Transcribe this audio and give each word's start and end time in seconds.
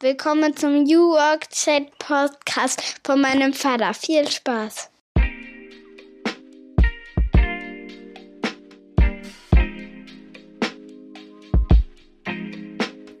Willkommen 0.00 0.54
zum 0.54 0.82
New 0.82 1.12
Work 1.12 1.48
Chat 1.48 1.98
Podcast 1.98 3.00
von 3.02 3.18
meinem 3.18 3.54
Vater. 3.54 3.94
Viel 3.94 4.30
Spaß. 4.30 4.90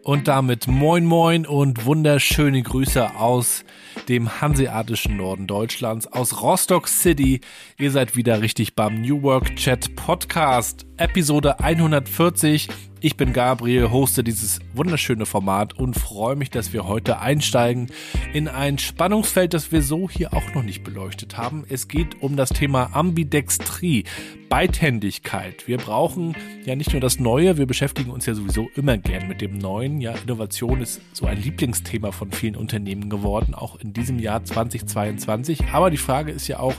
Und 0.02 0.28
damit 0.28 0.68
moin 0.68 1.06
moin 1.06 1.46
und 1.46 1.86
wunderschöne 1.86 2.62
Grüße 2.62 3.16
aus 3.16 3.64
dem 4.10 4.42
hanseatischen 4.42 5.16
Norden 5.16 5.46
Deutschlands, 5.46 6.06
aus 6.06 6.42
Rostock 6.42 6.88
City. 6.88 7.40
Ihr 7.78 7.90
seid 7.90 8.16
wieder 8.16 8.42
richtig 8.42 8.76
beim 8.76 9.00
New 9.00 9.22
Work 9.22 9.56
Chat 9.56 9.96
Podcast, 9.96 10.84
Episode 10.98 11.60
140. 11.60 12.68
Ich 13.00 13.18
bin 13.18 13.34
Gabriel, 13.34 13.90
hoste 13.90 14.24
dieses 14.24 14.58
wunderschöne 14.72 15.26
Format 15.26 15.74
und 15.74 15.94
freue 15.94 16.34
mich, 16.34 16.50
dass 16.50 16.72
wir 16.72 16.88
heute 16.88 17.20
einsteigen 17.20 17.88
in 18.32 18.48
ein 18.48 18.78
Spannungsfeld, 18.78 19.52
das 19.52 19.70
wir 19.70 19.82
so 19.82 20.08
hier 20.08 20.32
auch 20.32 20.54
noch 20.54 20.62
nicht 20.62 20.82
beleuchtet 20.82 21.36
haben. 21.36 21.64
Es 21.68 21.88
geht 21.88 22.22
um 22.22 22.36
das 22.36 22.48
Thema 22.48 22.90
Ambidextrie, 22.94 24.04
Beidhändigkeit. 24.48 25.68
Wir 25.68 25.76
brauchen 25.76 26.34
ja 26.64 26.74
nicht 26.74 26.92
nur 26.92 27.00
das 27.02 27.20
Neue, 27.20 27.58
wir 27.58 27.66
beschäftigen 27.66 28.10
uns 28.10 28.24
ja 28.24 28.34
sowieso 28.34 28.70
immer 28.74 28.96
gern 28.96 29.28
mit 29.28 29.42
dem 29.42 29.58
Neuen. 29.58 30.00
Ja, 30.00 30.14
Innovation 30.24 30.80
ist 30.80 31.02
so 31.12 31.26
ein 31.26 31.40
Lieblingsthema 31.40 32.12
von 32.12 32.32
vielen 32.32 32.56
Unternehmen 32.56 33.10
geworden, 33.10 33.54
auch 33.54 33.78
in 33.78 33.92
diesem 33.92 34.18
Jahr 34.18 34.42
2022. 34.42 35.66
Aber 35.72 35.90
die 35.90 35.96
Frage 35.98 36.32
ist 36.32 36.48
ja 36.48 36.60
auch, 36.60 36.74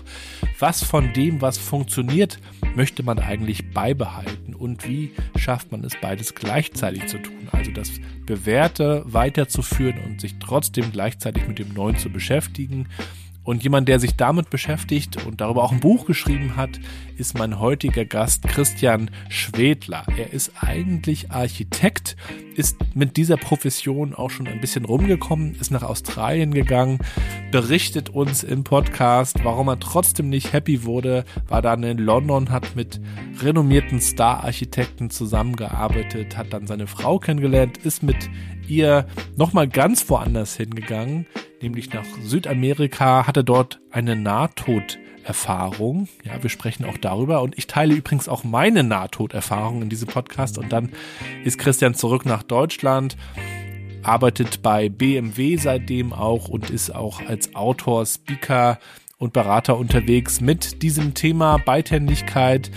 was 0.57 0.83
von 0.83 1.13
dem, 1.13 1.41
was 1.41 1.59
funktioniert, 1.59 2.39
möchte 2.75 3.03
man 3.03 3.19
eigentlich 3.19 3.71
beibehalten 3.71 4.06
und 4.57 4.87
wie 4.87 5.11
schafft 5.35 5.71
man 5.71 5.83
es 5.83 5.93
beides 6.01 6.35
gleichzeitig 6.35 7.07
zu 7.07 7.21
tun? 7.21 7.47
Also 7.51 7.71
das 7.71 7.91
Bewährte 8.25 9.03
weiterzuführen 9.05 9.99
und 10.03 10.21
sich 10.21 10.35
trotzdem 10.39 10.91
gleichzeitig 10.91 11.47
mit 11.47 11.59
dem 11.59 11.73
Neuen 11.73 11.97
zu 11.97 12.09
beschäftigen. 12.09 12.87
Und 13.47 13.63
jemand, 13.63 13.87
der 13.87 14.01
sich 14.01 14.17
damit 14.17 14.49
beschäftigt 14.49 15.25
und 15.25 15.39
darüber 15.39 15.63
auch 15.63 15.71
ein 15.71 15.79
Buch 15.79 16.05
geschrieben 16.05 16.57
hat, 16.57 16.81
ist 17.15 17.39
mein 17.39 17.61
heutiger 17.61 18.03
Gast 18.03 18.43
Christian 18.43 19.09
Schwedler. 19.29 20.03
Er 20.17 20.33
ist 20.33 20.51
eigentlich 20.59 21.31
Architekt, 21.31 22.17
ist 22.55 22.75
mit 22.93 23.15
dieser 23.15 23.37
Profession 23.37 24.13
auch 24.13 24.31
schon 24.31 24.49
ein 24.49 24.59
bisschen 24.59 24.83
rumgekommen, 24.83 25.55
ist 25.55 25.71
nach 25.71 25.83
Australien 25.83 26.53
gegangen, 26.53 26.99
berichtet 27.49 28.09
uns 28.09 28.43
im 28.43 28.65
Podcast, 28.65 29.37
warum 29.43 29.69
er 29.69 29.79
trotzdem 29.79 30.27
nicht 30.27 30.51
happy 30.51 30.83
wurde, 30.83 31.23
war 31.47 31.61
dann 31.61 31.83
in 31.83 31.99
London, 31.99 32.49
hat 32.49 32.75
mit 32.75 32.99
renommierten 33.41 34.01
Star-Architekten 34.01 35.09
zusammengearbeitet, 35.09 36.35
hat 36.35 36.51
dann 36.51 36.67
seine 36.67 36.85
Frau 36.85 37.17
kennengelernt, 37.17 37.77
ist 37.77 38.03
mit 38.03 38.29
ihr 38.67 39.07
nochmal 39.35 39.67
ganz 39.67 40.09
woanders 40.09 40.55
hingegangen, 40.55 41.25
nämlich 41.61 41.93
nach 41.93 42.05
Südamerika, 42.23 43.27
hatte 43.27 43.43
dort 43.43 43.79
eine 43.91 44.15
Nahtoderfahrung. 44.15 46.07
Ja, 46.23 46.41
wir 46.41 46.49
sprechen 46.49 46.85
auch 46.85 46.97
darüber 46.97 47.41
und 47.41 47.57
ich 47.57 47.67
teile 47.67 47.95
übrigens 47.95 48.29
auch 48.29 48.43
meine 48.43 48.83
Nahtoderfahrung 48.83 49.81
in 49.81 49.89
diesem 49.89 50.07
Podcast 50.07 50.57
und 50.57 50.71
dann 50.71 50.91
ist 51.43 51.57
Christian 51.57 51.95
zurück 51.95 52.25
nach 52.25 52.43
Deutschland, 52.43 53.17
arbeitet 54.03 54.61
bei 54.61 54.89
BMW 54.89 55.57
seitdem 55.57 56.13
auch 56.13 56.47
und 56.47 56.69
ist 56.69 56.93
auch 56.95 57.21
als 57.25 57.55
Autor, 57.55 58.05
Speaker 58.05 58.79
und 59.17 59.33
Berater 59.33 59.77
unterwegs 59.77 60.41
mit 60.41 60.81
diesem 60.83 61.13
Thema 61.13 61.57
Beidhändigkeit. 61.57 62.71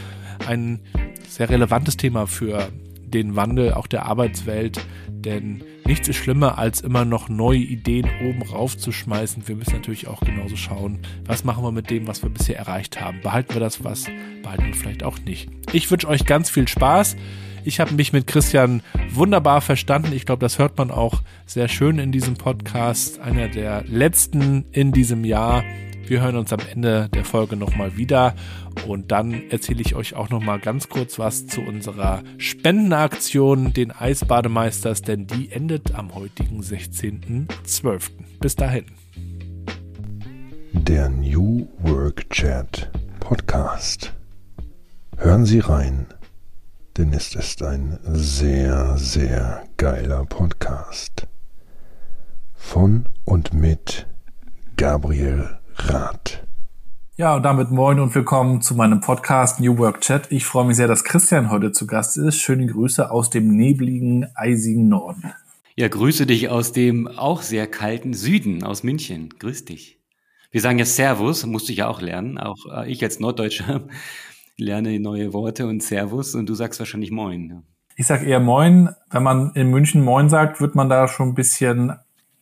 Ein 0.47 0.81
sehr 1.29 1.51
relevantes 1.51 1.97
Thema 1.97 2.27
für 2.27 2.71
den 3.07 3.37
Wandel 3.37 3.75
auch 3.75 3.87
der 3.87 4.07
Arbeitswelt, 4.07 4.81
denn 5.23 5.63
nichts 5.87 6.09
ist 6.09 6.17
schlimmer, 6.17 6.59
als 6.59 6.81
immer 6.81 7.05
noch 7.05 7.29
neue 7.29 7.59
Ideen 7.59 8.09
oben 8.23 8.43
raufzuschmeißen. 8.43 9.47
Wir 9.49 9.57
müssen 9.57 9.75
natürlich 9.75 10.09
auch 10.09 10.21
genauso 10.21 10.57
schauen, 10.57 11.01
was 11.27 11.45
machen 11.45 11.65
wir 11.65 11.73
mit 11.73 11.91
dem, 11.91 12.07
was 12.07 12.23
wir 12.23 12.31
bisher 12.31 12.59
erreicht 12.59 13.01
haben. 13.01 13.21
Behalten 13.23 13.55
wir 13.55 13.61
das 13.61 13.85
was, 13.85 14.07
behalten 14.43 14.67
wir 14.67 14.75
vielleicht 14.75 15.03
auch 15.03 15.19
nicht. 15.21 15.49
Ich 15.73 15.91
wünsche 15.91 16.09
euch 16.09 16.27
ganz 16.27 16.51
viel 16.51 16.69
Spaß. 16.69 17.17
Ich 17.65 17.79
habe 17.79 17.93
mich 17.95 18.13
mit 18.13 18.27
Christian 18.27 18.83
wunderbar 19.13 19.61
verstanden. 19.61 20.13
Ich 20.15 20.25
glaube, 20.25 20.41
das 20.41 20.59
hört 20.59 20.79
man 20.79 20.91
auch 20.91 21.23
sehr 21.45 21.69
schön 21.69 21.99
in 21.99 22.11
diesem 22.11 22.35
Podcast. 22.35 23.21
Einer 23.21 23.49
der 23.49 23.85
letzten 23.87 24.65
in 24.73 24.93
diesem 24.93 25.25
Jahr. 25.25 25.63
Wir 26.11 26.23
hören 26.23 26.35
uns 26.35 26.53
am 26.53 26.59
Ende 26.69 27.09
der 27.15 27.25
Folge 27.25 27.55
nochmal 27.55 27.97
wieder 27.97 28.35
und 28.89 29.13
dann 29.13 29.49
erzähle 29.49 29.81
ich 29.81 29.95
euch 29.95 30.17
auch 30.17 30.29
nochmal 30.29 30.59
ganz 30.59 30.89
kurz 30.89 31.21
was 31.21 31.47
zu 31.47 31.61
unserer 31.61 32.25
Spendenaktion, 32.37 33.73
den 33.73 33.93
Eisbademeisters, 33.93 35.03
denn 35.03 35.29
die 35.29 35.53
endet 35.53 35.95
am 35.95 36.13
heutigen 36.17 36.63
16.12. 36.63 38.11
Bis 38.41 38.57
dahin. 38.57 38.87
Der 40.73 41.09
New 41.11 41.69
Work 41.79 42.29
Chat 42.31 42.91
Podcast. 43.21 44.13
Hören 45.17 45.47
Sie 45.47 45.61
rein, 45.61 46.09
denn 46.97 47.13
es 47.13 47.37
ist 47.37 47.63
ein 47.63 48.01
sehr, 48.03 48.99
sehr 48.99 49.63
geiler 49.77 50.25
Podcast. 50.25 51.29
Von 52.57 53.05
und 53.25 53.55
mit 53.55 54.09
Gabriel 54.77 55.60
Rat. 55.85 56.47
Ja, 57.17 57.35
und 57.37 57.43
damit 57.43 57.71
moin 57.71 58.01
und 58.01 58.15
willkommen 58.15 58.61
zu 58.61 58.75
meinem 58.75 59.01
Podcast 59.01 59.61
New 59.61 59.79
Work 59.79 60.01
Chat. 60.03 60.31
Ich 60.31 60.45
freue 60.45 60.67
mich 60.67 60.77
sehr, 60.77 60.89
dass 60.89 61.05
Christian 61.05 61.51
heute 61.51 61.73
zu 61.73 61.87
Gast 61.87 62.17
ist. 62.17 62.41
Schöne 62.41 62.67
Grüße 62.67 63.11
aus 63.11 63.31
dem 63.31 63.57
nebligen, 63.57 64.27
eisigen 64.35 64.89
Norden. 64.89 65.33
Ja, 65.77 65.89
grüße 65.89 66.27
dich 66.27 66.49
aus 66.49 66.73
dem 66.73 67.09
auch 67.09 67.43
sehr 67.43 67.67
kalten 67.67 68.15
Süden, 68.15 68.63
aus 68.63 68.83
München. 68.83 69.31
Grüß 69.39 69.65
dich. 69.65 69.99
Wir 70.51 70.61
sagen 70.61 70.79
ja 70.79 70.85
Servus, 70.85 71.47
musste 71.47 71.73
ich 71.73 71.79
ja 71.79 71.89
auch 71.89 72.01
lernen. 72.01 72.39
Auch 72.39 72.67
äh, 72.73 72.91
ich 72.91 73.03
als 73.03 73.21
Norddeutscher 73.21 73.83
lerne 74.57 75.01
neue 75.01 75.33
Worte 75.33 75.67
und 75.67 75.83
Servus 75.83 76.35
und 76.35 76.49
du 76.49 76.55
sagst 76.55 76.79
wahrscheinlich 76.81 77.11
Moin. 77.11 77.63
Ich 77.97 78.07
sag 78.07 78.23
eher 78.23 78.41
Moin. 78.41 78.91
Wenn 79.11 79.23
man 79.23 79.53
in 79.55 79.71
München 79.71 80.05
Moin 80.05 80.29
sagt, 80.29 80.61
wird 80.61 80.75
man 80.75 80.89
da 80.89 81.09
schon 81.09 81.31
ein 81.31 81.35
bisschen 81.35 81.93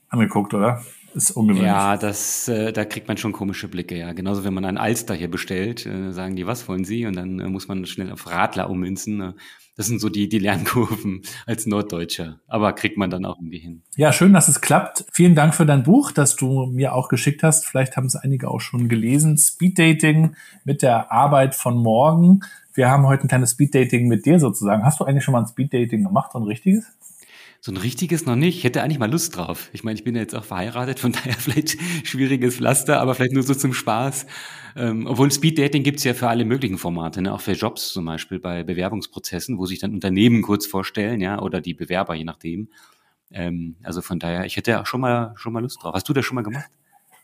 angeguckt, 0.08 0.54
oder? 0.54 0.82
Ist 1.14 1.30
ungewöhnlich. 1.32 1.66
Ja, 1.66 1.96
das, 1.96 2.48
äh, 2.48 2.72
da 2.72 2.84
kriegt 2.84 3.08
man 3.08 3.16
schon 3.16 3.32
komische 3.32 3.68
Blicke, 3.68 3.96
ja. 3.96 4.12
Genauso, 4.12 4.44
wenn 4.44 4.54
man 4.54 4.64
ein 4.64 4.78
Alster 4.78 5.14
hier 5.14 5.30
bestellt, 5.30 5.86
äh, 5.86 6.12
sagen 6.12 6.36
die, 6.36 6.46
was 6.46 6.68
wollen 6.68 6.84
Sie? 6.84 7.06
Und 7.06 7.16
dann 7.16 7.40
äh, 7.40 7.48
muss 7.48 7.68
man 7.68 7.86
schnell 7.86 8.12
auf 8.12 8.30
Radler 8.30 8.70
ummünzen. 8.70 9.20
Äh. 9.20 9.32
Das 9.78 9.86
sind 9.86 10.00
so 10.00 10.08
die, 10.08 10.28
die 10.28 10.40
Lernkurven 10.40 11.22
als 11.46 11.64
Norddeutscher. 11.66 12.40
Aber 12.48 12.72
kriegt 12.72 12.98
man 12.98 13.10
dann 13.10 13.24
auch 13.24 13.38
irgendwie 13.38 13.60
hin. 13.60 13.82
Ja, 13.96 14.12
schön, 14.12 14.32
dass 14.32 14.48
es 14.48 14.60
klappt. 14.60 15.04
Vielen 15.12 15.36
Dank 15.36 15.54
für 15.54 15.66
dein 15.66 15.84
Buch, 15.84 16.10
das 16.10 16.34
du 16.34 16.66
mir 16.66 16.94
auch 16.94 17.08
geschickt 17.08 17.44
hast. 17.44 17.64
Vielleicht 17.64 17.96
haben 17.96 18.06
es 18.06 18.16
einige 18.16 18.50
auch 18.50 18.60
schon 18.60 18.88
gelesen. 18.88 19.38
Speed 19.38 19.78
Dating 19.78 20.34
mit 20.64 20.82
der 20.82 21.12
Arbeit 21.12 21.54
von 21.54 21.76
morgen. 21.76 22.40
Wir 22.74 22.90
haben 22.90 23.06
heute 23.06 23.24
ein 23.24 23.28
kleines 23.28 23.52
Speed 23.52 23.74
Dating 23.74 24.08
mit 24.08 24.26
dir 24.26 24.40
sozusagen. 24.40 24.84
Hast 24.84 24.98
du 24.98 25.04
eigentlich 25.04 25.22
schon 25.22 25.32
mal 25.32 25.42
ein 25.42 25.46
Speed 25.46 25.72
Dating 25.72 26.02
gemacht, 26.02 26.32
so 26.32 26.38
ein 26.40 26.44
richtiges? 26.44 26.84
So 27.60 27.72
ein 27.72 27.76
richtiges 27.76 28.24
noch 28.24 28.36
nicht. 28.36 28.58
Ich 28.58 28.64
hätte 28.64 28.82
eigentlich 28.82 29.00
mal 29.00 29.10
Lust 29.10 29.36
drauf. 29.36 29.68
Ich 29.72 29.82
meine, 29.82 29.98
ich 29.98 30.04
bin 30.04 30.14
ja 30.14 30.20
jetzt 30.20 30.34
auch 30.34 30.44
verheiratet, 30.44 31.00
von 31.00 31.12
daher 31.12 31.34
vielleicht 31.34 31.76
schwieriges 32.06 32.56
Pflaster, 32.56 33.00
aber 33.00 33.14
vielleicht 33.14 33.32
nur 33.32 33.42
so 33.42 33.54
zum 33.54 33.72
Spaß. 33.72 34.26
Ähm, 34.76 35.06
obwohl 35.06 35.30
Speed 35.32 35.58
Dating 35.58 35.82
gibt's 35.82 36.04
ja 36.04 36.14
für 36.14 36.28
alle 36.28 36.44
möglichen 36.44 36.78
Formate, 36.78 37.20
ne? 37.20 37.32
auch 37.32 37.40
für 37.40 37.52
Jobs 37.52 37.88
zum 37.92 38.04
Beispiel 38.04 38.38
bei 38.38 38.62
Bewerbungsprozessen, 38.62 39.58
wo 39.58 39.66
sich 39.66 39.80
dann 39.80 39.92
Unternehmen 39.92 40.42
kurz 40.42 40.66
vorstellen, 40.66 41.20
ja, 41.20 41.40
oder 41.40 41.60
die 41.60 41.74
Bewerber, 41.74 42.14
je 42.14 42.24
nachdem. 42.24 42.68
Ähm, 43.32 43.76
also 43.82 44.02
von 44.02 44.20
daher, 44.20 44.44
ich 44.44 44.56
hätte 44.56 44.80
auch 44.80 44.86
schon 44.86 45.00
mal 45.00 45.32
schon 45.36 45.52
mal 45.52 45.60
Lust 45.60 45.82
drauf. 45.82 45.94
Hast 45.94 46.08
du 46.08 46.12
das 46.12 46.24
schon 46.24 46.36
mal 46.36 46.42
gemacht? 46.42 46.70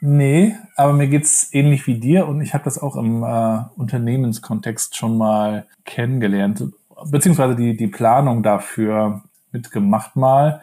Nee, 0.00 0.56
aber 0.76 0.92
mir 0.92 1.06
geht's 1.06 1.48
ähnlich 1.52 1.86
wie 1.86 1.98
dir 1.98 2.26
und 2.26 2.40
ich 2.40 2.52
habe 2.52 2.64
das 2.64 2.78
auch 2.78 2.96
im 2.96 3.22
äh, 3.22 3.60
Unternehmenskontext 3.76 4.96
schon 4.96 5.16
mal 5.16 5.66
kennengelernt, 5.84 6.64
beziehungsweise 7.10 7.56
die, 7.56 7.76
die 7.76 7.86
Planung 7.86 8.42
dafür 8.42 9.22
mitgemacht 9.54 10.16
mal 10.16 10.62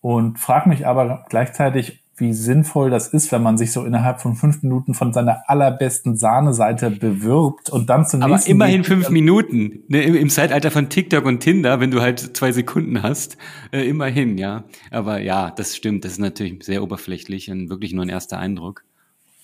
und 0.00 0.38
frage 0.38 0.68
mich 0.68 0.86
aber 0.86 1.24
gleichzeitig, 1.28 2.02
wie 2.18 2.32
sinnvoll 2.32 2.88
das 2.88 3.08
ist, 3.08 3.30
wenn 3.30 3.42
man 3.42 3.58
sich 3.58 3.72
so 3.72 3.84
innerhalb 3.84 4.22
von 4.22 4.36
fünf 4.36 4.62
Minuten 4.62 4.94
von 4.94 5.12
seiner 5.12 5.48
allerbesten 5.50 6.16
Sahneseite 6.16 6.90
bewirbt 6.90 7.68
und 7.68 7.90
dann 7.90 8.06
zum 8.06 8.22
Aber 8.22 8.40
immerhin 8.46 8.80
Weg 8.80 8.86
fünf 8.86 9.10
Minuten. 9.10 9.82
Ne, 9.88 10.02
im, 10.02 10.14
im, 10.14 10.30
Zeitalter 10.30 10.70
von 10.70 10.88
TikTok 10.88 11.26
und 11.26 11.40
Tinder, 11.40 11.78
wenn 11.78 11.90
du 11.90 12.00
halt 12.00 12.36
zwei 12.36 12.52
Sekunden 12.52 13.02
hast, 13.02 13.36
äh, 13.70 13.86
immerhin, 13.86 14.38
ja. 14.38 14.64
Aber 14.90 15.20
ja, 15.20 15.50
das 15.50 15.76
stimmt. 15.76 16.04
Das 16.04 16.12
ist 16.12 16.18
natürlich 16.18 16.64
sehr 16.64 16.82
oberflächlich 16.82 17.50
und 17.50 17.68
wirklich 17.68 17.92
nur 17.92 18.04
ein 18.04 18.08
erster 18.08 18.38
Eindruck. 18.38 18.84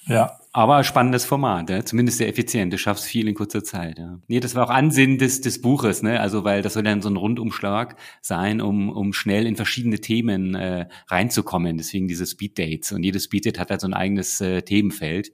Ja. 0.06 0.38
Aber 0.54 0.84
spannendes 0.84 1.24
Format, 1.24 1.70
ja? 1.70 1.82
zumindest 1.82 2.18
sehr 2.18 2.28
effizient. 2.28 2.72
Du 2.72 2.78
schaffst 2.78 3.04
viel 3.06 3.26
in 3.26 3.34
kurzer 3.34 3.64
Zeit. 3.64 3.98
Ja. 3.98 4.18
Nee, 4.28 4.38
das 4.38 4.54
war 4.54 4.66
auch 4.66 4.70
Ansinn 4.70 5.16
des, 5.16 5.40
des 5.40 5.62
Buches, 5.62 6.02
ne? 6.02 6.20
Also 6.20 6.44
weil 6.44 6.60
das 6.60 6.74
soll 6.74 6.82
dann 6.82 7.00
so 7.00 7.08
ein 7.08 7.16
Rundumschlag 7.16 7.96
sein, 8.20 8.60
um, 8.60 8.90
um 8.90 9.14
schnell 9.14 9.46
in 9.46 9.56
verschiedene 9.56 9.98
Themen 9.98 10.54
äh, 10.54 10.88
reinzukommen. 11.08 11.78
Deswegen 11.78 12.06
diese 12.06 12.26
Speed 12.26 12.58
Dates. 12.58 12.92
Und 12.92 13.02
jedes 13.02 13.24
Speed 13.24 13.46
Date 13.46 13.58
hat 13.58 13.70
halt 13.70 13.80
so 13.80 13.86
ein 13.86 13.94
eigenes 13.94 14.42
äh, 14.42 14.60
Themenfeld. 14.60 15.32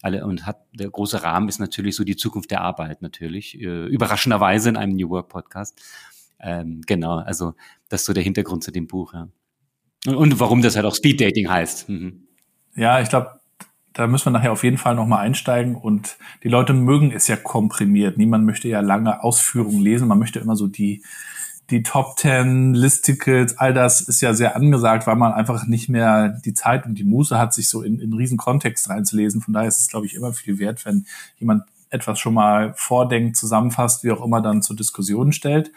Alle, 0.00 0.24
und 0.24 0.46
hat 0.46 0.64
der 0.72 0.88
große 0.88 1.22
Rahmen 1.22 1.48
ist 1.48 1.58
natürlich 1.58 1.94
so 1.96 2.04
die 2.04 2.16
Zukunft 2.16 2.50
der 2.50 2.62
Arbeit 2.62 3.02
natürlich. 3.02 3.60
Äh, 3.60 3.86
überraschenderweise 3.86 4.70
in 4.70 4.76
einem 4.78 4.96
New 4.96 5.10
Work 5.10 5.28
Podcast. 5.28 5.78
Ähm, 6.40 6.80
genau, 6.86 7.18
also 7.18 7.54
das 7.90 8.02
ist 8.02 8.06
so 8.06 8.12
der 8.14 8.22
Hintergrund 8.22 8.64
zu 8.64 8.70
dem 8.70 8.86
Buch, 8.86 9.12
ja. 9.12 9.28
Und, 10.06 10.16
und 10.16 10.40
warum 10.40 10.62
das 10.62 10.76
halt 10.76 10.84
auch 10.86 10.94
Speed 10.94 11.20
Dating 11.20 11.48
heißt. 11.48 11.88
Mhm. 11.88 12.28
Ja, 12.76 13.00
ich 13.00 13.08
glaube, 13.08 13.40
da 13.94 14.08
müssen 14.08 14.26
wir 14.26 14.32
nachher 14.32 14.52
auf 14.52 14.64
jeden 14.64 14.76
Fall 14.76 14.94
nochmal 14.96 15.20
einsteigen. 15.20 15.76
Und 15.76 16.18
die 16.42 16.48
Leute 16.48 16.74
mögen 16.74 17.12
es 17.12 17.28
ja 17.28 17.36
komprimiert. 17.36 18.18
Niemand 18.18 18.44
möchte 18.44 18.68
ja 18.68 18.80
lange 18.80 19.22
Ausführungen 19.22 19.80
lesen. 19.80 20.08
Man 20.08 20.18
möchte 20.18 20.40
immer 20.40 20.56
so 20.56 20.66
die, 20.66 21.02
die 21.70 21.82
Top 21.82 22.16
Ten, 22.16 22.74
Listicles, 22.74 23.56
all 23.56 23.72
das 23.72 24.00
ist 24.02 24.20
ja 24.20 24.34
sehr 24.34 24.56
angesagt, 24.56 25.06
weil 25.06 25.16
man 25.16 25.32
einfach 25.32 25.66
nicht 25.66 25.88
mehr 25.88 26.28
die 26.44 26.54
Zeit 26.54 26.84
und 26.86 26.96
die 26.96 27.04
Muße 27.04 27.38
hat, 27.38 27.54
sich 27.54 27.68
so 27.68 27.82
in, 27.82 28.00
in 28.00 28.12
riesen 28.12 28.36
Kontext 28.36 28.90
reinzulesen. 28.90 29.40
Von 29.40 29.54
daher 29.54 29.68
ist 29.68 29.80
es, 29.80 29.88
glaube 29.88 30.06
ich, 30.06 30.14
immer 30.14 30.32
viel 30.32 30.58
wert, 30.58 30.84
wenn 30.84 31.06
jemand 31.38 31.62
etwas 31.88 32.18
schon 32.18 32.34
mal 32.34 32.74
vordenkt, 32.76 33.36
zusammenfasst, 33.36 34.02
wie 34.02 34.10
auch 34.10 34.24
immer 34.24 34.42
dann 34.42 34.60
zur 34.60 34.76
Diskussion 34.76 35.32
stellt. 35.32 35.70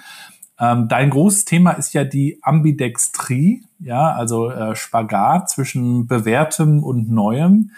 Ähm, 0.59 0.87
dein 0.87 1.11
großes 1.11 1.45
Thema 1.45 1.71
ist 1.73 1.93
ja 1.93 2.03
die 2.03 2.39
Ambidextrie, 2.41 3.63
ja, 3.79 4.11
also 4.13 4.49
äh, 4.49 4.75
Spagat 4.75 5.51
zwischen 5.51 6.07
bewährtem 6.07 6.83
und 6.83 7.11
neuem 7.11 7.71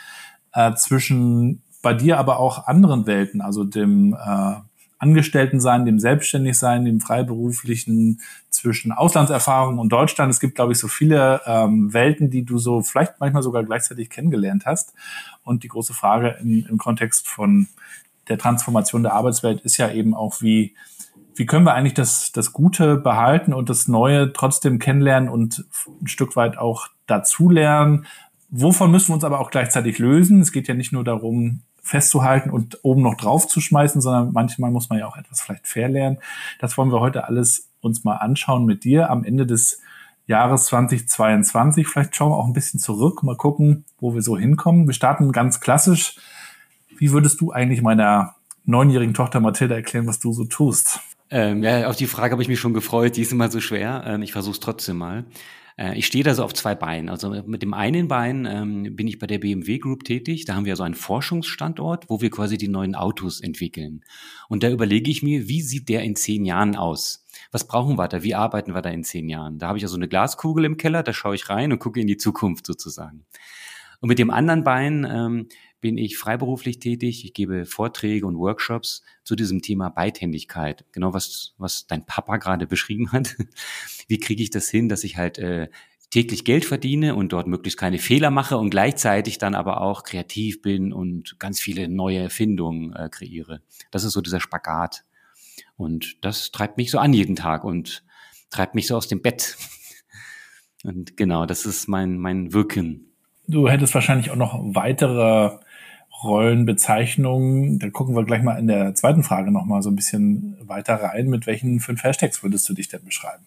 äh, 0.54 0.74
zwischen 0.76 1.62
bei 1.82 1.94
dir 1.94 2.18
aber 2.18 2.40
auch 2.40 2.68
anderen 2.68 3.08
Welten, 3.08 3.42
also 3.42 3.64
dem 3.64 4.14
äh, 4.14 4.56
Angestelltensein, 4.98 5.86
dem 5.86 5.98
Selbstständigsein, 5.98 6.84
dem 6.84 7.00
Freiberuflichen, 7.00 8.20
zwischen 8.50 8.92
Auslandserfahrung 8.92 9.80
und 9.80 9.90
Deutschland. 9.90 10.30
Es 10.30 10.42
gibt, 10.42 10.56
glaube 10.56 10.74
ich, 10.74 10.80
so 10.80 10.90
viele 10.90 11.42
ähm, 11.46 11.94
Welten, 11.94 12.30
die 12.30 12.44
du 12.44 12.58
so 12.58 12.82
vielleicht 12.82 13.14
manchmal 13.20 13.44
sogar 13.44 13.64
gleichzeitig 13.64 14.10
kennengelernt 14.10 14.66
hast. 14.66 14.94
Und 15.44 15.64
die 15.64 15.70
große 15.70 15.94
Frage 15.94 16.38
im, 16.42 16.66
im 16.68 16.78
Kontext 16.78 17.30
von 17.30 17.68
der 18.28 18.38
Transformation 18.38 19.04
der 19.04 19.14
Arbeitswelt 19.14 19.62
ist 19.62 19.78
ja 19.78 19.90
eben 19.90 20.14
auch, 20.14 20.42
wie, 20.42 20.76
wie 21.36 21.46
können 21.46 21.66
wir 21.66 21.74
eigentlich 21.74 21.94
das, 21.94 22.34
das 22.34 22.52
Gute 22.52 22.98
behalten 22.98 23.54
und 23.54 23.70
das 23.70 23.88
Neue 23.88 24.34
trotzdem 24.34 24.80
kennenlernen 24.80 25.30
und 25.30 25.66
ein 26.02 26.08
Stück 26.08 26.36
weit 26.36 26.58
auch 26.58 26.88
dazulernen? 27.08 28.06
Wovon 28.52 28.92
müssen 28.92 29.10
wir 29.10 29.16
uns 29.16 29.24
aber 29.24 29.40
auch 29.40 29.52
gleichzeitig 29.52 30.00
lösen? 30.00 30.42
Es 30.42 30.52
geht 30.52 30.68
ja 30.68 30.74
nicht 30.74 30.92
nur 30.92 31.04
darum, 31.04 31.62
festzuhalten 31.82 32.50
und 32.50 32.80
oben 32.84 33.02
noch 33.02 33.16
drauf 33.16 33.48
zu 33.48 33.62
schmeißen, 33.62 34.02
sondern 34.02 34.32
manchmal 34.32 34.72
muss 34.72 34.90
man 34.90 35.00
ja 35.00 35.08
auch 35.08 35.18
etwas 35.18 35.42
vielleicht 35.42 35.68
verlernen. 35.68 36.20
Das 36.60 36.78
wollen 36.78 36.92
wir 36.92 37.00
heute 37.00 37.26
alles 37.26 37.70
uns 37.82 38.04
mal 38.04 38.18
anschauen 38.18 38.66
mit 38.66 38.84
dir 38.84 39.10
am 39.10 39.24
Ende 39.24 39.46
des 39.46 39.82
Jahres 40.28 40.66
2022. 40.66 41.88
Vielleicht 41.88 42.16
schauen 42.16 42.32
wir 42.32 42.38
auch 42.38 42.46
ein 42.46 42.54
bisschen 42.54 42.80
zurück, 42.80 43.24
mal 43.24 43.36
gucken, 43.36 43.86
wo 44.00 44.14
wir 44.14 44.22
so 44.22 44.38
hinkommen. 44.38 44.88
Wir 44.88 44.94
starten 44.94 45.32
ganz 45.32 45.60
klassisch. 45.60 46.16
Wie 46.98 47.12
würdest 47.12 47.42
du 47.42 47.52
eigentlich 47.52 47.82
meiner 47.82 48.36
neunjährigen 48.66 49.14
Tochter 49.14 49.40
Mathilda 49.40 49.76
erklären, 49.76 50.06
was 50.06 50.20
du 50.20 50.34
so 50.34 50.46
tust? 50.46 51.00
Ähm, 51.32 51.64
ja, 51.64 51.88
auf 51.88 51.96
die 51.96 52.08
Frage 52.08 52.34
habe 52.34 52.42
ich 52.42 52.48
mich 52.48 52.60
schon 52.60 52.74
gefreut. 52.74 53.16
Die 53.16 53.22
ist 53.22 53.32
immer 53.32 53.50
so 53.50 53.60
schwer. 53.60 54.04
Ähm, 54.06 54.22
ich 54.22 54.32
versuche 54.32 54.54
es 54.54 54.60
trotzdem 54.60 54.98
mal. 54.98 55.26
Äh, 55.80 55.98
ich 55.98 56.06
stehe 56.06 56.24
da 56.24 56.36
so 56.36 56.44
auf 56.44 56.54
zwei 56.54 56.76
Beinen. 56.76 57.10
Also 57.10 57.30
mit 57.46 57.62
dem 57.62 57.74
einen 57.74 58.08
Bein 58.08 58.46
ähm, 58.46 58.96
bin 58.96 59.08
ich 59.08 59.18
bei 59.18 59.28
der 59.28 59.40
BMW 59.40 59.80
Group 59.80 60.04
tätig. 60.04 60.46
Da 60.46 60.56
haben 60.56 60.66
wir 60.66 60.76
so 60.76 60.84
einen 60.84 60.96
Forschungsstandort, 60.96 62.10
wo 62.10 62.22
wir 62.22 62.30
quasi 62.30 62.58
die 62.58 62.68
neuen 62.68 62.96
Autos 62.96 63.40
entwickeln. 63.40 64.02
Und 64.50 64.64
da 64.64 64.70
überlege 64.70 65.10
ich 65.10 65.24
mir, 65.24 65.48
wie 65.48 65.62
sieht 65.62 65.90
der 65.90 66.04
in 66.04 66.16
zehn 66.16 66.46
Jahren 66.46 66.76
aus? 66.76 67.26
Was 67.52 67.66
brauchen 67.66 67.98
wir 67.98 68.08
da? 68.08 68.22
Wie 68.24 68.36
arbeiten 68.36 68.76
wir 68.76 68.82
da 68.82 68.90
in 68.90 69.04
zehn 69.04 69.30
Jahren? 69.30 69.58
Da 69.58 69.70
habe 69.70 69.78
ich 69.78 69.82
ja 69.82 69.88
so 69.88 69.96
eine 69.96 70.10
Glaskugel 70.10 70.66
im 70.66 70.78
Keller, 70.78 71.04
da 71.04 71.14
schaue 71.14 71.36
ich 71.36 71.50
rein 71.50 71.72
und 71.72 71.80
gucke 71.80 72.02
in 72.02 72.08
die 72.08 72.18
Zukunft 72.18 72.66
sozusagen. 72.66 73.26
Und 74.02 74.10
mit 74.10 74.20
dem 74.20 74.32
anderen 74.32 74.64
Bein 74.64 75.08
ähm, 75.10 75.48
bin 75.82 75.98
ich 75.98 76.18
freiberuflich 76.18 76.80
tätig. 76.80 77.24
Ich 77.26 77.34
gebe 77.34 77.66
Vorträge 77.66 78.26
und 78.26 78.38
Workshops 78.38 79.04
zu 79.24 79.36
diesem 79.36 79.62
Thema 79.62 79.90
Beidhändigkeit. 79.90 80.86
Genau 80.92 81.14
was, 81.14 81.54
was 81.58 81.88
dein 81.88 82.06
Papa 82.06 82.38
gerade 82.38 82.68
beschrieben 82.68 83.12
hat. 83.12 83.36
Wie 84.08 84.20
kriege 84.20 84.44
ich 84.44 84.50
das 84.50 84.70
hin, 84.70 84.90
dass 84.90 85.04
ich 85.04 85.18
halt 85.18 85.38
äh, 85.38 85.70
täglich 86.10 86.44
Geld 86.44 86.66
verdiene 86.66 87.16
und 87.16 87.34
dort 87.34 87.48
möglichst 87.48 87.80
keine 87.80 88.00
Fehler 88.00 88.32
mache 88.32 88.58
und 88.58 88.72
gleichzeitig 88.72 89.38
dann 89.38 89.56
aber 89.56 89.82
auch 89.82 90.04
kreativ 90.04 90.62
bin 90.62 90.92
und 90.92 91.40
ganz 91.40 91.60
viele 91.60 91.88
neue 91.88 92.20
Erfindungen 92.20 92.94
äh, 92.94 93.10
kreiere. 93.10 93.62
Das 93.92 94.04
ist 94.04 94.14
so 94.14 94.22
dieser 94.22 94.40
Spagat. 94.40 95.04
Und 95.78 96.18
das 96.26 96.52
treibt 96.52 96.78
mich 96.78 96.92
so 96.92 97.00
an 97.00 97.14
jeden 97.14 97.36
Tag 97.36 97.64
und 97.64 98.04
treibt 98.50 98.76
mich 98.76 98.88
so 98.88 98.98
aus 98.98 99.08
dem 99.08 99.22
Bett. 99.22 99.58
Und 100.86 101.18
genau, 101.18 101.46
das 101.46 101.66
ist 101.66 101.90
mein, 101.90 102.18
mein 102.18 102.54
Wirken. 102.54 103.12
Du 103.48 103.68
hättest 103.68 103.94
wahrscheinlich 103.96 104.32
auch 104.32 104.38
noch 104.38 104.58
weitere 104.62 105.60
Rollenbezeichnungen. 106.24 107.80
Da 107.80 107.90
gucken 107.90 108.16
wir 108.16 108.24
gleich 108.24 108.44
mal 108.44 108.60
in 108.60 108.68
der 108.68 108.94
zweiten 108.96 109.24
Frage 109.24 109.52
noch 109.52 109.66
mal 109.66 109.82
so 109.82 109.90
ein 109.90 109.96
bisschen 109.96 110.58
weiter 110.62 110.96
rein. 110.96 111.28
Mit 111.28 111.48
welchen 111.48 111.80
fünf 111.80 112.04
Hashtags 112.04 112.44
würdest 112.44 112.68
du 112.70 112.74
dich 112.74 112.90
denn 112.90 113.06
beschreiben? 113.06 113.46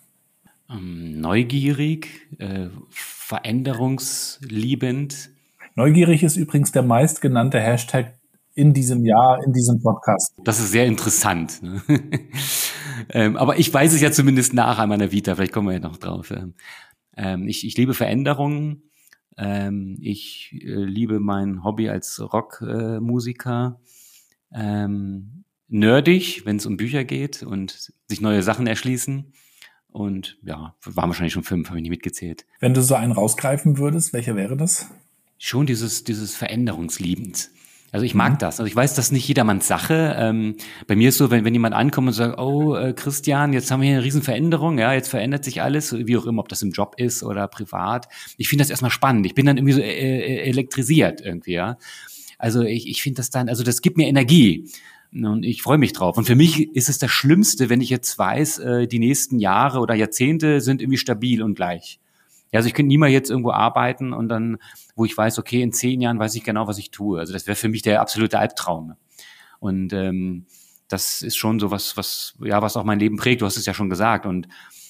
Ähm, 0.71 1.21
neugierig, 1.21 2.09
äh, 2.39 2.69
veränderungsliebend. 2.91 5.31
Neugierig 5.75 6.23
ist 6.23 6.37
übrigens 6.37 6.71
der 6.73 6.83
meistgenannte 6.83 7.61
Hashtag 7.61 8.15
in 8.55 8.75
diesem 8.75 9.07
Jahr, 9.07 9.43
in 9.45 9.53
diesem 9.53 9.83
Podcast. 9.83 10.35
Das 10.45 10.61
ist 10.61 10.71
sehr 10.73 10.87
interessant. 10.87 11.63
Ne? 11.63 11.83
ähm, 13.11 13.37
aber 13.37 13.59
ich 13.59 13.73
weiß 13.73 13.95
es 13.95 14.01
ja 14.01 14.13
zumindest 14.13 14.53
nach 14.53 14.79
an 14.79 14.91
meiner 14.91 15.13
Vita, 15.13 15.35
vielleicht 15.35 15.53
kommen 15.53 15.69
wir 15.69 15.75
ja 15.75 15.81
noch 15.81 15.97
drauf. 15.97 16.33
Ähm, 17.17 17.49
ich, 17.49 17.67
ich 17.67 17.77
liebe 17.77 17.95
Veränderungen 17.95 18.83
ähm, 19.37 19.97
ich 20.01 20.53
äh, 20.53 20.85
liebe 20.85 21.21
mein 21.21 21.65
Hobby 21.65 21.89
als 21.89 22.21
Rockmusiker. 22.21 23.81
Äh, 24.51 24.85
ähm, 24.85 25.45
nerdig, 25.69 26.45
wenn 26.45 26.57
es 26.57 26.67
um 26.67 26.77
Bücher 26.77 27.05
geht 27.05 27.43
und 27.43 27.93
sich 28.07 28.21
neue 28.21 28.43
Sachen 28.43 28.67
erschließen. 28.67 29.33
Und 29.89 30.39
ja, 30.43 30.75
waren 30.85 31.11
wahrscheinlich 31.11 31.33
schon 31.33 31.43
fünf, 31.43 31.69
habe 31.69 31.79
ich 31.79 31.83
nicht 31.83 31.91
mitgezählt. 31.91 32.47
Wenn 32.61 32.75
du 32.75 32.83
so 32.83 32.95
einen 32.95 33.13
rausgreifen 33.13 33.79
würdest, 33.79 34.13
welcher 34.13 34.37
wäre 34.37 34.57
das? 34.57 34.91
Schon 35.39 35.67
dieses, 35.67 36.05
dieses 36.05 36.35
Veränderungsliebend. 36.35 37.51
Also 37.93 38.07
ich 38.07 38.15
mag 38.15 38.33
mhm. 38.33 38.39
das. 38.39 38.59
Also 38.59 38.67
ich 38.67 38.75
weiß, 38.75 38.95
das 38.95 39.07
ist 39.07 39.13
nicht 39.13 39.29
jedermanns 39.29 39.69
Sache. 39.69 40.17
Ähm, 40.19 40.57
bei 40.87 40.97
mir 40.97 41.11
ist 41.11 41.19
so, 41.19 41.31
wenn, 41.31 41.45
wenn 41.45 41.53
jemand 41.53 41.75
ankommt 41.75 42.09
und 42.09 42.15
sagt, 42.15 42.39
oh 42.39 42.75
äh, 42.75 42.95
Christian, 42.95 43.53
jetzt 43.53 43.71
haben 43.71 43.83
wir 43.83 43.89
hier 43.89 43.99
eine 43.99 44.05
Riesenveränderung, 44.05 44.79
ja, 44.79 44.95
jetzt 44.95 45.09
verändert 45.09 45.45
sich 45.45 45.61
alles, 45.61 45.95
wie 45.95 46.17
auch 46.17 46.25
immer, 46.25 46.41
ob 46.41 46.49
das 46.49 46.63
im 46.63 46.71
Job 46.71 46.95
ist 46.97 47.23
oder 47.23 47.47
privat. 47.49 48.09
Ich 48.39 48.49
finde 48.49 48.63
das 48.63 48.71
erstmal 48.71 48.91
spannend. 48.91 49.27
Ich 49.27 49.35
bin 49.35 49.45
dann 49.45 49.59
irgendwie 49.59 49.75
so 49.75 49.81
äh, 49.81 49.85
äh 49.85 50.49
elektrisiert 50.49 51.21
irgendwie, 51.21 51.53
ja. 51.53 51.77
Also 52.39 52.63
ich, 52.63 52.89
ich 52.89 53.03
finde 53.03 53.19
das 53.19 53.29
dann, 53.29 53.51
also 53.51 53.63
das 53.63 53.83
gibt 53.83 53.99
mir 53.99 54.09
Energie. 54.09 54.69
Und 55.13 55.45
ich 55.45 55.61
freue 55.61 55.77
mich 55.77 55.93
drauf. 55.93 56.17
Und 56.17 56.25
für 56.25 56.35
mich 56.35 56.75
ist 56.75 56.89
es 56.89 56.99
das 56.99 57.11
Schlimmste, 57.11 57.69
wenn 57.69 57.83
ich 57.83 57.91
jetzt 57.91 58.19
weiß, 58.19 58.59
äh, 58.61 58.87
die 58.87 58.99
nächsten 58.99 59.39
Jahre 59.39 59.81
oder 59.81 59.95
Jahrzehnte 59.95 60.63
sind 60.63 60.81
irgendwie 60.81 60.97
stabil 60.97 61.43
und 61.43 61.55
gleich. 61.55 62.01
Ja, 62.53 62.59
also 62.59 62.69
ich 62.69 62.75
könnte 62.75 62.89
nie 62.89 62.99
mal 62.99 63.09
jetzt 63.09 63.31
irgendwo 63.31 63.51
arbeiten 63.51 64.13
und 64.13 64.29
dann, 64.29 64.59
wo 64.95 65.05
ich 65.05 65.17
weiß, 65.17 65.39
okay, 65.39 65.63
in 65.63 65.73
zehn 65.73 66.01
Jahren 66.01 66.19
weiß 66.19 66.35
ich 66.35 66.45
genau, 66.45 66.69
was 66.69 66.79
ich 66.79 66.91
tue. 66.91 67.19
Also 67.19 67.33
das 67.33 67.47
wäre 67.47 67.57
für 67.57 67.69
mich 67.69 67.83
der 67.83 68.01
absolute 68.01 68.39
Albtraum. 68.39 68.95
Und 69.59 69.93
ähm, 69.93 70.47
das 70.89 71.23
ist 71.23 71.37
schon 71.37 71.59
so 71.59 71.71
was, 71.71 71.97
was, 71.97 72.35
ja, 72.45 72.61
was 72.61 72.77
auch 72.77 72.85
mein 72.85 72.99
Leben 72.99 73.17
prägt. 73.17 73.41
Du 73.41 73.47
hast 73.47 73.57
es 73.57 73.65
ja 73.65 73.73
schon 73.73 73.89
gesagt. 73.89 74.27
Und 74.27 74.49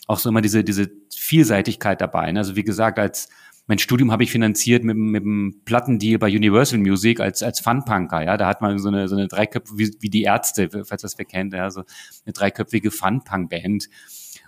auch 0.09 0.19
so 0.19 0.29
immer 0.29 0.41
diese, 0.41 0.65
diese 0.65 0.91
Vielseitigkeit 1.15 2.01
dabei. 2.01 2.33
Ne? 2.33 2.41
Also 2.41 2.57
wie 2.57 2.65
gesagt, 2.65 2.99
als 2.99 3.29
mein 3.69 3.79
Studium 3.79 4.11
habe 4.11 4.25
ich 4.25 4.33
finanziert 4.33 4.83
mit, 4.83 4.97
mit 4.97 5.23
einem 5.23 5.63
Plattendeal 5.65 6.19
bei 6.19 6.27
Universal 6.27 6.81
Music 6.81 7.21
als, 7.21 7.45
als 7.45 7.61
Funpunker, 7.61 8.23
ja. 8.23 8.37
Da 8.37 8.49
hat 8.49 8.61
man 8.61 8.79
so 8.81 8.89
eine, 8.89 9.07
so 9.07 9.15
eine 9.15 9.29
dreiköpfige, 9.29 9.79
wie, 9.79 9.97
wie 10.01 10.11
die 10.11 10.23
Ärzte, 10.23 10.69
falls 10.85 11.03
das 11.03 11.17
wer 11.17 11.25
kennt, 11.25 11.55
ja, 11.55 11.71
so 11.71 11.85
eine 12.27 12.33
dreiköpfige 12.33 12.91
Funpunk-Band 12.91 13.89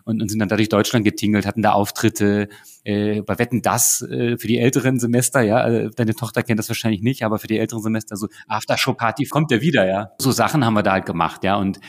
und, 0.05 0.23
und 0.23 0.29
sind 0.29 0.39
dann 0.39 0.49
dadurch 0.49 0.69
Deutschland 0.69 1.05
getingelt, 1.05 1.47
hatten 1.47 1.63
da 1.63 1.73
Auftritte 1.73 2.49
äh, 2.85 3.23
bei 3.23 3.39
Wetten 3.39 3.63
das 3.63 4.03
äh, 4.03 4.37
für 4.37 4.47
die 4.47 4.59
älteren 4.59 4.99
Semester, 5.01 5.41
ja, 5.43 5.67
äh, 5.67 5.91
deine 5.91 6.15
Tochter 6.15 6.43
kennt 6.43 6.59
das 6.59 6.69
wahrscheinlich 6.69 7.03
nicht, 7.03 7.25
aber 7.25 7.39
für 7.39 7.47
die 7.47 7.59
älteren 7.59 7.83
Semester 7.83 8.17
so 8.17 8.29
Aftershow-Party 8.49 9.27
kommt 9.27 9.51
der 9.51 9.61
wieder, 9.61 9.87
ja. 9.87 10.11
So 10.19 10.31
Sachen 10.31 10.65
haben 10.65 10.75
wir 10.75 10.83
da 10.83 10.93
halt 10.93 11.07
gemacht, 11.07 11.45
ja, 11.45 11.57
und 11.57 11.81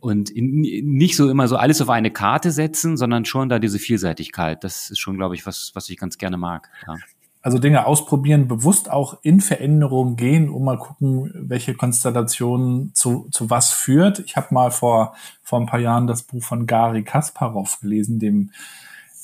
und 0.00 0.30
in, 0.30 0.60
nicht 0.60 1.14
so 1.14 1.30
immer 1.30 1.46
so 1.46 1.54
alles 1.54 1.80
auf 1.80 1.88
eine 1.88 2.10
Karte 2.10 2.50
setzen, 2.50 2.96
sondern 2.96 3.24
schon 3.24 3.48
da 3.48 3.60
diese 3.60 3.78
Vielseitigkeit. 3.78 4.64
Das 4.64 4.90
ist 4.90 4.98
schon, 4.98 5.16
glaube 5.16 5.36
ich, 5.36 5.46
was, 5.46 5.70
was 5.74 5.88
ich 5.90 5.96
ganz 5.96 6.18
gerne 6.18 6.36
mag. 6.36 6.70
Ja 6.88 6.96
also 7.42 7.58
Dinge 7.58 7.86
ausprobieren, 7.86 8.46
bewusst 8.46 8.90
auch 8.90 9.18
in 9.22 9.40
Veränderungen 9.40 10.16
gehen, 10.16 10.48
um 10.48 10.64
mal 10.64 10.78
gucken, 10.78 11.30
welche 11.34 11.74
Konstellation 11.74 12.92
zu, 12.94 13.28
zu 13.32 13.50
was 13.50 13.72
führt. 13.72 14.20
Ich 14.20 14.36
habe 14.36 14.54
mal 14.54 14.70
vor, 14.70 15.14
vor 15.42 15.60
ein 15.60 15.66
paar 15.66 15.80
Jahren 15.80 16.06
das 16.06 16.22
Buch 16.22 16.42
von 16.42 16.66
Gary 16.66 17.02
Kasparov 17.02 17.80
gelesen, 17.80 18.20
dem 18.20 18.52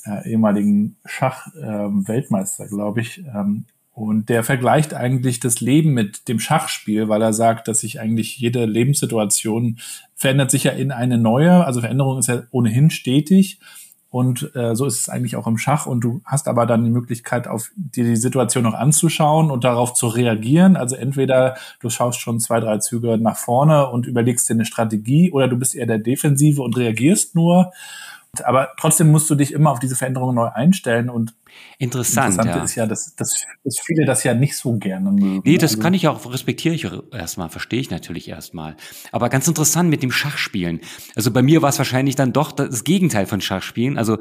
äh, 0.05 0.29
ehemaligen 0.29 0.97
Schach-Weltmeister, 1.05 2.63
ähm, 2.63 2.67
äh, 2.67 2.75
glaube 2.75 3.01
ich. 3.01 3.23
Ähm, 3.33 3.65
und 3.93 4.29
der 4.29 4.43
vergleicht 4.43 4.93
eigentlich 4.93 5.39
das 5.39 5.59
Leben 5.59 5.93
mit 5.93 6.27
dem 6.27 6.39
Schachspiel, 6.39 7.09
weil 7.09 7.21
er 7.21 7.33
sagt, 7.33 7.67
dass 7.67 7.79
sich 7.79 7.99
eigentlich 7.99 8.37
jede 8.37 8.65
Lebenssituation 8.65 9.79
verändert 10.15 10.51
sich 10.51 10.65
ja 10.65 10.71
in 10.71 10.91
eine 10.91 11.17
neue. 11.17 11.65
Also 11.65 11.81
Veränderung 11.81 12.17
ist 12.19 12.27
ja 12.27 12.43
ohnehin 12.51 12.91
stetig. 12.91 13.59
Und 14.11 14.55
äh, 14.55 14.75
so 14.75 14.85
ist 14.85 15.01
es 15.01 15.09
eigentlich 15.09 15.35
auch 15.35 15.45
im 15.45 15.59
Schach. 15.59 15.85
Und 15.85 16.01
du 16.03 16.21
hast 16.25 16.47
aber 16.47 16.65
dann 16.65 16.83
die 16.83 16.89
Möglichkeit, 16.89 17.47
auf 17.47 17.69
dir 17.75 18.03
die 18.03 18.15
Situation 18.15 18.63
noch 18.63 18.73
anzuschauen 18.73 19.51
und 19.51 19.63
darauf 19.63 19.93
zu 19.93 20.07
reagieren. 20.07 20.75
Also 20.75 20.95
entweder 20.95 21.55
du 21.79 21.89
schaust 21.89 22.19
schon 22.19 22.39
zwei, 22.39 22.59
drei 22.59 22.79
Züge 22.79 23.19
nach 23.19 23.37
vorne 23.37 23.87
und 23.89 24.07
überlegst 24.07 24.49
dir 24.49 24.55
eine 24.55 24.65
Strategie, 24.65 25.31
oder 25.31 25.47
du 25.47 25.57
bist 25.57 25.75
eher 25.75 25.85
der 25.85 25.99
Defensive 25.99 26.61
und 26.61 26.75
reagierst 26.75 27.35
nur. 27.35 27.71
Aber 28.43 28.69
trotzdem 28.79 29.09
musst 29.09 29.29
du 29.29 29.35
dich 29.35 29.51
immer 29.53 29.71
auf 29.71 29.79
diese 29.79 29.95
Veränderungen 29.95 30.35
neu 30.35 30.47
einstellen 30.47 31.09
und 31.09 31.33
Interessant, 31.79 32.35
Interessante 32.35 32.59
ja. 32.59 32.63
ist 32.63 32.75
ja, 32.75 32.85
dass, 32.85 33.15
dass, 33.15 33.45
dass 33.63 33.79
viele 33.79 34.05
das 34.05 34.23
ja 34.23 34.35
nicht 34.35 34.55
so 34.55 34.77
gerne 34.77 35.11
mögen. 35.11 35.41
Nee, 35.43 35.57
das 35.57 35.71
Also- 35.71 35.81
kann 35.81 35.93
ich 35.95 36.07
auch, 36.07 36.31
respektiere 36.31 36.75
ich 36.75 36.87
erstmal, 37.11 37.49
verstehe 37.49 37.79
ich 37.81 37.89
natürlich 37.89 38.29
erstmal. 38.29 38.75
Aber 39.11 39.29
ganz 39.29 39.47
interessant 39.47 39.89
mit 39.89 40.03
dem 40.03 40.11
Schachspielen. 40.11 40.79
Also 41.15 41.31
bei 41.31 41.41
mir 41.41 41.63
war 41.63 41.69
es 41.69 41.79
wahrscheinlich 41.79 42.15
dann 42.15 42.31
doch 42.31 42.51
das 42.51 42.83
Gegenteil 42.83 43.25
von 43.25 43.41
Schachspielen. 43.41 43.97
Also 43.97 44.19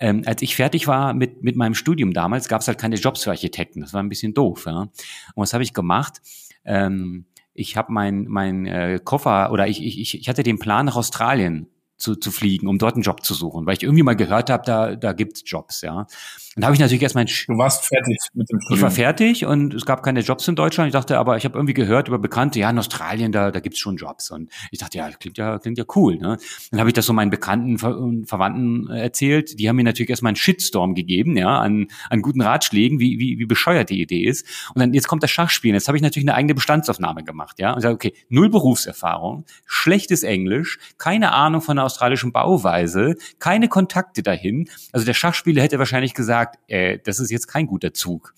ähm, 0.00 0.22
als 0.24 0.40
ich 0.40 0.56
fertig 0.56 0.86
war 0.86 1.12
mit, 1.12 1.42
mit 1.42 1.56
meinem 1.56 1.74
Studium 1.74 2.14
damals, 2.14 2.48
gab 2.48 2.62
es 2.62 2.68
halt 2.68 2.78
keine 2.78 2.96
Jobs 2.96 3.24
für 3.24 3.30
Architekten. 3.30 3.82
Das 3.82 3.92
war 3.92 4.02
ein 4.02 4.08
bisschen 4.08 4.32
doof. 4.32 4.64
Ja? 4.66 4.80
Und 4.82 4.90
was 5.36 5.52
habe 5.52 5.62
ich 5.62 5.74
gemacht? 5.74 6.22
Ähm, 6.64 7.26
ich 7.54 7.76
habe 7.76 7.92
mein, 7.92 8.24
mein 8.28 8.64
äh, 8.64 8.98
Koffer 9.02 9.52
oder 9.52 9.68
ich, 9.68 9.82
ich, 9.84 10.18
ich 10.18 10.28
hatte 10.28 10.42
den 10.42 10.58
Plan 10.58 10.86
nach 10.86 10.96
Australien 10.96 11.68
zu, 12.02 12.16
zu 12.16 12.32
fliegen, 12.32 12.66
um 12.66 12.78
dort 12.78 12.94
einen 12.94 13.02
Job 13.02 13.24
zu 13.24 13.32
suchen, 13.32 13.64
weil 13.64 13.76
ich 13.76 13.84
irgendwie 13.84 14.02
mal 14.02 14.16
gehört 14.16 14.50
habe, 14.50 14.64
da, 14.66 14.96
da 14.96 15.12
gibt's 15.12 15.42
Jobs, 15.46 15.82
ja. 15.82 16.06
Und 16.54 16.60
da 16.60 16.66
habe 16.66 16.74
ich 16.74 16.80
natürlich 16.80 17.02
erst 17.02 17.14
mein 17.14 17.26
Du 17.26 17.56
warst 17.56 17.86
fertig 17.86 18.18
mit 18.34 18.50
dem 18.50 18.58
ich 18.58 18.64
Studium. 18.64 18.82
war 18.82 18.90
fertig 18.90 19.46
und 19.46 19.72
es 19.72 19.86
gab 19.86 20.02
keine 20.02 20.20
Jobs 20.20 20.46
in 20.48 20.56
Deutschland. 20.56 20.88
Ich 20.88 20.92
dachte, 20.92 21.16
aber 21.16 21.36
ich 21.36 21.44
habe 21.44 21.56
irgendwie 21.56 21.72
gehört 21.72 22.08
über 22.08 22.18
Bekannte, 22.18 22.58
ja, 22.58 22.68
in 22.68 22.78
Australien, 22.78 23.32
da, 23.32 23.50
da 23.50 23.60
gibt's 23.60 23.78
schon 23.78 23.96
Jobs. 23.96 24.30
Und 24.30 24.50
ich 24.70 24.80
dachte, 24.80 24.98
ja, 24.98 25.10
klingt 25.12 25.38
ja, 25.38 25.58
klingt 25.58 25.78
ja 25.78 25.84
cool. 25.94 26.16
Ne? 26.16 26.36
Dann 26.70 26.80
habe 26.80 26.90
ich 26.90 26.94
das 26.94 27.06
so 27.06 27.12
meinen 27.12 27.30
Bekannten 27.30 27.80
und 27.86 28.26
Verwandten 28.26 28.90
äh, 28.90 29.00
erzählt. 29.00 29.58
Die 29.58 29.68
haben 29.68 29.76
mir 29.76 29.84
natürlich 29.84 30.10
erstmal 30.10 30.30
einen 30.30 30.36
Shitstorm 30.36 30.94
gegeben, 30.94 31.36
ja, 31.36 31.58
an, 31.58 31.86
an 32.10 32.20
guten 32.20 32.42
Ratschlägen, 32.42 32.98
wie, 32.98 33.18
wie, 33.18 33.38
wie 33.38 33.46
bescheuert 33.46 33.88
die 33.88 34.02
Idee 34.02 34.24
ist. 34.24 34.44
Und 34.74 34.80
dann 34.80 34.92
jetzt 34.92 35.08
kommt 35.08 35.22
das 35.22 35.30
Schachspielen. 35.30 35.74
Jetzt 35.74 35.88
habe 35.88 35.96
ich 35.96 36.02
natürlich 36.02 36.28
eine 36.28 36.34
eigene 36.34 36.54
Bestandsaufnahme 36.54 37.22
gemacht, 37.24 37.60
ja. 37.60 37.72
Und 37.72 37.80
sage, 37.80 37.94
okay, 37.94 38.12
null 38.28 38.50
Berufserfahrung, 38.50 39.46
schlechtes 39.64 40.22
Englisch, 40.22 40.78
keine 40.98 41.32
Ahnung 41.32 41.62
von 41.62 41.76
der 41.76 41.86
australischen 41.92 42.32
Bauweise, 42.32 43.16
keine 43.38 43.68
Kontakte 43.68 44.22
dahin. 44.22 44.68
Also 44.92 45.04
der 45.04 45.14
Schachspieler 45.14 45.62
hätte 45.62 45.78
wahrscheinlich 45.78 46.14
gesagt, 46.14 46.58
äh, 46.68 46.98
das 47.04 47.20
ist 47.20 47.30
jetzt 47.30 47.46
kein 47.46 47.66
guter 47.66 47.92
Zug. 47.92 48.34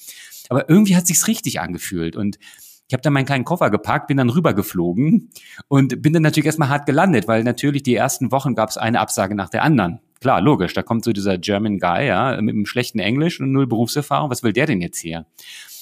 Aber 0.49 0.69
irgendwie 0.69 0.97
hat 0.97 1.07
sich's 1.07 1.27
richtig 1.27 1.61
angefühlt 1.61 2.17
und 2.17 2.39
ich 2.87 2.93
habe 2.93 3.01
dann 3.01 3.15
meinen 3.15 3.25
kleinen 3.25 3.45
Koffer 3.45 3.71
gepackt, 3.71 4.09
bin 4.09 4.19
dann 4.19 4.29
rübergeflogen 4.29 5.31
und 5.69 6.03
bin 6.03 6.13
dann 6.13 6.23
natürlich 6.23 6.47
erstmal 6.47 6.69
hart 6.69 6.85
gelandet, 6.85 7.27
weil 7.27 7.43
natürlich 7.43 7.83
die 7.83 7.95
ersten 7.95 8.31
Wochen 8.31 8.55
gab 8.55 8.69
es 8.69 8.77
eine 8.77 9.01
Absage 9.01 9.35
nach 9.35 9.49
der 9.49 9.63
anderen. 9.63 10.01
Klar, 10.21 10.43
logisch, 10.43 10.75
da 10.75 10.83
kommt 10.83 11.05
so 11.05 11.13
dieser 11.13 11.39
German 11.39 11.79
Guy, 11.79 12.07
ja, 12.07 12.41
mit 12.43 12.55
einem 12.55 12.67
schlechten 12.67 12.99
Englisch 12.99 13.41
und 13.41 13.53
null 13.53 13.67
Berufserfahrung, 13.67 14.31
was 14.31 14.43
will 14.43 14.53
der 14.53 14.67
denn 14.67 14.83
jetzt 14.83 14.99
hier? 14.99 15.25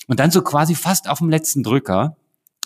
Und 0.07 0.21
dann 0.21 0.31
so 0.31 0.43
quasi 0.43 0.75
fast 0.75 1.09
auf 1.09 1.19
dem 1.19 1.29
letzten 1.29 1.62
Drücker 1.62 2.17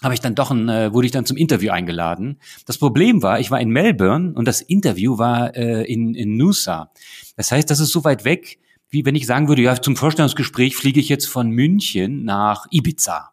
habe 0.03 0.15
ich 0.15 0.21
dann 0.21 0.35
doch 0.35 0.51
ein, 0.51 0.69
äh, 0.69 0.93
wurde 0.93 1.07
ich 1.07 1.13
dann 1.13 1.25
zum 1.25 1.37
Interview 1.37 1.73
eingeladen. 1.73 2.39
Das 2.67 2.79
Problem 2.79 3.23
war, 3.23 3.41
ich 3.41 3.51
war 3.51 3.61
in 3.61 3.71
Melbourne 3.71 4.35
und 4.35 4.47
das 4.47 4.61
Interview 4.61 5.19
war 5.19 5.57
äh, 5.57 5.83
in, 5.91 6.15
in 6.15 6.37
Noosa. 6.37 6.91
Das 7.37 7.51
heißt, 7.51 7.71
das 7.71 7.81
ist 7.81 7.93
so 7.93 8.05
weit 8.05 8.25
weg, 8.25 8.59
wie 8.91 9.05
wenn 9.05 9.15
ich 9.15 9.27
sagen 9.27 9.49
würde, 9.49 9.63
ja, 9.63 9.81
zum 9.81 9.97
Vorstellungsgespräch 9.97 10.77
fliege 10.77 11.01
ich 11.01 11.09
jetzt 11.09 11.27
von 11.27 11.51
München 11.51 12.25
nach 12.25 12.67
Ibiza. 12.71 13.31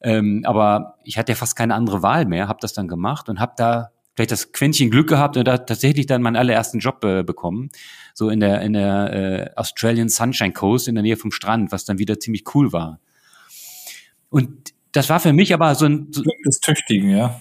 Ähm, 0.00 0.42
aber 0.44 0.98
ich 1.04 1.18
hatte 1.18 1.32
ja 1.32 1.36
fast 1.36 1.56
keine 1.56 1.74
andere 1.74 2.02
Wahl 2.02 2.26
mehr, 2.26 2.48
habe 2.48 2.58
das 2.60 2.72
dann 2.72 2.88
gemacht 2.88 3.28
und 3.28 3.38
habe 3.38 3.52
da 3.56 3.90
vielleicht 4.14 4.32
das 4.32 4.52
Quäntchen 4.52 4.90
Glück 4.90 5.08
gehabt 5.08 5.36
und 5.36 5.46
da 5.46 5.58
tatsächlich 5.58 6.06
dann 6.06 6.22
meinen 6.22 6.36
allerersten 6.36 6.80
Job 6.80 7.04
äh, 7.04 7.22
bekommen, 7.22 7.70
so 8.14 8.28
in 8.28 8.40
der 8.40 8.60
in 8.62 8.74
der 8.74 9.12
äh, 9.12 9.50
Australian 9.56 10.08
Sunshine 10.08 10.52
Coast 10.52 10.88
in 10.88 10.94
der 10.94 11.02
Nähe 11.02 11.16
vom 11.16 11.30
Strand, 11.30 11.72
was 11.72 11.84
dann 11.84 11.98
wieder 11.98 12.18
ziemlich 12.18 12.44
cool 12.54 12.72
war. 12.72 12.98
Und 14.28 14.71
das 14.92 15.08
war 15.08 15.20
für 15.20 15.32
mich 15.32 15.52
aber 15.54 15.74
so 15.74 15.86
ein 15.86 16.08
so, 16.10 16.22
des 16.46 16.60
Tüchtigen, 16.60 17.10
ja. 17.10 17.40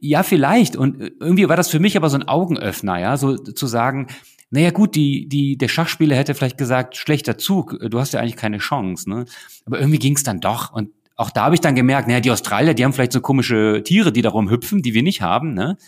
ja, 0.00 0.22
vielleicht. 0.22 0.76
Und 0.76 1.00
irgendwie 1.20 1.48
war 1.48 1.56
das 1.56 1.68
für 1.68 1.80
mich 1.80 1.96
aber 1.96 2.08
so 2.08 2.16
ein 2.16 2.28
Augenöffner, 2.28 2.98
ja, 2.98 3.16
so 3.16 3.36
zu 3.36 3.66
sagen, 3.66 4.06
naja 4.50 4.70
gut, 4.70 4.94
die, 4.94 5.28
die, 5.28 5.56
der 5.56 5.68
Schachspieler 5.68 6.14
hätte 6.14 6.34
vielleicht 6.34 6.58
gesagt, 6.58 6.96
schlechter 6.96 7.38
Zug, 7.38 7.78
du 7.80 7.98
hast 7.98 8.12
ja 8.12 8.20
eigentlich 8.20 8.36
keine 8.36 8.58
Chance, 8.58 9.08
ne? 9.08 9.24
Aber 9.64 9.78
irgendwie 9.78 9.98
ging 9.98 10.14
es 10.14 10.24
dann 10.24 10.40
doch. 10.40 10.72
Und 10.72 10.90
auch 11.16 11.30
da 11.30 11.44
habe 11.44 11.54
ich 11.54 11.60
dann 11.60 11.74
gemerkt, 11.74 12.06
naja, 12.06 12.20
die 12.20 12.30
Australier, 12.30 12.74
die 12.74 12.84
haben 12.84 12.92
vielleicht 12.92 13.12
so 13.12 13.20
komische 13.20 13.82
Tiere, 13.82 14.12
die 14.12 14.22
da 14.22 14.28
rumhüpfen, 14.28 14.82
die 14.82 14.92
wir 14.92 15.02
nicht 15.02 15.22
haben, 15.22 15.54
ne? 15.54 15.78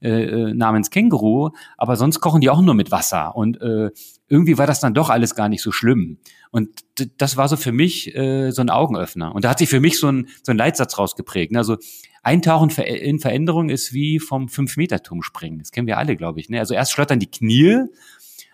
Äh, 0.00 0.24
äh, 0.24 0.54
namens 0.54 0.90
Känguru, 0.90 1.50
aber 1.78 1.96
sonst 1.96 2.20
kochen 2.20 2.40
die 2.40 2.50
auch 2.50 2.60
nur 2.60 2.74
mit 2.74 2.90
Wasser. 2.90 3.34
Und 3.34 3.60
äh, 3.60 3.90
irgendwie 4.28 4.58
war 4.58 4.66
das 4.66 4.80
dann 4.80 4.94
doch 4.94 5.10
alles 5.10 5.34
gar 5.34 5.48
nicht 5.48 5.62
so 5.62 5.72
schlimm. 5.72 6.18
Und 6.50 6.84
das 7.18 7.36
war 7.36 7.48
so 7.48 7.56
für 7.56 7.72
mich 7.72 8.14
äh, 8.14 8.50
so 8.50 8.62
ein 8.62 8.70
Augenöffner. 8.70 9.34
Und 9.34 9.44
da 9.44 9.50
hat 9.50 9.58
sich 9.58 9.68
für 9.68 9.80
mich 9.80 9.98
so 9.98 10.08
ein, 10.08 10.28
so 10.42 10.52
ein 10.52 10.58
Leitsatz 10.58 10.98
rausgeprägt. 10.98 11.54
Also 11.56 11.76
Eintauchen 12.22 12.70
in 12.70 13.20
Veränderung 13.20 13.68
ist 13.68 13.92
wie 13.92 14.18
vom 14.18 14.48
Fünf-Meter-Turm 14.48 15.22
springen. 15.22 15.60
Das 15.60 15.70
kennen 15.70 15.86
wir 15.86 15.98
alle, 15.98 16.16
glaube 16.16 16.40
ich. 16.40 16.48
Ne? 16.48 16.58
Also 16.58 16.74
erst 16.74 16.92
schlottern 16.92 17.20
die 17.20 17.30
Knie 17.30 17.84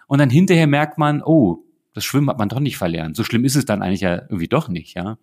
und 0.06 0.18
dann 0.18 0.28
hinterher 0.28 0.66
merkt 0.66 0.98
man, 0.98 1.22
oh, 1.22 1.64
das 1.94 2.04
Schwimmen 2.04 2.28
hat 2.28 2.38
man 2.38 2.50
doch 2.50 2.60
nicht 2.60 2.76
verlernt. 2.76 3.16
So 3.16 3.24
schlimm 3.24 3.44
ist 3.44 3.56
es 3.56 3.64
dann 3.64 3.82
eigentlich 3.82 4.02
ja 4.02 4.16
irgendwie 4.16 4.48
doch 4.48 4.68
nicht, 4.68 4.94
ja. 4.94 5.18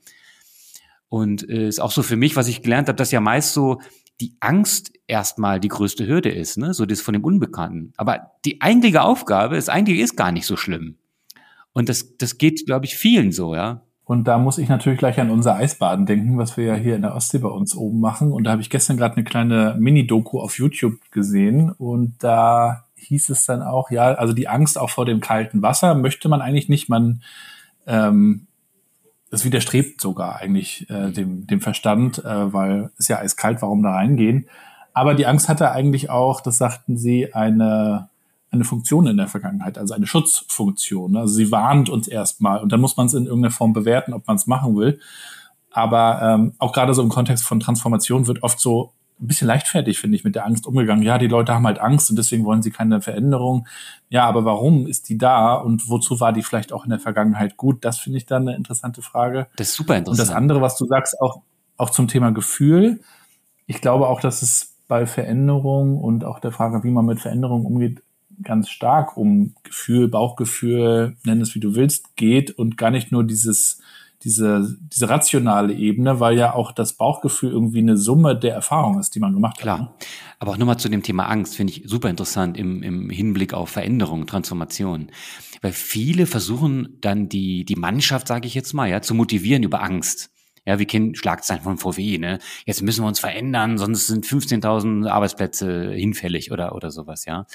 Und 1.10 1.48
äh, 1.50 1.68
ist 1.68 1.80
auch 1.80 1.92
so 1.92 2.04
für 2.04 2.16
mich, 2.16 2.36
was 2.36 2.48
ich 2.48 2.62
gelernt 2.62 2.88
habe, 2.88 2.96
dass 2.96 3.12
ja 3.12 3.20
meist 3.20 3.54
so 3.54 3.82
die 4.22 4.36
Angst 4.40 4.92
erstmal 5.08 5.60
die 5.60 5.68
größte 5.68 6.06
Hürde 6.08 6.30
ist, 6.30 6.58
ne? 6.58 6.74
So 6.74 6.86
das 6.86 7.02
von 7.02 7.14
dem 7.14 7.24
Unbekannten. 7.24 7.94
Aber 7.98 8.32
die 8.46 8.62
eigentliche 8.62 9.02
Aufgabe 9.02 9.58
ist 9.58 9.70
eigentlich 9.70 10.00
ist 10.00 10.18
gar 10.18 10.32
nicht 10.32 10.46
so 10.46 10.58
schlimm. 10.58 10.96
Und 11.74 11.90
das, 11.90 12.18
das 12.18 12.38
geht, 12.38 12.66
glaube 12.66 12.86
ich, 12.86 12.96
vielen 12.96 13.32
so, 13.32 13.56
ja. 13.56 13.82
Und 14.04 14.24
da 14.28 14.40
muss 14.40 14.58
ich 14.58 14.70
natürlich 14.70 14.98
gleich 14.98 15.20
an 15.20 15.30
unser 15.30 15.56
Eisbaden 15.56 16.08
denken, 16.08 16.40
was 16.40 16.58
wir 16.58 16.66
ja 16.66 16.74
hier 16.74 16.96
in 16.96 17.04
der 17.04 17.16
Ostsee 17.16 17.38
bei 17.38 17.48
uns 17.48 17.76
oben 17.76 18.00
machen. 18.00 18.32
Und 18.32 18.44
da 18.44 18.52
habe 18.52 18.62
ich 18.62 18.72
gestern 18.72 18.98
gerade 18.98 19.16
eine 19.16 19.24
kleine 19.24 19.76
Mini-Doku 19.78 20.40
auf 20.40 20.58
YouTube 20.58 20.96
gesehen. 21.12 21.72
Und 21.72 22.16
da 22.20 22.86
hieß 22.96 23.30
es 23.30 23.46
dann 23.46 23.62
auch, 23.62 23.92
ja, 23.92 24.16
also 24.16 24.34
die 24.34 24.48
Angst 24.48 24.80
auch 24.80 24.90
vor 24.90 25.06
dem 25.06 25.20
kalten 25.20 25.62
Wasser 25.62 25.94
möchte 25.94 26.28
man 26.28 26.42
eigentlich 26.42 26.70
nicht. 26.70 26.90
Man, 26.90 27.22
ähm, 27.86 28.48
das 29.30 29.46
widerstrebt 29.46 30.02
sogar 30.02 30.38
eigentlich 30.38 30.90
äh, 30.90 31.12
dem, 31.12 31.46
dem 31.48 31.62
Verstand, 31.62 32.24
äh, 32.24 32.54
weil 32.54 32.92
es 32.98 33.08
ja 33.08 33.20
eiskalt, 33.20 33.62
warum 33.62 33.84
da 33.84 33.92
reingehen. 33.92 34.48
Aber 34.94 35.14
die 35.14 35.28
Angst 35.28 35.50
hatte 35.50 35.72
eigentlich 35.72 36.10
auch, 36.10 36.42
das 36.42 36.58
sagten 36.58 36.98
sie, 36.98 37.34
eine, 37.34 38.10
eine 38.52 38.64
Funktion 38.64 39.08
in 39.08 39.18
der 39.18 39.28
Vergangenheit, 39.28 39.78
also 39.78 39.94
eine 39.94 40.08
Schutzfunktion. 40.08 41.16
Also 41.16 41.36
sie 41.36 41.52
warnt 41.52 41.90
uns 41.90 42.08
erstmal 42.08 42.62
und 42.62 42.72
dann 42.72 42.82
muss 42.82 42.98
man 42.98 43.06
es 43.06 43.14
in 43.14 43.26
irgendeiner 43.26 43.54
Form 43.54 43.74
bewerten, 43.74 44.14
ob 44.14 44.28
man 44.28 44.36
es 44.36 44.48
machen 44.48 44.76
will. 44.76 45.00
Aber 45.72 46.22
ähm, 46.22 46.54
auch 46.58 46.74
gerade 46.74 46.94
so 46.96 47.02
im 47.04 47.10
Kontext 47.10 47.46
von 47.46 47.60
Transformation 47.60 48.26
wird 48.26 48.42
oft 48.42 48.60
so 48.60 48.92
ein 49.22 49.28
bisschen 49.28 49.48
leichtfertig, 49.48 50.00
finde 50.00 50.16
ich, 50.16 50.24
mit 50.24 50.36
der 50.36 50.46
Angst 50.46 50.66
umgegangen. 50.66 51.04
Ja, 51.04 51.18
die 51.18 51.28
Leute 51.28 51.54
haben 51.54 51.66
halt 51.66 51.80
Angst 51.80 52.10
und 52.10 52.16
deswegen 52.16 52.46
wollen 52.46 52.62
sie 52.62 52.72
keine 52.72 53.02
Veränderung. 53.02 53.68
Ja, 54.10 54.26
aber 54.26 54.46
warum 54.46 54.88
ist 54.88 55.10
die 55.10 55.18
da 55.18 55.56
und 55.56 55.90
wozu 55.90 56.20
war 56.20 56.32
die 56.32 56.42
vielleicht 56.42 56.72
auch 56.72 56.86
in 56.86 56.90
der 56.90 57.00
Vergangenheit 57.00 57.58
gut? 57.58 57.84
Das 57.84 58.00
finde 58.00 58.18
ich 58.18 58.26
dann 58.26 58.48
eine 58.48 58.56
interessante 58.56 59.02
Frage. 59.02 59.48
Das 59.58 59.70
ist 59.70 59.76
super 59.76 59.98
Und 59.98 60.08
das 60.08 60.14
interessant. 60.18 60.38
andere, 60.38 60.62
was 60.62 60.78
du 60.78 60.86
sagst, 60.86 61.20
auch, 61.22 61.42
auch 61.78 61.90
zum 61.90 62.08
Thema 62.08 62.32
Gefühl. 62.32 63.02
Ich 63.66 63.82
glaube 63.82 64.08
auch, 64.08 64.22
dass 64.22 64.42
es 64.42 64.76
bei 64.88 65.06
Veränderung 65.06 66.00
und 66.00 66.24
auch 66.24 66.40
der 66.40 66.52
Frage, 66.52 66.84
wie 66.84 66.92
man 66.92 67.06
mit 67.06 67.20
Veränderung 67.20 67.66
umgeht, 67.66 68.02
ganz 68.42 68.70
stark 68.70 69.18
um 69.18 69.54
Gefühl, 69.64 70.08
Bauchgefühl, 70.08 71.18
nenn 71.26 71.42
es 71.42 71.56
wie 71.56 71.60
du 71.60 71.76
willst, 71.76 72.16
geht 72.16 72.52
und 72.52 72.78
gar 72.78 72.90
nicht 72.90 73.12
nur 73.12 73.26
dieses, 73.26 73.82
diese, 74.24 74.78
diese 74.82 75.10
rationale 75.10 75.74
Ebene, 75.74 76.20
weil 76.20 76.38
ja 76.38 76.54
auch 76.54 76.72
das 76.72 76.94
Bauchgefühl 76.94 77.52
irgendwie 77.52 77.80
eine 77.80 77.98
Summe 77.98 78.36
der 78.38 78.54
Erfahrung 78.54 79.00
ist, 79.00 79.16
die 79.16 79.20
man 79.20 79.34
gemacht 79.34 79.58
hat. 79.58 79.62
Klar. 79.62 79.96
Aber 80.40 80.52
auch 80.52 80.58
nochmal 80.58 80.78
zu 80.78 80.90
dem 80.90 81.04
Thema 81.04 81.28
Angst 81.28 81.56
finde 81.56 81.74
ich 81.74 81.84
super 81.86 82.10
interessant 82.10 82.58
im, 82.58 82.84
im 82.84 83.10
Hinblick 83.10 83.54
auf 83.54 83.70
Veränderung, 83.70 84.28
Transformation. 84.28 85.12
Weil 85.62 85.72
viele 85.72 86.26
versuchen 86.26 86.98
dann 87.02 87.30
die, 87.30 87.66
die 87.66 87.76
Mannschaft, 87.76 88.28
sage 88.28 88.48
ich 88.48 88.56
jetzt 88.56 88.74
mal, 88.74 88.90
ja, 88.90 89.02
zu 89.02 89.14
motivieren 89.14 89.64
über 89.64 89.82
Angst. 89.82 90.32
Ja, 90.66 90.78
wir 90.78 90.86
kennen 90.86 91.16
Schlagzeilen 91.16 91.64
von 91.64 91.78
VW, 91.78 92.18
ne? 92.18 92.38
Jetzt 92.66 92.82
müssen 92.82 93.04
wir 93.04 93.08
uns 93.08 93.20
verändern, 93.20 93.78
sonst 93.78 94.08
sind 94.08 94.26
15.000 94.26 95.08
Arbeitsplätze 95.10 95.92
hinfällig 95.94 96.52
oder, 96.52 96.76
oder 96.76 96.92
sowas, 96.92 97.26
ja. 97.26 97.40
Und 97.40 97.48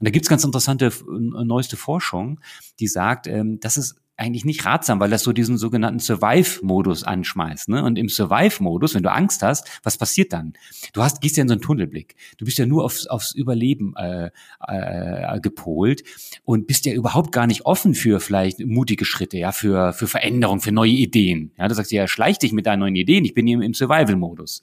da 0.00 0.10
gibt's 0.10 0.28
ganz 0.28 0.44
interessante 0.44 0.86
äh, 0.86 1.44
neueste 1.44 1.76
Forschung, 1.76 2.40
die 2.80 2.86
sagt, 2.86 3.26
ähm, 3.26 3.58
das 3.60 3.76
ist 3.76 4.01
eigentlich 4.16 4.44
nicht 4.44 4.64
ratsam, 4.64 5.00
weil 5.00 5.10
das 5.10 5.22
so 5.22 5.32
diesen 5.32 5.56
sogenannten 5.56 5.98
Survive-Modus 5.98 7.02
anschmeißt. 7.04 7.68
Ne? 7.68 7.82
Und 7.82 7.98
im 7.98 8.08
Survive-Modus, 8.08 8.94
wenn 8.94 9.02
du 9.02 9.10
Angst 9.10 9.42
hast, 9.42 9.66
was 9.82 9.96
passiert 9.96 10.32
dann? 10.32 10.52
Du 10.92 11.02
hast, 11.02 11.20
gehst 11.20 11.36
ja 11.36 11.42
in 11.42 11.48
so 11.48 11.52
einen 11.52 11.62
Tunnelblick. 11.62 12.14
Du 12.36 12.44
bist 12.44 12.58
ja 12.58 12.66
nur 12.66 12.84
aufs, 12.84 13.06
aufs 13.06 13.34
Überleben 13.34 13.94
äh, 13.96 14.30
äh, 14.68 15.40
gepolt 15.40 16.04
und 16.44 16.66
bist 16.66 16.86
ja 16.86 16.92
überhaupt 16.92 17.32
gar 17.32 17.46
nicht 17.46 17.64
offen 17.66 17.94
für 17.94 18.20
vielleicht 18.20 18.60
mutige 18.60 19.04
Schritte, 19.04 19.38
ja, 19.38 19.52
für, 19.52 19.92
für 19.92 20.06
Veränderung, 20.06 20.60
für 20.60 20.72
neue 20.72 20.90
Ideen. 20.90 21.52
Ja, 21.58 21.68
du 21.68 21.74
sagst 21.74 21.90
ja, 21.90 22.06
schleich 22.06 22.38
dich 22.38 22.52
mit 22.52 22.66
deinen 22.66 22.80
neuen 22.80 22.96
Ideen, 22.96 23.24
ich 23.24 23.34
bin 23.34 23.46
hier 23.46 23.60
im 23.60 23.74
Survival-Modus. 23.74 24.60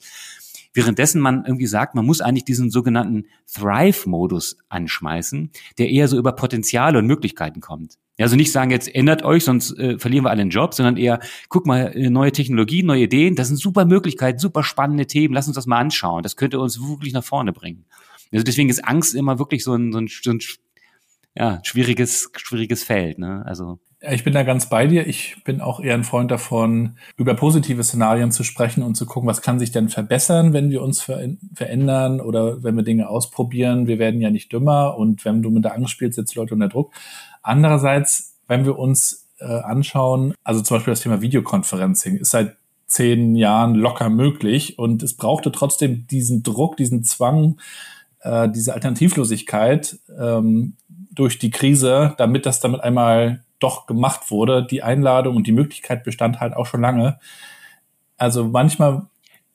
Währenddessen 0.72 1.20
man 1.20 1.44
irgendwie 1.44 1.66
sagt, 1.66 1.96
man 1.96 2.06
muss 2.06 2.20
eigentlich 2.20 2.44
diesen 2.44 2.70
sogenannten 2.70 3.26
Thrive-Modus 3.52 4.58
anschmeißen, 4.68 5.50
der 5.78 5.90
eher 5.90 6.06
so 6.06 6.16
über 6.16 6.32
Potenziale 6.32 6.98
und 6.98 7.06
Möglichkeiten 7.06 7.60
kommt. 7.60 7.98
Also 8.20 8.36
nicht 8.36 8.52
sagen, 8.52 8.70
jetzt 8.70 8.94
ändert 8.94 9.24
euch, 9.24 9.44
sonst 9.44 9.78
äh, 9.78 9.98
verlieren 9.98 10.24
wir 10.24 10.30
alle 10.30 10.42
einen 10.42 10.50
Job, 10.50 10.74
sondern 10.74 10.96
eher, 10.96 11.20
guck 11.48 11.66
mal, 11.66 11.92
äh, 11.94 12.10
neue 12.10 12.32
Technologien, 12.32 12.86
neue 12.86 13.04
Ideen, 13.04 13.34
das 13.34 13.48
sind 13.48 13.56
super 13.58 13.84
Möglichkeiten, 13.84 14.38
super 14.38 14.62
spannende 14.62 15.06
Themen, 15.06 15.34
lass 15.34 15.46
uns 15.46 15.56
das 15.56 15.66
mal 15.66 15.78
anschauen. 15.78 16.22
Das 16.22 16.36
könnte 16.36 16.60
uns 16.60 16.80
wirklich 16.80 17.12
nach 17.12 17.24
vorne 17.24 17.52
bringen. 17.52 17.86
Also 18.32 18.44
deswegen 18.44 18.68
ist 18.68 18.84
Angst 18.84 19.14
immer 19.14 19.38
wirklich 19.38 19.64
so 19.64 19.74
ein, 19.74 19.92
so 19.92 19.98
ein, 19.98 20.08
so 20.08 20.30
ein 20.30 20.40
ja, 21.34 21.60
schwieriges, 21.62 22.30
schwieriges 22.36 22.84
Feld, 22.84 23.18
ne? 23.18 23.42
Also. 23.46 23.78
Ich 24.02 24.24
bin 24.24 24.32
da 24.32 24.44
ganz 24.44 24.70
bei 24.70 24.86
dir. 24.86 25.06
Ich 25.06 25.44
bin 25.44 25.60
auch 25.60 25.78
eher 25.78 25.92
ein 25.92 26.04
Freund 26.04 26.30
davon, 26.30 26.96
über 27.18 27.34
positive 27.34 27.84
Szenarien 27.84 28.32
zu 28.32 28.44
sprechen 28.44 28.82
und 28.82 28.94
zu 28.94 29.04
gucken, 29.04 29.28
was 29.28 29.42
kann 29.42 29.58
sich 29.58 29.72
denn 29.72 29.90
verbessern, 29.90 30.54
wenn 30.54 30.70
wir 30.70 30.80
uns 30.80 31.02
ver 31.02 31.20
verändern 31.54 32.22
oder 32.22 32.62
wenn 32.62 32.76
wir 32.76 32.82
Dinge 32.82 33.10
ausprobieren. 33.10 33.86
Wir 33.86 33.98
werden 33.98 34.22
ja 34.22 34.30
nicht 34.30 34.52
dümmer 34.52 34.96
und 34.96 35.26
wenn 35.26 35.42
du 35.42 35.50
mit 35.50 35.64
der 35.64 35.74
Angst 35.74 35.90
spielst, 35.90 36.16
setzt 36.16 36.34
Leute 36.34 36.54
unter 36.54 36.68
Druck. 36.68 36.94
Andererseits, 37.42 38.36
wenn 38.46 38.64
wir 38.64 38.78
uns 38.78 39.28
äh, 39.38 39.44
anschauen, 39.44 40.34
also 40.44 40.60
zum 40.60 40.76
Beispiel 40.76 40.92
das 40.92 41.00
Thema 41.00 41.20
Videoconferencing 41.20 42.16
ist 42.16 42.30
seit 42.30 42.56
zehn 42.86 43.36
Jahren 43.36 43.74
locker 43.74 44.08
möglich 44.10 44.78
und 44.78 45.02
es 45.02 45.14
brauchte 45.16 45.52
trotzdem 45.52 46.06
diesen 46.08 46.42
Druck, 46.42 46.76
diesen 46.76 47.04
Zwang, 47.04 47.60
äh, 48.20 48.48
diese 48.48 48.74
Alternativlosigkeit 48.74 49.98
ähm, 50.18 50.74
durch 51.12 51.38
die 51.38 51.50
Krise, 51.50 52.14
damit 52.18 52.46
das 52.46 52.60
damit 52.60 52.80
einmal 52.80 53.44
doch 53.60 53.86
gemacht 53.86 54.30
wurde. 54.30 54.66
Die 54.66 54.82
Einladung 54.82 55.36
und 55.36 55.46
die 55.46 55.52
Möglichkeit 55.52 56.02
bestand 56.02 56.40
halt 56.40 56.54
auch 56.54 56.66
schon 56.66 56.80
lange. 56.80 57.18
Also 58.16 58.44
manchmal 58.44 59.06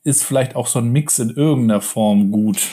ist 0.03 0.23
vielleicht 0.23 0.55
auch 0.55 0.67
so 0.67 0.79
ein 0.79 0.91
Mix 0.91 1.19
in 1.19 1.31
irgendeiner 1.31 1.81
Form 1.81 2.31
gut 2.31 2.67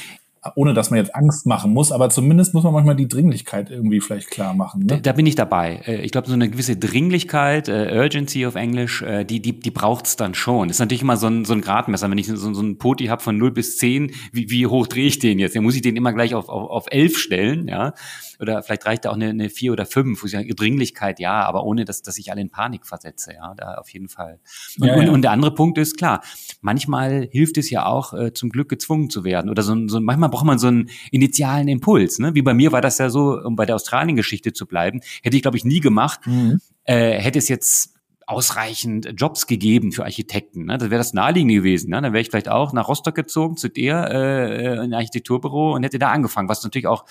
ohne 0.56 0.74
dass 0.74 0.90
man 0.90 0.98
jetzt 0.98 1.14
Angst 1.14 1.46
machen 1.46 1.72
muss, 1.72 1.92
aber 1.92 2.10
zumindest 2.10 2.52
muss 2.52 2.64
man 2.64 2.72
manchmal 2.72 2.96
die 2.96 3.06
Dringlichkeit 3.06 3.70
irgendwie 3.70 4.00
vielleicht 4.00 4.30
klar 4.30 4.54
machen. 4.54 4.86
Ne? 4.86 5.00
Da 5.00 5.12
bin 5.12 5.24
ich 5.24 5.36
dabei. 5.36 5.80
Äh, 5.86 6.02
ich 6.02 6.10
glaube, 6.10 6.26
so 6.26 6.34
eine 6.34 6.50
gewisse 6.50 6.76
Dringlichkeit, 6.76 7.68
äh, 7.68 7.96
Urgency 7.96 8.44
auf 8.46 8.56
Englisch, 8.56 9.02
äh, 9.02 9.24
die, 9.24 9.40
die, 9.40 9.58
die 9.58 9.70
braucht's 9.70 10.16
dann 10.16 10.34
schon. 10.34 10.68
Das 10.68 10.76
ist 10.76 10.80
natürlich 10.80 11.02
immer 11.02 11.16
so 11.16 11.28
ein, 11.28 11.44
so 11.44 11.52
ein 11.52 11.60
Gradmesser. 11.60 12.10
Wenn 12.10 12.18
ich 12.18 12.26
so, 12.26 12.36
so 12.36 12.60
einen 12.60 12.78
Poti 12.78 13.06
habe 13.06 13.22
von 13.22 13.38
0 13.38 13.52
bis 13.52 13.78
10, 13.78 14.10
wie, 14.32 14.50
wie 14.50 14.66
hoch 14.66 14.88
drehe 14.88 15.06
ich 15.06 15.20
den 15.20 15.38
jetzt? 15.38 15.54
Dann 15.54 15.62
muss 15.62 15.76
ich 15.76 15.82
den 15.82 15.96
immer 15.96 16.12
gleich 16.12 16.34
auf, 16.34 16.48
auf, 16.48 16.70
auf 16.70 16.86
11 16.90 17.18
stellen, 17.18 17.68
ja 17.68 17.94
oder 18.42 18.62
vielleicht 18.62 18.84
reicht 18.84 19.04
da 19.04 19.10
auch 19.10 19.14
eine, 19.14 19.28
eine 19.28 19.48
vier 19.48 19.72
oder 19.72 19.86
fünf, 19.86 20.22
wo 20.22 20.26
ich 20.26 20.32
sage, 20.32 20.54
Dringlichkeit 20.54 21.20
ja, 21.20 21.44
aber 21.44 21.64
ohne, 21.64 21.84
dass, 21.84 22.02
dass 22.02 22.18
ich 22.18 22.30
alle 22.30 22.40
in 22.40 22.50
Panik 22.50 22.86
versetze, 22.86 23.32
ja, 23.34 23.54
da 23.54 23.74
auf 23.74 23.88
jeden 23.90 24.08
Fall. 24.08 24.40
Und, 24.78 24.86
ja, 24.86 24.96
ja. 24.96 25.00
und, 25.00 25.08
und 25.08 25.22
der 25.22 25.30
andere 25.30 25.54
Punkt 25.54 25.78
ist, 25.78 25.96
klar, 25.96 26.22
manchmal 26.60 27.28
hilft 27.30 27.56
es 27.56 27.70
ja 27.70 27.86
auch, 27.86 28.12
äh, 28.12 28.32
zum 28.32 28.50
Glück 28.50 28.68
gezwungen 28.68 29.08
zu 29.08 29.24
werden 29.24 29.48
oder 29.50 29.62
so, 29.62 29.88
so 29.88 30.00
manchmal 30.00 30.28
braucht 30.28 30.44
man 30.44 30.58
so 30.58 30.66
einen 30.66 30.90
initialen 31.10 31.68
Impuls, 31.68 32.18
ne? 32.18 32.34
wie 32.34 32.42
bei 32.42 32.54
mir 32.54 32.72
war 32.72 32.80
das 32.80 32.98
ja 32.98 33.08
so, 33.08 33.38
um 33.40 33.56
bei 33.56 33.64
der 33.64 33.76
Australien-Geschichte 33.76 34.52
zu 34.52 34.66
bleiben, 34.66 35.00
hätte 35.22 35.36
ich 35.36 35.42
glaube 35.42 35.56
ich 35.56 35.64
nie 35.64 35.80
gemacht, 35.80 36.20
mhm. 36.26 36.60
äh, 36.84 37.18
hätte 37.18 37.38
es 37.38 37.48
jetzt 37.48 37.94
ausreichend 38.26 39.14
Jobs 39.16 39.46
gegeben 39.46 39.92
für 39.92 40.04
Architekten. 40.04 40.66
Ne? 40.66 40.78
Das 40.78 40.90
wäre 40.90 40.98
das 40.98 41.12
naheliegende 41.12 41.54
gewesen. 41.54 41.90
Ne? 41.90 42.00
Dann 42.00 42.12
wäre 42.12 42.22
ich 42.22 42.30
vielleicht 42.30 42.48
auch 42.48 42.72
nach 42.72 42.88
Rostock 42.88 43.14
gezogen 43.14 43.56
zu 43.56 43.68
dir 43.68 44.06
äh, 44.10 44.66
äh 44.66 44.72
in 44.74 44.80
ein 44.80 44.94
Architekturbüro 44.94 45.74
und 45.74 45.82
hätte 45.82 45.98
da 45.98 46.10
angefangen, 46.10 46.48
was 46.48 46.62
natürlich 46.62 46.86
auch 46.86 47.04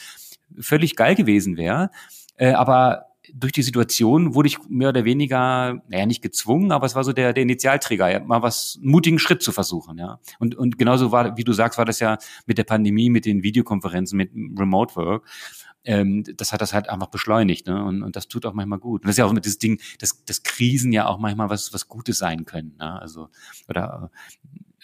völlig 0.59 0.95
geil 0.95 1.15
gewesen 1.15 1.57
wäre. 1.57 1.89
Äh, 2.37 2.53
aber 2.53 3.11
durch 3.33 3.51
die 3.51 3.61
Situation 3.61 4.35
wurde 4.35 4.47
ich 4.47 4.57
mehr 4.67 4.89
oder 4.89 5.05
weniger, 5.05 5.81
naja, 5.87 6.05
nicht 6.05 6.21
gezwungen, 6.21 6.71
aber 6.71 6.85
es 6.85 6.95
war 6.95 7.03
so 7.03 7.13
der, 7.13 7.33
der 7.33 7.43
Initialträger, 7.43 8.19
mal 8.21 8.41
was, 8.41 8.77
einen 8.81 8.91
mutigen 8.91 9.19
Schritt 9.19 9.41
zu 9.41 9.51
versuchen, 9.51 9.97
ja. 9.97 10.19
Und, 10.39 10.55
und 10.55 10.77
genauso 10.77 11.11
war, 11.11 11.37
wie 11.37 11.43
du 11.43 11.53
sagst, 11.53 11.77
war 11.77 11.85
das 11.85 11.99
ja 11.99 12.17
mit 12.45 12.57
der 12.57 12.63
Pandemie, 12.63 13.09
mit 13.09 13.25
den 13.25 13.43
Videokonferenzen, 13.43 14.17
mit 14.17 14.31
Remote 14.33 14.95
Work. 14.95 15.29
Ähm, 15.83 16.23
das 16.35 16.53
hat 16.53 16.61
das 16.61 16.73
halt 16.73 16.89
einfach 16.89 17.07
beschleunigt, 17.07 17.67
ne? 17.67 17.83
Und, 17.83 18.03
und 18.03 18.15
das 18.15 18.27
tut 18.27 18.45
auch 18.45 18.53
manchmal 18.53 18.79
gut. 18.79 19.01
Und 19.01 19.07
das 19.07 19.13
ist 19.13 19.17
ja 19.17 19.25
auch 19.25 19.33
mit 19.33 19.45
dieses 19.45 19.57
Ding, 19.57 19.79
dass, 19.99 20.23
dass 20.25 20.43
Krisen 20.43 20.91
ja 20.91 21.07
auch 21.07 21.17
manchmal 21.17 21.49
was, 21.49 21.73
was 21.73 21.87
Gutes 21.87 22.19
sein 22.19 22.45
können, 22.45 22.75
ne? 22.77 23.01
Also, 23.01 23.29
oder, 23.67 24.11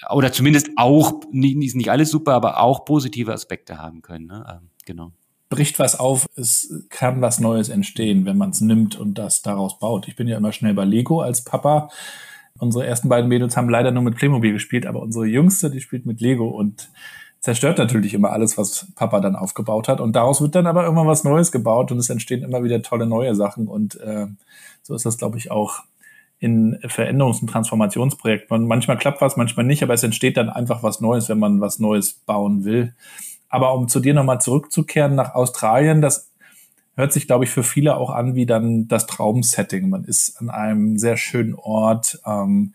oder 0.10 0.32
zumindest 0.32 0.70
auch, 0.76 1.22
nicht, 1.32 1.76
nicht 1.76 1.92
alles 1.92 2.10
super, 2.10 2.34
aber 2.34 2.62
auch 2.62 2.86
positive 2.86 3.34
Aspekte 3.34 3.78
haben 3.78 4.02
können, 4.02 4.28
ne? 4.28 4.60
Ähm, 4.62 4.70
genau 4.86 5.12
bricht 5.50 5.80
was 5.80 5.98
auf, 5.98 6.25
es 6.36 6.74
kann 6.89 7.22
was 7.22 7.39
Neues 7.39 7.70
entstehen, 7.70 8.25
wenn 8.25 8.38
man 8.38 8.50
es 8.50 8.62
nimmt 8.62 8.96
und 8.98 9.16
das 9.16 9.42
daraus 9.42 9.80
baut. 9.80 10.08
Ich 10.08 10.16
bin 10.16 10.27
ja 10.27 10.38
immer 10.38 10.51
schnell 10.51 10.74
bei 10.74 10.86
Lego 10.86 11.22
als 11.22 11.44
Papa. 11.44 11.89
Unsere 12.60 12.86
ersten 12.86 13.08
beiden 13.08 13.30
Mädels 13.30 13.56
haben 13.56 13.70
leider 13.70 13.92
nur 13.92 14.04
mit 14.04 14.16
Playmobil 14.16 14.54
gespielt, 14.54 14.86
aber 14.86 15.01
unsere 15.01 15.25
Jüngste, 15.25 15.70
die 15.70 15.82
spielt 15.82 16.06
mit 16.06 16.22
Lego 16.22 16.48
und 16.48 16.89
zerstört 17.39 17.78
natürlich 17.78 18.13
immer 18.13 18.32
alles, 18.32 18.58
was 18.58 18.88
Papa 18.95 19.19
dann 19.19 19.36
aufgebaut 19.36 19.88
hat. 19.88 20.02
Und 20.02 20.15
daraus 20.15 20.41
wird 20.41 20.56
dann 20.56 20.67
aber 20.67 20.84
irgendwann 20.84 21.08
was 21.08 21.24
Neues 21.24 21.52
gebaut 21.52 21.91
und 21.91 22.00
es 22.00 22.10
entstehen 22.10 22.43
immer 22.43 22.63
wieder 22.63 22.82
tolle 22.82 23.06
neue 23.06 23.36
Sachen. 23.36 23.67
Und 23.67 24.00
äh, 24.02 24.28
so 24.82 24.95
ist 24.95 25.06
das, 25.06 25.17
glaube 25.17 25.38
ich, 25.38 25.52
auch 25.52 25.84
in 26.39 26.78
Veränderungs- 26.82 27.41
und 27.41 27.50
Transformationsprojekten. 27.50 28.67
Manchmal 28.67 28.98
klappt 28.98 29.22
was, 29.22 29.38
manchmal 29.38 29.65
nicht, 29.65 29.82
aber 29.84 29.93
es 29.93 30.04
entsteht 30.04 30.38
dann 30.38 30.50
einfach 30.50 30.84
was 30.84 31.00
Neues, 31.02 31.30
wenn 31.30 31.39
man 31.39 31.62
was 31.62 31.80
Neues 31.80 32.13
bauen 32.13 32.63
will. 32.63 32.93
Aber 33.50 33.74
um 33.74 33.88
zu 33.88 34.00
dir 34.00 34.14
nochmal 34.14 34.42
zurückzukehren 34.42 35.16
nach 35.16 35.34
Australien, 35.36 36.02
das 36.02 36.32
hört 36.96 37.14
sich, 37.14 37.28
glaube 37.28 37.46
ich, 37.46 37.52
für 37.52 37.64
viele 37.64 37.96
auch 37.98 38.10
an 38.10 38.36
wie 38.36 38.46
dann 38.46 38.88
das 38.88 39.06
Traumsetting. 39.06 39.90
Man 39.90 40.04
ist 40.04 40.42
an 40.42 40.50
einem 40.50 40.98
sehr 40.98 41.16
schönen 41.16 41.56
Ort. 41.56 42.20
Ähm, 42.26 42.74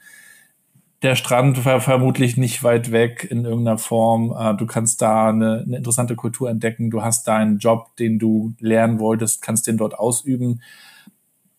der 1.03 1.17
Strand 1.17 1.65
war 1.65 1.81
vermutlich 1.81 2.37
nicht 2.37 2.63
weit 2.63 2.93
weg 2.93 3.27
in 3.29 3.45
irgendeiner 3.45 3.79
Form. 3.79 4.35
Äh, 4.39 4.55
du 4.55 4.67
kannst 4.67 5.03
da 5.03 5.29
eine, 5.29 5.65
eine, 5.67 5.77
interessante 5.77 6.15
Kultur 6.15 6.49
entdecken. 6.49 6.91
Du 6.91 7.03
hast 7.03 7.27
deinen 7.27 7.59
Job, 7.59 7.97
den 7.97 8.21
du 8.21 8.55
lernen 8.61 9.01
wolltest, 9.01 9.43
kannst 9.43 9.67
den 9.67 9.77
dort 9.77 9.99
ausüben. 9.99 10.63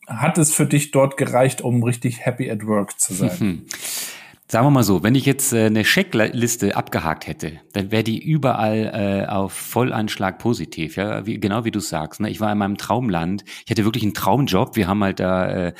Hat 0.07 0.37
es 0.37 0.53
für 0.53 0.65
dich 0.65 0.91
dort 0.91 1.17
gereicht, 1.17 1.61
um 1.61 1.83
richtig 1.83 2.25
happy 2.25 2.49
at 2.49 2.65
work 2.65 2.99
zu 2.99 3.13
sein? 3.13 3.65
Sagen 4.53 4.67
wir 4.67 4.69
mal 4.69 4.83
so, 4.83 5.01
wenn 5.01 5.15
ich 5.15 5.25
jetzt 5.25 5.51
äh, 5.51 5.65
eine 5.65 5.81
Checkliste 5.81 6.75
abgehakt 6.75 7.25
hätte, 7.25 7.59
dann 7.71 7.89
wäre 7.89 8.03
die 8.03 8.23
überall 8.23 8.91
äh, 8.93 9.27
auf 9.27 9.51
Vollanschlag 9.51 10.37
positiv, 10.37 10.95
ja, 10.95 11.25
wie, 11.25 11.39
genau 11.39 11.65
wie 11.65 11.71
du 11.71 11.79
sagst. 11.79 12.19
Ne? 12.19 12.29
Ich 12.29 12.39
war 12.39 12.51
in 12.51 12.59
meinem 12.59 12.77
Traumland, 12.77 13.43
ich 13.65 13.71
hatte 13.71 13.83
wirklich 13.83 14.03
einen 14.03 14.13
Traumjob. 14.13 14.75
Wir 14.75 14.87
haben 14.87 15.03
halt 15.03 15.19
da 15.19 15.49
äh, 15.49 15.73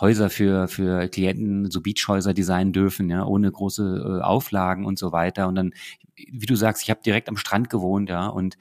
Häuser 0.00 0.30
für 0.30 0.66
für 0.66 1.08
Klienten, 1.08 1.70
so 1.70 1.82
Beachhäuser 1.82 2.32
designen 2.32 2.72
dürfen, 2.72 3.10
ja, 3.10 3.22
ohne 3.22 3.52
große 3.52 3.82
äh, 3.82 4.24
Auflagen 4.24 4.86
und 4.86 4.98
so 4.98 5.12
weiter. 5.12 5.46
Und 5.46 5.56
dann, 5.56 5.72
wie 6.16 6.46
du 6.46 6.56
sagst, 6.56 6.84
ich 6.84 6.88
habe 6.88 7.02
direkt 7.04 7.28
am 7.28 7.36
Strand 7.36 7.68
gewohnt, 7.68 8.08
ja, 8.08 8.28
und 8.28 8.56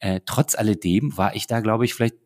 äh, 0.00 0.20
trotz 0.26 0.54
alledem 0.54 1.16
war 1.16 1.34
ich 1.34 1.46
da, 1.46 1.60
glaube 1.60 1.86
ich, 1.86 1.94
vielleicht 1.94 2.16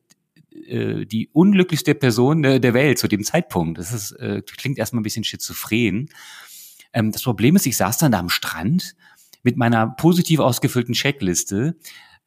äh, 0.66 1.04
die 1.04 1.28
unglücklichste 1.32 1.94
Person 1.94 2.44
äh, 2.44 2.60
der 2.60 2.74
Welt 2.74 2.98
zu 2.98 3.08
dem 3.08 3.22
Zeitpunkt. 3.22 3.78
Das 3.78 3.92
ist, 3.92 4.12
äh, 4.12 4.42
klingt 4.44 4.78
erstmal 4.78 5.00
ein 5.00 5.04
bisschen 5.04 5.24
schizophren. 5.24 6.08
Ähm, 6.94 7.12
das 7.12 7.22
Problem 7.22 7.56
ist, 7.56 7.66
ich 7.66 7.76
saß 7.76 7.98
dann 7.98 8.12
da 8.12 8.18
am 8.18 8.30
Strand 8.30 8.94
mit 9.42 9.56
meiner 9.56 9.88
positiv 9.88 10.40
ausgefüllten 10.40 10.94
Checkliste 10.94 11.76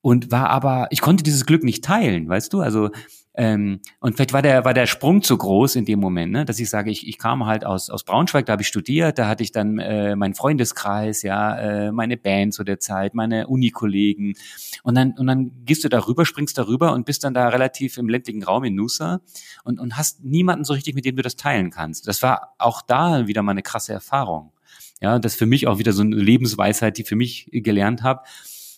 und 0.01 0.31
war 0.31 0.49
aber, 0.49 0.87
ich 0.91 1.01
konnte 1.01 1.23
dieses 1.23 1.45
Glück 1.45 1.63
nicht 1.63 1.83
teilen, 1.83 2.29
weißt 2.29 2.53
du? 2.53 2.61
Also 2.61 2.91
ähm, 3.39 3.81
und 3.99 4.15
vielleicht 4.15 4.33
war 4.33 4.41
der 4.41 4.65
war 4.65 4.73
der 4.73 4.87
Sprung 4.87 5.21
zu 5.21 5.37
groß 5.37 5.75
in 5.75 5.85
dem 5.85 5.99
Moment, 5.99 6.31
ne? 6.31 6.43
dass 6.43 6.59
ich 6.59 6.71
sage, 6.71 6.89
ich, 6.89 7.07
ich 7.07 7.19
kam 7.19 7.45
halt 7.45 7.65
aus 7.65 7.91
aus 7.91 8.03
Braunschweig, 8.03 8.47
da 8.47 8.53
habe 8.53 8.63
ich 8.63 8.67
studiert, 8.67 9.19
da 9.19 9.27
hatte 9.27 9.43
ich 9.43 9.51
dann 9.51 9.77
äh, 9.77 10.15
meinen 10.15 10.33
Freundeskreis, 10.33 11.21
ja, 11.21 11.55
äh, 11.59 11.91
meine 11.91 12.17
Band 12.17 12.55
zu 12.55 12.63
der 12.63 12.79
Zeit, 12.79 13.13
meine 13.13 13.47
Unikollegen 13.47 14.33
und 14.81 14.95
dann 14.95 15.13
und 15.19 15.27
dann 15.27 15.51
gehst 15.65 15.83
du 15.83 15.89
darüber, 15.89 16.25
springst 16.25 16.57
darüber 16.57 16.93
und 16.93 17.05
bist 17.05 17.23
dann 17.23 17.35
da 17.35 17.49
relativ 17.49 17.97
im 17.97 18.09
ländlichen 18.09 18.41
Raum 18.41 18.63
in 18.63 18.73
Nusa 18.73 19.21
und 19.63 19.79
und 19.79 19.97
hast 19.97 20.23
niemanden 20.23 20.65
so 20.65 20.73
richtig, 20.73 20.95
mit 20.95 21.05
dem 21.05 21.15
du 21.15 21.21
das 21.21 21.35
teilen 21.35 21.69
kannst. 21.69 22.07
Das 22.07 22.23
war 22.23 22.55
auch 22.57 22.81
da 22.81 23.27
wieder 23.27 23.43
mal 23.43 23.51
eine 23.51 23.61
krasse 23.61 23.93
Erfahrung. 23.93 24.51
Ja, 25.01 25.19
das 25.19 25.33
ist 25.33 25.39
für 25.39 25.45
mich 25.45 25.67
auch 25.67 25.79
wieder 25.79 25.93
so 25.93 26.01
eine 26.01 26.15
Lebensweisheit, 26.15 26.97
die 26.97 27.03
für 27.03 27.15
mich 27.15 27.49
gelernt 27.51 28.03
habe. 28.03 28.21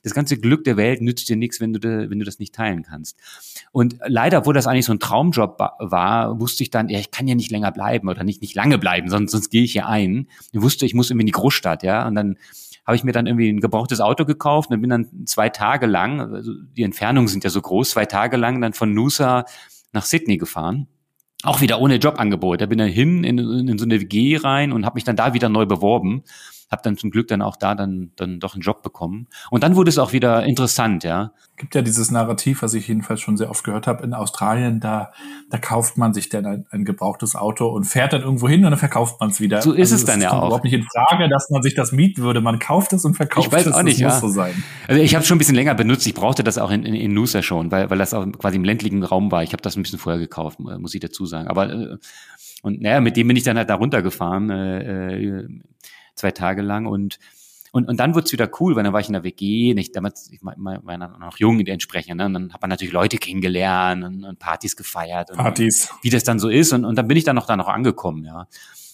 Das 0.04 0.14
ganze 0.14 0.38
Glück 0.38 0.64
der 0.64 0.78
Welt 0.78 1.02
nützt 1.02 1.28
dir 1.28 1.36
nichts, 1.36 1.60
wenn 1.60 1.74
du, 1.74 1.80
de, 1.80 2.10
wenn 2.10 2.20
du 2.20 2.26
das 2.26 2.40
nicht 2.40 2.56
teilen 2.56 2.84
kannst. 2.84 3.18
Und 3.72 3.98
leider, 4.06 4.46
wo 4.46 4.54
das 4.54 4.66
eigentlich 4.66 4.86
so 4.86 4.94
ein 4.94 5.00
Traumjob 5.00 5.60
war, 5.60 6.40
wusste 6.40 6.64
ich 6.64 6.70
dann, 6.70 6.88
ja, 6.90 7.00
ich 7.00 7.12
kann 7.12 7.28
ja 7.28 7.36
nicht 7.36 7.52
länger 7.52 7.72
bleiben 7.72 8.08
oder 8.08 8.24
nicht, 8.24 8.42
nicht 8.42 8.56
lange 8.56 8.78
bleiben, 8.78 9.10
sonst, 9.10 9.32
sonst 9.32 9.50
gehe 9.50 9.64
ich 9.64 9.74
hier 9.74 9.88
ein. 9.88 10.28
Ich 10.52 10.62
wusste, 10.62 10.86
ich 10.86 10.94
muss 10.94 11.10
irgendwie 11.10 11.24
in 11.24 11.28
die 11.28 11.34
Großstadt, 11.34 11.84
ja. 11.84 12.08
Und 12.08 12.16
dann 12.16 12.38
habe 12.86 12.96
ich 12.96 13.04
mir 13.04 13.12
dann 13.12 13.28
irgendwie 13.28 13.50
ein 13.50 13.60
gebrauchtes 13.60 14.00
Auto 14.00 14.26
gekauft 14.26 14.72
und 14.72 14.82
bin 14.82 14.90
dann 14.90 15.26
zwei 15.26 15.50
Tage 15.50 15.86
lang, 15.86 16.34
also 16.34 16.54
die 16.76 16.84
Entfernungen 16.84 17.28
sind 17.28 17.44
ja 17.44 17.50
so 17.50 17.62
groß, 17.62 17.92
zwei 17.92 18.06
Tage 18.06 18.38
lang 18.38 18.62
dann 18.62 18.74
von 18.74 18.94
Noosa 18.94 19.46
nach 19.92 20.06
Sydney 20.06 20.38
gefahren 20.38 20.88
auch 21.44 21.62
wieder 21.62 21.80
ohne 21.80 21.96
Jobangebot. 21.96 22.62
Da 22.62 22.66
bin 22.66 22.78
dann 22.78 22.90
hin 22.90 23.24
in, 23.24 23.38
in 23.38 23.78
so 23.78 23.86
eine 23.86 24.02
WG 24.02 24.38
rein 24.38 24.72
und 24.72 24.86
habe 24.86 24.96
mich 24.96 25.04
dann 25.04 25.16
da 25.16 25.34
wieder 25.34 25.50
neu 25.50 25.66
beworben 25.66 26.24
habe 26.72 26.82
dann 26.84 26.98
zum 26.98 27.10
Glück 27.12 27.28
dann 27.28 27.42
auch 27.42 27.56
da 27.56 27.76
dann, 27.76 28.12
dann 28.16 28.40
doch 28.40 28.54
einen 28.54 28.62
Job 28.62 28.84
bekommen. 28.84 29.28
Und 29.50 29.64
dann 29.64 29.76
wurde 29.76 29.90
es 29.90 29.98
auch 29.98 30.14
wieder 30.14 30.44
interessant, 30.46 31.04
ja. 31.04 31.32
Gibt 31.58 31.76
ja 31.76 31.82
dieses 31.82 32.10
Narrativ, 32.12 32.62
was 32.62 32.74
ich 32.74 32.88
jedenfalls 32.88 33.20
schon 33.20 33.36
sehr 33.36 33.50
oft 33.50 33.64
gehört 33.64 33.88
habe, 33.88 34.04
in 34.04 34.14
Australien, 34.14 34.80
da, 34.80 35.12
da 35.50 35.58
kauft 35.58 35.98
man 35.98 36.14
sich 36.14 36.30
dann 36.30 36.46
ein, 36.46 36.66
ein 36.70 36.86
gebrauchtes 36.86 37.36
Auto 37.36 37.68
und 37.68 37.84
fährt 37.84 38.14
dann 38.14 38.22
irgendwo 38.22 38.48
hin 38.48 38.64
und 38.64 38.72
dann 38.72 38.80
verkauft 38.80 39.20
man 39.20 39.30
es 39.32 39.42
wieder. 39.42 39.62
So 39.62 39.74
ist 39.74 39.92
also 39.92 39.96
es 39.96 40.06
dann 40.06 40.22
ja 40.22 40.32
auch. 40.32 40.46
überhaupt 40.46 40.64
nicht 40.64 40.74
in 40.74 40.84
Frage, 40.84 41.28
dass 41.28 41.50
man 41.50 41.62
sich 41.62 41.76
das 41.76 41.92
mieten 41.92 42.22
würde. 42.22 42.40
Man 42.40 42.60
kauft 42.60 42.94
es 42.94 43.04
und 43.04 43.16
verkauft 43.16 43.48
ich 43.48 43.54
weiß 43.54 43.66
es. 43.66 43.74
Auch 43.74 43.84
nicht, 43.84 44.00
ja. 44.00 44.10
muss 44.10 44.22
so 44.22 44.30
sein. 44.30 44.64
Also 44.88 45.02
ich 45.02 45.16
habe 45.16 45.26
schon 45.26 45.36
ein 45.36 45.40
bisschen 45.40 45.56
länger 45.56 45.76
benutzt. 45.76 46.08
Ich 46.08 46.14
brauchte 46.14 46.44
das 46.44 46.58
auch 46.58 46.72
in, 46.72 46.84
in, 46.84 46.94
in 46.94 47.14
Nusa 47.14 47.42
schon, 47.42 47.72
weil, 47.72 47.90
weil 47.90 47.98
das 47.98 48.14
auch 48.14 48.26
quasi 48.38 48.56
im 48.56 48.64
ländlichen 48.64 49.04
Raum 49.04 49.32
war. 49.32 49.44
Ich 49.44 49.52
habe 49.52 49.62
das 49.62 49.76
ein 49.76 49.82
bisschen 49.82 50.00
vorher 50.00 50.20
gekauft, 50.20 50.60
muss 50.60 50.94
ich 50.94 51.02
dazu 51.02 51.26
sagen. 51.26 51.48
Aber 51.48 51.70
äh, 51.70 51.98
und 52.62 52.82
naja, 52.82 53.00
mit 53.02 53.16
dem 53.16 53.28
bin 53.28 53.38
ich 53.38 53.44
dann 53.44 53.58
halt 53.58 53.70
da 53.70 53.76
runtergefahren, 53.76 54.50
äh, 54.50 55.18
äh 55.18 55.48
zwei 56.20 56.32
Tage 56.32 56.62
lang 56.62 56.86
und 56.86 57.18
Und, 57.72 57.88
und 57.88 58.00
dann 58.00 58.16
wird's 58.16 58.32
wieder 58.32 58.50
cool, 58.60 58.76
weil 58.76 58.84
dann 58.84 58.94
war 58.94 59.00
ich 59.00 59.08
in 59.08 59.14
der 59.14 59.24
WG, 59.24 59.76
nicht 59.76 59.96
damals, 59.96 60.32
ich 60.32 60.40
war, 60.42 60.56
war 60.58 60.98
noch 60.98 61.38
jung 61.38 61.60
entsprechend, 61.60 62.18
ne? 62.18 62.26
und 62.26 62.34
dann 62.34 62.52
hat 62.52 62.62
man 62.62 62.70
natürlich 62.70 62.92
Leute 62.94 63.18
kennengelernt 63.18 64.04
und, 64.04 64.24
und 64.24 64.40
Partys 64.40 64.76
gefeiert. 64.76 65.30
Und, 65.30 65.38
Partys. 65.38 65.90
Wie 66.02 66.10
das 66.10 66.24
dann 66.24 66.40
so 66.40 66.50
ist. 66.50 66.74
Und, 66.74 66.84
und 66.84 66.96
dann 66.98 67.08
bin 67.08 67.16
ich 67.16 67.26
dann 67.26 67.36
noch 67.36 67.46
da 67.46 67.56
noch 67.56 67.68
angekommen, 67.68 68.26
ja. 68.26 68.48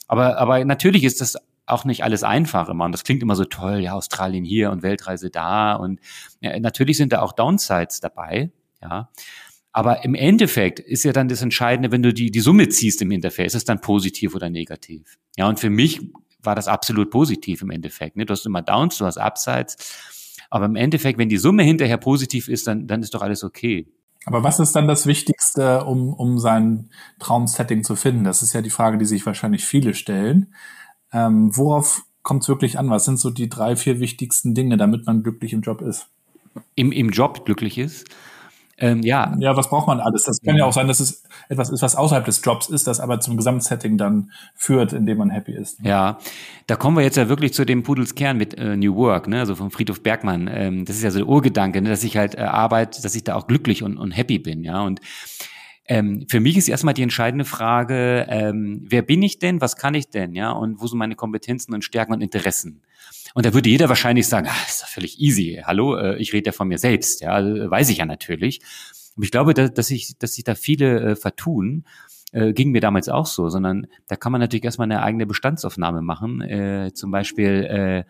Aber, 0.08 0.38
aber 0.38 0.64
natürlich 0.66 1.06
ist 1.06 1.22
das 1.22 1.38
auch 1.66 1.86
nicht 1.86 2.04
alles 2.04 2.24
einfach 2.24 2.68
immer. 2.68 2.84
Und 2.84 2.92
das 2.92 3.06
klingt 3.06 3.24
immer 3.24 3.36
so 3.36 3.46
toll, 3.46 3.80
ja, 3.80 3.94
Australien 3.94 4.44
hier 4.44 4.72
und 4.72 4.84
Weltreise 4.84 5.30
da. 5.30 5.76
Und 5.76 6.02
ja, 6.42 6.60
natürlich 6.60 6.98
sind 6.98 7.14
da 7.14 7.22
auch 7.22 7.32
Downsides 7.32 8.02
dabei, 8.02 8.52
ja. 8.82 9.10
Aber 9.72 10.04
im 10.04 10.16
Endeffekt 10.16 10.80
ist 10.80 11.04
ja 11.04 11.12
dann 11.12 11.28
das 11.28 11.42
Entscheidende, 11.42 11.92
wenn 11.92 12.02
du 12.04 12.14
die, 12.14 12.30
die 12.32 12.40
Summe 12.40 12.70
ziehst 12.70 13.02
im 13.02 13.12
Interface, 13.12 13.48
ist 13.48 13.56
es 13.56 13.66
dann 13.66 13.82
positiv 13.82 14.36
oder 14.36 14.50
negativ. 14.50 15.18
Ja, 15.38 15.50
und 15.50 15.60
für 15.60 15.70
mich 15.70 16.02
war 16.46 16.56
das 16.56 16.68
absolut 16.68 17.10
positiv 17.12 17.62
im 17.62 17.72
Endeffekt. 17.72 18.16
Ne? 18.16 18.26
Du 18.26 18.32
hast 18.32 18.46
immer 18.46 18.62
Downs, 18.62 18.98
du 18.98 19.06
hast 19.06 19.18
Upsides. 19.18 19.78
Aber 20.50 20.66
im 20.66 20.76
Endeffekt, 20.76 21.18
wenn 21.18 21.30
die 21.30 21.38
Summe 21.38 21.64
hinterher 21.64 21.98
positiv 21.98 22.48
ist, 22.48 22.68
dann, 22.68 22.88
dann 22.88 23.02
ist 23.02 23.14
doch 23.14 23.22
alles 23.22 23.44
okay. 23.44 23.88
Aber 24.26 24.44
was 24.44 24.60
ist 24.60 24.76
dann 24.76 24.88
das 24.88 25.06
Wichtigste, 25.06 25.84
um, 25.86 26.14
um 26.14 26.40
sein 26.40 26.90
Traumsetting 27.20 27.84
zu 27.84 27.96
finden? 27.96 28.24
Das 28.24 28.42
ist 28.42 28.54
ja 28.54 28.62
die 28.62 28.70
Frage, 28.70 28.98
die 28.98 29.06
sich 29.06 29.26
wahrscheinlich 29.26 29.66
viele 29.66 29.94
stellen. 29.94 30.54
Ähm, 31.14 31.56
worauf 31.56 32.04
kommt 32.24 32.42
es 32.42 32.50
wirklich 32.50 32.80
an? 32.80 32.90
Was 32.90 33.06
sind 33.06 33.20
so 33.20 33.30
die 33.30 33.50
drei, 33.50 33.76
vier 33.76 34.00
wichtigsten 34.00 34.56
Dinge, 34.56 34.78
damit 34.78 35.06
man 35.06 35.22
glücklich 35.22 35.54
im 35.54 35.62
Job 35.62 35.82
ist? 35.82 36.08
Im, 36.74 36.92
im 36.92 37.10
Job 37.10 37.46
glücklich 37.46 37.78
ist? 37.78 38.08
Ähm, 38.78 39.02
ja. 39.04 39.36
Ja, 39.40 39.56
was 39.56 39.70
braucht 39.70 39.88
man 39.88 40.02
alles? 40.02 40.24
Das 40.24 40.42
kann 40.42 40.56
ja. 40.56 40.64
ja 40.64 40.66
auch 40.66 40.74
sein, 40.74 40.88
dass 40.88 41.00
es 41.00 41.24
etwas 41.48 41.70
ist, 41.70 41.82
was 41.82 41.96
außerhalb 41.96 42.26
des 42.26 42.42
Jobs 42.44 42.68
ist, 42.68 42.88
das 42.88 43.00
aber 43.00 43.22
zum 43.22 43.38
Gesamtsetting 43.38 43.98
dann 43.98 44.32
führt, 44.54 44.92
in 44.92 45.06
dem 45.06 45.18
man 45.18 45.30
happy 45.30 45.54
ist. 45.54 45.80
Ja, 45.82 46.18
da 46.68 46.76
kommen 46.76 46.98
wir 46.98 47.04
jetzt 47.04 47.16
ja 47.16 47.30
wirklich 47.30 47.54
zu 47.54 47.66
dem 47.66 47.84
Pudelskern 47.84 48.38
mit 48.38 48.58
äh, 48.58 48.76
New 48.76 48.96
Work, 48.96 49.28
ne? 49.28 49.40
also 49.40 49.56
von 49.56 49.72
Friedhof 49.72 50.04
Bergmann. 50.04 50.50
Ähm, 50.52 50.86
das 50.86 50.98
ist 50.98 51.04
ja 51.04 51.12
so 51.12 51.20
der 51.20 51.28
Urgedanke, 51.28 51.82
ne? 51.82 51.90
dass 51.90 52.04
ich 52.04 52.18
halt 52.18 52.36
äh, 52.36 52.42
arbeite, 52.42 53.02
dass 53.02 53.16
ich 53.16 53.24
da 53.24 53.36
auch 53.36 53.48
glücklich 53.48 53.82
und, 53.82 53.98
und 53.98 54.12
happy 54.12 54.40
bin, 54.40 54.64
ja. 54.64 54.82
Und 54.82 55.00
ähm, 55.88 56.26
für 56.30 56.40
mich 56.40 56.58
ist 56.58 56.68
erstmal 56.68 56.94
die 56.94 57.04
entscheidende 57.04 57.46
Frage, 57.46 58.26
ähm, 58.30 58.86
wer 58.90 59.02
bin 59.02 59.22
ich 59.22 59.40
denn, 59.40 59.62
was 59.62 59.76
kann 59.76 59.94
ich 59.94 60.10
denn, 60.10 60.34
ja, 60.34 60.52
und 60.52 60.82
wo 60.82 60.88
sind 60.88 60.98
meine 60.98 61.16
Kompetenzen 61.16 61.74
und 61.74 61.84
Stärken 61.84 62.14
und 62.14 62.22
Interessen? 62.22 62.82
Und 63.36 63.46
da 63.46 63.54
würde 63.54 63.70
jeder 63.70 63.90
wahrscheinlich 63.90 64.28
sagen, 64.28 64.48
ah, 64.50 64.66
ist 64.68 64.82
doch 64.82 64.88
völlig 64.88 65.20
easy. 65.20 65.62
Hallo, 65.64 65.96
äh, 65.96 66.18
ich 66.18 66.34
rede 66.34 66.48
ja 66.48 66.52
von 66.54 66.68
mir 66.68 66.78
selbst. 66.78 67.22
Ja, 67.22 67.32
also, 67.32 67.70
weiß 67.70 67.90
ich 67.90 67.98
ja 67.98 68.06
natürlich. 68.06 68.62
Aber 69.16 69.26
ich 69.26 69.32
glaube, 69.32 69.54
dass, 69.54 69.74
dass, 69.74 69.92
ich, 69.92 70.18
dass 70.18 70.34
sich 70.34 70.44
da 70.44 70.56
viele 70.56 71.02
äh, 71.02 71.16
vertun. 71.16 71.86
Äh, 72.32 72.54
ging 72.54 72.72
mir 72.72 72.82
damals 72.82 73.08
auch 73.08 73.28
so, 73.28 73.50
sondern 73.50 73.88
da 74.08 74.16
kann 74.16 74.32
man 74.32 74.42
natürlich 74.42 74.66
erstmal 74.66 74.86
eine 74.92 75.04
eigene 75.04 75.26
Bestandsaufnahme 75.26 76.02
machen. 76.02 76.42
Äh, 76.42 76.92
zum 76.94 77.12
Beispiel 77.12 77.64
äh, 77.70 78.04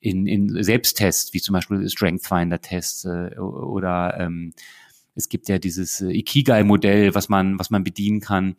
in, 0.00 0.26
in 0.26 0.62
Selbsttests, 0.62 1.34
wie 1.34 1.40
zum 1.40 1.54
Beispiel 1.54 1.88
Strength 1.88 2.24
Finder 2.24 2.60
Tests 2.60 3.04
äh, 3.04 3.36
oder 3.38 4.16
ähm, 4.18 4.52
es 5.18 5.28
gibt 5.28 5.48
ja 5.48 5.58
dieses 5.58 6.00
äh, 6.00 6.10
Ikigai-Modell, 6.10 7.14
was 7.14 7.28
man, 7.28 7.58
was 7.58 7.70
man 7.70 7.84
bedienen 7.84 8.20
kann 8.20 8.56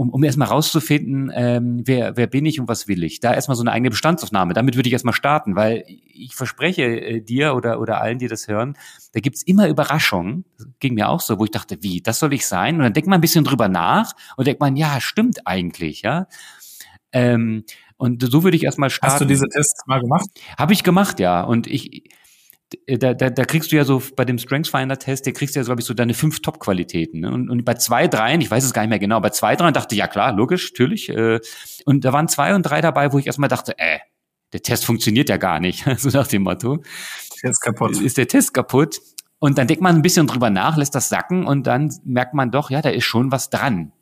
um, 0.00 0.08
um 0.08 0.24
erstmal 0.24 0.48
rauszufinden, 0.48 1.30
ähm, 1.34 1.82
wer, 1.84 2.16
wer 2.16 2.26
bin 2.26 2.46
ich 2.46 2.58
und 2.58 2.68
was 2.68 2.88
will 2.88 3.04
ich. 3.04 3.20
Da 3.20 3.34
erstmal 3.34 3.54
so 3.54 3.62
eine 3.62 3.72
eigene 3.72 3.90
Bestandsaufnahme. 3.90 4.54
Damit 4.54 4.76
würde 4.76 4.88
ich 4.88 4.94
erstmal 4.94 5.12
starten, 5.12 5.56
weil 5.56 5.84
ich 5.86 6.34
verspreche 6.34 6.84
äh, 6.84 7.20
dir 7.20 7.54
oder, 7.54 7.80
oder 7.80 8.00
allen, 8.00 8.18
die 8.18 8.26
das 8.26 8.48
hören, 8.48 8.78
da 9.12 9.20
gibt's 9.20 9.42
immer 9.42 9.68
Überraschungen. 9.68 10.46
Das 10.56 10.68
ging 10.78 10.94
mir 10.94 11.10
auch 11.10 11.20
so, 11.20 11.38
wo 11.38 11.44
ich 11.44 11.50
dachte, 11.50 11.82
wie, 11.82 12.00
das 12.00 12.18
soll 12.18 12.32
ich 12.32 12.46
sein? 12.46 12.76
Und 12.76 12.82
dann 12.82 12.94
denkt 12.94 13.10
man 13.10 13.18
ein 13.18 13.20
bisschen 13.20 13.44
drüber 13.44 13.68
nach 13.68 14.14
und 14.38 14.46
denkt 14.46 14.60
man, 14.60 14.74
ja, 14.74 15.02
stimmt 15.02 15.46
eigentlich, 15.46 16.00
ja. 16.00 16.28
Ähm, 17.12 17.64
und 17.98 18.22
so 18.22 18.42
würde 18.42 18.56
ich 18.56 18.64
erstmal 18.64 18.88
starten. 18.88 19.12
Hast 19.12 19.20
du 19.20 19.26
diese 19.26 19.48
Tests 19.48 19.86
mal 19.86 20.00
gemacht? 20.00 20.30
Habe 20.56 20.72
ich 20.72 20.82
gemacht, 20.82 21.20
ja. 21.20 21.42
Und 21.42 21.66
ich, 21.66 22.04
da, 22.86 23.14
da, 23.14 23.30
da 23.30 23.44
kriegst 23.44 23.72
du 23.72 23.76
ja 23.76 23.84
so 23.84 24.02
bei 24.16 24.24
dem 24.24 24.38
Strengths-Finder-Test, 24.38 25.26
der 25.26 25.32
kriegst 25.32 25.54
du 25.54 25.60
ja, 25.60 25.64
glaube 25.64 25.80
ich, 25.80 25.86
so 25.86 25.94
deine 25.94 26.14
fünf 26.14 26.40
Top-Qualitäten. 26.40 27.20
Ne? 27.20 27.32
Und, 27.32 27.50
und 27.50 27.64
bei 27.64 27.74
zwei, 27.74 28.06
dreien, 28.06 28.40
ich 28.40 28.50
weiß 28.50 28.64
es 28.64 28.72
gar 28.72 28.82
nicht 28.82 28.90
mehr 28.90 28.98
genau, 28.98 29.20
bei 29.20 29.30
zwei, 29.30 29.56
dreien 29.56 29.74
dachte 29.74 29.94
ich, 29.94 29.98
ja 29.98 30.06
klar, 30.06 30.32
logisch, 30.32 30.70
natürlich. 30.72 31.08
Äh, 31.08 31.40
und 31.84 32.04
da 32.04 32.12
waren 32.12 32.28
zwei 32.28 32.54
und 32.54 32.62
drei 32.62 32.80
dabei, 32.80 33.12
wo 33.12 33.18
ich 33.18 33.26
erstmal 33.26 33.48
dachte, 33.48 33.78
äh, 33.78 33.98
der 34.52 34.62
Test 34.62 34.84
funktioniert 34.84 35.28
ja 35.28 35.36
gar 35.36 35.60
nicht, 35.60 35.84
so 35.98 36.10
nach 36.10 36.26
dem 36.26 36.42
Motto. 36.42 36.82
Ist 37.42 37.60
kaputt. 37.60 38.00
Ist 38.00 38.18
der 38.18 38.28
Test 38.28 38.54
kaputt? 38.54 39.00
Und 39.38 39.56
dann 39.56 39.66
denkt 39.66 39.82
man 39.82 39.96
ein 39.96 40.02
bisschen 40.02 40.26
drüber 40.26 40.50
nach, 40.50 40.76
lässt 40.76 40.94
das 40.94 41.08
sacken 41.08 41.46
und 41.46 41.66
dann 41.66 41.92
merkt 42.04 42.34
man 42.34 42.50
doch, 42.50 42.70
ja, 42.70 42.82
da 42.82 42.90
ist 42.90 43.04
schon 43.04 43.32
was 43.32 43.48
dran. 43.48 43.92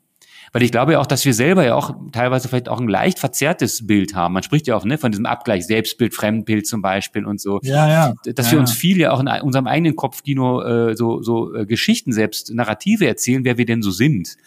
Weil 0.51 0.63
ich 0.63 0.71
glaube 0.71 0.93
ja 0.93 0.99
auch, 0.99 1.05
dass 1.05 1.25
wir 1.25 1.33
selber 1.33 1.65
ja 1.65 1.75
auch 1.75 1.95
teilweise 2.11 2.47
vielleicht 2.47 2.69
auch 2.69 2.79
ein 2.79 2.87
leicht 2.87 3.19
verzerrtes 3.19 3.85
Bild 3.85 4.15
haben. 4.15 4.33
Man 4.33 4.43
spricht 4.43 4.67
ja 4.67 4.75
auch 4.75 4.85
ne, 4.85 4.97
von 4.97 5.11
diesem 5.11 5.25
Abgleich 5.25 5.65
Selbstbild, 5.65 6.13
Fremdbild 6.13 6.67
zum 6.67 6.81
Beispiel 6.81 7.25
und 7.25 7.39
so. 7.39 7.59
Ja, 7.63 7.89
ja. 7.89 8.13
Dass 8.33 8.47
ja, 8.47 8.53
wir 8.53 8.59
uns 8.59 8.71
viel 8.71 8.97
ja 8.97 9.11
auch 9.11 9.19
in 9.19 9.27
unserem 9.27 9.67
eigenen 9.67 9.95
Kopfkino 9.95 10.61
äh, 10.61 10.95
so, 10.95 11.21
so 11.21 11.53
äh, 11.53 11.65
Geschichten 11.65 12.11
selbst, 12.11 12.53
Narrative 12.53 13.07
erzählen, 13.07 13.43
wer 13.45 13.57
wir 13.57 13.65
denn 13.65 13.81
so 13.81 13.91
sind. 13.91 14.37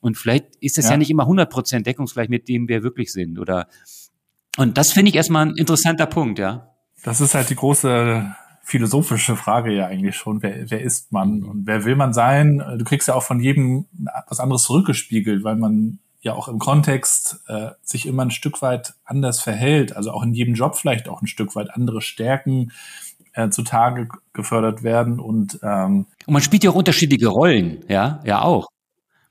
Und 0.00 0.16
vielleicht 0.16 0.56
ist 0.60 0.78
es 0.78 0.86
ja. 0.86 0.92
ja 0.92 0.96
nicht 0.96 1.10
immer 1.10 1.28
100% 1.28 1.82
deckungsgleich 1.82 2.28
mit 2.28 2.48
dem, 2.48 2.68
wer 2.68 2.82
wirklich 2.82 3.12
sind. 3.12 3.38
Oder 3.38 3.68
und 4.56 4.76
das 4.76 4.92
finde 4.92 5.10
ich 5.10 5.14
erstmal 5.14 5.46
ein 5.46 5.56
interessanter 5.56 6.06
Punkt, 6.06 6.38
ja. 6.38 6.68
Das 7.04 7.20
ist 7.20 7.34
halt 7.34 7.50
die 7.50 7.56
große 7.56 8.34
philosophische 8.62 9.36
Frage 9.36 9.72
ja 9.72 9.86
eigentlich 9.86 10.16
schon. 10.16 10.42
Wer, 10.42 10.70
wer 10.70 10.80
ist 10.80 11.12
man 11.12 11.42
und 11.42 11.66
wer 11.66 11.84
will 11.84 11.96
man 11.96 12.12
sein? 12.12 12.62
Du 12.78 12.84
kriegst 12.84 13.08
ja 13.08 13.14
auch 13.14 13.22
von 13.22 13.40
jedem 13.40 13.86
was 14.28 14.40
anderes 14.40 14.62
zurückgespiegelt, 14.62 15.44
weil 15.44 15.56
man 15.56 15.98
ja 16.20 16.34
auch 16.34 16.48
im 16.48 16.58
Kontext 16.58 17.40
äh, 17.48 17.70
sich 17.82 18.06
immer 18.06 18.22
ein 18.22 18.30
Stück 18.30 18.62
weit 18.62 18.94
anders 19.04 19.40
verhält. 19.40 19.96
Also 19.96 20.12
auch 20.12 20.22
in 20.22 20.34
jedem 20.34 20.54
Job 20.54 20.76
vielleicht 20.76 21.08
auch 21.08 21.20
ein 21.20 21.26
Stück 21.26 21.56
weit 21.56 21.74
andere 21.74 22.00
Stärken 22.00 22.70
äh, 23.34 23.48
zutage 23.50 24.08
gefördert 24.32 24.82
werden 24.82 25.18
und 25.18 25.58
ähm, 25.62 26.06
und 26.26 26.32
man 26.32 26.42
spielt 26.42 26.64
ja 26.64 26.70
auch 26.70 26.74
unterschiedliche 26.74 27.28
Rollen, 27.28 27.84
ja, 27.88 28.20
ja 28.24 28.42
auch. 28.42 28.68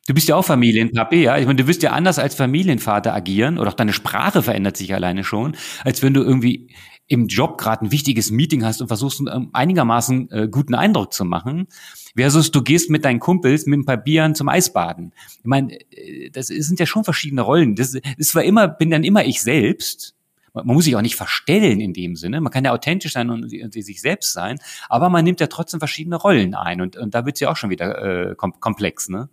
Du 0.07 0.15
bist 0.15 0.27
ja 0.27 0.35
auch 0.35 0.43
Familienpapi, 0.43 1.23
ja. 1.23 1.37
Ich 1.37 1.45
meine, 1.45 1.57
du 1.57 1.67
wirst 1.67 1.83
ja 1.83 1.91
anders 1.91 2.17
als 2.17 2.33
Familienvater 2.33 3.13
agieren 3.13 3.59
oder 3.59 3.69
auch 3.69 3.75
deine 3.75 3.93
Sprache 3.93 4.41
verändert 4.41 4.75
sich 4.75 4.93
alleine 4.95 5.23
schon, 5.23 5.55
als 5.83 6.01
wenn 6.01 6.13
du 6.13 6.21
irgendwie 6.21 6.69
im 7.11 7.27
Job 7.27 7.57
gerade 7.57 7.85
ein 7.85 7.91
wichtiges 7.91 8.31
Meeting 8.31 8.63
hast 8.63 8.81
und 8.81 8.87
versuchst 8.87 9.19
einen 9.19 9.49
einigermaßen 9.51 10.31
äh, 10.31 10.47
guten 10.49 10.73
Eindruck 10.73 11.11
zu 11.11 11.25
machen, 11.25 11.67
versus 12.15 12.51
du 12.51 12.61
gehst 12.61 12.89
mit 12.89 13.03
deinen 13.03 13.19
Kumpels 13.19 13.65
mit 13.65 13.81
ein 13.81 13.85
paar 13.85 13.97
Bieren 13.97 14.33
zum 14.33 14.47
Eisbaden. 14.47 15.11
Ich 15.39 15.45
meine, 15.45 15.77
äh, 15.91 16.29
das 16.29 16.47
sind 16.47 16.79
ja 16.79 16.85
schon 16.85 17.03
verschiedene 17.03 17.41
Rollen. 17.41 17.75
Das 17.75 17.95
ist 17.95 18.31
zwar 18.31 18.43
immer, 18.43 18.69
bin 18.69 18.91
dann 18.91 19.03
immer 19.03 19.25
ich 19.25 19.41
selbst. 19.41 20.15
Man 20.53 20.65
muss 20.67 20.85
sich 20.85 20.95
auch 20.95 21.01
nicht 21.01 21.17
verstellen 21.17 21.81
in 21.81 21.91
dem 21.91 22.15
Sinne. 22.15 22.39
Man 22.39 22.51
kann 22.51 22.63
ja 22.63 22.71
authentisch 22.71 23.11
sein 23.11 23.29
und, 23.29 23.43
und 23.43 23.73
sich 23.73 24.01
selbst 24.01 24.31
sein, 24.31 24.59
aber 24.87 25.09
man 25.09 25.25
nimmt 25.25 25.41
ja 25.41 25.47
trotzdem 25.47 25.81
verschiedene 25.81 26.15
Rollen 26.15 26.55
ein 26.55 26.79
und, 26.79 26.95
und 26.95 27.13
da 27.13 27.25
wird's 27.25 27.41
ja 27.41 27.51
auch 27.51 27.57
schon 27.57 27.69
wieder 27.69 28.31
äh, 28.31 28.35
komplex, 28.35 29.09
ne? 29.09 29.27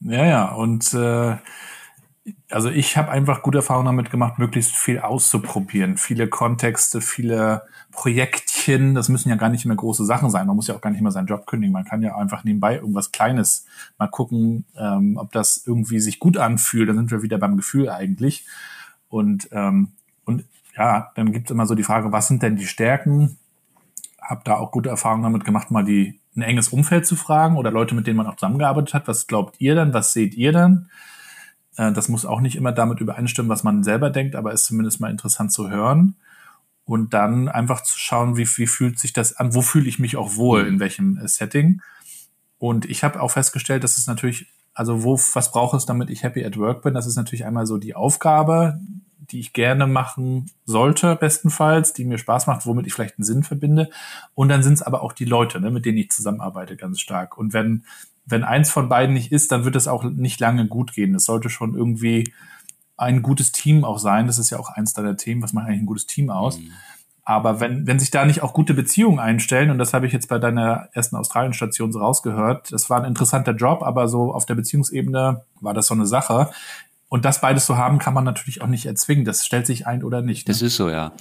Ja, 0.00 0.26
ja, 0.26 0.52
und 0.52 0.94
äh 0.94 1.36
also 2.50 2.70
ich 2.70 2.96
habe 2.96 3.10
einfach 3.10 3.42
gute 3.42 3.58
Erfahrungen 3.58 3.86
damit 3.86 4.10
gemacht, 4.10 4.38
möglichst 4.38 4.76
viel 4.76 4.98
auszuprobieren. 4.98 5.98
Viele 5.98 6.28
Kontexte, 6.28 7.00
viele 7.00 7.62
Projektchen, 7.92 8.94
das 8.94 9.08
müssen 9.08 9.28
ja 9.28 9.36
gar 9.36 9.50
nicht 9.50 9.66
mehr 9.66 9.76
große 9.76 10.04
Sachen 10.04 10.30
sein. 10.30 10.46
Man 10.46 10.56
muss 10.56 10.68
ja 10.68 10.74
auch 10.74 10.80
gar 10.80 10.90
nicht 10.90 11.02
mehr 11.02 11.12
seinen 11.12 11.26
Job 11.26 11.46
kündigen. 11.46 11.72
Man 11.72 11.84
kann 11.84 12.02
ja 12.02 12.16
einfach 12.16 12.44
nebenbei 12.44 12.76
irgendwas 12.76 13.12
Kleines 13.12 13.66
mal 13.98 14.08
gucken, 14.08 14.64
ähm, 14.76 15.18
ob 15.18 15.32
das 15.32 15.64
irgendwie 15.66 16.00
sich 16.00 16.18
gut 16.18 16.38
anfühlt. 16.38 16.88
Dann 16.88 16.96
sind 16.96 17.10
wir 17.10 17.22
wieder 17.22 17.38
beim 17.38 17.56
Gefühl 17.56 17.90
eigentlich. 17.90 18.46
Und, 19.08 19.48
ähm, 19.52 19.92
und 20.24 20.44
ja, 20.76 21.12
dann 21.14 21.30
gibt 21.32 21.46
es 21.46 21.50
immer 21.50 21.66
so 21.66 21.74
die 21.74 21.84
Frage, 21.84 22.10
was 22.10 22.28
sind 22.28 22.42
denn 22.42 22.56
die 22.56 22.66
Stärken? 22.66 23.36
Hab 24.20 24.44
da 24.44 24.56
auch 24.56 24.72
gute 24.72 24.88
Erfahrungen 24.88 25.24
damit 25.24 25.44
gemacht, 25.44 25.70
mal 25.70 25.84
die 25.84 26.18
ein 26.36 26.42
enges 26.42 26.68
Umfeld 26.68 27.06
zu 27.06 27.16
fragen 27.16 27.56
oder 27.56 27.70
Leute, 27.70 27.94
mit 27.94 28.06
denen 28.06 28.16
man 28.16 28.26
auch 28.26 28.36
zusammengearbeitet 28.36 28.94
hat. 28.94 29.08
Was 29.08 29.26
glaubt 29.26 29.56
ihr 29.60 29.74
dann? 29.74 29.92
Was 29.92 30.12
seht 30.12 30.34
ihr 30.34 30.52
dann? 30.52 30.88
Äh, 31.76 31.92
das 31.92 32.08
muss 32.08 32.26
auch 32.26 32.40
nicht 32.40 32.56
immer 32.56 32.72
damit 32.72 33.00
übereinstimmen, 33.00 33.50
was 33.50 33.64
man 33.64 33.84
selber 33.84 34.10
denkt, 34.10 34.36
aber 34.36 34.52
ist 34.52 34.64
zumindest 34.64 35.00
mal 35.00 35.10
interessant 35.10 35.52
zu 35.52 35.70
hören. 35.70 36.16
Und 36.86 37.14
dann 37.14 37.48
einfach 37.48 37.82
zu 37.82 37.98
schauen, 37.98 38.36
wie, 38.36 38.46
wie 38.56 38.66
fühlt 38.66 38.98
sich 38.98 39.14
das 39.14 39.36
an, 39.36 39.54
wo 39.54 39.62
fühle 39.62 39.88
ich 39.88 39.98
mich 39.98 40.16
auch 40.16 40.36
wohl, 40.36 40.66
in 40.66 40.80
welchem 40.80 41.16
äh, 41.18 41.28
Setting. 41.28 41.80
Und 42.58 42.84
ich 42.86 43.04
habe 43.04 43.20
auch 43.20 43.30
festgestellt, 43.30 43.84
dass 43.84 43.98
es 43.98 44.06
natürlich, 44.06 44.46
also 44.74 45.02
wo, 45.02 45.18
was 45.32 45.50
braucht 45.50 45.74
es, 45.74 45.86
damit 45.86 46.10
ich 46.10 46.22
happy 46.22 46.44
at 46.44 46.58
work 46.58 46.82
bin? 46.82 46.94
Das 46.94 47.06
ist 47.06 47.16
natürlich 47.16 47.46
einmal 47.46 47.66
so 47.66 47.78
die 47.78 47.94
Aufgabe, 47.94 48.78
die 49.30 49.40
ich 49.40 49.52
gerne 49.52 49.86
machen 49.86 50.50
sollte, 50.66 51.16
bestenfalls, 51.16 51.94
die 51.94 52.04
mir 52.04 52.18
Spaß 52.18 52.46
macht, 52.46 52.66
womit 52.66 52.86
ich 52.86 52.92
vielleicht 52.92 53.18
einen 53.18 53.24
Sinn 53.24 53.42
verbinde. 53.42 53.88
Und 54.34 54.48
dann 54.48 54.62
sind 54.62 54.74
es 54.74 54.82
aber 54.82 55.02
auch 55.02 55.12
die 55.12 55.24
Leute, 55.24 55.60
ne, 55.60 55.70
mit 55.70 55.86
denen 55.86 55.98
ich 55.98 56.10
zusammenarbeite, 56.10 56.76
ganz 56.76 57.00
stark. 57.00 57.38
Und 57.38 57.52
wenn 57.52 57.84
wenn 58.26 58.44
eins 58.44 58.70
von 58.70 58.88
beiden 58.88 59.14
nicht 59.14 59.32
ist, 59.32 59.52
dann 59.52 59.64
wird 59.64 59.76
es 59.76 59.88
auch 59.88 60.04
nicht 60.04 60.40
lange 60.40 60.66
gut 60.66 60.92
gehen. 60.94 61.14
Es 61.14 61.24
sollte 61.24 61.50
schon 61.50 61.74
irgendwie 61.74 62.32
ein 62.96 63.22
gutes 63.22 63.52
Team 63.52 63.84
auch 63.84 63.98
sein. 63.98 64.26
Das 64.26 64.38
ist 64.38 64.50
ja 64.50 64.58
auch 64.58 64.70
eins 64.70 64.94
deiner 64.94 65.16
Themen. 65.16 65.42
Was 65.42 65.52
macht 65.52 65.66
eigentlich 65.66 65.82
ein 65.82 65.86
gutes 65.86 66.06
Team 66.06 66.30
aus? 66.30 66.58
Mhm. 66.58 66.70
Aber 67.26 67.58
wenn, 67.58 67.86
wenn 67.86 67.98
sich 67.98 68.10
da 68.10 68.26
nicht 68.26 68.42
auch 68.42 68.52
gute 68.52 68.74
Beziehungen 68.74 69.18
einstellen, 69.18 69.70
und 69.70 69.78
das 69.78 69.94
habe 69.94 70.06
ich 70.06 70.12
jetzt 70.12 70.28
bei 70.28 70.38
deiner 70.38 70.88
ersten 70.92 71.16
Australien-Station 71.16 71.90
so 71.90 71.98
rausgehört, 71.98 72.70
das 72.70 72.90
war 72.90 73.00
ein 73.00 73.06
interessanter 73.06 73.52
Job, 73.52 73.82
aber 73.82 74.08
so 74.08 74.34
auf 74.34 74.44
der 74.44 74.54
Beziehungsebene 74.54 75.42
war 75.60 75.74
das 75.74 75.86
so 75.86 75.94
eine 75.94 76.06
Sache. 76.06 76.50
Und 77.08 77.24
das 77.24 77.40
beides 77.40 77.64
zu 77.64 77.78
haben, 77.78 77.98
kann 77.98 78.12
man 78.12 78.24
natürlich 78.24 78.60
auch 78.60 78.66
nicht 78.66 78.86
erzwingen. 78.86 79.24
Das 79.24 79.46
stellt 79.46 79.66
sich 79.66 79.86
ein 79.86 80.04
oder 80.04 80.20
nicht. 80.20 80.46
Ne? 80.46 80.52
Das 80.52 80.60
ist 80.62 80.76
so, 80.76 80.90
ja. 80.90 81.12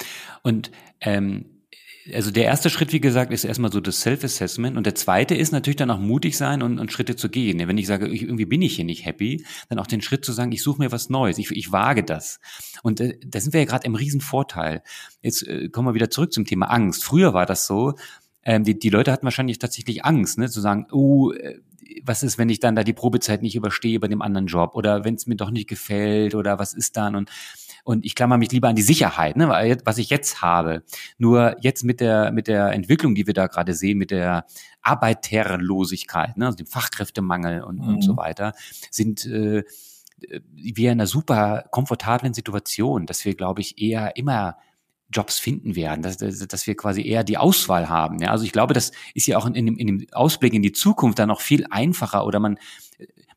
Und 0.42 0.72
ähm, 1.00 1.46
also 2.12 2.32
der 2.32 2.46
erste 2.46 2.70
Schritt, 2.70 2.92
wie 2.92 3.00
gesagt, 3.00 3.32
ist 3.32 3.46
erstmal 3.46 3.72
so 3.72 3.80
das 3.80 4.02
Self-Assessment 4.02 4.76
und 4.76 4.86
der 4.86 4.96
zweite 4.96 5.36
ist 5.36 5.52
natürlich 5.52 5.78
dann 5.78 5.92
auch 5.92 6.00
mutig 6.00 6.36
sein 6.38 6.62
und, 6.62 6.80
und 6.80 6.92
Schritte 6.92 7.16
zu 7.16 7.30
gehen. 7.30 7.66
Wenn 7.66 7.78
ich 7.78 7.88
sage, 7.88 8.08
ich, 8.08 8.24
irgendwie 8.24 8.46
bin 8.46 8.62
ich 8.62 8.76
hier 8.76 8.86
nicht 8.86 9.06
happy, 9.06 9.46
dann 9.70 9.80
auch 9.80 9.88
den 9.88 10.02
Schritt 10.02 10.26
zu 10.26 10.34
sagen, 10.34 10.52
ich 10.52 10.64
suche 10.64 10.82
mir 10.82 10.92
was 10.92 11.10
Neues, 11.10 11.38
ich, 11.38 11.52
ich 11.52 11.72
wage 11.72 12.04
das. 12.04 12.40
Und 12.82 13.00
äh, 13.00 13.18
da 13.26 13.40
sind 13.40 13.54
wir 13.54 13.62
ja 13.62 13.66
gerade 13.66 13.86
im 13.86 13.96
Riesenvorteil. 13.96 14.84
Jetzt 15.22 15.48
äh, 15.48 15.70
kommen 15.70 15.88
wir 15.88 15.94
wieder 15.94 16.10
zurück 16.10 16.34
zum 16.34 16.46
Thema 16.46 16.66
Angst. 16.68 17.04
Früher 17.04 17.34
war 17.34 17.46
das 17.46 17.68
so, 17.68 17.94
ähm, 18.44 18.64
die, 18.64 18.78
die 18.78 18.90
Leute 18.90 19.12
hatten 19.12 19.26
wahrscheinlich 19.26 19.60
tatsächlich 19.60 20.04
Angst, 20.04 20.38
ne, 20.38 20.50
zu 20.50 20.60
sagen, 20.60 20.88
oh, 20.92 21.32
äh, 21.32 21.60
was 22.04 22.24
ist, 22.24 22.38
wenn 22.38 22.50
ich 22.50 22.60
dann 22.60 22.76
da 22.76 22.84
die 22.84 22.94
Probezeit 22.94 23.42
nicht 23.42 23.56
überstehe 23.56 24.00
bei 24.00 24.08
dem 24.08 24.22
anderen 24.22 24.48
Job 24.48 24.76
oder 24.76 25.06
wenn 25.06 25.16
es 25.16 25.28
mir 25.28 25.36
doch 25.36 25.52
nicht 25.52 25.70
gefällt 25.70 26.36
oder 26.36 26.60
was 26.60 26.74
ist 26.74 26.98
dann 26.98 27.16
und 27.16 27.30
und 27.84 28.06
ich 28.06 28.16
klammer 28.16 28.38
mich 28.38 28.52
lieber 28.52 28.70
an 28.70 28.76
die 28.76 28.82
Sicherheit, 28.82 29.36
ne, 29.36 29.50
was 29.84 29.98
ich 29.98 30.10
jetzt 30.10 30.42
habe. 30.42 30.84
Nur 31.18 31.58
jetzt 31.62 31.84
mit 31.84 32.00
der, 32.00 32.32
mit 32.32 32.48
der 32.48 32.72
Entwicklung, 32.72 33.14
die 33.14 33.28
wir 33.28 33.34
da 33.34 33.48
gerade 33.48 33.74
sehen, 33.74 33.98
mit 33.98 34.12
der 34.12 34.46
Arbeiterlosigkeit, 34.82 36.38
ne, 36.38 36.46
also 36.46 36.58
dem 36.58 36.68
Fachkräftemangel 36.68 37.62
und, 37.62 37.80
mhm. 37.80 37.88
und 37.88 38.02
so 38.02 38.14
mhm. 38.14 38.18
weiter, 38.18 38.54
sind 38.90 39.26
äh, 39.26 39.64
wir 40.54 40.92
in 40.92 41.00
einer 41.00 41.08
super 41.08 41.66
komfortablen 41.72 42.34
Situation, 42.34 43.06
dass 43.06 43.26
wir, 43.26 43.36
glaube 43.36 43.62
ich, 43.62 43.82
eher 43.82 44.16
immer 44.16 44.58
Jobs 45.12 45.38
finden 45.38 45.76
werden, 45.76 46.02
dass, 46.02 46.18
dass 46.18 46.66
wir 46.66 46.76
quasi 46.76 47.06
eher 47.06 47.24
die 47.24 47.38
Auswahl 47.38 47.90
haben. 47.90 48.20
Ja? 48.20 48.32
Also 48.32 48.46
ich 48.46 48.52
glaube, 48.52 48.74
das 48.74 48.92
ist 49.14 49.28
ja 49.28 49.38
auch 49.38 49.46
in, 49.46 49.56
in, 49.56 49.66
dem, 49.66 49.78
in 49.78 49.88
dem 49.88 50.08
Ausblick 50.14 50.54
in 50.54 50.62
die 50.62 50.72
Zukunft 50.72 51.20
dann 51.20 51.28
noch 51.28 51.42
viel 51.42 51.66
einfacher 51.70 52.26
oder 52.26 52.40
man 52.40 52.58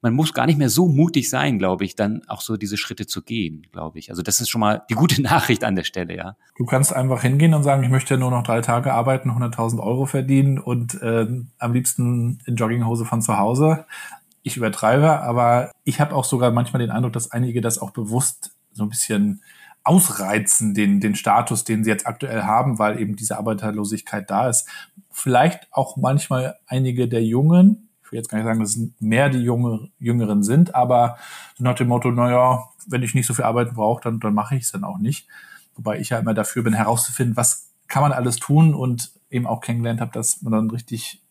man 0.06 0.14
muss 0.14 0.32
gar 0.32 0.46
nicht 0.46 0.56
mehr 0.58 0.70
so 0.70 0.86
mutig 0.86 1.28
sein, 1.28 1.58
glaube 1.58 1.84
ich, 1.84 1.96
dann 1.96 2.22
auch 2.28 2.40
so 2.40 2.56
diese 2.56 2.76
Schritte 2.76 3.06
zu 3.06 3.22
gehen, 3.22 3.66
glaube 3.72 3.98
ich. 3.98 4.10
Also 4.10 4.22
das 4.22 4.40
ist 4.40 4.48
schon 4.48 4.60
mal 4.60 4.84
die 4.88 4.94
gute 4.94 5.20
Nachricht 5.32 5.64
an 5.64 5.74
der 5.74 5.82
Stelle, 5.82 6.16
ja. 6.16 6.36
Du 6.56 6.64
kannst 6.64 6.94
einfach 6.94 7.22
hingehen 7.22 7.54
und 7.54 7.64
sagen, 7.64 7.82
ich 7.82 7.90
möchte 7.90 8.16
nur 8.16 8.30
noch 8.30 8.44
drei 8.44 8.60
Tage 8.60 8.94
arbeiten, 8.94 9.30
100.000 9.30 9.80
Euro 9.80 10.06
verdienen 10.06 10.60
und 10.60 11.02
äh, 11.02 11.26
am 11.58 11.72
liebsten 11.72 12.38
in 12.46 12.54
Jogginghose 12.54 13.04
von 13.04 13.20
zu 13.20 13.36
Hause. 13.36 13.84
Ich 14.44 14.56
übertreibe, 14.56 15.22
aber 15.22 15.72
ich 15.82 16.00
habe 16.00 16.14
auch 16.14 16.24
sogar 16.24 16.52
manchmal 16.52 16.80
den 16.80 16.92
Eindruck, 16.92 17.12
dass 17.12 17.32
einige 17.32 17.60
das 17.60 17.80
auch 17.80 17.90
bewusst 17.90 18.52
so 18.72 18.84
ein 18.84 18.88
bisschen 18.88 19.42
ausreizen, 19.82 20.72
den, 20.74 21.00
den 21.00 21.16
Status, 21.16 21.64
den 21.64 21.82
sie 21.82 21.90
jetzt 21.90 22.06
aktuell 22.06 22.42
haben, 22.42 22.78
weil 22.78 23.00
eben 23.00 23.16
diese 23.16 23.38
Arbeiterlosigkeit 23.38 24.30
da 24.30 24.48
ist. 24.48 24.68
Vielleicht 25.10 25.66
auch 25.72 25.96
manchmal 25.96 26.56
einige 26.66 27.08
der 27.08 27.24
Jungen, 27.24 27.85
ich 28.06 28.12
will 28.12 28.18
jetzt 28.18 28.28
gar 28.28 28.38
nicht 28.38 28.46
sagen, 28.46 28.60
dass 28.60 28.76
es 28.76 28.88
mehr 29.00 29.28
die 29.28 29.40
Junge, 29.40 29.88
Jüngeren 29.98 30.44
sind, 30.44 30.74
aber 30.74 31.18
nach 31.58 31.74
dem 31.74 31.88
Motto, 31.88 32.12
naja, 32.12 32.68
wenn 32.86 33.02
ich 33.02 33.14
nicht 33.14 33.26
so 33.26 33.34
viel 33.34 33.44
arbeiten 33.44 33.74
brauche, 33.74 34.02
dann, 34.02 34.20
dann 34.20 34.32
mache 34.32 34.54
ich 34.54 34.62
es 34.62 34.72
dann 34.72 34.84
auch 34.84 34.98
nicht. 34.98 35.26
Wobei 35.74 35.98
ich 35.98 36.10
ja 36.10 36.18
immer 36.18 36.32
dafür 36.32 36.62
bin, 36.62 36.72
herauszufinden, 36.72 37.36
was 37.36 37.72
kann 37.88 38.02
man 38.02 38.12
alles 38.12 38.36
tun 38.36 38.74
und 38.74 39.10
eben 39.28 39.46
auch 39.46 39.60
kennengelernt 39.60 40.00
habe, 40.00 40.12
dass 40.12 40.40
man 40.42 40.52
dann 40.52 40.70
richtig 40.70 41.22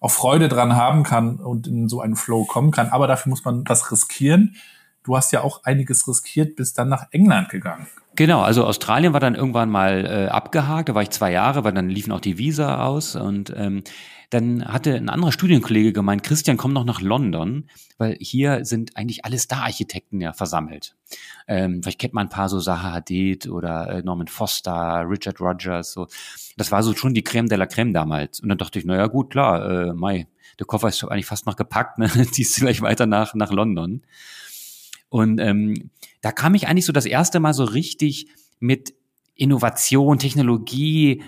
auch 0.00 0.10
Freude 0.10 0.48
dran 0.48 0.76
haben 0.76 1.02
kann 1.02 1.36
und 1.36 1.66
in 1.66 1.88
so 1.88 2.00
einen 2.00 2.16
Flow 2.16 2.44
kommen 2.44 2.70
kann. 2.70 2.88
Aber 2.88 3.06
dafür 3.06 3.30
muss 3.30 3.44
man 3.44 3.64
das 3.64 3.92
riskieren. 3.92 4.56
Du 5.02 5.16
hast 5.16 5.32
ja 5.32 5.42
auch 5.42 5.64
einiges 5.64 6.08
riskiert, 6.08 6.56
bis 6.56 6.72
dann 6.72 6.88
nach 6.88 7.06
England 7.10 7.50
gegangen. 7.50 7.86
Genau, 8.16 8.42
also 8.42 8.64
Australien 8.64 9.12
war 9.12 9.20
dann 9.20 9.34
irgendwann 9.34 9.70
mal 9.70 10.06
äh, 10.06 10.28
abgehakt, 10.28 10.88
da 10.88 10.94
war 10.94 11.02
ich 11.02 11.10
zwei 11.10 11.32
Jahre, 11.32 11.64
weil 11.64 11.72
dann 11.72 11.88
liefen 11.88 12.12
auch 12.12 12.20
die 12.20 12.38
Visa 12.38 12.84
aus 12.84 13.16
und 13.16 13.52
ähm, 13.56 13.82
dann 14.30 14.64
hatte 14.64 14.94
ein 14.94 15.08
anderer 15.08 15.32
Studienkollege 15.32 15.92
gemeint, 15.92 16.22
Christian, 16.22 16.56
komm 16.56 16.72
noch 16.72 16.84
nach 16.84 17.00
London, 17.00 17.68
weil 17.98 18.16
hier 18.20 18.64
sind 18.64 18.96
eigentlich 18.96 19.24
alle 19.24 19.38
Star-Architekten 19.38 20.20
ja 20.20 20.32
versammelt. 20.32 20.96
Ähm, 21.46 21.82
vielleicht 21.82 22.00
kennt 22.00 22.14
man 22.14 22.26
ein 22.26 22.30
paar 22.30 22.48
so 22.48 22.60
Zaha 22.60 22.92
Hadid 22.92 23.48
oder 23.48 23.88
äh, 23.88 24.02
Norman 24.02 24.28
Foster, 24.28 25.04
Richard 25.08 25.40
Rogers, 25.40 25.92
so. 25.92 26.06
Das 26.56 26.70
war 26.70 26.82
so 26.82 26.94
schon 26.94 27.14
die 27.14 27.24
Creme 27.24 27.48
de 27.48 27.58
la 27.58 27.66
Creme 27.66 27.92
damals. 27.92 28.40
Und 28.40 28.48
dann 28.48 28.58
dachte 28.58 28.78
ich, 28.78 28.84
naja 28.84 29.06
gut, 29.06 29.30
klar, 29.30 29.88
äh, 29.88 29.92
Mai, 29.92 30.26
der 30.58 30.66
Koffer 30.66 30.88
ist 30.88 31.02
eigentlich 31.04 31.26
fast 31.26 31.46
noch 31.46 31.56
gepackt, 31.56 31.98
ne? 31.98 32.08
ziehst 32.30 32.56
gleich 32.56 32.80
weiter 32.80 33.06
nach, 33.06 33.34
nach 33.34 33.50
London. 33.50 34.02
Und 35.08 35.38
ähm, 35.38 35.90
da 36.22 36.32
kam 36.32 36.54
ich 36.54 36.66
eigentlich 36.66 36.86
so 36.86 36.92
das 36.92 37.06
erste 37.06 37.40
Mal 37.40 37.54
so 37.54 37.64
richtig 37.64 38.28
mit 38.58 38.94
Innovation, 39.36 40.18
Technologie, 40.18 41.22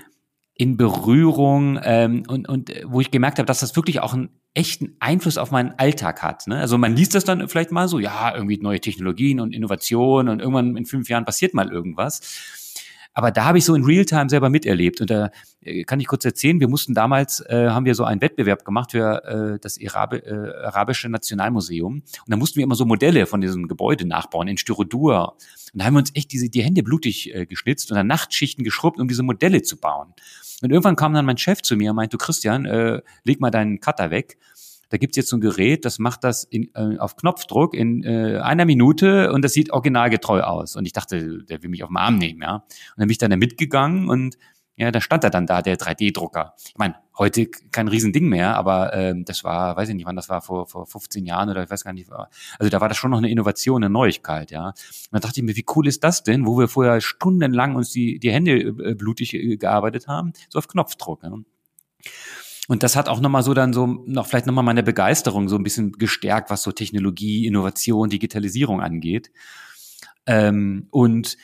in 0.59 0.77
Berührung 0.77 1.79
ähm, 1.83 2.23
und, 2.29 2.49
und 2.49 2.71
äh, 2.71 2.85
wo 2.87 3.01
ich 3.01 3.11
gemerkt 3.11 3.39
habe, 3.39 3.47
dass 3.47 3.61
das 3.61 3.77
wirklich 3.77 4.01
auch 4.01 4.15
einen 4.15 4.31
echten 4.55 4.97
Einfluss 5.01 5.37
auf 5.37 5.51
meinen 5.51 5.73
Alltag 5.77 6.23
hat. 6.23 6.47
Ne? 6.47 6.59
Also 6.59 6.79
man 6.79 6.97
liest 6.97 7.15
das 7.15 7.25
dann 7.25 7.47
vielleicht 7.49 7.73
mal 7.73 7.89
so, 7.89 7.99
ja, 7.99 8.35
irgendwie 8.35 8.57
neue 8.57 8.81
Technologien 8.81 9.39
und 9.39 9.55
Innovationen 9.55 10.31
und 10.31 10.41
irgendwann 10.41 10.77
in 10.77 10.87
fünf 10.87 11.11
Jahren 11.11 11.27
passiert 11.27 11.53
mal 11.53 11.71
irgendwas. 11.71 12.21
Aber 13.17 13.31
da 13.31 13.47
habe 13.47 13.57
ich 13.57 13.65
so 13.65 13.75
in 13.75 13.83
Realtime 13.83 14.29
selber 14.29 14.51
miterlebt. 14.51 15.01
Und 15.01 15.09
da 15.09 15.31
äh, 15.63 15.85
kann 15.85 15.99
ich 16.01 16.07
kurz 16.07 16.27
erzählen, 16.27 16.61
wir 16.61 16.69
mussten 16.69 16.93
damals, 16.93 17.41
äh, 17.49 17.71
haben 17.71 17.87
wir 17.87 17.95
so 17.95 18.05
einen 18.05 18.21
Wettbewerb 18.21 18.63
gemacht 18.63 18.91
für 18.91 19.25
äh, 19.25 19.59
das 19.59 19.79
Arabi 19.83 20.19
äh, 20.19 20.53
Arabische 20.67 21.09
Nationalmuseum. 21.09 21.95
Und 21.95 22.05
da 22.27 22.37
mussten 22.37 22.57
wir 22.57 22.65
immer 22.65 22.75
so 22.75 22.85
Modelle 22.85 23.25
von 23.25 23.41
diesem 23.41 23.69
Gebäude 23.69 24.07
nachbauen 24.07 24.49
in 24.49 24.59
Styrodur. 24.59 25.33
Und 25.73 25.81
da 25.81 25.87
haben 25.87 25.95
wir 25.95 26.01
uns 26.01 26.11
echt 26.15 26.31
diese, 26.31 26.51
die 26.51 26.63
Hände 26.63 26.83
blutig 26.83 27.35
äh, 27.35 27.47
geschnitzt 27.47 27.91
und 27.91 27.97
dann 27.97 28.07
Nachtschichten 28.07 28.65
geschrubbt, 28.65 29.01
um 29.01 29.09
diese 29.09 29.23
Modelle 29.23 29.63
zu 29.63 29.79
bauen. 29.79 30.13
Und 30.61 30.71
irgendwann 30.71 30.97
kam 30.97 31.15
dann 31.15 31.25
mein 31.25 31.39
Chef 31.39 31.63
zu 31.63 31.75
mir 31.75 31.93
und 31.93 31.97
meinte, 31.97 32.19
du 32.19 32.23
Christian, 32.23 32.67
äh, 32.67 33.01
leg 33.25 33.41
mal 33.41 33.51
deinen 33.51 33.81
Cutter 33.81 34.11
weg 34.11 34.37
da 34.89 34.97
gibt's 34.97 35.17
jetzt 35.17 35.29
so 35.29 35.37
ein 35.37 35.41
Gerät, 35.41 35.85
das 35.85 35.99
macht 35.99 36.25
das 36.25 36.45
in, 36.45 36.71
äh, 36.75 36.99
auf 36.99 37.17
Knopfdruck 37.17 37.75
in 37.75 38.05
äh, 38.05 38.39
einer 38.39 38.65
Minute 38.65 39.33
und 39.33 39.43
das 39.43 39.53
sieht 39.53 39.71
originalgetreu 39.71 40.43
aus. 40.43 40.77
Und 40.77 40.87
ich 40.87 40.93
dachte, 40.93 41.43
der 41.45 41.63
will 41.63 41.71
mich 41.71 41.83
auf 41.83 41.89
den 41.89 41.97
Arm 41.97 42.17
nehmen, 42.19 42.43
ja. 42.43 42.57
Und 42.57 42.65
dann 42.97 43.07
bin 43.07 43.11
ich 43.11 43.19
dann 43.19 43.31
da 43.31 43.37
mitgegangen 43.37 44.09
und 44.09 44.37
ja, 44.79 44.91
da 44.91 45.01
stand 45.01 45.25
er 45.25 45.31
dann 45.31 45.47
da, 45.47 45.63
der 45.63 45.79
3D-Drucker. 45.79 46.53
Ich 46.69 46.77
meine, 46.77 46.97
heute 47.17 47.47
kein 47.47 47.89
Riesending 47.89 48.29
mehr, 48.29 48.57
aber 48.57 48.93
ähm, 48.93 49.25
das 49.25 49.43
war, 49.43 49.75
weiß 49.75 49.89
ich 49.89 49.95
nicht, 49.95 50.05
wann 50.05 50.17
das 50.17 50.29
war, 50.29 50.43
vor, 50.43 50.67
vor 50.67 50.87
15 50.87 51.25
Jahren 51.25 51.49
oder 51.49 51.63
ich 51.63 51.71
weiß 51.71 51.83
gar 51.83 51.95
nicht. 51.95 52.11
Also 52.59 52.71
da 52.71 52.81
war 52.81 52.89
das 52.89 52.99
schon 52.99 53.11
noch 53.11 53.19
eine 53.19 53.31
Innovation, 53.31 53.83
eine 53.83 53.91
Neuigkeit, 53.91 54.51
ja. 54.51 54.69
Und 54.69 54.75
dann 55.13 55.23
dachte 55.23 55.41
ich 55.41 55.45
mir, 55.45 55.57
wie 55.57 55.65
cool 55.75 55.87
ist 55.87 56.05
das 56.05 56.25
denn, 56.25 56.47
wo 56.47 56.59
wir 56.59 56.69
vorher 56.69 57.01
stundenlang 57.01 57.75
uns 57.75 57.91
die, 57.91 58.19
die 58.19 58.31
Hände 58.31 58.53
äh, 58.53 58.95
blutig 58.95 59.33
äh, 59.33 59.57
gearbeitet 59.57 60.09
haben, 60.09 60.35
so 60.51 60.59
auf 60.59 60.69
Knopfdruck. 60.69 61.23
Ja? 61.23 61.33
Und 62.69 62.83
das 62.83 62.97
hat 62.97 63.09
auch 63.09 63.21
nochmal 63.21 63.43
so 63.43 63.55
dann 63.55 63.73
so, 63.73 63.87
noch 63.87 64.27
vielleicht 64.27 64.47
nochmal 64.47 64.65
meine 64.65 64.83
Begeisterung 64.83 65.49
so 65.49 65.57
ein 65.57 65.63
bisschen 65.63 65.93
gestärkt, 65.93 66.51
was 66.51 66.63
so 66.63 66.73
Technologie, 66.73 67.47
Innovation, 67.47 68.09
Digitalisierung 68.09 68.81
angeht. 68.81 69.31
Ähm, 70.27 70.89
und 70.91 71.37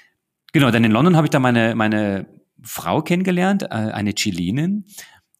genau, 0.52 0.70
dann 0.70 0.84
in 0.84 0.90
London 0.90 1.16
habe 1.16 1.26
ich 1.26 1.30
da 1.30 1.38
meine, 1.38 1.74
meine 1.74 2.26
Frau 2.62 3.02
kennengelernt, 3.02 3.64
äh, 3.64 3.66
eine 3.66 4.14
Chilenin 4.14 4.86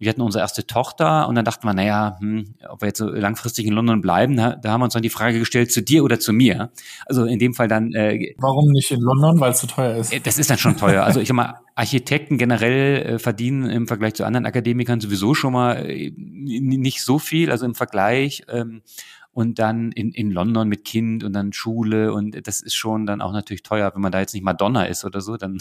wir 0.02 0.08
hatten 0.08 0.20
unsere 0.20 0.42
erste 0.42 0.66
Tochter 0.66 1.28
und 1.28 1.36
dann 1.36 1.44
dachten 1.44 1.64
wir, 1.64 1.74
naja, 1.74 2.16
hm, 2.18 2.56
ob 2.68 2.80
wir 2.82 2.88
jetzt 2.88 2.98
so 2.98 3.06
langfristig 3.08 3.66
in 3.66 3.72
London 3.72 4.00
bleiben, 4.00 4.36
da, 4.36 4.56
da 4.56 4.72
haben 4.72 4.80
wir 4.80 4.86
uns 4.86 4.94
dann 4.94 5.02
die 5.02 5.10
Frage 5.10 5.38
gestellt, 5.38 5.70
zu 5.70 5.80
dir 5.80 6.02
oder 6.02 6.18
zu 6.18 6.32
mir. 6.32 6.72
Also 7.06 7.24
in 7.24 7.38
dem 7.38 7.54
Fall 7.54 7.68
dann. 7.68 7.92
Äh, 7.92 8.34
Warum 8.38 8.70
nicht 8.72 8.90
in 8.90 9.00
London? 9.00 9.38
Weil 9.38 9.52
es 9.52 9.60
zu 9.60 9.68
teuer 9.68 9.96
ist. 9.96 10.12
Äh, 10.12 10.18
das 10.18 10.38
ist 10.38 10.50
dann 10.50 10.58
schon 10.58 10.76
teuer. 10.76 11.04
Also 11.04 11.20
ich 11.20 11.28
sag 11.28 11.36
mal, 11.36 11.60
Architekten 11.76 12.36
generell 12.36 13.02
äh, 13.02 13.18
verdienen 13.20 13.70
im 13.70 13.86
Vergleich 13.86 14.14
zu 14.14 14.24
anderen 14.24 14.44
Akademikern 14.44 15.00
sowieso 15.00 15.34
schon 15.34 15.52
mal 15.52 15.88
äh, 15.88 16.10
nicht 16.16 17.02
so 17.02 17.20
viel, 17.20 17.52
also 17.52 17.64
im 17.64 17.76
Vergleich. 17.76 18.42
Ähm, 18.48 18.82
und 19.30 19.60
dann 19.60 19.92
in, 19.92 20.10
in 20.10 20.32
London 20.32 20.68
mit 20.68 20.84
Kind 20.84 21.22
und 21.22 21.32
dann 21.32 21.52
Schule 21.52 22.12
und 22.12 22.46
das 22.46 22.60
ist 22.60 22.74
schon 22.74 23.06
dann 23.06 23.22
auch 23.22 23.32
natürlich 23.32 23.62
teuer, 23.62 23.90
wenn 23.94 24.02
man 24.02 24.12
da 24.12 24.20
jetzt 24.20 24.34
nicht 24.34 24.42
Madonna 24.42 24.84
ist 24.84 25.04
oder 25.04 25.20
so, 25.20 25.36
dann 25.36 25.58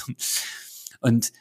und 0.99 1.31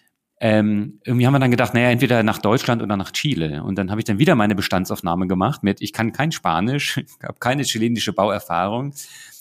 ähm, 0.42 1.00
irgendwie 1.04 1.26
haben 1.26 1.34
wir 1.34 1.38
dann 1.38 1.50
gedacht, 1.50 1.74
naja, 1.74 1.90
entweder 1.90 2.22
nach 2.22 2.38
Deutschland 2.38 2.82
oder 2.82 2.96
nach 2.96 3.10
Chile. 3.10 3.62
Und 3.62 3.76
dann 3.76 3.90
habe 3.90 4.00
ich 4.00 4.06
dann 4.06 4.18
wieder 4.18 4.34
meine 4.34 4.54
Bestandsaufnahme 4.54 5.26
gemacht 5.26 5.62
mit, 5.62 5.82
ich 5.82 5.92
kann 5.92 6.12
kein 6.12 6.32
Spanisch, 6.32 6.96
habe 7.22 7.38
keine 7.38 7.62
chilenische 7.62 8.14
Bauerfahrung, 8.14 8.94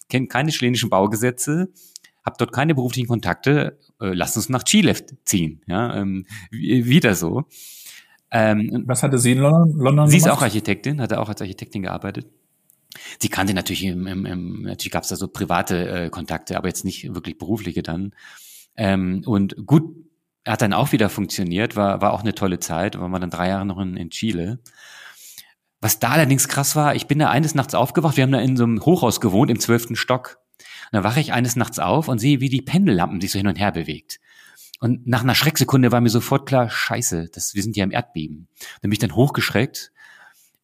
kenne 0.09 0.27
keine 0.27 0.51
chilenischen 0.51 0.89
Baugesetze, 0.89 1.69
habe 2.25 2.35
dort 2.37 2.51
keine 2.51 2.75
beruflichen 2.75 3.07
Kontakte, 3.07 3.79
äh, 4.01 4.13
lass 4.13 4.35
uns 4.35 4.49
nach 4.49 4.63
Chile 4.63 4.93
ziehen. 5.23 5.61
Ja, 5.67 5.95
ähm, 5.95 6.25
wieder 6.51 7.15
so. 7.15 7.45
Ähm, 8.29 8.83
Was 8.85 9.01
hatte 9.01 9.17
sie 9.19 9.31
in 9.31 9.39
London? 9.39 9.79
London 9.79 10.07
sie 10.09 10.17
gemacht? 10.17 10.33
ist 10.33 10.37
auch 10.37 10.41
Architektin, 10.41 11.01
hatte 11.01 11.21
auch 11.21 11.29
als 11.29 11.41
Architektin 11.41 11.81
gearbeitet. 11.81 12.27
Sie 13.19 13.29
kannte 13.29 13.53
natürlich, 13.53 13.85
im, 13.85 14.05
im, 14.05 14.25
im, 14.25 14.61
natürlich 14.63 14.91
gab 14.91 15.03
es 15.03 15.09
da 15.09 15.15
so 15.15 15.29
private 15.29 15.87
äh, 15.87 16.09
Kontakte, 16.09 16.57
aber 16.57 16.67
jetzt 16.67 16.83
nicht 16.83 17.13
wirklich 17.15 17.37
berufliche 17.37 17.83
dann. 17.83 18.13
Ähm, 18.75 19.23
und 19.25 19.65
gut, 19.65 19.95
hat 20.51 20.61
dann 20.61 20.73
auch 20.73 20.91
wieder 20.91 21.09
funktioniert, 21.09 21.75
war, 21.75 22.01
war 22.01 22.13
auch 22.13 22.21
eine 22.21 22.35
tolle 22.35 22.59
Zeit, 22.59 22.99
war 22.99 23.09
man 23.09 23.21
dann 23.21 23.29
drei 23.29 23.49
Jahre 23.49 23.65
noch 23.65 23.79
in, 23.79 23.97
in 23.97 24.09
Chile. 24.09 24.59
Was 25.81 25.99
da 25.99 26.09
allerdings 26.09 26.47
krass 26.47 26.75
war, 26.75 26.95
ich 26.95 27.07
bin 27.07 27.19
da 27.19 27.29
eines 27.29 27.55
Nachts 27.55 27.73
aufgewacht, 27.73 28.17
wir 28.17 28.23
haben 28.23 28.31
da 28.31 28.39
in 28.39 28.57
so 28.57 28.63
einem 28.63 28.83
Hochhaus 28.83 29.21
gewohnt, 29.21 29.49
im 29.51 29.59
zwölften 29.59 29.95
Stock. 29.95 30.39
Und 30.91 30.97
da 30.97 31.03
wache 31.03 31.19
ich 31.19 31.33
eines 31.33 31.55
Nachts 31.55 31.79
auf 31.79 32.07
und 32.07 32.19
sehe, 32.19 32.41
wie 32.41 32.49
die 32.49 32.61
Pendellampen 32.61 33.21
sich 33.21 33.31
so 33.31 33.37
hin 33.37 33.47
und 33.47 33.59
her 33.59 33.71
bewegt. 33.71 34.19
Und 34.79 35.07
nach 35.07 35.23
einer 35.23 35.35
Schrecksekunde 35.35 35.91
war 35.91 36.01
mir 36.01 36.09
sofort 36.09 36.47
klar, 36.47 36.69
scheiße, 36.69 37.29
das, 37.33 37.53
wir 37.53 37.63
sind 37.63 37.75
ja 37.75 37.83
im 37.83 37.91
Erdbeben. 37.91 38.47
Dann 38.81 38.89
bin 38.89 38.93
ich 38.93 38.99
dann 38.99 39.15
hochgeschreckt 39.15 39.91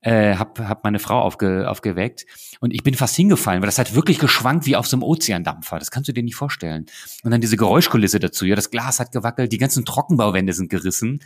äh, 0.06 0.36
hab, 0.36 0.60
hab 0.60 0.84
meine 0.84 1.00
Frau 1.00 1.20
aufge, 1.20 1.68
aufgeweckt 1.68 2.28
und 2.60 2.72
ich 2.72 2.84
bin 2.84 2.94
fast 2.94 3.16
hingefallen, 3.16 3.62
weil 3.62 3.68
das 3.68 3.80
hat 3.80 3.96
wirklich 3.96 4.20
geschwankt 4.20 4.68
wie 4.68 4.76
auf 4.76 4.86
so 4.86 4.96
einem 4.96 5.04
Ozeandampfer. 5.04 5.80
Das 5.80 5.90
kannst 5.90 6.08
du 6.08 6.14
dir 6.14 6.22
nicht 6.22 6.36
vorstellen. 6.36 6.86
Und 7.24 7.32
dann 7.32 7.42
diese 7.42 7.58
Geräuschkulisse 7.58 8.20
dazu, 8.20 8.46
ja, 8.46 8.56
das 8.56 8.70
Glas 8.70 9.00
hat 9.00 9.12
gewackelt, 9.12 9.52
die 9.52 9.58
ganzen 9.58 9.84
Trockenbauwände 9.84 10.54
sind 10.54 10.70
gerissen. 10.70 11.24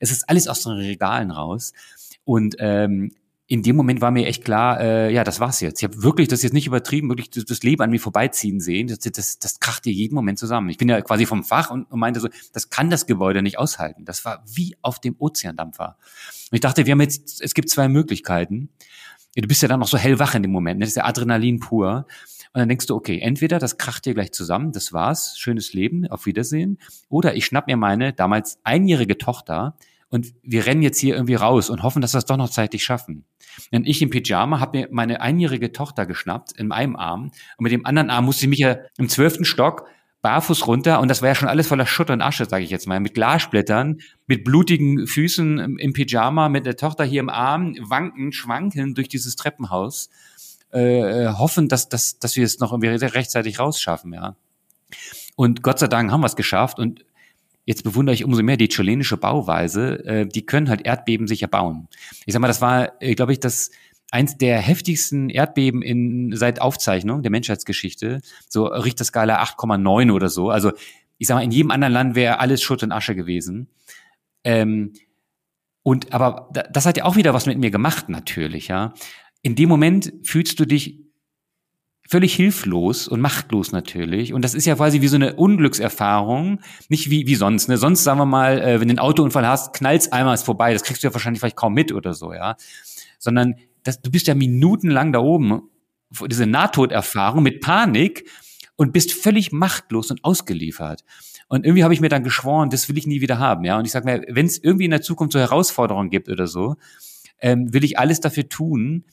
Es 0.00 0.10
ist 0.10 0.28
alles 0.28 0.48
aus 0.48 0.64
den 0.64 0.72
Regalen 0.72 1.30
raus. 1.30 1.72
Und 2.24 2.56
ähm, 2.58 3.12
in 3.48 3.62
dem 3.62 3.76
Moment 3.76 4.00
war 4.00 4.10
mir 4.10 4.26
echt 4.26 4.44
klar, 4.44 4.80
äh, 4.80 5.12
ja, 5.12 5.22
das 5.22 5.38
war's 5.38 5.60
jetzt. 5.60 5.80
Ich 5.80 5.84
habe 5.84 6.02
wirklich, 6.02 6.26
das 6.26 6.42
jetzt 6.42 6.52
nicht 6.52 6.66
übertrieben, 6.66 7.08
wirklich 7.08 7.30
das, 7.30 7.44
das 7.44 7.62
Leben 7.62 7.80
an 7.80 7.90
mir 7.90 8.00
vorbeiziehen 8.00 8.58
sehen. 8.58 8.88
Das, 8.88 8.98
das, 8.98 9.38
das 9.38 9.60
kracht 9.60 9.84
dir 9.84 9.92
jeden 9.92 10.16
Moment 10.16 10.38
zusammen. 10.38 10.68
Ich 10.68 10.78
bin 10.78 10.88
ja 10.88 11.00
quasi 11.00 11.26
vom 11.26 11.44
Fach 11.44 11.70
und, 11.70 11.84
und 11.84 12.00
meinte 12.00 12.18
so, 12.18 12.28
das 12.52 12.70
kann 12.70 12.90
das 12.90 13.06
Gebäude 13.06 13.42
nicht 13.42 13.58
aushalten. 13.58 14.04
Das 14.04 14.24
war 14.24 14.42
wie 14.52 14.76
auf 14.82 14.98
dem 14.98 15.14
Ozeandampfer. 15.18 15.96
Und 16.50 16.56
ich 16.56 16.60
dachte, 16.60 16.86
wir 16.86 16.92
haben 16.92 17.00
jetzt, 17.00 17.40
es 17.40 17.54
gibt 17.54 17.70
zwei 17.70 17.88
Möglichkeiten. 17.88 18.68
Du 19.36 19.46
bist 19.46 19.62
ja 19.62 19.68
dann 19.68 19.80
noch 19.80 19.88
so 19.88 19.98
hellwach 19.98 20.34
in 20.34 20.42
dem 20.42 20.50
Moment, 20.50 20.78
ne? 20.78 20.84
das 20.84 20.90
ist 20.90 20.96
ja 20.96 21.04
Adrenalin 21.04 21.60
pur. 21.60 22.06
Und 22.52 22.60
dann 22.60 22.68
denkst 22.68 22.86
du, 22.86 22.96
okay, 22.96 23.20
entweder 23.20 23.58
das 23.58 23.76
kracht 23.76 24.06
dir 24.06 24.14
gleich 24.14 24.32
zusammen, 24.32 24.72
das 24.72 24.92
war's, 24.92 25.38
schönes 25.38 25.72
Leben, 25.72 26.06
auf 26.08 26.26
Wiedersehen. 26.26 26.78
Oder 27.10 27.36
ich 27.36 27.44
schnapp 27.44 27.66
mir 27.66 27.76
meine 27.76 28.12
damals 28.14 28.58
einjährige 28.64 29.18
Tochter, 29.18 29.76
und 30.08 30.34
wir 30.42 30.66
rennen 30.66 30.82
jetzt 30.82 30.98
hier 30.98 31.14
irgendwie 31.14 31.34
raus 31.34 31.70
und 31.70 31.82
hoffen, 31.82 32.00
dass 32.00 32.14
wir 32.14 32.18
es 32.18 32.24
doch 32.26 32.36
noch 32.36 32.50
zeitig 32.50 32.84
schaffen. 32.84 33.24
Und 33.72 33.86
ich 33.86 34.02
im 34.02 34.10
Pyjama 34.10 34.60
habe 34.60 34.78
mir 34.78 34.88
meine 34.90 35.20
einjährige 35.20 35.72
Tochter 35.72 36.06
geschnappt 36.06 36.52
in 36.52 36.72
einem 36.72 36.96
Arm 36.96 37.32
und 37.56 37.62
mit 37.62 37.72
dem 37.72 37.86
anderen 37.86 38.10
Arm 38.10 38.26
musste 38.26 38.44
ich 38.44 38.50
mich 38.50 38.58
ja 38.60 38.76
im 38.98 39.08
zwölften 39.08 39.44
Stock 39.44 39.86
barfuß 40.22 40.66
runter 40.66 41.00
und 41.00 41.08
das 41.08 41.22
war 41.22 41.28
ja 41.28 41.34
schon 41.34 41.48
alles 41.48 41.68
voller 41.68 41.86
Schutt 41.86 42.10
und 42.10 42.20
Asche, 42.20 42.46
sage 42.46 42.64
ich 42.64 42.70
jetzt 42.70 42.86
mal, 42.86 43.00
mit 43.00 43.14
Glassplittern, 43.14 43.98
mit 44.26 44.44
blutigen 44.44 45.06
Füßen 45.06 45.78
im 45.78 45.92
Pyjama, 45.92 46.48
mit 46.48 46.66
der 46.66 46.76
Tochter 46.76 47.04
hier 47.04 47.20
im 47.20 47.28
Arm, 47.28 47.76
wanken, 47.80 48.32
schwanken 48.32 48.94
durch 48.94 49.08
dieses 49.08 49.36
Treppenhaus, 49.36 50.10
äh 50.72 51.28
hoffen, 51.28 51.68
dass, 51.68 51.88
dass, 51.88 52.18
dass 52.18 52.34
wir 52.36 52.44
es 52.44 52.58
noch 52.58 52.72
irgendwie 52.72 52.88
rechtzeitig 52.88 53.58
rausschaffen, 53.58 54.12
ja. 54.12 54.36
Und 55.36 55.62
Gott 55.62 55.78
sei 55.78 55.86
Dank 55.86 56.10
haben 56.10 56.22
wir 56.22 56.26
es 56.26 56.36
geschafft 56.36 56.78
und 56.78 57.04
jetzt 57.66 57.82
bewundere 57.82 58.14
ich 58.14 58.24
umso 58.24 58.42
mehr 58.42 58.56
die 58.56 58.68
chilenische 58.68 59.16
Bauweise. 59.16 60.04
Äh, 60.06 60.26
die 60.26 60.46
können 60.46 60.70
halt 60.70 60.86
Erdbeben 60.86 61.26
sicher 61.26 61.48
bauen. 61.48 61.88
Ich 62.24 62.32
sag 62.32 62.40
mal, 62.40 62.48
das 62.48 62.62
war, 62.62 63.00
äh, 63.02 63.14
glaube 63.14 63.32
ich, 63.32 63.40
das 63.40 63.70
eins 64.10 64.38
der 64.38 64.60
heftigsten 64.60 65.28
Erdbeben 65.28 65.82
in 65.82 66.34
seit 66.34 66.60
Aufzeichnung 66.60 67.22
der 67.22 67.30
Menschheitsgeschichte. 67.32 68.20
So 68.48 68.66
Richterskala 68.66 69.42
8,9 69.42 70.12
oder 70.12 70.28
so. 70.28 70.48
Also 70.48 70.72
ich 71.18 71.26
sag 71.26 71.34
mal, 71.34 71.42
in 71.42 71.50
jedem 71.50 71.70
anderen 71.70 71.92
Land 71.92 72.14
wäre 72.14 72.38
alles 72.38 72.62
Schutt 72.62 72.82
und 72.82 72.92
Asche 72.92 73.14
gewesen. 73.14 73.68
Ähm, 74.44 74.92
und 75.82 76.12
aber 76.12 76.50
das 76.72 76.86
hat 76.86 76.96
ja 76.96 77.04
auch 77.04 77.16
wieder 77.16 77.34
was 77.34 77.46
mit 77.46 77.58
mir 77.58 77.70
gemacht, 77.70 78.08
natürlich, 78.08 78.68
ja. 78.68 78.94
In 79.42 79.54
dem 79.54 79.68
Moment 79.68 80.12
fühlst 80.24 80.58
du 80.58 80.64
dich 80.64 81.05
völlig 82.08 82.34
hilflos 82.34 83.08
und 83.08 83.20
machtlos 83.20 83.72
natürlich. 83.72 84.32
Und 84.32 84.42
das 84.42 84.54
ist 84.54 84.66
ja 84.66 84.74
quasi 84.76 85.00
wie 85.00 85.08
so 85.08 85.16
eine 85.16 85.34
Unglückserfahrung, 85.34 86.60
nicht 86.88 87.10
wie, 87.10 87.26
wie 87.26 87.34
sonst. 87.34 87.68
Ne? 87.68 87.76
Sonst, 87.76 88.04
sagen 88.04 88.18
wir 88.18 88.26
mal, 88.26 88.60
äh, 88.60 88.80
wenn 88.80 88.88
du 88.88 88.92
einen 88.92 88.98
Autounfall 88.98 89.46
hast, 89.46 89.74
knallst 89.74 90.12
einmal 90.12 90.34
ist 90.34 90.44
vorbei. 90.44 90.72
Das 90.72 90.82
kriegst 90.84 91.02
du 91.02 91.08
ja 91.08 91.14
wahrscheinlich 91.14 91.40
vielleicht 91.40 91.56
kaum 91.56 91.74
mit 91.74 91.92
oder 91.92 92.14
so, 92.14 92.32
ja. 92.32 92.56
Sondern 93.18 93.56
das, 93.82 94.00
du 94.00 94.10
bist 94.10 94.26
ja 94.26 94.34
minutenlang 94.34 95.12
da 95.12 95.20
oben, 95.20 95.62
diese 96.28 96.46
Nahtoderfahrung 96.46 97.42
mit 97.42 97.60
Panik 97.60 98.28
und 98.76 98.92
bist 98.92 99.12
völlig 99.12 99.52
machtlos 99.52 100.10
und 100.10 100.24
ausgeliefert. 100.24 101.04
Und 101.48 101.64
irgendwie 101.64 101.84
habe 101.84 101.94
ich 101.94 102.00
mir 102.00 102.08
dann 102.08 102.24
geschworen, 102.24 102.70
das 102.70 102.88
will 102.88 102.98
ich 102.98 103.06
nie 103.06 103.20
wieder 103.20 103.38
haben, 103.38 103.64
ja. 103.64 103.78
Und 103.78 103.84
ich 103.84 103.92
sage 103.92 104.04
mir, 104.04 104.24
wenn 104.28 104.46
es 104.46 104.58
irgendwie 104.58 104.84
in 104.84 104.90
der 104.90 105.02
Zukunft 105.02 105.32
so 105.32 105.38
Herausforderungen 105.38 106.10
gibt 106.10 106.28
oder 106.28 106.46
so, 106.46 106.76
ähm, 107.40 107.72
will 107.72 107.84
ich 107.84 107.98
alles 107.98 108.20
dafür 108.20 108.48
tun, 108.48 109.04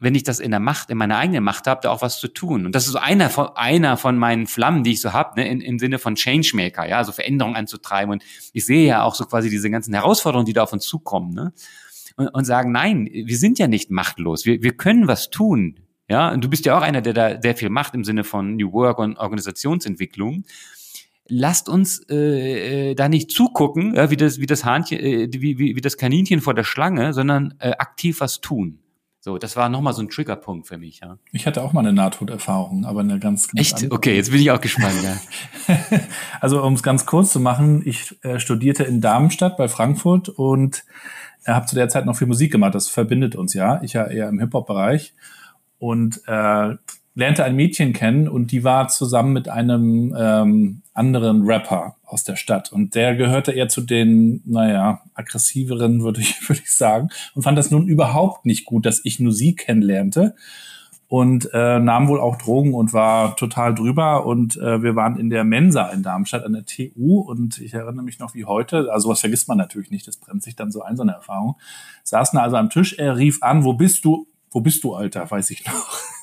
wenn 0.00 0.14
ich 0.14 0.22
das 0.22 0.40
in 0.40 0.50
der 0.50 0.60
Macht, 0.60 0.90
in 0.90 0.98
meiner 0.98 1.18
eigenen 1.18 1.44
Macht 1.44 1.66
habe, 1.66 1.80
da 1.82 1.90
auch 1.90 2.02
was 2.02 2.18
zu 2.18 2.28
tun. 2.28 2.66
Und 2.66 2.74
das 2.74 2.86
ist 2.86 2.92
so 2.92 2.98
einer 2.98 3.30
von, 3.30 3.50
einer 3.54 3.96
von 3.96 4.16
meinen 4.18 4.46
Flammen, 4.46 4.82
die 4.82 4.92
ich 4.92 5.00
so 5.00 5.12
habe, 5.12 5.40
ne, 5.40 5.48
im 5.48 5.78
Sinne 5.78 5.98
von 5.98 6.14
Changemaker, 6.14 6.88
ja, 6.88 7.04
so 7.04 7.12
Veränderungen 7.12 7.56
anzutreiben. 7.56 8.12
Und 8.12 8.24
ich 8.52 8.64
sehe 8.64 8.86
ja 8.86 9.02
auch 9.02 9.14
so 9.14 9.24
quasi 9.26 9.50
diese 9.50 9.70
ganzen 9.70 9.94
Herausforderungen, 9.94 10.46
die 10.46 10.52
da 10.52 10.62
auf 10.62 10.72
uns 10.72 10.86
zukommen, 10.86 11.32
ne? 11.32 11.52
Und, 12.16 12.28
und 12.28 12.44
sagen, 12.44 12.72
nein, 12.72 13.08
wir 13.12 13.36
sind 13.36 13.58
ja 13.58 13.68
nicht 13.68 13.90
machtlos. 13.90 14.44
Wir, 14.44 14.62
wir 14.62 14.76
können 14.76 15.06
was 15.06 15.30
tun. 15.30 15.80
Ja, 16.08 16.32
und 16.32 16.42
du 16.42 16.50
bist 16.50 16.66
ja 16.66 16.76
auch 16.76 16.82
einer, 16.82 17.02
der 17.02 17.12
da 17.12 17.40
sehr 17.40 17.54
viel 17.54 17.70
macht 17.70 17.94
im 17.94 18.02
Sinne 18.02 18.24
von 18.24 18.56
New 18.56 18.72
Work 18.72 18.98
und 18.98 19.16
Organisationsentwicklung 19.16 20.44
lasst 21.30 21.68
uns 21.68 22.04
äh, 22.10 22.90
äh, 22.90 22.94
da 22.94 23.08
nicht 23.08 23.30
zugucken, 23.30 23.94
ja, 23.94 24.10
wie 24.10 24.16
das 24.16 24.40
wie 24.40 24.46
das 24.46 24.64
Hahnchen, 24.64 24.98
äh, 24.98 25.28
wie, 25.32 25.58
wie, 25.58 25.76
wie 25.76 25.80
das 25.80 25.96
Kaninchen 25.96 26.40
vor 26.40 26.54
der 26.54 26.64
Schlange, 26.64 27.12
sondern 27.12 27.54
äh, 27.60 27.70
aktiv 27.78 28.20
was 28.20 28.40
tun. 28.40 28.80
So, 29.22 29.36
das 29.36 29.54
war 29.54 29.68
nochmal 29.68 29.92
so 29.92 30.00
ein 30.00 30.08
Triggerpunkt 30.08 30.66
für 30.66 30.78
mich, 30.78 31.00
ja. 31.00 31.18
Ich 31.32 31.46
hatte 31.46 31.62
auch 31.62 31.74
mal 31.74 31.80
eine 31.80 31.92
Nahtoderfahrung, 31.92 32.86
aber 32.86 33.00
eine 33.00 33.18
ganz, 33.18 33.48
ganz 33.48 33.60
Echt? 33.60 33.74
Andere. 33.74 33.92
Okay, 33.92 34.16
jetzt 34.16 34.30
bin 34.30 34.40
ich 34.40 34.50
auch 34.50 34.62
gespannt, 34.62 34.94
ja. 35.02 35.76
also, 36.40 36.62
um 36.62 36.72
es 36.72 36.82
ganz 36.82 37.04
kurz 37.04 37.30
zu 37.30 37.38
machen, 37.38 37.82
ich 37.84 38.16
äh, 38.24 38.40
studierte 38.40 38.84
in 38.84 39.02
Darmstadt 39.02 39.58
bei 39.58 39.68
Frankfurt 39.68 40.30
und 40.30 40.84
äh, 41.44 41.52
habe 41.52 41.66
zu 41.66 41.74
der 41.74 41.90
Zeit 41.90 42.06
noch 42.06 42.16
viel 42.16 42.28
Musik 42.28 42.50
gemacht. 42.50 42.74
Das 42.74 42.88
verbindet 42.88 43.36
uns 43.36 43.52
ja. 43.52 43.82
Ich 43.82 43.92
ja 43.92 44.06
eher 44.06 44.28
im 44.30 44.40
Hip-Hop-Bereich. 44.40 45.14
Und 45.78 46.22
äh, 46.26 46.76
lernte 47.14 47.44
ein 47.44 47.56
Mädchen 47.56 47.92
kennen 47.92 48.26
und 48.26 48.52
die 48.52 48.64
war 48.64 48.88
zusammen 48.88 49.34
mit 49.34 49.48
einem 49.48 50.14
ähm, 50.18 50.82
anderen 51.00 51.44
Rapper 51.46 51.96
aus 52.04 52.24
der 52.24 52.36
Stadt. 52.36 52.70
Und 52.72 52.94
der 52.94 53.16
gehörte 53.16 53.52
eher 53.52 53.70
zu 53.70 53.80
den, 53.80 54.42
naja, 54.44 55.00
aggressiveren, 55.14 56.02
würde 56.04 56.20
ich, 56.20 56.46
würde 56.48 56.60
ich 56.62 56.72
sagen. 56.72 57.08
Und 57.34 57.42
fand 57.42 57.56
das 57.56 57.70
nun 57.70 57.88
überhaupt 57.88 58.44
nicht 58.44 58.66
gut, 58.66 58.84
dass 58.84 59.00
ich 59.04 59.18
nur 59.18 59.32
sie 59.32 59.56
kennenlernte. 59.56 60.34
Und 61.08 61.48
äh, 61.52 61.80
nahm 61.80 62.06
wohl 62.06 62.20
auch 62.20 62.36
Drogen 62.36 62.72
und 62.74 62.92
war 62.92 63.34
total 63.34 63.74
drüber. 63.74 64.26
Und 64.26 64.56
äh, 64.58 64.82
wir 64.82 64.94
waren 64.94 65.18
in 65.18 65.30
der 65.30 65.42
Mensa 65.42 65.88
in 65.88 66.02
Darmstadt 66.02 66.44
an 66.44 66.52
der 66.52 66.66
TU. 66.66 67.18
Und 67.18 67.58
ich 67.58 67.72
erinnere 67.72 68.04
mich 68.04 68.18
noch 68.18 68.34
wie 68.34 68.44
heute, 68.44 68.92
also 68.92 69.08
was 69.08 69.20
vergisst 69.20 69.48
man 69.48 69.56
natürlich 69.56 69.90
nicht, 69.90 70.06
das 70.06 70.18
brennt 70.18 70.42
sich 70.42 70.54
dann 70.54 70.70
so 70.70 70.82
ein, 70.82 70.96
so 70.96 71.02
eine 71.02 71.12
Erfahrung. 71.12 71.56
Saßen 72.04 72.38
also 72.38 72.56
am 72.56 72.68
Tisch, 72.68 72.92
er 72.98 73.16
rief 73.16 73.42
an, 73.42 73.64
wo 73.64 73.72
bist 73.72 74.04
du? 74.04 74.26
Wo 74.50 74.60
bist 74.60 74.84
du, 74.84 74.94
Alter? 74.94 75.28
Weiß 75.28 75.50
ich 75.50 75.64
noch. 75.64 75.98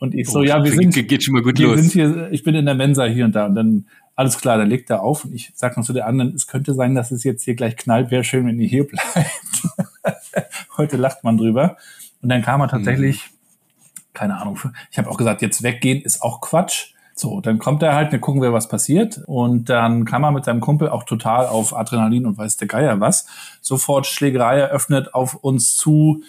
Und 0.00 0.14
ich 0.14 0.28
so, 0.28 0.38
oh, 0.38 0.42
ja, 0.42 0.64
wir 0.64 0.72
sind, 0.72 0.94
geht 0.94 1.22
schon 1.22 1.34
mal 1.34 1.42
gut 1.42 1.58
los. 1.58 1.78
sind 1.78 1.92
hier, 1.92 2.32
ich 2.32 2.42
bin 2.42 2.54
in 2.54 2.64
der 2.64 2.74
Mensa 2.74 3.04
hier 3.04 3.26
und 3.26 3.34
da. 3.34 3.44
Und 3.44 3.54
dann, 3.54 3.86
alles 4.20 4.36
klar, 4.36 4.58
dann 4.58 4.68
legt 4.68 4.90
er 4.90 5.02
auf 5.02 5.24
und 5.24 5.34
ich 5.34 5.50
sag 5.54 5.78
noch 5.78 5.84
zu 5.84 5.94
der 5.94 6.06
anderen, 6.06 6.34
es 6.34 6.46
könnte 6.46 6.74
sein, 6.74 6.94
dass 6.94 7.10
es 7.10 7.24
jetzt 7.24 7.42
hier 7.42 7.54
gleich 7.54 7.74
knallt, 7.78 8.10
wäre 8.10 8.22
schön, 8.22 8.46
wenn 8.46 8.60
ihr 8.60 8.68
hier 8.68 8.86
bleibt. 8.86 9.06
Heute 10.76 10.98
lacht 10.98 11.24
man 11.24 11.38
drüber. 11.38 11.78
Und 12.20 12.28
dann 12.28 12.42
kam 12.42 12.60
er 12.60 12.68
tatsächlich, 12.68 13.30
mhm. 13.30 14.00
keine 14.12 14.36
Ahnung, 14.36 14.58
ich 14.90 14.98
habe 14.98 15.08
auch 15.08 15.16
gesagt, 15.16 15.40
jetzt 15.40 15.62
weggehen 15.62 16.02
ist 16.02 16.20
auch 16.20 16.42
Quatsch. 16.42 16.92
So, 17.14 17.40
dann 17.40 17.58
kommt 17.58 17.82
er 17.82 17.94
halt, 17.94 18.12
dann 18.12 18.20
gucken 18.20 18.42
wir, 18.42 18.52
was 18.52 18.68
passiert. 18.68 19.22
Und 19.24 19.70
dann 19.70 20.04
kam 20.04 20.22
er 20.22 20.32
mit 20.32 20.44
seinem 20.44 20.60
Kumpel 20.60 20.90
auch 20.90 21.04
total 21.04 21.46
auf 21.46 21.74
Adrenalin 21.74 22.26
und 22.26 22.36
weiß 22.36 22.58
der 22.58 22.68
Geier 22.68 23.00
was. 23.00 23.26
Sofort 23.62 24.06
Schlägerei 24.06 24.58
eröffnet 24.58 25.14
auf 25.14 25.34
uns 25.34 25.76
zu 25.76 26.22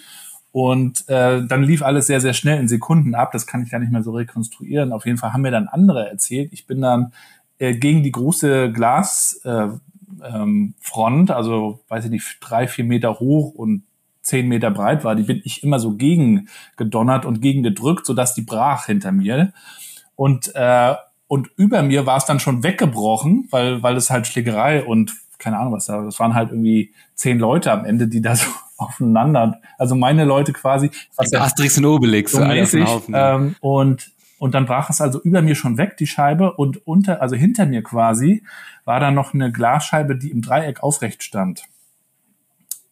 und 0.50 1.06
äh, 1.10 1.44
dann 1.46 1.62
lief 1.62 1.82
alles 1.82 2.06
sehr, 2.06 2.22
sehr 2.22 2.32
schnell 2.32 2.58
in 2.58 2.68
Sekunden 2.68 3.14
ab. 3.14 3.32
Das 3.32 3.46
kann 3.46 3.62
ich 3.62 3.70
gar 3.70 3.80
nicht 3.80 3.92
mehr 3.92 4.02
so 4.02 4.12
rekonstruieren. 4.12 4.92
Auf 4.92 5.04
jeden 5.04 5.18
Fall 5.18 5.34
haben 5.34 5.42
mir 5.42 5.50
dann 5.50 5.68
andere 5.68 6.08
erzählt. 6.08 6.54
Ich 6.54 6.66
bin 6.66 6.80
dann 6.80 7.12
äh, 7.62 7.76
gegen 7.76 8.02
die 8.02 8.10
große 8.10 8.72
Glasfront, 8.72 9.80
äh, 10.20 10.28
ähm, 10.28 10.74
Front, 10.80 11.30
also 11.30 11.80
weiß 11.88 12.06
ich 12.06 12.10
nicht, 12.10 12.38
drei, 12.40 12.66
vier 12.66 12.84
Meter 12.84 13.20
hoch 13.20 13.54
und 13.54 13.84
zehn 14.20 14.48
Meter 14.48 14.70
breit 14.70 15.04
war, 15.04 15.14
die 15.14 15.22
bin 15.22 15.40
ich 15.44 15.62
immer 15.62 15.78
so 15.78 15.92
gegen 15.92 16.48
gedonnert 16.76 17.24
und 17.24 17.40
gegen 17.40 17.62
gedrückt, 17.62 18.04
sodass 18.04 18.34
die 18.34 18.42
brach 18.42 18.86
hinter 18.86 19.12
mir. 19.12 19.52
Und, 20.16 20.52
äh, 20.54 20.94
und 21.28 21.50
über 21.56 21.82
mir 21.82 22.04
war 22.04 22.16
es 22.16 22.24
dann 22.24 22.40
schon 22.40 22.64
weggebrochen, 22.64 23.46
weil, 23.50 23.82
weil 23.82 23.96
es 23.96 24.10
halt 24.10 24.26
Schlägerei 24.26 24.84
und 24.84 25.14
keine 25.38 25.58
Ahnung 25.58 25.72
was 25.72 25.86
da, 25.86 26.02
das 26.02 26.18
waren 26.18 26.34
halt 26.34 26.50
irgendwie 26.50 26.92
zehn 27.14 27.38
Leute 27.38 27.70
am 27.70 27.84
Ende, 27.84 28.08
die 28.08 28.20
da 28.20 28.34
so 28.34 28.46
aufeinander. 28.76 29.60
Also 29.78 29.94
meine 29.94 30.24
Leute 30.24 30.52
quasi. 30.52 30.90
Was 31.16 31.32
Asterix 31.32 31.78
und 31.78 31.84
Obelix, 31.84 32.32
so 32.32 32.44
mäßig, 32.44 32.88
ähm, 33.12 33.54
und 33.60 34.10
und 34.42 34.56
dann 34.56 34.66
brach 34.66 34.90
es 34.90 35.00
also 35.00 35.22
über 35.22 35.40
mir 35.40 35.54
schon 35.54 35.78
weg, 35.78 35.96
die 35.98 36.08
Scheibe, 36.08 36.54
und 36.54 36.84
unter, 36.84 37.22
also 37.22 37.36
hinter 37.36 37.64
mir 37.64 37.84
quasi, 37.84 38.42
war 38.84 38.98
da 38.98 39.12
noch 39.12 39.34
eine 39.34 39.52
Glasscheibe, 39.52 40.16
die 40.16 40.32
im 40.32 40.42
Dreieck 40.42 40.82
aufrecht 40.82 41.22
stand. 41.22 41.62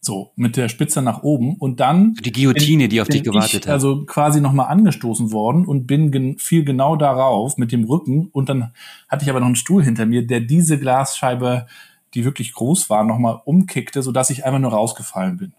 So, 0.00 0.30
mit 0.36 0.56
der 0.56 0.68
Spitze 0.68 1.02
nach 1.02 1.24
oben. 1.24 1.56
Und 1.56 1.80
dann. 1.80 2.14
Die 2.14 2.30
Guillotine, 2.30 2.84
bin, 2.84 2.90
die 2.90 3.00
auf 3.00 3.08
dich 3.08 3.24
gewartet 3.24 3.66
hat. 3.66 3.72
Also 3.72 4.06
quasi 4.06 4.40
nochmal 4.40 4.68
angestoßen 4.68 5.32
worden 5.32 5.66
und 5.66 5.88
bin 5.88 6.12
gen 6.12 6.38
fiel 6.38 6.64
genau 6.64 6.94
darauf 6.94 7.56
mit 7.56 7.72
dem 7.72 7.82
Rücken. 7.82 8.28
Und 8.30 8.48
dann 8.48 8.72
hatte 9.08 9.24
ich 9.24 9.30
aber 9.30 9.40
noch 9.40 9.46
einen 9.46 9.56
Stuhl 9.56 9.82
hinter 9.82 10.06
mir, 10.06 10.24
der 10.24 10.38
diese 10.38 10.78
Glasscheibe, 10.78 11.66
die 12.14 12.24
wirklich 12.24 12.52
groß 12.52 12.90
war, 12.90 13.02
nochmal 13.02 13.40
umkickte, 13.44 14.02
sodass 14.02 14.30
ich 14.30 14.44
einfach 14.44 14.60
nur 14.60 14.70
rausgefallen 14.70 15.36
bin 15.36 15.52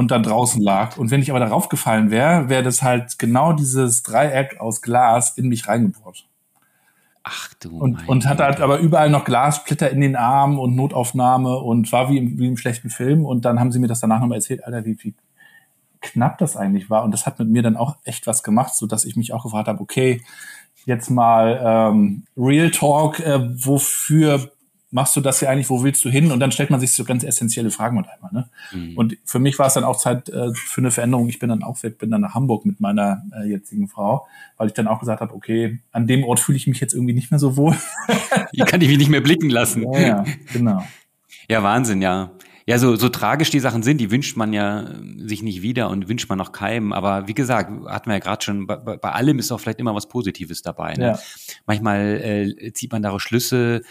und 0.00 0.10
dann 0.10 0.22
draußen 0.22 0.62
lag. 0.62 0.96
Und 0.96 1.10
wenn 1.10 1.20
ich 1.20 1.28
aber 1.30 1.40
darauf 1.40 1.68
gefallen 1.68 2.10
wäre, 2.10 2.48
wäre 2.48 2.62
das 2.62 2.82
halt 2.82 3.18
genau 3.18 3.52
dieses 3.52 4.02
Dreieck 4.02 4.58
aus 4.58 4.80
Glas 4.80 5.36
in 5.36 5.48
mich 5.48 5.68
reingebohrt. 5.68 6.26
Ach 7.22 7.52
du. 7.60 7.76
Und, 7.76 8.08
und 8.08 8.26
hatte 8.26 8.44
halt 8.44 8.62
aber 8.62 8.78
überall 8.78 9.10
noch 9.10 9.26
Glassplitter 9.26 9.90
in 9.90 10.00
den 10.00 10.16
Armen 10.16 10.58
und 10.58 10.74
Notaufnahme 10.74 11.58
und 11.58 11.92
war 11.92 12.08
wie 12.08 12.16
im, 12.16 12.38
wie 12.38 12.46
im 12.46 12.56
schlechten 12.56 12.88
Film. 12.88 13.26
Und 13.26 13.44
dann 13.44 13.60
haben 13.60 13.72
sie 13.72 13.78
mir 13.78 13.88
das 13.88 14.00
danach 14.00 14.20
nochmal 14.20 14.38
erzählt, 14.38 14.64
Alter, 14.64 14.86
wie, 14.86 14.96
wie 15.02 15.14
knapp 16.00 16.38
das 16.38 16.56
eigentlich 16.56 16.88
war. 16.88 17.04
Und 17.04 17.10
das 17.10 17.26
hat 17.26 17.38
mit 17.38 17.50
mir 17.50 17.62
dann 17.62 17.76
auch 17.76 17.98
echt 18.04 18.26
was 18.26 18.42
gemacht, 18.42 18.74
so 18.74 18.86
dass 18.86 19.04
ich 19.04 19.16
mich 19.16 19.34
auch 19.34 19.42
gefragt 19.42 19.68
habe, 19.68 19.82
okay, 19.82 20.22
jetzt 20.86 21.10
mal 21.10 21.60
ähm, 21.62 22.24
Real 22.38 22.70
Talk, 22.70 23.20
äh, 23.20 23.38
wofür 23.66 24.50
machst 24.90 25.14
du 25.14 25.20
das 25.20 25.38
hier 25.38 25.50
eigentlich, 25.50 25.70
wo 25.70 25.82
willst 25.82 26.04
du 26.04 26.10
hin? 26.10 26.32
Und 26.32 26.40
dann 26.40 26.52
stellt 26.52 26.70
man 26.70 26.80
sich 26.80 26.92
so 26.92 27.04
ganz 27.04 27.22
essentielle 27.22 27.70
Fragen 27.70 27.96
mit 27.96 28.06
einmal. 28.08 28.32
Ne? 28.32 28.48
Mhm. 28.72 28.96
Und 28.96 29.16
für 29.24 29.38
mich 29.38 29.58
war 29.58 29.66
es 29.66 29.74
dann 29.74 29.84
auch 29.84 29.96
Zeit 29.96 30.28
äh, 30.28 30.52
für 30.54 30.80
eine 30.80 30.90
Veränderung. 30.90 31.28
Ich 31.28 31.38
bin 31.38 31.48
dann 31.48 31.62
auch 31.62 31.82
weg, 31.82 31.98
bin 31.98 32.10
dann 32.10 32.20
nach 32.20 32.34
Hamburg 32.34 32.66
mit 32.66 32.80
meiner 32.80 33.22
äh, 33.32 33.48
jetzigen 33.48 33.88
Frau, 33.88 34.26
weil 34.56 34.68
ich 34.68 34.74
dann 34.74 34.88
auch 34.88 35.00
gesagt 35.00 35.20
habe, 35.20 35.34
okay, 35.34 35.80
an 35.92 36.06
dem 36.06 36.24
Ort 36.24 36.40
fühle 36.40 36.56
ich 36.56 36.66
mich 36.66 36.80
jetzt 36.80 36.94
irgendwie 36.94 37.14
nicht 37.14 37.30
mehr 37.30 37.38
so 37.38 37.56
wohl. 37.56 37.76
Hier 38.52 38.64
kann 38.64 38.80
ich 38.80 38.88
mich 38.88 38.98
nicht 38.98 39.10
mehr 39.10 39.20
blicken 39.20 39.50
lassen. 39.50 39.82
Ja, 39.92 40.00
ja 40.00 40.24
genau. 40.52 40.84
Ja, 41.48 41.62
Wahnsinn, 41.62 42.02
ja. 42.02 42.32
Ja, 42.66 42.78
so, 42.78 42.94
so 42.94 43.08
tragisch 43.08 43.50
die 43.50 43.58
Sachen 43.58 43.82
sind, 43.82 43.98
die 43.98 44.12
wünscht 44.12 44.36
man 44.36 44.52
ja 44.52 44.86
sich 45.16 45.42
nicht 45.42 45.62
wieder 45.62 45.90
und 45.90 46.08
wünscht 46.08 46.28
man 46.28 46.38
noch 46.38 46.52
keinem. 46.52 46.92
Aber 46.92 47.26
wie 47.26 47.34
gesagt, 47.34 47.70
hatten 47.88 48.10
wir 48.10 48.14
ja 48.14 48.20
gerade 48.20 48.44
schon, 48.44 48.66
bei, 48.66 48.76
bei 48.76 49.10
allem 49.10 49.40
ist 49.40 49.50
auch 49.50 49.58
vielleicht 49.58 49.80
immer 49.80 49.94
was 49.94 50.08
Positives 50.08 50.62
dabei. 50.62 50.94
Ne? 50.94 51.06
Ja. 51.06 51.18
Manchmal 51.66 52.20
äh, 52.22 52.72
zieht 52.72 52.92
man 52.92 53.02
daraus 53.02 53.22
Schlüsse, 53.22 53.82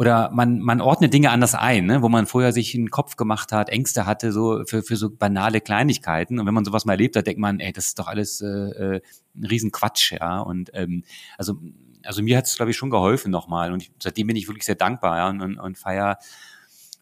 oder 0.00 0.30
man, 0.32 0.60
man 0.60 0.80
ordnet 0.80 1.12
Dinge 1.12 1.30
anders 1.30 1.54
ein, 1.54 1.84
ne? 1.84 2.00
wo 2.00 2.08
man 2.08 2.24
vorher 2.24 2.54
sich 2.54 2.74
einen 2.74 2.88
Kopf 2.88 3.16
gemacht 3.16 3.52
hat, 3.52 3.68
Ängste 3.68 4.06
hatte, 4.06 4.32
so 4.32 4.64
für, 4.64 4.82
für 4.82 4.96
so 4.96 5.10
banale 5.10 5.60
Kleinigkeiten. 5.60 6.38
Und 6.38 6.46
wenn 6.46 6.54
man 6.54 6.64
sowas 6.64 6.86
mal 6.86 6.94
erlebt 6.94 7.16
hat, 7.16 7.26
denkt 7.26 7.38
man, 7.38 7.60
ey, 7.60 7.70
das 7.70 7.88
ist 7.88 7.98
doch 7.98 8.06
alles 8.06 8.40
äh, 8.40 8.46
äh 8.46 9.00
ein 9.36 9.44
Riesenquatsch, 9.44 10.12
ja. 10.12 10.40
Und 10.40 10.70
ähm, 10.72 11.04
also, 11.36 11.60
also 12.02 12.22
mir 12.22 12.38
hat 12.38 12.46
es, 12.46 12.56
glaube 12.56 12.70
ich, 12.70 12.78
schon 12.78 12.88
geholfen 12.88 13.30
nochmal. 13.30 13.74
Und 13.74 13.82
ich, 13.82 13.92
seitdem 14.02 14.28
bin 14.28 14.36
ich 14.36 14.48
wirklich 14.48 14.64
sehr 14.64 14.74
dankbar, 14.74 15.18
ja, 15.18 15.28
und, 15.28 15.42
und, 15.42 15.58
und 15.58 15.76
feier 15.76 16.16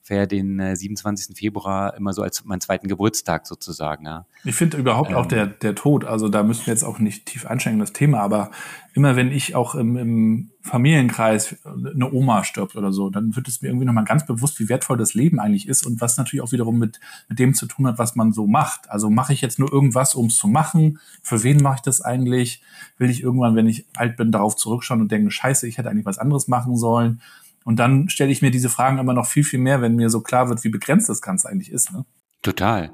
feiere 0.09 0.27
den 0.27 0.59
äh, 0.59 0.75
27. 0.75 1.37
Februar 1.37 1.95
immer 1.95 2.13
so 2.13 2.23
als 2.23 2.45
meinen 2.45 2.61
zweiten 2.61 2.89
Geburtstag 2.89 3.47
sozusagen. 3.47 4.07
Ja. 4.07 4.27
Ich 4.45 4.55
finde 4.55 4.79
überhaupt 4.79 5.11
ähm, 5.11 5.17
auch 5.17 5.27
der, 5.27 5.47
der 5.47 5.75
Tod, 5.75 6.05
also 6.05 6.29
da 6.29 6.43
müssen 6.43 6.67
wir 6.67 6.73
jetzt 6.73 6.83
auch 6.83 6.99
nicht 6.99 7.27
tief 7.27 7.47
einsteigen, 7.47 7.79
das 7.79 7.93
Thema, 7.93 8.21
aber 8.21 8.51
immer 8.95 9.17
wenn 9.17 9.31
ich 9.31 9.55
auch 9.55 9.75
im, 9.75 9.97
im 9.97 10.51
Familienkreis 10.63 11.57
eine 11.65 12.11
Oma 12.11 12.43
stirbt 12.43 12.75
oder 12.75 12.91
so, 12.91 13.11
dann 13.11 13.37
wird 13.37 13.49
es 13.49 13.63
mir 13.63 13.69
irgendwie 13.69 13.87
nochmal 13.87 14.05
ganz 14.05 14.27
bewusst, 14.27 14.59
wie 14.59 14.69
wertvoll 14.69 14.97
das 14.97 15.15
Leben 15.15 15.39
eigentlich 15.39 15.69
ist 15.69 15.87
und 15.87 16.01
was 16.01 16.17
natürlich 16.17 16.43
auch 16.43 16.53
wiederum 16.53 16.79
mit, 16.79 17.01
mit 17.29 17.39
dem 17.39 17.55
zu 17.55 17.67
tun 17.67 17.87
hat, 17.87 17.99
was 17.99 18.17
man 18.17 18.33
so 18.33 18.47
macht. 18.47 18.91
Also 18.91 19.11
mache 19.11 19.33
ich 19.33 19.41
jetzt 19.41 19.59
nur 19.59 19.73
irgendwas, 19.73 20.15
um 20.15 20.27
es 20.27 20.37
zu 20.37 20.49
machen? 20.49 20.99
Für 21.23 21.43
wen 21.43 21.63
mache 21.63 21.77
ich 21.77 21.83
das 21.83 22.01
eigentlich? 22.01 22.63
Will 22.97 23.11
ich 23.11 23.23
irgendwann, 23.23 23.55
wenn 23.57 23.67
ich 23.67 23.87
alt 23.97 24.17
bin, 24.17 24.33
darauf 24.33 24.57
zurückschauen 24.57 25.01
und 25.01 25.13
denken, 25.13 25.31
scheiße, 25.31 25.69
ich 25.69 25.79
hätte 25.79 25.91
eigentlich 25.91 26.07
was 26.07 26.19
anderes 26.19 26.49
machen 26.49 26.77
sollen? 26.77 27.21
Und 27.69 27.77
dann 27.77 28.09
stelle 28.09 28.33
ich 28.33 28.41
mir 28.41 28.51
diese 28.51 28.71
Fragen 28.71 28.97
immer 28.97 29.13
noch 29.13 29.27
viel, 29.27 29.45
viel 29.45 29.59
mehr, 29.59 29.83
wenn 29.83 29.95
mir 29.95 30.09
so 30.09 30.23
klar 30.23 30.49
wird, 30.49 30.65
wie 30.65 30.71
begrenzt 30.71 31.11
das 31.11 31.21
Ganze 31.21 31.51
eigentlich 31.51 31.71
ist. 31.71 31.93
Ne? 31.93 32.07
Total. 32.41 32.93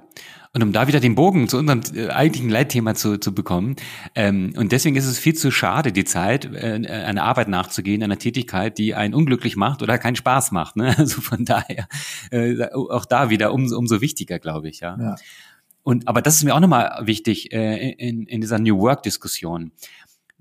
Und 0.52 0.64
um 0.64 0.72
da 0.72 0.88
wieder 0.88 0.98
den 0.98 1.14
Bogen 1.14 1.46
zu 1.48 1.58
unserem 1.58 1.82
äh, 1.94 2.08
eigentlichen 2.08 2.50
Leitthema 2.50 2.96
zu, 2.96 3.18
zu 3.18 3.32
bekommen, 3.32 3.76
ähm, 4.16 4.52
und 4.56 4.72
deswegen 4.72 4.96
ist 4.96 5.06
es 5.06 5.16
viel 5.16 5.34
zu 5.34 5.52
schade, 5.52 5.92
die 5.92 6.02
Zeit, 6.02 6.46
äh, 6.46 6.88
einer 6.88 7.22
Arbeit 7.22 7.46
nachzugehen, 7.46 8.02
einer 8.02 8.18
Tätigkeit, 8.18 8.76
die 8.76 8.96
einen 8.96 9.14
unglücklich 9.14 9.54
macht 9.54 9.80
oder 9.80 9.96
keinen 9.96 10.16
Spaß 10.16 10.50
macht. 10.50 10.74
Ne? 10.74 10.92
Also 10.98 11.20
von 11.20 11.44
daher, 11.44 11.86
äh, 12.32 12.64
auch 12.72 13.04
da 13.04 13.30
wieder 13.30 13.52
um, 13.52 13.70
umso 13.72 14.00
wichtiger, 14.00 14.40
glaube 14.40 14.70
ich. 14.70 14.80
Ja. 14.80 14.98
ja. 15.00 15.14
Und 15.84 16.08
aber 16.08 16.20
das 16.20 16.34
ist 16.34 16.42
mir 16.42 16.52
auch 16.52 16.58
nochmal 16.58 17.00
wichtig 17.06 17.52
äh, 17.52 17.92
in, 17.92 18.26
in 18.26 18.40
dieser 18.40 18.58
New 18.58 18.80
Work-Diskussion. 18.80 19.70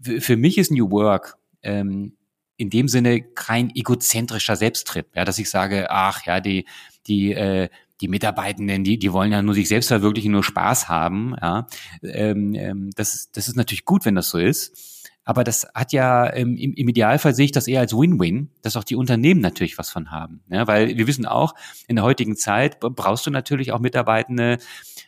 Für 0.02 0.38
mich 0.38 0.58
ist 0.58 0.72
New 0.72 0.90
Work 0.90 1.38
ähm, 1.62 2.14
in 2.58 2.70
dem 2.70 2.88
Sinne 2.88 3.22
kein 3.22 3.76
egozentrischer 3.76 4.56
Selbsttrip, 4.56 5.08
ja, 5.16 5.26
dass 5.26 5.40
ich 5.40 5.50
sage, 5.50 5.90
ach 5.90 6.26
ja, 6.26 6.40
die, 6.40 6.66
die, 7.08 7.34
äh, 7.34 7.70
die 8.02 8.08
Mitarbeitenden, 8.08 8.84
die, 8.84 9.00
die 9.00 9.14
wollen 9.14 9.32
ja 9.32 9.42
nur 9.42 9.54
sich 9.54 9.68
selbst 9.68 9.88
verwirklichen, 9.88 10.32
nur 10.32 10.44
Spaß 10.44 10.90
haben, 10.90 11.36
ja. 11.42 11.68
Ähm, 12.04 12.54
ähm, 12.56 12.90
das, 12.96 13.30
das 13.32 13.48
ist 13.48 13.56
natürlich 13.56 13.86
gut, 13.86 14.06
wenn 14.06 14.16
das 14.16 14.30
so 14.30 14.38
ist. 14.38 14.93
Aber 15.26 15.44
das 15.44 15.68
hat 15.74 15.94
ja 15.94 16.34
ähm, 16.34 16.58
im, 16.58 16.74
im 16.74 16.90
Idealfall 16.90 17.34
sehe 17.34 17.46
ich 17.46 17.52
das 17.52 17.68
eher 17.68 17.80
als 17.80 17.94
Win-Win, 17.94 18.50
dass 18.62 18.76
auch 18.76 18.84
die 18.84 18.96
Unternehmen 18.96 19.40
natürlich 19.42 19.78
was 19.78 19.90
von 19.90 20.12
haben. 20.12 20.42
Ja, 20.50 20.68
weil 20.68 20.98
wir 20.98 21.08
wissen 21.08 21.26
auch, 21.26 21.54
in 21.88 21.96
der 21.96 22.04
heutigen 22.04 22.36
Zeit 22.36 22.80
brauchst 22.80 23.26
du 23.26 23.32
natürlich 23.32 23.72
auch 23.72 23.80
Mitarbeitende 23.80 24.58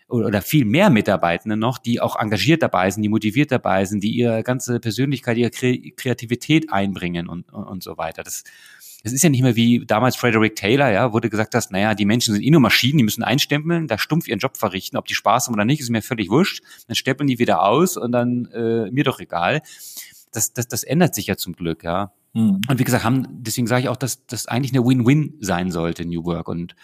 oder, 0.08 0.42
viel 0.42 0.66
mehr 0.66 0.90
Mitarbeitende 0.90 1.58
noch, 1.58 1.78
die 1.78 2.00
auch 2.00 2.16
engagiert 2.16 2.62
dabei 2.62 2.92
sind, 2.92 3.04
die 3.04 3.10
motiviert 3.10 3.52
dabei 3.52 3.86
sind, 3.86 4.04
die 4.04 4.12
ihre 4.12 4.44
ganze 4.44 4.80
Persönlichkeit, 4.80 5.38
ihre 5.38 5.52
Kreativität 5.52 6.72
einbringen 6.72 7.28
und, 7.28 7.52
und, 7.52 7.64
und 7.64 7.84
so 7.84 7.98
weiter. 7.98 8.24
Das, 8.24 8.44
es 9.06 9.14
ist 9.14 9.24
ja 9.24 9.30
nicht 9.30 9.44
mehr 9.44 9.56
wie 9.56 9.86
damals 9.86 10.16
Frederick 10.16 10.56
Taylor, 10.56 10.90
ja, 10.90 11.14
wurde 11.14 11.30
gesagt 11.30 11.54
hast, 11.54 11.72
naja, 11.72 11.94
die 11.94 12.06
Menschen 12.06 12.34
sind 12.34 12.44
eh 12.44 12.50
nur 12.50 12.60
Maschinen, 12.60 12.98
die 12.98 13.04
müssen 13.04 13.24
einstempeln, 13.24 13.88
da 13.88 14.00
stumpf 14.00 14.28
ihren 14.28 14.40
Job 14.40 14.58
verrichten, 14.58 14.98
ob 14.98 15.06
die 15.06 15.14
Spaß 15.14 15.46
haben 15.46 15.54
oder 15.54 15.64
nicht, 15.64 15.80
ist 15.80 15.92
mir 15.92 16.02
völlig 16.02 16.30
wurscht. 16.30 16.64
Dann 16.88 16.96
stempeln 16.96 17.28
die 17.28 17.38
wieder 17.38 17.62
aus 17.62 17.98
und 17.98 18.12
dann 18.12 18.46
äh, 18.46 18.90
mir 18.90 19.04
doch 19.04 19.20
egal. 19.20 19.62
Das, 20.36 20.54
das, 20.54 20.68
das 20.68 20.84
ändert 20.84 21.16
sich 21.16 21.28
ja 21.28 21.38
zum 21.38 21.54
Glück, 21.54 21.84
ja. 21.84 22.12
Mhm. 22.34 22.62
Und 22.68 22.80
wie 22.80 22.84
gesagt, 22.84 23.04
haben, 23.04 23.28
deswegen 23.30 23.68
sage 23.68 23.84
ich 23.84 23.90
auch, 23.90 23.98
dass 23.98 24.26
das 24.28 24.48
eigentlich 24.48 24.74
eine 24.74 24.86
Win-Win 24.86 25.36
sein 25.40 25.72
sollte, 25.72 26.06
New 26.06 26.26
Work. 26.26 26.48
Und 26.48 26.76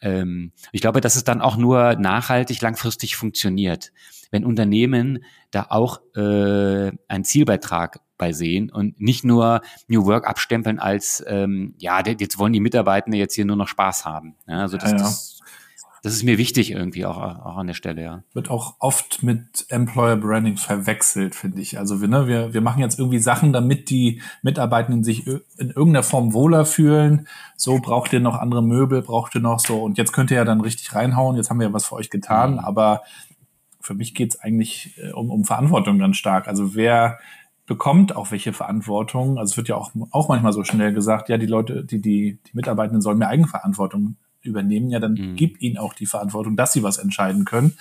ähm, 0.00 0.52
ich 0.72 0.80
glaube, 0.80 1.00
dass 1.00 1.16
es 1.16 1.24
dann 1.24 1.40
auch 1.40 1.56
nur 1.56 1.96
nachhaltig, 1.96 2.60
langfristig 2.60 3.16
funktioniert, 3.16 3.92
wenn 4.30 4.44
Unternehmen 4.44 5.24
da 5.50 5.66
auch 5.70 6.00
äh, 6.14 6.90
einen 7.08 7.24
Zielbeitrag 7.24 8.00
bei 8.18 8.32
sehen 8.32 8.70
und 8.70 9.00
nicht 9.00 9.24
nur 9.24 9.60
New 9.88 10.06
Work 10.06 10.26
abstempeln 10.26 10.78
als, 10.78 11.22
ähm, 11.26 11.74
ja, 11.78 12.02
jetzt 12.06 12.38
wollen 12.38 12.52
die 12.52 12.60
Mitarbeitenden 12.60 13.18
jetzt 13.18 13.34
hier 13.34 13.44
nur 13.44 13.56
noch 13.56 13.68
Spaß 13.68 14.04
haben. 14.04 14.36
Ja, 14.46 14.60
also 14.62 14.78
das, 14.78 14.92
ja, 14.92 14.96
ja. 14.96 15.02
das, 15.02 15.40
das 16.06 16.14
ist 16.14 16.22
mir 16.22 16.38
wichtig 16.38 16.70
irgendwie 16.70 17.04
auch, 17.04 17.16
auch 17.16 17.56
an 17.56 17.66
der 17.66 17.74
Stelle, 17.74 18.00
ja. 18.00 18.22
Wird 18.32 18.48
auch 18.48 18.76
oft 18.78 19.24
mit 19.24 19.66
Employer 19.70 20.14
Branding 20.14 20.56
verwechselt, 20.56 21.34
finde 21.34 21.60
ich. 21.60 21.80
Also 21.80 22.00
wir, 22.00 22.06
ne, 22.06 22.28
wir, 22.28 22.54
wir 22.54 22.60
machen 22.60 22.78
jetzt 22.80 23.00
irgendwie 23.00 23.18
Sachen, 23.18 23.52
damit 23.52 23.90
die 23.90 24.22
Mitarbeitenden 24.40 25.02
sich 25.02 25.26
in 25.26 25.42
irgendeiner 25.56 26.04
Form 26.04 26.32
wohler 26.32 26.64
fühlen. 26.64 27.26
So 27.56 27.80
braucht 27.80 28.12
ihr 28.12 28.20
noch 28.20 28.36
andere 28.36 28.62
Möbel, 28.62 29.02
braucht 29.02 29.34
ihr 29.34 29.40
noch 29.40 29.58
so. 29.58 29.82
Und 29.82 29.98
jetzt 29.98 30.12
könnt 30.12 30.30
ihr 30.30 30.36
ja 30.36 30.44
dann 30.44 30.60
richtig 30.60 30.94
reinhauen. 30.94 31.34
Jetzt 31.34 31.50
haben 31.50 31.58
wir 31.58 31.66
ja 31.66 31.72
was 31.72 31.86
für 31.86 31.96
euch 31.96 32.08
getan. 32.08 32.52
Mhm. 32.52 32.58
Aber 32.60 33.02
für 33.80 33.94
mich 33.94 34.14
geht's 34.14 34.38
eigentlich 34.38 34.96
äh, 34.98 35.10
um, 35.10 35.28
um 35.32 35.44
Verantwortung 35.44 35.98
ganz 35.98 36.18
stark. 36.18 36.46
Also 36.46 36.76
wer 36.76 37.18
bekommt 37.66 38.14
auch 38.14 38.30
welche 38.30 38.52
Verantwortung. 38.52 39.38
Also 39.38 39.54
es 39.54 39.56
wird 39.56 39.66
ja 39.66 39.74
auch, 39.74 39.90
auch 40.12 40.28
manchmal 40.28 40.52
so 40.52 40.62
schnell 40.62 40.92
gesagt, 40.92 41.28
ja, 41.28 41.36
die 41.36 41.46
Leute, 41.46 41.84
die, 41.84 42.00
die, 42.00 42.38
die 42.46 42.50
Mitarbeitenden 42.52 43.00
sollen 43.00 43.18
mehr 43.18 43.28
Eigenverantwortung 43.28 44.14
übernehmen. 44.46 44.90
Ja, 44.90 45.00
dann 45.00 45.14
mhm. 45.14 45.36
gib 45.36 45.60
ihnen 45.60 45.78
auch 45.78 45.94
die 45.94 46.06
Verantwortung, 46.06 46.56
dass 46.56 46.72
sie 46.72 46.82
was 46.82 46.98
entscheiden 46.98 47.44
können. 47.44 47.76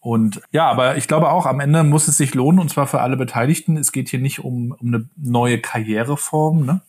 Und 0.00 0.42
ja, 0.50 0.68
aber 0.68 0.96
ich 0.96 1.06
glaube 1.06 1.30
auch, 1.30 1.46
am 1.46 1.60
Ende 1.60 1.84
muss 1.84 2.08
es 2.08 2.16
sich 2.16 2.34
lohnen, 2.34 2.58
und 2.58 2.70
zwar 2.70 2.88
für 2.88 3.00
alle 3.00 3.16
Beteiligten. 3.16 3.76
Es 3.76 3.92
geht 3.92 4.08
hier 4.08 4.18
nicht 4.18 4.40
um, 4.40 4.72
um 4.72 4.88
eine 4.88 5.08
neue 5.16 5.60
Karriereform, 5.60 6.66
ne? 6.66 6.80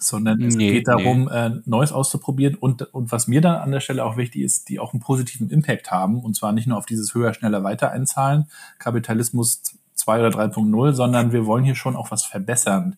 sondern 0.00 0.40
es 0.42 0.54
nee, 0.54 0.70
geht 0.70 0.88
darum, 0.88 1.24
nee. 1.24 1.36
äh, 1.36 1.50
Neues 1.64 1.92
auszuprobieren. 1.92 2.54
Und, 2.54 2.82
und 2.94 3.10
was 3.10 3.26
mir 3.26 3.40
dann 3.40 3.56
an 3.56 3.72
der 3.72 3.80
Stelle 3.80 4.04
auch 4.04 4.16
wichtig 4.16 4.42
ist, 4.42 4.68
die 4.68 4.78
auch 4.78 4.92
einen 4.92 5.00
positiven 5.00 5.50
Impact 5.50 5.90
haben. 5.90 6.20
Und 6.20 6.36
zwar 6.36 6.52
nicht 6.52 6.66
nur 6.66 6.78
auf 6.78 6.86
dieses 6.86 7.14
höher, 7.14 7.34
schneller, 7.34 7.64
weiter 7.64 7.90
einzahlen, 7.90 8.46
Kapitalismus 8.78 9.62
2 9.94 10.20
oder 10.20 10.38
3.0, 10.38 10.92
sondern 10.92 11.32
wir 11.32 11.46
wollen 11.46 11.64
hier 11.64 11.74
schon 11.74 11.96
auch 11.96 12.10
was 12.10 12.24
verbessern. 12.24 12.96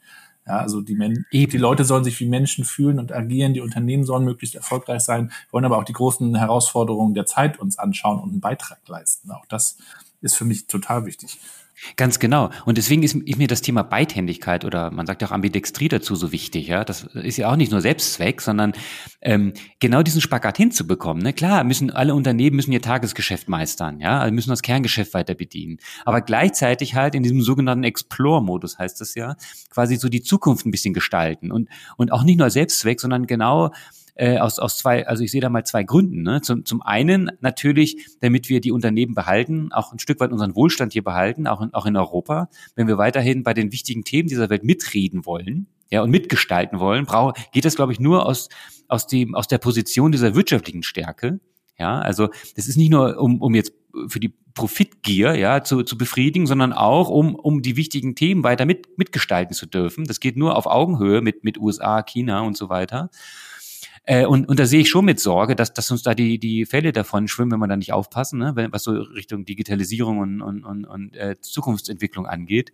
Ja, 0.50 0.56
also 0.56 0.80
die, 0.80 0.96
Men 0.96 1.26
die 1.32 1.46
Leute 1.46 1.84
sollen 1.84 2.02
sich 2.02 2.18
wie 2.18 2.26
Menschen 2.26 2.64
fühlen 2.64 2.98
und 2.98 3.12
agieren, 3.12 3.54
die 3.54 3.60
Unternehmen 3.60 4.02
sollen 4.02 4.24
möglichst 4.24 4.56
erfolgreich 4.56 5.02
sein, 5.02 5.30
wollen 5.52 5.64
aber 5.64 5.78
auch 5.78 5.84
die 5.84 5.92
großen 5.92 6.34
Herausforderungen 6.34 7.14
der 7.14 7.24
Zeit 7.24 7.60
uns 7.60 7.78
anschauen 7.78 8.18
und 8.18 8.30
einen 8.30 8.40
Beitrag 8.40 8.80
leisten. 8.88 9.30
Auch 9.30 9.46
das 9.46 9.78
ist 10.20 10.34
für 10.34 10.44
mich 10.44 10.66
total 10.66 11.06
wichtig. 11.06 11.38
Ganz 11.96 12.18
genau. 12.18 12.50
Und 12.66 12.78
deswegen 12.78 13.02
ist, 13.02 13.14
mir 13.14 13.48
das 13.48 13.62
Thema 13.62 13.82
Beidhändigkeit 13.82 14.64
oder 14.64 14.90
man 14.90 15.06
sagt 15.06 15.22
ja 15.22 15.28
auch 15.28 15.32
Ambidextrie 15.32 15.88
dazu 15.88 16.14
so 16.14 16.32
wichtig. 16.32 16.68
Ja, 16.68 16.84
das 16.84 17.04
ist 17.14 17.38
ja 17.38 17.50
auch 17.50 17.56
nicht 17.56 17.72
nur 17.72 17.80
Selbstzweck, 17.80 18.40
sondern 18.40 18.72
ähm, 19.22 19.54
genau 19.78 20.02
diesen 20.02 20.20
Spagat 20.20 20.56
hinzubekommen. 20.56 21.22
Ne? 21.22 21.32
Klar, 21.32 21.64
müssen 21.64 21.90
alle 21.90 22.14
Unternehmen 22.14 22.56
müssen 22.56 22.72
ihr 22.72 22.82
Tagesgeschäft 22.82 23.48
meistern, 23.48 24.00
ja, 24.00 24.20
also 24.20 24.34
müssen 24.34 24.50
das 24.50 24.62
Kerngeschäft 24.62 25.14
weiter 25.14 25.34
bedienen. 25.34 25.78
Aber 26.04 26.20
gleichzeitig 26.20 26.94
halt 26.94 27.14
in 27.14 27.22
diesem 27.22 27.42
sogenannten 27.42 27.84
Explore-Modus 27.84 28.78
heißt 28.78 29.00
das 29.00 29.14
ja, 29.14 29.36
quasi 29.70 29.96
so 29.96 30.08
die 30.08 30.22
Zukunft 30.22 30.66
ein 30.66 30.70
bisschen 30.70 30.94
gestalten 30.94 31.50
und 31.50 31.68
und 31.96 32.12
auch 32.12 32.24
nicht 32.24 32.38
nur 32.38 32.50
Selbstzweck, 32.50 33.00
sondern 33.00 33.26
genau 33.26 33.70
äh, 34.20 34.38
aus, 34.38 34.58
aus 34.58 34.76
zwei, 34.76 35.06
also 35.06 35.24
ich 35.24 35.30
sehe 35.30 35.40
da 35.40 35.48
mal 35.48 35.64
zwei 35.64 35.82
Gründen. 35.82 36.22
Ne? 36.22 36.42
Zum, 36.42 36.66
zum 36.66 36.82
einen 36.82 37.30
natürlich, 37.40 38.06
damit 38.20 38.50
wir 38.50 38.60
die 38.60 38.70
Unternehmen 38.70 39.14
behalten, 39.14 39.72
auch 39.72 39.92
ein 39.92 39.98
Stück 39.98 40.20
weit 40.20 40.30
unseren 40.30 40.54
Wohlstand 40.54 40.92
hier 40.92 41.02
behalten, 41.02 41.46
auch 41.46 41.62
in, 41.62 41.72
auch 41.72 41.86
in 41.86 41.96
Europa. 41.96 42.50
Wenn 42.74 42.86
wir 42.86 42.98
weiterhin 42.98 43.42
bei 43.44 43.54
den 43.54 43.72
wichtigen 43.72 44.04
Themen 44.04 44.28
dieser 44.28 44.50
Welt 44.50 44.62
mitreden 44.62 45.24
wollen, 45.24 45.68
ja, 45.90 46.02
und 46.02 46.10
mitgestalten 46.10 46.80
wollen, 46.80 47.06
brauch, 47.06 47.32
geht 47.50 47.64
das, 47.64 47.76
glaube 47.76 47.92
ich, 47.92 47.98
nur 47.98 48.26
aus, 48.26 48.50
aus, 48.88 49.06
dem, 49.06 49.34
aus 49.34 49.48
der 49.48 49.58
Position 49.58 50.12
dieser 50.12 50.34
wirtschaftlichen 50.34 50.82
Stärke. 50.82 51.40
Ja, 51.78 51.98
also 51.98 52.28
das 52.56 52.68
ist 52.68 52.76
nicht 52.76 52.90
nur, 52.90 53.18
um, 53.18 53.40
um 53.40 53.54
jetzt 53.54 53.72
für 54.06 54.20
die 54.20 54.34
Profitgier 54.52 55.34
ja, 55.34 55.64
zu, 55.64 55.82
zu 55.82 55.96
befriedigen, 55.96 56.46
sondern 56.46 56.74
auch, 56.74 57.08
um, 57.08 57.34
um 57.34 57.62
die 57.62 57.76
wichtigen 57.76 58.14
Themen 58.14 58.44
weiter 58.44 58.66
mit, 58.66 58.98
mitgestalten 58.98 59.54
zu 59.54 59.64
dürfen. 59.64 60.04
Das 60.04 60.20
geht 60.20 60.36
nur 60.36 60.56
auf 60.56 60.66
Augenhöhe 60.66 61.22
mit, 61.22 61.42
mit 61.42 61.56
USA, 61.56 62.02
China 62.02 62.42
und 62.42 62.58
so 62.58 62.68
weiter. 62.68 63.08
Äh, 64.04 64.26
und, 64.26 64.48
und 64.48 64.58
da 64.58 64.66
sehe 64.66 64.80
ich 64.80 64.88
schon 64.88 65.04
mit 65.04 65.20
Sorge, 65.20 65.54
dass, 65.54 65.72
dass 65.72 65.90
uns 65.90 66.02
da 66.02 66.14
die, 66.14 66.38
die 66.38 66.66
Fälle 66.66 66.92
davon 66.92 67.28
schwimmen, 67.28 67.52
wenn 67.52 67.60
wir 67.60 67.68
da 67.68 67.76
nicht 67.76 67.92
aufpassen, 67.92 68.38
ne? 68.38 68.68
was 68.70 68.84
so 68.84 68.92
Richtung 68.92 69.44
Digitalisierung 69.44 70.18
und, 70.18 70.40
und, 70.42 70.64
und, 70.64 70.84
und 70.84 71.16
äh, 71.16 71.36
Zukunftsentwicklung 71.40 72.26
angeht. 72.26 72.72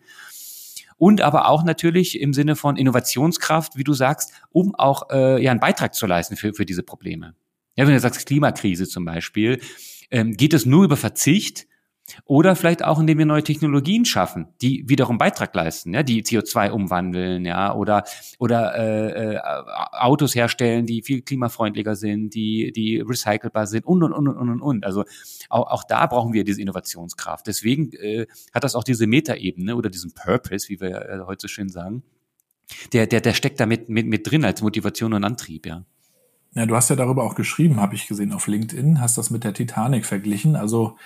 Und 0.99 1.21
aber 1.21 1.49
auch 1.49 1.63
natürlich 1.63 2.21
im 2.21 2.33
Sinne 2.33 2.57
von 2.57 2.77
Innovationskraft, 2.77 3.77
wie 3.77 3.85
du 3.85 3.93
sagst, 3.93 4.33
um 4.51 4.75
auch 4.75 5.11
äh, 5.11 5.43
ja 5.43 5.51
einen 5.51 5.61
Beitrag 5.61 5.95
zu 5.95 6.07
leisten 6.07 6.37
für, 6.37 6.55
für 6.55 6.65
diese 6.65 6.83
Probleme. 6.83 7.35
Ja, 7.77 7.87
wenn 7.87 7.93
du 7.93 8.01
sagst 8.01 8.27
Klimakrise 8.27 8.89
zum 8.89 9.05
Beispiel, 9.05 9.61
ähm, 10.11 10.33
geht 10.33 10.55
es 10.55 10.65
nur 10.65 10.85
über 10.85 10.97
Verzicht, 10.97 11.67
oder 12.25 12.57
vielleicht 12.57 12.85
auch, 12.85 12.99
indem 12.99 13.19
wir 13.19 13.27
neue 13.27 13.43
Technologien 13.43 14.05
schaffen, 14.05 14.49
die 14.63 14.85
wiederum 14.89 15.19
Beitrag 15.19 15.55
leisten, 15.55 15.93
ja, 15.95 16.03
die 16.03 16.23
CO2 16.23 16.71
umwandeln, 16.71 17.45
ja, 17.45 17.75
oder 17.75 18.05
oder 18.39 18.77
äh, 18.77 19.35
äh, 19.35 19.41
Autos 19.93 20.35
herstellen, 20.35 20.87
die 20.87 21.03
viel 21.03 21.23
klimafreundlicher 21.23 21.97
sind, 21.97 22.35
die 22.35 22.73
die 22.73 23.01
recycelbar 23.01 23.67
sind 23.67 23.87
und 23.87 24.03
und 24.03 24.13
und 24.13 24.29
und 24.29 24.49
und 24.49 24.61
und. 24.61 24.85
Also 24.85 25.05
auch, 25.49 25.71
auch 25.71 25.85
da 25.85 26.07
brauchen 26.07 26.33
wir 26.33 26.45
diese 26.45 26.61
Innovationskraft. 26.61 27.47
Deswegen 27.47 27.93
äh, 27.95 28.27
hat 28.55 28.65
das 28.65 28.75
auch 28.75 28.85
diese 28.85 29.07
Metaebene 29.07 29.77
oder 29.77 29.91
diesen 29.91 30.13
Purpose, 30.15 30.69
wie 30.69 30.81
wir 30.81 31.09
äh, 31.09 31.21
heute 31.27 31.43
so 31.43 31.49
schön 31.49 31.69
sagen. 31.69 32.03
Der 32.93 33.07
der 33.07 33.21
der 33.21 33.35
steckt 33.35 33.61
da 33.61 33.67
mit 33.67 33.89
mit, 33.89 34.07
mit 34.07 34.31
drin 34.31 34.45
als 34.45 34.63
Motivation 34.63 35.13
und 35.13 35.25
Antrieb, 35.25 35.67
ja. 35.67 35.85
Ja, 36.55 36.65
du 36.65 36.75
hast 36.75 36.89
ja 36.89 36.97
darüber 36.97 37.25
auch 37.25 37.35
geschrieben, 37.35 37.81
habe 37.81 37.95
ich 37.95 38.07
gesehen 38.09 38.33
auf 38.33 38.47
LinkedIn, 38.47 38.99
hast 38.99 39.19
das 39.19 39.29
mit 39.29 39.45
der 39.45 39.53
Titanic 39.53 40.07
verglichen. 40.07 40.57
Also 40.57 40.97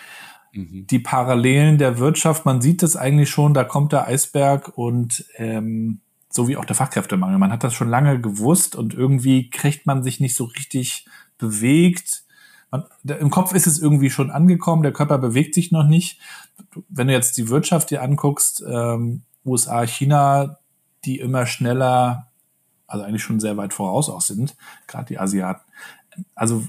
Mhm. 0.53 0.87
die 0.87 0.99
Parallelen 0.99 1.79
der 1.79 1.99
Wirtschaft, 1.99 2.45
man 2.45 2.61
sieht 2.61 2.83
es 2.83 2.97
eigentlich 2.97 3.31
schon, 3.31 3.55
da 3.55 3.65
kommt 3.65 3.93
der 3.93 4.07
Eisberg 4.07 4.77
und 4.77 5.25
ähm, 5.37 6.01
so 6.29 6.49
wie 6.49 6.57
auch 6.57 6.65
der 6.65 6.77
Fachkräftemangel. 6.77 7.39
Man 7.39 7.53
hat 7.53 7.65
das 7.65 7.75
schon 7.75 7.89
lange 7.89 8.21
gewusst 8.21 8.77
und 8.77 8.95
irgendwie 8.95 9.51
kriegt 9.51 9.87
man 9.87 10.03
sich 10.03 10.21
nicht 10.21 10.37
so 10.37 10.45
richtig 10.45 11.07
bewegt. 11.39 12.23
Man, 12.71 12.85
der, 13.03 13.19
Im 13.19 13.31
Kopf 13.31 13.53
ist 13.53 13.67
es 13.67 13.81
irgendwie 13.81 14.11
schon 14.11 14.31
angekommen, 14.31 14.83
der 14.83 14.93
Körper 14.93 15.19
bewegt 15.19 15.55
sich 15.55 15.73
noch 15.73 15.87
nicht. 15.87 16.21
Wenn 16.89 17.09
du 17.09 17.13
jetzt 17.13 17.37
die 17.37 17.49
Wirtschaft 17.49 17.91
dir 17.91 18.03
anguckst, 18.03 18.63
ähm, 18.67 19.23
USA, 19.45 19.85
China, 19.87 20.59
die 21.05 21.19
immer 21.19 21.47
schneller, 21.47 22.29
also 22.87 23.05
eigentlich 23.05 23.23
schon 23.23 23.41
sehr 23.41 23.57
weit 23.57 23.75
voraus 23.75 24.09
auch 24.09 24.21
sind, 24.21 24.57
gerade 24.87 25.07
die 25.07 25.19
Asiaten. 25.19 25.63
Also 26.35 26.65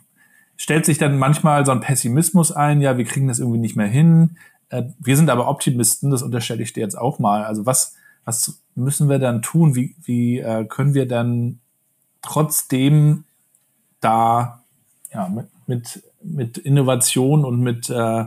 stellt 0.61 0.85
sich 0.85 0.99
dann 0.99 1.17
manchmal 1.17 1.65
so 1.65 1.71
ein 1.71 1.79
Pessimismus 1.79 2.51
ein, 2.51 2.81
ja, 2.81 2.95
wir 2.95 3.05
kriegen 3.05 3.27
das 3.27 3.39
irgendwie 3.39 3.57
nicht 3.57 3.75
mehr 3.75 3.87
hin. 3.87 4.37
Äh, 4.69 4.83
wir 4.99 5.17
sind 5.17 5.31
aber 5.31 5.47
Optimisten, 5.47 6.11
das 6.11 6.21
unterstelle 6.21 6.61
ich 6.61 6.71
dir 6.71 6.81
jetzt 6.81 6.95
auch 6.95 7.17
mal. 7.17 7.43
Also 7.43 7.65
was, 7.65 7.95
was 8.25 8.61
müssen 8.75 9.09
wir 9.09 9.17
dann 9.17 9.41
tun? 9.41 9.73
Wie, 9.73 9.95
wie 10.03 10.37
äh, 10.37 10.65
können 10.65 10.93
wir 10.93 11.07
dann 11.07 11.61
trotzdem 12.21 13.23
da 14.01 14.61
ja, 15.11 15.29
mit, 15.29 15.47
mit, 15.65 16.03
mit 16.21 16.57
Innovation 16.59 17.43
und 17.43 17.61
mit, 17.61 17.89
äh, 17.89 18.25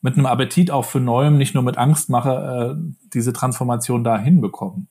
mit 0.00 0.16
einem 0.16 0.26
Appetit 0.26 0.72
auch 0.72 0.84
für 0.84 0.98
Neuem, 0.98 1.38
nicht 1.38 1.54
nur 1.54 1.62
mit 1.62 1.78
Angstmache, 1.78 2.76
äh, 2.76 2.92
diese 3.14 3.32
Transformation 3.32 4.02
da 4.02 4.18
hinbekommen? 4.18 4.88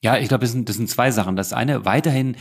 Ja, 0.00 0.16
ich 0.16 0.28
glaube, 0.28 0.46
das 0.46 0.52
sind, 0.52 0.70
das 0.70 0.76
sind 0.76 0.88
zwei 0.88 1.10
Sachen. 1.10 1.36
Das 1.36 1.52
eine, 1.52 1.84
weiterhin 1.84 2.36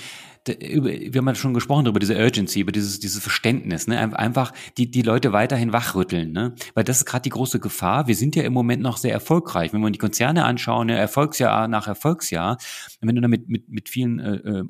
wir 0.47 1.19
haben 1.19 1.27
ja 1.27 1.35
schon 1.35 1.53
gesprochen 1.53 1.85
darüber, 1.85 1.99
diese 1.99 2.15
Urgency, 2.15 2.59
über 2.59 2.71
dieses, 2.71 2.99
dieses 2.99 3.21
Verständnis, 3.21 3.87
ne? 3.87 4.15
Einfach 4.17 4.53
die, 4.77 4.89
die 4.89 5.01
Leute 5.01 5.33
weiterhin 5.33 5.73
wachrütteln, 5.73 6.31
ne? 6.31 6.53
Weil 6.73 6.83
das 6.83 6.97
ist 6.97 7.05
gerade 7.05 7.23
die 7.23 7.29
große 7.29 7.59
Gefahr. 7.59 8.07
Wir 8.07 8.15
sind 8.15 8.35
ja 8.35 8.43
im 8.43 8.53
Moment 8.53 8.81
noch 8.81 8.97
sehr 8.97 9.11
erfolgreich. 9.11 9.73
Wenn 9.73 9.81
wir 9.81 9.89
die 9.89 9.99
Konzerne 9.99 10.45
anschauen, 10.45 10.89
ja, 10.89 10.95
Erfolgsjahr 10.95 11.67
nach 11.67 11.87
Erfolgsjahr, 11.87 12.57
wenn 13.01 13.15
du 13.15 13.21
da 13.21 13.27
mit, 13.27 13.49
mit, 13.49 13.69
mit 13.69 13.89
vielen 13.89 14.19
äh, 14.19 14.35
äh, 14.35 14.63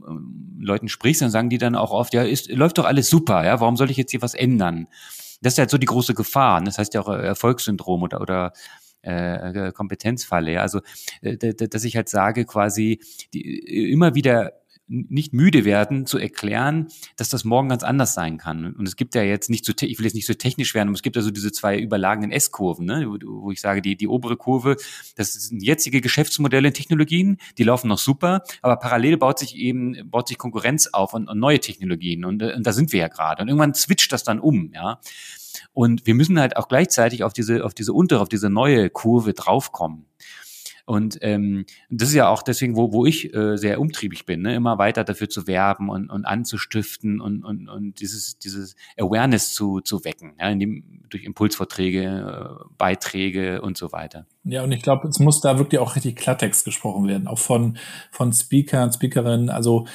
Leuten 0.59 0.87
sprichst, 0.87 1.21
dann 1.21 1.31
sagen 1.31 1.49
die 1.49 1.57
dann 1.57 1.75
auch 1.75 1.91
oft, 1.91 2.13
ja, 2.13 2.23
ist, 2.23 2.49
läuft 2.49 2.77
doch 2.77 2.85
alles 2.85 3.09
super, 3.09 3.45
ja, 3.45 3.59
warum 3.59 3.75
soll 3.75 3.91
ich 3.91 3.97
jetzt 3.97 4.11
hier 4.11 4.21
was 4.21 4.33
ändern? 4.33 4.87
Das 5.41 5.53
ist 5.53 5.59
halt 5.59 5.69
so 5.69 5.77
die 5.77 5.85
große 5.85 6.13
Gefahr. 6.13 6.61
Das 6.61 6.77
heißt 6.77 6.93
ja 6.93 7.01
auch 7.01 7.09
Erfolgssyndrom 7.09 8.01
oder, 8.03 8.21
oder 8.21 8.53
äh, 9.01 9.71
Kompetenzfalle. 9.71 10.53
Ja? 10.53 10.61
Also, 10.61 10.79
äh, 11.21 11.37
dass 11.37 11.83
ich 11.83 11.95
halt 11.95 12.09
sage, 12.09 12.45
quasi 12.45 12.99
die, 13.33 13.91
immer 13.91 14.15
wieder 14.15 14.53
nicht 14.87 15.33
müde 15.33 15.65
werden 15.65 16.05
zu 16.05 16.17
erklären, 16.17 16.87
dass 17.17 17.29
das 17.29 17.43
morgen 17.43 17.69
ganz 17.69 17.83
anders 17.83 18.13
sein 18.13 18.37
kann. 18.37 18.73
Und 18.75 18.87
es 18.87 18.95
gibt 18.95 19.15
ja 19.15 19.23
jetzt 19.23 19.49
nicht 19.49 19.65
so, 19.65 19.73
ich 19.79 19.97
will 19.97 20.05
jetzt 20.05 20.13
nicht 20.13 20.27
so 20.27 20.33
technisch 20.33 20.75
werden, 20.75 20.89
aber 20.89 20.95
es 20.95 21.01
gibt 21.01 21.15
ja 21.15 21.21
so 21.21 21.31
diese 21.31 21.51
zwei 21.51 21.79
überlagenden 21.79 22.31
S-Kurven, 22.31 22.85
ne? 22.85 23.07
wo, 23.07 23.51
ich 23.51 23.61
sage, 23.61 23.81
die, 23.81 23.95
die 23.95 24.07
obere 24.07 24.37
Kurve, 24.37 24.75
das 25.15 25.33
sind 25.33 25.63
jetzige 25.63 26.01
Geschäftsmodelle 26.01 26.67
und 26.67 26.73
Technologien, 26.73 27.37
die 27.57 27.63
laufen 27.63 27.87
noch 27.87 27.97
super, 27.97 28.43
aber 28.61 28.77
parallel 28.77 29.17
baut 29.17 29.39
sich 29.39 29.55
eben, 29.55 30.09
baut 30.09 30.27
sich 30.27 30.37
Konkurrenz 30.37 30.87
auf 30.87 31.13
und, 31.13 31.27
und 31.27 31.39
neue 31.39 31.59
Technologien 31.59 32.23
und, 32.23 32.43
und 32.43 32.65
da 32.65 32.73
sind 32.73 32.93
wir 32.93 32.99
ja 32.99 33.07
gerade. 33.07 33.41
Und 33.41 33.47
irgendwann 33.47 33.73
switcht 33.73 34.11
das 34.11 34.23
dann 34.23 34.39
um, 34.39 34.71
ja. 34.73 34.99
Und 35.73 36.05
wir 36.05 36.15
müssen 36.15 36.39
halt 36.39 36.57
auch 36.57 36.67
gleichzeitig 36.67 37.23
auf 37.23 37.33
diese, 37.33 37.65
auf 37.65 37.73
diese 37.73 37.93
untere, 37.93 38.21
auf 38.21 38.29
diese 38.29 38.49
neue 38.49 38.89
Kurve 38.89 39.33
draufkommen. 39.33 40.05
Und 40.85 41.17
ähm, 41.21 41.65
das 41.89 42.09
ist 42.09 42.15
ja 42.15 42.29
auch 42.29 42.43
deswegen, 42.43 42.75
wo, 42.75 42.93
wo 42.93 43.07
ich 43.07 43.33
äh, 43.33 43.57
sehr 43.57 43.81
umtriebig 43.81 44.25
bin, 44.27 44.43
ne? 44.43 44.53
immer 44.53 44.77
weiter 44.77 45.03
dafür 45.03 45.27
zu 45.27 45.47
werben 45.47 45.89
und, 45.89 46.11
und 46.11 46.25
anzustiften 46.25 47.19
und, 47.21 47.43
und, 47.43 47.67
und 47.67 47.99
dieses, 47.99 48.37
dieses 48.37 48.75
Awareness 48.97 49.53
zu, 49.53 49.81
zu 49.81 50.05
wecken, 50.05 50.33
ja? 50.39 50.49
indem, 50.49 51.01
durch 51.09 51.23
Impulsvorträge, 51.23 52.03
äh, 52.03 52.65
Beiträge 52.77 53.61
und 53.61 53.77
so 53.77 53.91
weiter. 53.91 54.27
Ja, 54.43 54.63
und 54.63 54.71
ich 54.71 54.83
glaube, 54.83 55.07
es 55.07 55.19
muss 55.19 55.41
da 55.41 55.57
wirklich 55.57 55.79
auch 55.79 55.95
richtig 55.95 56.17
Klartext 56.17 56.65
gesprochen 56.65 57.07
werden, 57.07 57.27
auch 57.27 57.39
von, 57.39 57.77
von 58.11 58.31
Speakern, 58.31 58.93
Speakerinnen. 58.93 59.49
Also 59.49 59.87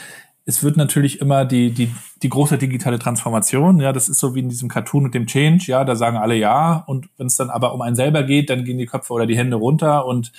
es 0.45 0.64
wird 0.64 0.76
natürlich 0.76 1.20
immer 1.20 1.45
die, 1.45 1.70
die, 1.70 1.95
die 2.22 2.28
große 2.28 2.59
digitale 2.59 2.99
Transformation, 2.99 3.78
ja, 3.80 3.93
das 3.93 4.09
ist 4.09 4.18
so 4.18 4.34
wie 4.34 4.41
in 4.41 4.49
diesem 4.49 4.68
Cartoon 4.68 5.05
mit 5.05 5.14
dem 5.14 5.26
Change, 5.26 5.66
ja, 5.68 5.84
da 5.84 5.95
sagen 5.95 6.16
alle 6.16 6.34
ja, 6.34 6.82
und 6.88 7.09
wenn 7.16 7.28
es 7.28 7.36
dann 7.36 7.51
aber 7.51 7.72
um 7.74 7.80
einen 7.82 7.95
selber 7.95 8.24
geht, 8.24 8.51
dann 8.51 8.64
gehen 8.64 8.78
die 8.78 8.86
Köpfe 8.86 9.12
oder 9.12 9.26
die 9.26 9.36
Hände 9.38 9.57
runter 9.57 10.07
und 10.07 10.32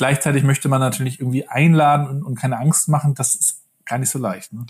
Gleichzeitig 0.00 0.44
möchte 0.44 0.70
man 0.70 0.80
natürlich 0.80 1.20
irgendwie 1.20 1.46
einladen 1.46 2.08
und, 2.08 2.22
und 2.22 2.34
keine 2.34 2.58
Angst 2.58 2.88
machen. 2.88 3.14
Das 3.14 3.34
ist 3.34 3.66
gar 3.84 3.98
nicht 3.98 4.08
so 4.08 4.18
leicht. 4.18 4.50
Ne? 4.50 4.64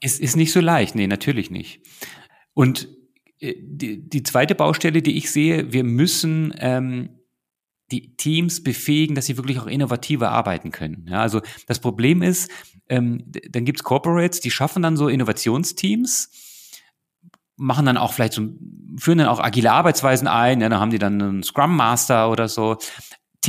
Es 0.00 0.18
ist 0.18 0.34
nicht 0.34 0.50
so 0.50 0.60
leicht, 0.60 0.96
nee, 0.96 1.06
natürlich 1.06 1.48
nicht. 1.48 1.80
Und 2.54 2.88
äh, 3.38 3.54
die, 3.56 4.08
die 4.08 4.24
zweite 4.24 4.56
Baustelle, 4.56 5.00
die 5.00 5.16
ich 5.16 5.30
sehe, 5.30 5.72
wir 5.72 5.84
müssen 5.84 6.52
ähm, 6.58 7.10
die 7.92 8.16
Teams 8.16 8.64
befähigen, 8.64 9.14
dass 9.14 9.26
sie 9.26 9.36
wirklich 9.36 9.60
auch 9.60 9.68
innovativer 9.68 10.32
arbeiten 10.32 10.72
können. 10.72 11.06
Ja, 11.08 11.20
also 11.22 11.40
das 11.68 11.78
Problem 11.78 12.22
ist, 12.22 12.50
ähm, 12.88 13.30
dann 13.50 13.64
gibt's 13.64 13.84
Corporates, 13.84 14.40
die 14.40 14.50
schaffen 14.50 14.82
dann 14.82 14.96
so 14.96 15.06
Innovationsteams, 15.06 16.32
machen 17.54 17.86
dann 17.86 17.96
auch 17.96 18.12
vielleicht 18.12 18.32
so, 18.32 18.42
führen 18.96 19.18
dann 19.18 19.28
auch 19.28 19.38
agile 19.38 19.70
Arbeitsweisen 19.70 20.26
ein, 20.26 20.60
ja, 20.60 20.68
dann 20.68 20.80
haben 20.80 20.90
die 20.90 20.98
dann 20.98 21.22
einen 21.22 21.42
Scrum 21.44 21.76
Master 21.76 22.28
oder 22.28 22.48
so, 22.48 22.78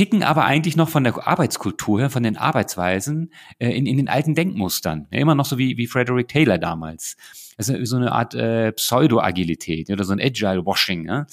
ticken 0.00 0.22
aber 0.22 0.46
eigentlich 0.46 0.76
noch 0.76 0.88
von 0.88 1.04
der 1.04 1.28
Arbeitskultur 1.28 2.08
von 2.08 2.22
den 2.22 2.38
Arbeitsweisen 2.38 3.34
äh, 3.58 3.68
in, 3.68 3.84
in 3.84 3.98
den 3.98 4.08
alten 4.08 4.34
Denkmustern. 4.34 5.06
Ja, 5.10 5.18
immer 5.20 5.34
noch 5.34 5.44
so 5.44 5.58
wie, 5.58 5.76
wie 5.76 5.86
Frederick 5.86 6.28
Taylor 6.28 6.56
damals. 6.56 7.18
Also 7.58 7.84
so 7.84 7.96
eine 7.96 8.10
Art 8.10 8.34
äh, 8.34 8.72
Pseudo-Agilität 8.72 9.90
oder 9.90 10.04
so 10.04 10.14
ein 10.14 10.18
Agile-Washing. 10.18 11.06
Ja? 11.06 11.26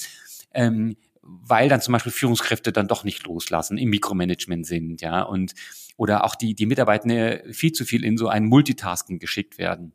Ähm, 0.54 0.98
weil 1.22 1.70
dann 1.70 1.80
zum 1.80 1.94
Beispiel 1.94 2.12
Führungskräfte 2.12 2.74
dann 2.74 2.90
doch 2.90 3.06
nicht 3.06 3.26
loslassen, 3.26 3.78
im 3.78 3.90
Mikromanagement 3.90 4.66
sind, 4.66 5.02
ja, 5.02 5.22
und 5.22 5.54
oder 5.96 6.26
auch 6.26 6.36
die, 6.36 6.54
die 6.54 6.66
Mitarbeiter 6.66 7.40
viel 7.54 7.72
zu 7.72 7.86
viel 7.86 8.04
in 8.04 8.18
so 8.18 8.28
ein 8.28 8.48
Multitasking 8.48 9.18
geschickt 9.18 9.58
werden. 9.58 9.94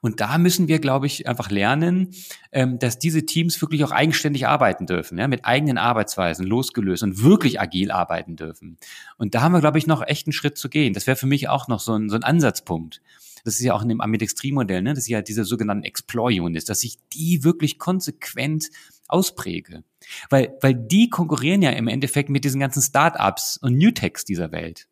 Und 0.00 0.20
da 0.20 0.38
müssen 0.38 0.68
wir, 0.68 0.78
glaube 0.78 1.06
ich, 1.06 1.26
einfach 1.28 1.50
lernen, 1.50 2.14
ähm, 2.52 2.78
dass 2.78 2.98
diese 2.98 3.24
Teams 3.24 3.60
wirklich 3.60 3.84
auch 3.84 3.90
eigenständig 3.90 4.46
arbeiten 4.46 4.86
dürfen, 4.86 5.18
ja, 5.18 5.28
mit 5.28 5.44
eigenen 5.44 5.78
Arbeitsweisen 5.78 6.46
losgelöst 6.46 7.02
und 7.02 7.22
wirklich 7.22 7.60
agil 7.60 7.90
arbeiten 7.90 8.36
dürfen. 8.36 8.78
Und 9.18 9.34
da 9.34 9.42
haben 9.42 9.52
wir, 9.52 9.60
glaube 9.60 9.78
ich, 9.78 9.86
noch 9.86 10.02
echt 10.06 10.26
einen 10.26 10.32
Schritt 10.32 10.58
zu 10.58 10.68
gehen. 10.68 10.94
Das 10.94 11.06
wäre 11.06 11.16
für 11.16 11.26
mich 11.26 11.48
auch 11.48 11.68
noch 11.68 11.80
so 11.80 11.94
ein, 11.94 12.08
so 12.08 12.16
ein 12.16 12.24
Ansatzpunkt. 12.24 13.00
Das 13.44 13.54
ist 13.54 13.62
ja 13.62 13.74
auch 13.74 13.82
in 13.82 13.88
dem 13.88 14.00
Ambidextrie-Modell, 14.00 14.82
ne? 14.82 14.90
das 14.90 15.04
ist 15.04 15.08
ja 15.08 15.20
diese 15.20 15.44
sogenannten 15.44 15.84
Exploit-Units, 15.84 16.64
dass 16.64 16.84
ich 16.84 16.98
die 17.12 17.42
wirklich 17.42 17.78
konsequent 17.78 18.70
auspräge. 19.08 19.82
Weil, 20.30 20.56
weil 20.60 20.74
die 20.74 21.10
konkurrieren 21.10 21.62
ja 21.62 21.70
im 21.70 21.88
Endeffekt 21.88 22.28
mit 22.28 22.44
diesen 22.44 22.60
ganzen 22.60 22.82
Startups 22.82 23.56
und 23.56 23.76
Newtechs 23.76 24.24
dieser 24.24 24.52
Welt. 24.52 24.86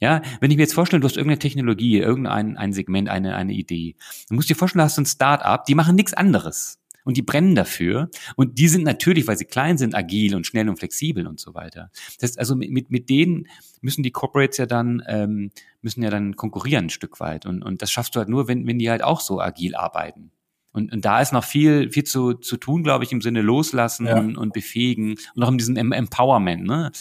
Ja, 0.00 0.22
wenn 0.40 0.50
ich 0.50 0.56
mir 0.56 0.62
jetzt 0.62 0.74
vorstelle, 0.74 1.00
du 1.00 1.06
hast 1.06 1.16
irgendeine 1.16 1.40
Technologie, 1.40 1.98
irgendein 1.98 2.56
ein 2.56 2.72
Segment, 2.72 3.08
eine, 3.08 3.34
eine 3.34 3.52
Idee. 3.52 3.96
Du 4.28 4.34
musst 4.34 4.48
dir 4.48 4.54
vorstellen, 4.54 4.80
du 4.80 4.84
hast 4.84 4.94
so 4.94 5.02
ein 5.02 5.06
Start-up, 5.06 5.64
die 5.64 5.74
machen 5.74 5.96
nichts 5.96 6.14
anderes. 6.14 6.78
Und 7.04 7.16
die 7.16 7.22
brennen 7.22 7.54
dafür. 7.54 8.10
Und 8.36 8.58
die 8.58 8.68
sind 8.68 8.84
natürlich, 8.84 9.26
weil 9.26 9.38
sie 9.38 9.46
klein 9.46 9.78
sind, 9.78 9.94
agil 9.94 10.34
und 10.34 10.46
schnell 10.46 10.68
und 10.68 10.78
flexibel 10.78 11.26
und 11.26 11.40
so 11.40 11.54
weiter. 11.54 11.90
Das 12.20 12.30
heißt 12.30 12.38
also, 12.38 12.54
mit, 12.54 12.90
mit 12.90 13.08
denen 13.08 13.46
müssen 13.80 14.02
die 14.02 14.10
Corporates 14.10 14.58
ja 14.58 14.66
dann, 14.66 15.02
ähm, 15.06 15.50
müssen 15.80 16.02
ja 16.02 16.10
dann 16.10 16.36
konkurrieren 16.36 16.86
ein 16.86 16.90
Stück 16.90 17.18
weit. 17.18 17.46
Und, 17.46 17.62
und 17.62 17.80
das 17.80 17.90
schaffst 17.90 18.14
du 18.14 18.18
halt 18.18 18.28
nur, 18.28 18.46
wenn, 18.46 18.66
wenn 18.66 18.78
die 18.78 18.90
halt 18.90 19.02
auch 19.02 19.20
so 19.20 19.40
agil 19.40 19.74
arbeiten. 19.74 20.32
Und, 20.72 20.92
und 20.92 21.04
da 21.04 21.20
ist 21.20 21.32
noch 21.32 21.44
viel, 21.44 21.90
viel 21.90 22.04
zu, 22.04 22.34
zu 22.34 22.56
tun, 22.56 22.82
glaube 22.82 23.04
ich, 23.04 23.12
im 23.12 23.22
Sinne 23.22 23.40
loslassen 23.40 24.06
ja. 24.06 24.18
und, 24.18 24.36
und 24.36 24.52
befähigen 24.52 25.16
und 25.34 25.42
auch 25.42 25.50
in 25.50 25.58
diesem 25.58 25.76
Empowerment. 25.76 26.64
Ne? 26.64 26.92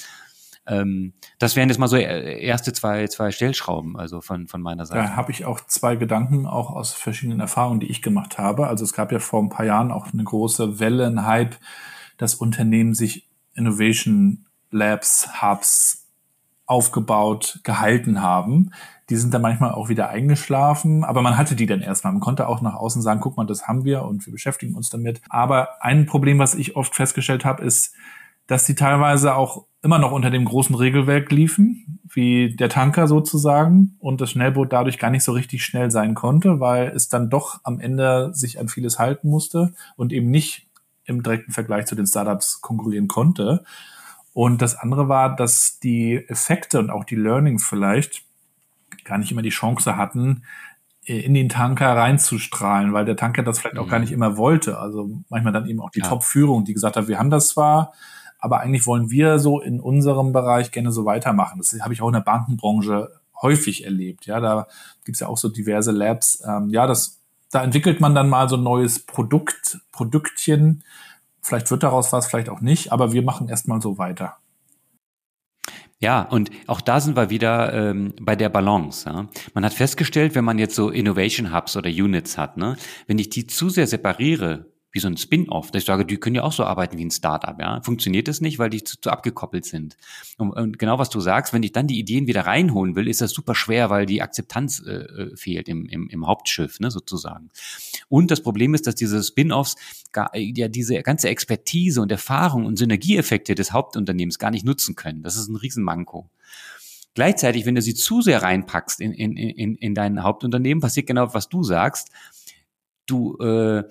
Ähm, 0.68 1.14
das 1.40 1.56
wären 1.56 1.70
jetzt 1.70 1.78
mal 1.78 1.88
so 1.88 1.96
äh, 1.96 2.44
erste 2.44 2.74
zwei, 2.74 3.08
zwei 3.08 3.32
Stellschrauben, 3.32 3.98
also 3.98 4.22
von, 4.22 4.48
von 4.48 4.62
meiner 4.62 4.86
Seite. 4.86 5.02
Da 5.02 5.16
habe 5.16 5.32
ich 5.32 5.46
auch 5.46 5.62
zwei 5.62 5.96
Gedanken, 5.96 6.46
auch 6.46 6.70
aus 6.72 6.94
verschiedenen 6.94 7.40
Erfahrungen, 7.40 7.80
die 7.80 7.90
ich 7.90 8.02
gemacht 8.02 8.38
habe. 8.38 8.68
Also 8.68 8.84
es 8.84 8.94
gab 8.94 9.12
ja 9.12 9.20
vor 9.20 9.42
ein 9.42 9.50
paar 9.50 9.66
Jahren 9.66 9.92
auch 9.92 10.14
eine 10.14 10.24
große 10.24 10.80
Welle, 10.80 11.08
ein 11.08 11.26
Hype, 11.26 11.56
dass 12.18 12.36
Unternehmen 12.36 12.94
sich 12.94 13.28
Innovation 13.54 14.46
Labs, 14.70 15.42
Hubs 15.42 16.06
aufgebaut, 16.66 17.62
gehalten 17.64 18.22
haben. 18.22 18.72
Die 19.10 19.16
sind 19.16 19.34
dann 19.34 19.42
manchmal 19.42 19.72
auch 19.72 19.88
wieder 19.88 20.10
eingeschlafen, 20.10 21.06
aber 21.06 21.22
man 21.22 21.38
hatte 21.38 21.56
die 21.56 21.66
dann 21.66 21.80
erstmal. 21.80 22.12
Man 22.12 22.20
konnte 22.20 22.50
auch 22.50 22.62
nach 22.62 22.76
außen 22.76 23.02
sagen, 23.02 23.22
guck 23.22 23.38
mal, 23.38 23.46
das 23.46 23.70
haben 23.70 23.86
wir 23.86 24.04
und 24.04 24.26
wir 24.26 24.34
beschäftigen 24.34 24.76
uns 24.76 24.90
damit. 24.90 25.22
Aber 25.30 25.82
ein 25.82 26.06
Problem, 26.06 26.40
was 26.40 26.56
ich 26.56 26.76
oft 26.76 26.94
festgestellt 26.94 27.46
habe, 27.46 27.64
ist, 27.64 27.96
dass 28.48 28.66
die 28.66 28.76
teilweise 28.76 29.36
auch 29.36 29.66
immer 29.84 30.00
noch 30.00 30.12
unter 30.12 30.30
dem 30.30 30.46
großen 30.46 30.76
Regelwerk 30.76 31.32
liefen, 31.32 32.00
wie 32.12 32.56
der 32.56 32.70
Tanker 32.70 33.08
sozusagen, 33.08 33.96
und 34.00 34.22
das 34.22 34.32
Schnellboot 34.32 34.74
dadurch 34.74 34.98
gar 34.98 35.12
nicht 35.12 35.24
so 35.24 35.34
richtig 35.34 35.64
schnell 35.64 35.92
sein 35.92 36.16
konnte, 36.16 36.60
weil 36.60 36.88
es 36.88 37.10
dann 37.10 37.30
doch 37.30 37.60
am 37.64 37.80
Ende 37.80 38.32
sich 38.34 38.60
an 38.60 38.70
vieles 38.70 39.00
halten 39.00 39.30
musste 39.30 39.74
und 39.96 40.12
eben 40.12 40.30
nicht 40.30 40.68
im 41.06 41.24
direkten 41.24 41.52
Vergleich 41.52 41.86
zu 41.86 41.96
den 41.96 42.08
Startups 42.08 42.62
konkurrieren 42.62 43.08
konnte. 43.08 43.64
Und 44.34 44.62
das 44.62 44.76
andere 44.76 45.08
war, 45.08 45.36
dass 45.36 45.80
die 45.80 46.16
Effekte 46.28 46.80
und 46.80 46.90
auch 46.90 47.06
die 47.06 47.16
Learnings 47.16 47.66
vielleicht 47.66 48.24
gar 49.04 49.18
nicht 49.18 49.32
immer 49.32 49.42
die 49.42 49.50
Chance 49.50 49.96
hatten, 49.96 50.44
in 51.04 51.34
den 51.34 51.48
Tanker 51.48 51.96
reinzustrahlen, 51.96 52.92
weil 52.92 53.06
der 53.06 53.16
Tanker 53.16 53.42
das 53.42 53.60
vielleicht 53.60 53.78
auch 53.78 53.88
gar 53.88 54.00
nicht 54.00 54.10
mhm. 54.10 54.16
immer 54.16 54.38
wollte. 54.38 54.78
Also 54.78 55.10
manchmal 55.30 55.54
dann 55.54 55.66
eben 55.68 55.80
auch 55.80 55.90
die 55.90 56.02
ja. 56.02 56.08
Top-Führung, 56.08 56.66
die 56.66 56.74
gesagt 56.74 56.98
hat, 56.98 57.08
wir 57.08 57.18
haben 57.18 57.30
das 57.30 57.48
zwar, 57.48 57.94
aber 58.40 58.60
eigentlich 58.60 58.86
wollen 58.86 59.10
wir 59.10 59.40
so 59.40 59.60
in 59.60 59.80
unserem 59.80 60.32
Bereich 60.32 60.72
gerne 60.72 60.92
so 60.92 61.06
weitermachen. 61.06 61.60
Das 61.60 61.76
habe 61.82 61.94
ich 61.94 62.02
auch 62.02 62.08
in 62.08 62.14
der 62.14 62.22
Bankenbranche 62.22 63.12
häufig 63.42 63.86
erlebt. 63.86 64.26
Ja, 64.26 64.40
da 64.40 64.68
gibt's 65.06 65.20
ja 65.20 65.28
auch 65.28 65.38
so 65.38 65.50
diverse 65.50 65.92
Labs. 65.92 66.44
Ähm, 66.48 66.70
ja, 66.70 66.88
das, 66.88 67.20
da 67.52 67.64
entwickelt 67.64 68.00
man 68.00 68.16
dann 68.16 68.30
mal 68.30 68.50
so 68.50 68.58
ein 68.58 68.64
neues 68.64 69.06
Produkt, 69.06 69.80
Produktchen. 69.92 70.84
Vielleicht 71.42 71.72
wird 71.72 71.84
daraus 71.84 72.12
was, 72.12 72.28
vielleicht 72.28 72.50
auch 72.50 72.62
nicht, 72.62 72.92
aber 72.92 73.14
wir 73.14 73.22
machen 73.22 73.48
erstmal 73.48 73.82
so 73.82 73.98
weiter. 73.98 74.38
Ja, 76.00 76.22
und 76.22 76.52
auch 76.68 76.82
da 76.82 77.00
sind 77.00 77.16
wir 77.16 77.32
wieder 77.32 77.74
ähm, 77.74 78.14
bei 78.22 78.36
der 78.36 78.50
Balance. 78.50 79.10
Ja. 79.10 79.28
Man 79.54 79.66
hat 79.66 79.74
festgestellt, 79.74 80.36
wenn 80.36 80.46
man 80.46 80.60
jetzt 80.60 80.76
so 80.76 80.90
Innovation 80.90 81.56
Hubs 81.56 81.76
oder 81.76 81.90
Units 81.90 82.38
hat, 82.38 82.58
ne, 82.58 82.78
wenn 83.08 83.18
ich 83.18 83.30
die 83.30 83.48
zu 83.48 83.70
sehr 83.70 83.88
separiere, 83.88 84.68
wie 84.92 85.00
so 85.00 85.08
ein 85.08 85.18
Spin-off, 85.18 85.72
ich 85.74 85.86
sage, 85.86 86.06
die 86.06 86.18
können 86.18 86.38
ja 86.38 86.44
auch 86.44 86.54
so 86.54 86.64
arbeiten 86.64 86.98
wie 86.98 87.06
ein 87.06 87.12
Startup, 87.12 87.60
ja. 87.60 87.82
Funktioniert 87.82 88.28
das 88.28 88.42
nicht, 88.42 88.58
weil 88.58 88.70
die 88.70 88.84
zu, 88.84 89.00
zu 89.00 89.10
abgekoppelt 89.10 89.66
sind. 89.66 89.98
Und, 90.38 90.52
und, 90.52 90.80
genau 90.80 90.98
was 90.98 91.10
du 91.10 91.20
sagst, 91.20 91.54
wenn 91.54 91.64
ich 91.64 91.74
dann 91.74 91.88
die 91.88 92.00
Ideen 92.00 92.26
wieder 92.28 92.46
reinholen 92.46 92.96
will, 92.96 93.08
ist 93.08 93.22
das 93.22 93.32
super 93.32 93.54
schwer, 93.54 93.90
weil 93.90 94.06
die 94.06 94.22
Akzeptanz 94.22 94.82
äh, 94.86 94.92
äh 94.92 95.36
fehlt 95.36 95.68
im, 95.68 95.86
im, 95.86 96.08
im 96.08 96.26
Hauptschiff, 96.26 96.80
ne, 96.80 96.90
sozusagen. 96.90 97.50
Und 98.08 98.32
das 98.32 98.42
Problem 98.42 98.74
ist, 98.74 98.88
dass 98.88 98.96
diese 98.96 99.22
Spin-offs 99.24 99.76
ja 100.34 100.68
diese 100.68 101.02
ganze 101.04 101.30
Expertise 101.30 102.02
und 102.02 102.12
Erfahrung 102.12 102.66
und 102.66 102.78
Synergieeffekte 102.78 103.56
des 103.56 103.74
Hauptunternehmens 103.74 104.40
gar 104.40 104.52
nicht 104.52 104.66
nutzen 104.66 104.96
können. 104.96 105.22
Das 105.22 105.36
ist 105.36 105.50
ein 105.50 105.56
Riesenmanko. 105.56 106.30
Gleichzeitig, 107.14 107.66
wenn 107.66 107.76
du 107.76 107.82
sie 107.82 107.96
zu 107.96 108.22
sehr 108.22 108.42
reinpackst 108.42 109.00
in, 109.02 109.12
in, 109.12 109.36
in, 109.36 109.76
in 109.76 109.96
dein 109.96 110.24
Hauptunternehmen, 110.24 110.82
passiert 110.82 111.08
genau, 111.08 111.34
was 111.34 111.50
du 111.50 111.64
sagst. 111.64 112.10
Du 113.06 113.38
äh, 113.38 113.84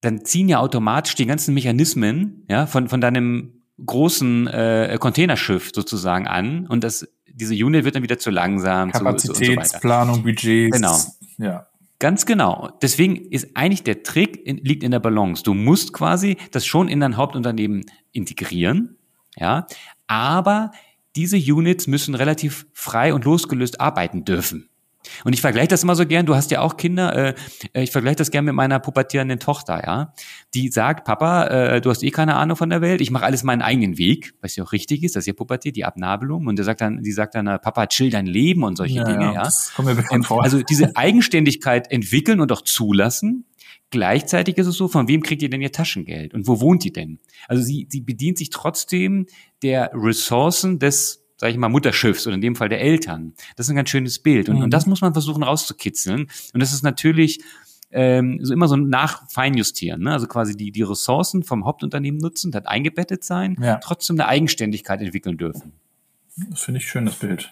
dann 0.00 0.24
ziehen 0.24 0.48
ja 0.48 0.58
automatisch 0.60 1.14
die 1.14 1.26
ganzen 1.26 1.54
Mechanismen 1.54 2.44
ja, 2.48 2.66
von, 2.66 2.88
von 2.88 3.00
deinem 3.00 3.62
großen 3.84 4.46
äh, 4.48 4.96
Containerschiff 5.00 5.72
sozusagen 5.74 6.26
an 6.26 6.66
und 6.66 6.84
das, 6.84 7.08
diese 7.26 7.54
Unit 7.54 7.84
wird 7.84 7.94
dann 7.94 8.02
wieder 8.02 8.18
zu 8.18 8.30
langsam. 8.30 8.92
Kapazitätsplanung, 8.92 10.16
so, 10.16 10.22
Budgets. 10.22 10.76
Genau. 10.76 10.98
Ja. 11.38 11.66
Ganz 11.98 12.24
genau. 12.24 12.70
Deswegen 12.80 13.16
ist 13.16 13.56
eigentlich 13.56 13.82
der 13.82 14.02
Trick 14.02 14.46
in, 14.46 14.56
liegt 14.58 14.82
in 14.82 14.90
der 14.90 15.00
Balance. 15.00 15.42
Du 15.42 15.52
musst 15.52 15.92
quasi 15.92 16.38
das 16.50 16.64
schon 16.64 16.88
in 16.88 17.00
dein 17.00 17.16
Hauptunternehmen 17.16 17.84
integrieren, 18.12 18.96
ja, 19.36 19.66
aber 20.06 20.72
diese 21.14 21.36
Units 21.36 21.86
müssen 21.86 22.14
relativ 22.14 22.66
frei 22.72 23.12
und 23.12 23.24
losgelöst 23.24 23.80
arbeiten 23.80 24.24
dürfen. 24.24 24.69
Und 25.24 25.32
ich 25.32 25.40
vergleiche 25.40 25.68
das 25.68 25.82
immer 25.82 25.96
so 25.96 26.06
gern, 26.06 26.26
du 26.26 26.34
hast 26.34 26.50
ja 26.50 26.60
auch 26.60 26.76
Kinder, 26.76 27.16
äh, 27.16 27.34
äh 27.72 27.82
ich 27.82 27.90
vergleiche 27.90 28.16
das 28.16 28.30
gern 28.30 28.44
mit 28.44 28.54
meiner 28.54 28.78
pubertierenden 28.80 29.38
Tochter, 29.38 29.82
ja. 29.84 30.12
Die 30.54 30.68
sagt, 30.68 31.04
Papa, 31.04 31.46
äh, 31.46 31.80
du 31.80 31.90
hast 31.90 32.02
eh 32.02 32.10
keine 32.10 32.36
Ahnung 32.36 32.56
von 32.56 32.70
der 32.70 32.80
Welt, 32.80 33.00
ich 33.00 33.10
mache 33.10 33.24
alles 33.24 33.42
meinen 33.42 33.62
eigenen 33.62 33.98
Weg, 33.98 34.34
was 34.40 34.56
ja 34.56 34.64
auch 34.64 34.72
richtig 34.72 35.02
ist, 35.02 35.16
das 35.16 35.22
ist 35.22 35.26
ja 35.28 35.32
Pubertät, 35.32 35.76
die 35.76 35.84
Abnabelung. 35.84 36.46
Und 36.46 36.56
der 36.56 36.64
sagt 36.64 36.80
dann, 36.80 37.02
die 37.02 37.12
sagt 37.12 37.34
dann, 37.34 37.46
äh, 37.46 37.58
Papa, 37.58 37.86
chill 37.86 38.10
dein 38.10 38.26
Leben 38.26 38.62
und 38.62 38.76
solche 38.76 38.96
ja, 38.96 39.04
Dinge, 39.04 39.34
ja. 39.34 39.44
Das 39.44 39.72
kommt 39.74 39.88
mir 39.88 39.94
bekannt 39.94 40.24
ähm, 40.24 40.28
vor. 40.28 40.42
Also 40.42 40.62
diese 40.62 40.96
Eigenständigkeit 40.96 41.90
entwickeln 41.90 42.40
und 42.40 42.52
auch 42.52 42.62
zulassen. 42.62 43.46
Gleichzeitig 43.90 44.56
ist 44.56 44.68
es 44.68 44.76
so, 44.76 44.86
von 44.86 45.08
wem 45.08 45.22
kriegt 45.22 45.42
ihr 45.42 45.50
denn 45.50 45.60
ihr 45.60 45.72
Taschengeld 45.72 46.32
und 46.32 46.46
wo 46.46 46.60
wohnt 46.60 46.84
ihr 46.84 46.92
denn? 46.92 47.18
Also 47.48 47.62
sie, 47.62 47.88
sie 47.90 48.00
bedient 48.00 48.38
sich 48.38 48.50
trotzdem 48.50 49.26
der 49.62 49.90
Ressourcen 49.94 50.78
des 50.78 51.24
sage 51.40 51.52
ich 51.52 51.58
mal, 51.58 51.70
Mutterschiffs 51.70 52.26
oder 52.26 52.34
in 52.34 52.42
dem 52.42 52.54
Fall 52.54 52.68
der 52.68 52.82
Eltern. 52.82 53.32
Das 53.56 53.64
ist 53.64 53.70
ein 53.70 53.76
ganz 53.76 53.88
schönes 53.88 54.18
Bild. 54.18 54.50
Und, 54.50 54.56
mhm. 54.56 54.64
und 54.64 54.74
das 54.74 54.84
muss 54.84 55.00
man 55.00 55.14
versuchen 55.14 55.42
rauszukitzeln. 55.42 56.28
Und 56.52 56.60
das 56.60 56.74
ist 56.74 56.82
natürlich 56.82 57.40
ähm, 57.90 58.40
so 58.42 58.52
immer 58.52 58.68
so 58.68 58.76
nach 58.76 59.26
Feinjustieren. 59.30 60.02
Ne? 60.02 60.12
Also 60.12 60.26
quasi 60.26 60.54
die, 60.54 60.70
die 60.70 60.82
Ressourcen 60.82 61.42
vom 61.42 61.64
Hauptunternehmen 61.64 62.20
nutzen, 62.20 62.52
das 62.52 62.66
eingebettet 62.66 63.24
sein, 63.24 63.56
ja. 63.58 63.78
trotzdem 63.78 64.20
eine 64.20 64.28
Eigenständigkeit 64.28 65.00
entwickeln 65.00 65.38
dürfen. 65.38 65.72
Das 66.50 66.60
finde 66.60 66.78
ich 66.78 66.86
schön, 66.86 67.06
das 67.06 67.16
Bild. 67.16 67.50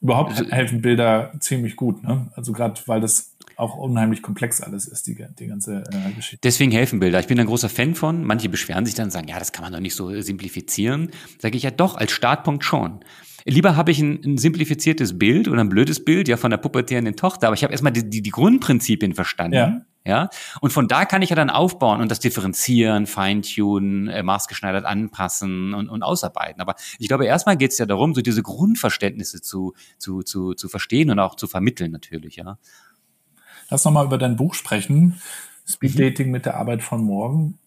Überhaupt 0.00 0.38
also, 0.38 0.48
helfen 0.52 0.80
Bilder 0.80 1.32
ziemlich 1.40 1.74
gut, 1.74 2.04
ne? 2.04 2.30
Also 2.36 2.52
gerade 2.52 2.80
weil 2.86 3.00
das 3.00 3.33
auch 3.56 3.76
unheimlich 3.76 4.22
komplex 4.22 4.60
alles 4.60 4.86
ist, 4.86 5.06
die, 5.06 5.16
die 5.38 5.46
ganze 5.46 5.84
äh, 5.90 6.12
Geschichte. 6.12 6.40
Deswegen 6.42 6.72
helfen 6.72 7.00
Bilder. 7.00 7.20
Ich 7.20 7.26
bin 7.26 7.38
ein 7.38 7.46
großer 7.46 7.68
Fan 7.68 7.94
von. 7.94 8.24
Manche 8.24 8.48
beschweren 8.48 8.86
sich 8.86 8.94
dann 8.94 9.06
und 9.06 9.10
sagen, 9.10 9.28
ja, 9.28 9.38
das 9.38 9.52
kann 9.52 9.64
man 9.64 9.72
doch 9.72 9.80
nicht 9.80 9.94
so 9.94 10.20
simplifizieren. 10.20 11.10
Sage 11.38 11.56
ich 11.56 11.62
ja 11.62 11.70
doch, 11.70 11.96
als 11.96 12.12
Startpunkt 12.12 12.64
schon. 12.64 13.00
Lieber 13.46 13.76
habe 13.76 13.90
ich 13.90 14.00
ein, 14.00 14.20
ein, 14.24 14.38
simplifiziertes 14.38 15.18
Bild 15.18 15.48
oder 15.48 15.60
ein 15.60 15.68
blödes 15.68 16.04
Bild 16.04 16.28
ja 16.28 16.38
von 16.38 16.50
der 16.50 16.56
pubertierenden 16.56 17.14
Tochter, 17.14 17.48
aber 17.48 17.54
ich 17.54 17.62
habe 17.62 17.72
erstmal 17.72 17.92
die, 17.92 18.08
die, 18.08 18.22
die 18.22 18.30
Grundprinzipien 18.30 19.14
verstanden. 19.14 19.54
Ja. 19.54 19.80
Ja, 20.06 20.28
und 20.60 20.70
von 20.70 20.86
da 20.86 21.06
kann 21.06 21.22
ich 21.22 21.30
ja 21.30 21.36
dann 21.36 21.48
aufbauen 21.48 22.02
und 22.02 22.10
das 22.10 22.20
differenzieren, 22.20 23.06
feintunen, 23.06 24.08
äh, 24.08 24.22
maßgeschneidert 24.22 24.84
anpassen 24.84 25.72
und, 25.72 25.88
und 25.88 26.02
ausarbeiten. 26.02 26.60
Aber 26.60 26.74
ich 26.98 27.08
glaube, 27.08 27.24
erstmal 27.24 27.56
geht 27.56 27.72
es 27.72 27.78
ja 27.78 27.86
darum, 27.86 28.14
so 28.14 28.20
diese 28.20 28.42
Grundverständnisse 28.42 29.40
zu, 29.40 29.72
zu, 29.96 30.22
zu, 30.22 30.52
zu 30.52 30.68
verstehen 30.68 31.10
und 31.10 31.18
auch 31.20 31.36
zu 31.36 31.46
vermitteln 31.46 31.90
natürlich, 31.90 32.36
ja. 32.36 32.58
Lass 33.70 33.84
nochmal 33.84 34.06
über 34.06 34.18
dein 34.18 34.36
Buch 34.36 34.54
sprechen. 34.54 35.20
Speed 35.66 35.94
mhm. 35.94 35.98
Dating 35.98 36.30
mit 36.30 36.46
der 36.46 36.56
Arbeit 36.56 36.82
von 36.82 37.02
morgen. 37.02 37.58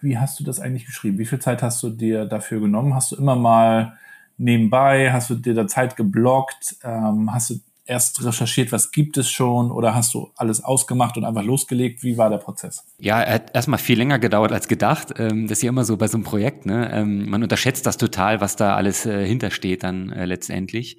Wie 0.00 0.18
hast 0.18 0.38
du 0.40 0.44
das 0.44 0.60
eigentlich 0.60 0.86
geschrieben? 0.86 1.18
Wie 1.18 1.24
viel 1.24 1.38
Zeit 1.38 1.62
hast 1.62 1.82
du 1.82 1.90
dir 1.90 2.26
dafür 2.26 2.60
genommen? 2.60 2.94
Hast 2.94 3.12
du 3.12 3.16
immer 3.16 3.36
mal 3.36 3.96
nebenbei, 4.36 5.12
hast 5.12 5.30
du 5.30 5.34
dir 5.34 5.54
da 5.54 5.66
Zeit 5.66 5.96
geblockt? 5.96 6.76
Ähm, 6.84 7.32
hast 7.32 7.50
du 7.50 7.60
erst 7.86 8.24
recherchiert, 8.24 8.72
was 8.72 8.90
gibt 8.90 9.16
es 9.16 9.30
schon 9.30 9.70
oder 9.70 9.94
hast 9.94 10.12
du 10.12 10.32
alles 10.36 10.62
ausgemacht 10.62 11.16
und 11.16 11.24
einfach 11.24 11.44
losgelegt? 11.44 12.02
Wie 12.02 12.18
war 12.18 12.28
der 12.28 12.38
Prozess? 12.38 12.84
Ja, 12.98 13.22
er 13.22 13.34
hat 13.34 13.54
erstmal 13.54 13.78
viel 13.78 13.96
länger 13.96 14.18
gedauert 14.18 14.52
als 14.52 14.68
gedacht. 14.68 15.14
Ähm, 15.18 15.46
das 15.46 15.58
ist 15.58 15.62
ja 15.62 15.70
immer 15.70 15.84
so 15.84 15.96
bei 15.96 16.08
so 16.08 16.16
einem 16.16 16.24
Projekt. 16.24 16.66
Ne? 16.66 16.90
Ähm, 16.92 17.30
man 17.30 17.42
unterschätzt 17.42 17.86
das 17.86 17.96
total, 17.96 18.40
was 18.40 18.56
da 18.56 18.74
alles 18.74 19.06
äh, 19.06 19.26
hintersteht 19.26 19.84
dann 19.84 20.10
äh, 20.10 20.26
letztendlich. 20.26 20.98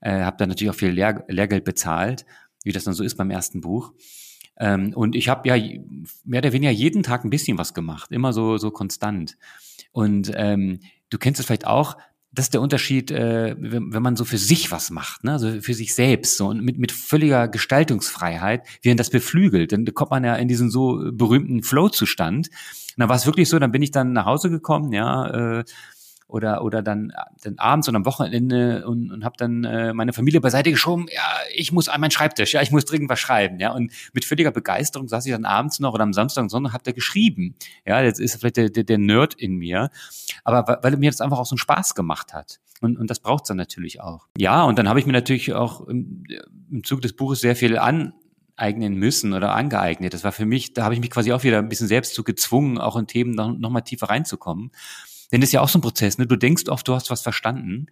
Äh, 0.00 0.22
habe 0.22 0.36
da 0.38 0.46
natürlich 0.46 0.70
auch 0.70 0.78
viel 0.78 0.90
Lehr 0.90 1.24
Lehrgeld 1.28 1.64
bezahlt 1.64 2.26
wie 2.64 2.72
das 2.72 2.84
dann 2.84 2.94
so 2.94 3.04
ist 3.04 3.16
beim 3.16 3.30
ersten 3.30 3.60
Buch. 3.60 3.92
Ähm, 4.58 4.92
und 4.94 5.14
ich 5.14 5.28
habe 5.28 5.48
ja 5.48 5.56
mehr 6.24 6.40
oder 6.40 6.52
weniger 6.52 6.72
jeden 6.72 7.02
Tag 7.02 7.24
ein 7.24 7.30
bisschen 7.30 7.58
was 7.58 7.74
gemacht, 7.74 8.10
immer 8.10 8.32
so, 8.32 8.58
so 8.58 8.70
konstant. 8.70 9.36
Und 9.92 10.32
ähm, 10.34 10.80
du 11.10 11.18
kennst 11.18 11.40
es 11.40 11.46
vielleicht 11.46 11.66
auch, 11.66 11.96
das 12.32 12.46
ist 12.46 12.54
der 12.54 12.60
Unterschied, 12.60 13.10
äh, 13.10 13.56
wenn, 13.58 13.92
wenn 13.92 14.02
man 14.02 14.16
so 14.16 14.24
für 14.24 14.36
sich 14.36 14.70
was 14.70 14.90
macht, 14.90 15.24
ne? 15.24 15.32
also 15.32 15.60
für 15.62 15.74
sich 15.74 15.94
selbst 15.94 16.36
so 16.36 16.48
und 16.48 16.62
mit, 16.62 16.78
mit 16.78 16.92
völliger 16.92 17.48
Gestaltungsfreiheit, 17.48 18.66
während 18.82 19.00
das 19.00 19.10
beflügelt, 19.10 19.72
dann 19.72 19.86
kommt 19.94 20.10
man 20.10 20.24
ja 20.24 20.34
in 20.36 20.48
diesen 20.48 20.70
so 20.70 21.10
berühmten 21.12 21.62
Flow-Zustand. 21.62 22.50
Dann 22.96 23.08
war 23.08 23.16
es 23.16 23.26
wirklich 23.26 23.48
so, 23.48 23.58
dann 23.58 23.72
bin 23.72 23.82
ich 23.82 23.92
dann 23.92 24.12
nach 24.12 24.26
Hause 24.26 24.50
gekommen, 24.50 24.92
ja, 24.92 25.60
äh, 25.60 25.64
oder 26.28 26.62
oder 26.62 26.82
dann, 26.82 27.12
dann 27.42 27.58
abends 27.58 27.88
und 27.88 27.96
am 27.96 28.04
Wochenende 28.04 28.86
und, 28.86 29.10
und 29.10 29.24
habe 29.24 29.36
dann 29.38 29.64
äh, 29.64 29.92
meine 29.94 30.12
Familie 30.12 30.40
beiseite 30.40 30.70
geschoben, 30.70 31.06
ja, 31.12 31.22
ich 31.54 31.72
muss 31.72 31.88
an 31.88 32.00
meinen 32.00 32.10
Schreibtisch, 32.10 32.52
ja, 32.52 32.62
ich 32.62 32.70
muss 32.70 32.84
dringend 32.84 33.08
was 33.08 33.18
schreiben, 33.18 33.58
ja, 33.58 33.72
und 33.72 33.92
mit 34.12 34.24
völliger 34.24 34.52
Begeisterung 34.52 35.08
saß 35.08 35.26
ich 35.26 35.32
dann 35.32 35.46
abends 35.46 35.80
noch 35.80 35.94
oder 35.94 36.04
am 36.04 36.12
Samstag 36.12 36.42
und 36.42 36.50
Sonntag, 36.50 36.74
hab 36.74 36.84
da 36.84 36.92
geschrieben, 36.92 37.54
ja, 37.86 38.00
jetzt 38.02 38.20
ist 38.20 38.36
vielleicht 38.36 38.58
der, 38.58 38.68
der, 38.68 38.84
der 38.84 38.98
Nerd 38.98 39.34
in 39.34 39.56
mir, 39.56 39.90
aber 40.44 40.78
weil 40.82 40.96
mir 40.96 41.10
das 41.10 41.20
einfach 41.20 41.38
auch 41.38 41.46
so 41.46 41.54
einen 41.54 41.58
Spaß 41.58 41.94
gemacht 41.94 42.34
hat. 42.34 42.60
Und, 42.80 42.96
und 42.96 43.10
das 43.10 43.20
braucht's 43.20 43.48
dann 43.48 43.56
natürlich 43.56 44.00
auch. 44.00 44.26
Ja, 44.36 44.62
und 44.62 44.78
dann 44.78 44.88
habe 44.88 45.00
ich 45.00 45.06
mir 45.06 45.12
natürlich 45.12 45.52
auch 45.52 45.86
im, 45.88 46.24
im 46.70 46.84
Zug 46.84 47.00
des 47.00 47.14
Buches 47.14 47.40
sehr 47.40 47.56
viel 47.56 47.76
aneignen 47.76 48.94
müssen 48.94 49.32
oder 49.32 49.54
angeeignet. 49.54 50.14
Das 50.14 50.24
war 50.24 50.32
für 50.32 50.46
mich, 50.46 50.74
da 50.74 50.84
habe 50.84 50.94
ich 50.94 51.00
mich 51.00 51.10
quasi 51.10 51.32
auch 51.32 51.42
wieder 51.42 51.58
ein 51.58 51.68
bisschen 51.68 51.88
selbst 51.88 52.14
zu 52.14 52.22
gezwungen, 52.22 52.78
auch 52.78 52.96
in 52.96 53.06
Themen 53.06 53.32
noch, 53.32 53.56
noch 53.56 53.70
mal 53.70 53.80
tiefer 53.80 54.10
reinzukommen. 54.10 54.70
Denn 55.32 55.40
das 55.40 55.48
ist 55.48 55.52
ja 55.52 55.60
auch 55.60 55.68
so 55.68 55.78
ein 55.78 55.82
Prozess, 55.82 56.18
ne? 56.18 56.26
Du 56.26 56.36
denkst 56.36 56.68
oft, 56.68 56.86
du 56.88 56.94
hast 56.94 57.10
was 57.10 57.22
verstanden, 57.22 57.86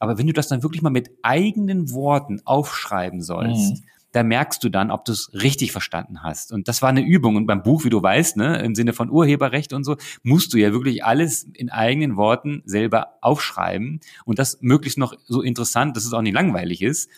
aber 0.00 0.18
wenn 0.18 0.26
du 0.26 0.32
das 0.32 0.48
dann 0.48 0.62
wirklich 0.62 0.82
mal 0.82 0.90
mit 0.90 1.10
eigenen 1.22 1.92
Worten 1.92 2.40
aufschreiben 2.44 3.20
sollst, 3.20 3.74
mhm 3.74 3.84
da 4.12 4.22
merkst 4.22 4.62
du 4.64 4.68
dann, 4.68 4.90
ob 4.90 5.04
du 5.04 5.12
es 5.12 5.30
richtig 5.34 5.72
verstanden 5.72 6.22
hast. 6.22 6.52
Und 6.52 6.68
das 6.68 6.80
war 6.80 6.88
eine 6.88 7.02
Übung. 7.02 7.36
Und 7.36 7.46
beim 7.46 7.62
Buch, 7.62 7.84
wie 7.84 7.90
du 7.90 8.02
weißt, 8.02 8.36
ne, 8.36 8.58
im 8.62 8.74
Sinne 8.74 8.92
von 8.92 9.10
Urheberrecht 9.10 9.72
und 9.72 9.84
so, 9.84 9.96
musst 10.22 10.52
du 10.54 10.58
ja 10.58 10.72
wirklich 10.72 11.04
alles 11.04 11.44
in 11.54 11.70
eigenen 11.70 12.16
Worten 12.16 12.62
selber 12.64 13.18
aufschreiben. 13.20 14.00
Und 14.24 14.38
das 14.38 14.58
möglichst 14.60 14.98
noch 14.98 15.14
so 15.26 15.42
interessant, 15.42 15.96
dass 15.96 16.04
es 16.04 16.12
auch 16.12 16.22
nicht 16.22 16.34
langweilig 16.34 16.80
ist. 16.82 17.10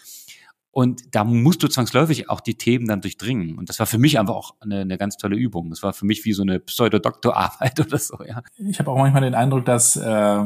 Und 0.72 1.14
da 1.14 1.24
musst 1.24 1.62
du 1.62 1.68
zwangsläufig 1.68 2.30
auch 2.30 2.40
die 2.40 2.54
Themen 2.54 2.86
dann 2.86 3.00
durchdringen. 3.00 3.58
Und 3.58 3.68
das 3.68 3.80
war 3.80 3.86
für 3.86 3.98
mich 3.98 4.20
einfach 4.20 4.34
auch 4.34 4.54
eine, 4.60 4.80
eine 4.80 4.98
ganz 4.98 5.16
tolle 5.16 5.36
Übung. 5.36 5.70
Das 5.70 5.82
war 5.82 5.92
für 5.92 6.06
mich 6.06 6.24
wie 6.24 6.32
so 6.32 6.42
eine 6.42 6.60
Pseudodoktorarbeit 6.60 7.80
oder 7.86 7.98
so, 7.98 8.18
ja. 8.24 8.42
Ich 8.56 8.78
habe 8.78 8.90
auch 8.90 8.98
manchmal 8.98 9.22
den 9.22 9.34
Eindruck, 9.34 9.64
dass 9.64 9.96
äh, 9.96 10.44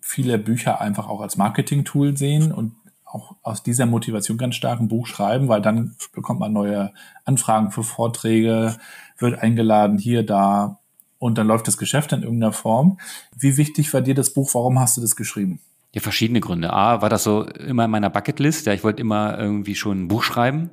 viele 0.00 0.38
Bücher 0.38 0.80
einfach 0.80 1.08
auch 1.08 1.20
als 1.20 1.36
Marketing-Tool 1.36 2.16
sehen 2.16 2.50
und 2.50 2.74
auch 3.04 3.36
aus 3.42 3.62
dieser 3.62 3.86
Motivation 3.86 4.38
ganz 4.38 4.56
stark 4.56 4.80
ein 4.80 4.88
Buch 4.88 5.06
schreiben, 5.06 5.48
weil 5.48 5.62
dann 5.62 5.96
bekommt 6.12 6.40
man 6.40 6.52
neue 6.52 6.92
Anfragen 7.24 7.70
für 7.70 7.82
Vorträge, 7.82 8.76
wird 9.18 9.38
eingeladen 9.38 9.98
hier, 9.98 10.24
da 10.24 10.78
und 11.18 11.38
dann 11.38 11.46
läuft 11.46 11.66
das 11.66 11.78
Geschäft 11.78 12.12
in 12.12 12.22
irgendeiner 12.22 12.52
Form. 12.52 12.98
Wie 13.36 13.56
wichtig 13.56 13.92
war 13.94 14.02
dir 14.02 14.14
das 14.14 14.32
Buch? 14.32 14.54
Warum 14.54 14.78
hast 14.78 14.96
du 14.96 15.00
das 15.00 15.16
geschrieben? 15.16 15.60
Ja, 15.94 16.00
verschiedene 16.00 16.40
Gründe. 16.40 16.72
A, 16.72 17.00
war 17.00 17.08
das 17.08 17.24
so 17.24 17.44
immer 17.44 17.86
in 17.86 17.90
meiner 17.90 18.10
Bucketlist. 18.10 18.66
Ja, 18.66 18.74
ich 18.74 18.84
wollte 18.84 19.00
immer 19.00 19.38
irgendwie 19.38 19.74
schon 19.74 20.02
ein 20.02 20.08
Buch 20.08 20.22
schreiben. 20.22 20.70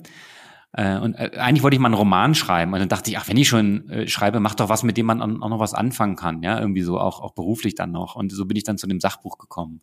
Äh, 0.73 0.97
und 0.97 1.13
äh, 1.15 1.31
eigentlich 1.37 1.63
wollte 1.63 1.75
ich 1.75 1.79
mal 1.79 1.87
einen 1.87 1.95
Roman 1.95 2.35
schreiben. 2.35 2.73
Und 2.73 2.79
dann 2.79 2.89
dachte 2.89 3.09
ich, 3.09 3.17
ach, 3.17 3.27
wenn 3.29 3.37
ich 3.37 3.47
schon 3.47 3.89
äh, 3.89 4.07
schreibe, 4.07 4.41
mach 4.41 4.55
doch 4.55 4.67
was, 4.67 4.83
mit 4.83 4.97
dem 4.97 5.05
man 5.05 5.21
auch 5.21 5.49
noch 5.49 5.59
was 5.59 5.73
anfangen 5.73 6.17
kann. 6.17 6.43
Ja, 6.43 6.59
irgendwie 6.59 6.81
so, 6.81 6.99
auch, 6.99 7.21
auch 7.21 7.31
beruflich 7.31 7.75
dann 7.75 7.91
noch. 7.91 8.15
Und 8.15 8.31
so 8.33 8.45
bin 8.45 8.57
ich 8.57 8.63
dann 8.63 8.77
zu 8.77 8.87
dem 8.87 8.99
Sachbuch 8.99 9.37
gekommen. 9.37 9.81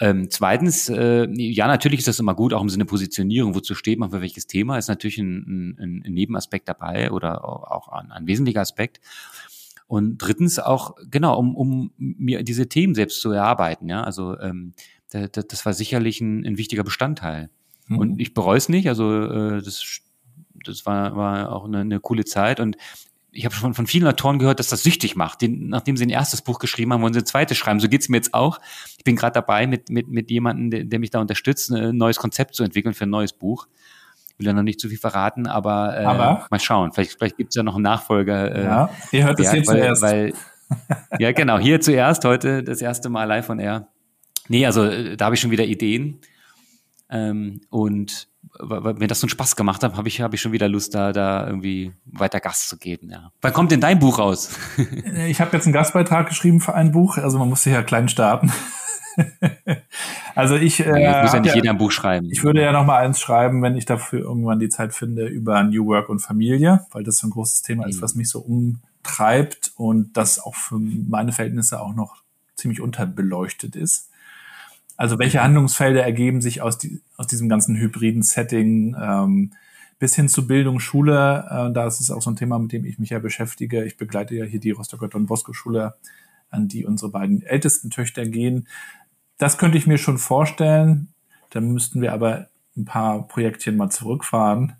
Ähm, 0.00 0.28
zweitens, 0.28 0.88
äh, 0.88 1.28
ja, 1.30 1.68
natürlich 1.68 2.00
ist 2.00 2.08
das 2.08 2.18
immer 2.18 2.34
gut, 2.34 2.52
auch 2.52 2.62
im 2.62 2.68
Sinne 2.68 2.84
Positionierung, 2.84 3.54
wozu 3.54 3.76
steht 3.76 4.00
man 4.00 4.10
für 4.10 4.20
welches 4.20 4.48
Thema, 4.48 4.76
ist 4.76 4.88
natürlich 4.88 5.18
ein, 5.18 5.76
ein, 5.78 6.02
ein 6.04 6.12
Nebenaspekt 6.12 6.68
dabei 6.68 7.12
oder 7.12 7.44
auch 7.44 7.86
ein, 7.88 8.10
ein 8.10 8.26
wesentlicher 8.26 8.60
Aspekt. 8.60 9.00
Und 9.86 10.18
drittens 10.18 10.58
auch, 10.58 10.96
genau, 11.10 11.38
um, 11.38 11.54
um 11.56 11.92
mir 11.96 12.42
diese 12.42 12.68
Themen 12.68 12.94
selbst 12.94 13.20
zu 13.20 13.30
erarbeiten, 13.30 13.88
ja, 13.88 14.02
also 14.02 14.38
ähm, 14.40 14.72
das, 15.10 15.30
das 15.32 15.66
war 15.66 15.72
sicherlich 15.74 16.20
ein, 16.20 16.44
ein 16.44 16.58
wichtiger 16.58 16.82
Bestandteil. 16.82 17.50
Mhm. 17.86 17.98
Und 17.98 18.20
ich 18.20 18.34
bereue 18.34 18.56
es 18.56 18.68
nicht, 18.68 18.88
also 18.88 19.12
äh, 19.12 19.62
das 19.62 20.00
das 20.66 20.86
war, 20.86 21.16
war 21.16 21.52
auch 21.52 21.64
eine, 21.66 21.80
eine 21.80 22.00
coole 22.00 22.24
Zeit 22.24 22.60
und 22.60 22.76
ich 23.34 23.44
habe 23.44 23.54
schon 23.54 23.74
von 23.74 23.88
vielen 23.88 24.06
Autoren 24.06 24.38
gehört, 24.38 24.60
dass 24.60 24.68
das 24.68 24.84
süchtig 24.84 25.16
macht. 25.16 25.42
Den, 25.42 25.68
nachdem 25.68 25.96
sie 25.96 26.06
ein 26.06 26.10
erstes 26.10 26.40
Buch 26.40 26.60
geschrieben 26.60 26.92
haben, 26.92 27.02
wollen 27.02 27.14
sie 27.14 27.18
ein 27.18 27.26
zweites 27.26 27.58
schreiben. 27.58 27.80
So 27.80 27.88
geht's 27.88 28.08
mir 28.08 28.18
jetzt 28.18 28.32
auch. 28.32 28.60
Ich 28.96 29.02
bin 29.02 29.16
gerade 29.16 29.34
dabei, 29.34 29.66
mit, 29.66 29.90
mit, 29.90 30.08
mit 30.08 30.30
jemandem, 30.30 30.70
der, 30.70 30.84
der 30.84 30.98
mich 31.00 31.10
da 31.10 31.20
unterstützt, 31.20 31.72
ein 31.72 31.96
neues 31.96 32.18
Konzept 32.18 32.54
zu 32.54 32.62
entwickeln 32.62 32.94
für 32.94 33.06
ein 33.06 33.10
neues 33.10 33.32
Buch. 33.32 33.66
Ich 34.34 34.40
will 34.40 34.46
ja 34.46 34.52
noch 34.52 34.62
nicht 34.62 34.80
zu 34.80 34.88
viel 34.88 34.98
verraten, 34.98 35.46
aber, 35.46 35.96
äh, 35.96 36.04
aber? 36.04 36.46
mal 36.50 36.58
schauen. 36.58 36.92
Vielleicht, 36.92 37.12
vielleicht 37.12 37.36
gibt's 37.36 37.54
ja 37.54 37.62
noch 37.62 37.76
einen 37.76 37.84
Nachfolger. 37.84 38.52
Äh, 38.52 38.64
ja, 38.64 38.90
ihr 39.12 39.24
hört 39.24 39.38
es 39.38 39.52
hier 39.52 39.66
weil, 39.66 39.78
zuerst. 39.78 40.02
Weil, 40.02 40.32
ja, 41.20 41.32
genau, 41.32 41.58
hier 41.58 41.80
zuerst, 41.80 42.24
heute 42.24 42.64
das 42.64 42.82
erste 42.82 43.08
Mal 43.10 43.24
live 43.24 43.46
von 43.46 43.60
Air. 43.60 43.86
Nee, 44.48 44.66
also 44.66 44.84
äh, 44.84 45.16
da 45.16 45.26
habe 45.26 45.36
ich 45.36 45.40
schon 45.40 45.52
wieder 45.52 45.64
Ideen. 45.64 46.20
Ähm, 47.10 47.60
und 47.70 48.28
weil 48.58 48.94
mir 48.94 49.06
das 49.06 49.20
so 49.20 49.26
einen 49.26 49.30
Spaß 49.30 49.56
gemacht 49.56 49.82
hat, 49.82 49.96
habe 49.96 50.08
ich, 50.08 50.20
hab 50.20 50.34
ich 50.34 50.40
schon 50.40 50.52
wieder 50.52 50.68
Lust, 50.68 50.94
da, 50.94 51.12
da 51.12 51.46
irgendwie 51.46 51.92
weiter 52.06 52.40
Gas 52.40 52.68
zu 52.68 52.76
geben. 52.76 53.10
Ja. 53.10 53.30
Wann 53.40 53.52
kommt 53.52 53.72
denn 53.72 53.80
dein 53.80 53.98
Buch 53.98 54.18
raus? 54.18 54.58
ich 55.28 55.40
habe 55.40 55.56
jetzt 55.56 55.66
einen 55.66 55.72
Gastbeitrag 55.72 56.28
geschrieben 56.28 56.60
für 56.60 56.74
ein 56.74 56.92
Buch, 56.92 57.18
also 57.18 57.38
man 57.38 57.48
muss 57.48 57.64
ja 57.64 57.82
klein 57.82 58.08
starten. 58.08 58.52
also 60.34 60.56
ich 60.56 60.80
äh, 60.80 61.02
ja, 61.02 61.22
muss 61.22 61.32
ja 61.32 61.40
nicht 61.40 61.50
ja, 61.50 61.56
jeder 61.56 61.70
ein 61.70 61.78
Buch 61.78 61.92
schreiben. 61.92 62.28
Ich 62.30 62.42
würde 62.42 62.62
ja 62.62 62.72
noch 62.72 62.86
mal 62.86 62.98
eins 62.98 63.20
schreiben, 63.20 63.62
wenn 63.62 63.76
ich 63.76 63.84
dafür 63.84 64.20
irgendwann 64.20 64.58
die 64.58 64.68
Zeit 64.68 64.94
finde 64.94 65.26
über 65.26 65.62
New 65.62 65.86
Work 65.86 66.08
und 66.08 66.20
Familie, 66.20 66.86
weil 66.90 67.04
das 67.04 67.18
so 67.18 67.26
ein 67.26 67.30
großes 67.30 67.62
Thema 67.62 67.84
mhm. 67.84 67.90
ist, 67.90 68.02
was 68.02 68.14
mich 68.14 68.28
so 68.28 68.40
umtreibt 68.40 69.72
und 69.76 70.16
das 70.16 70.38
auch 70.38 70.54
für 70.54 70.78
meine 70.78 71.32
Verhältnisse 71.32 71.80
auch 71.80 71.94
noch 71.94 72.22
ziemlich 72.56 72.80
unterbeleuchtet 72.80 73.76
ist. 73.76 74.10
Also 74.96 75.18
welche 75.18 75.42
Handlungsfelder 75.42 76.02
ergeben 76.02 76.40
sich 76.40 76.62
aus, 76.62 76.78
die, 76.78 77.00
aus 77.16 77.26
diesem 77.26 77.48
ganzen 77.48 77.76
hybriden 77.76 78.22
Setting 78.22 78.96
ähm, 79.00 79.52
bis 79.98 80.14
hin 80.14 80.28
zu 80.28 80.46
Bildung, 80.46 80.78
Schule? 80.78 81.46
Äh, 81.50 81.72
da 81.72 81.86
ist 81.86 82.00
es 82.00 82.10
auch 82.10 82.22
so 82.22 82.30
ein 82.30 82.36
Thema, 82.36 82.58
mit 82.58 82.72
dem 82.72 82.84
ich 82.84 82.98
mich 82.98 83.10
ja 83.10 83.18
beschäftige. 83.18 83.84
Ich 83.84 83.96
begleite 83.96 84.34
ja 84.36 84.44
hier 84.44 84.60
die 84.60 84.70
Rostocker 84.70 85.08
Don 85.08 85.26
Bosco 85.26 85.52
Schule, 85.52 85.94
an 86.50 86.68
die 86.68 86.84
unsere 86.86 87.10
beiden 87.10 87.42
ältesten 87.42 87.90
Töchter 87.90 88.26
gehen. 88.26 88.68
Das 89.38 89.58
könnte 89.58 89.78
ich 89.78 89.86
mir 89.86 89.98
schon 89.98 90.18
vorstellen. 90.18 91.08
Dann 91.50 91.72
müssten 91.72 92.00
wir 92.00 92.12
aber 92.12 92.48
ein 92.76 92.84
paar 92.84 93.26
Projektchen 93.28 93.76
mal 93.76 93.90
zurückfahren. 93.90 94.74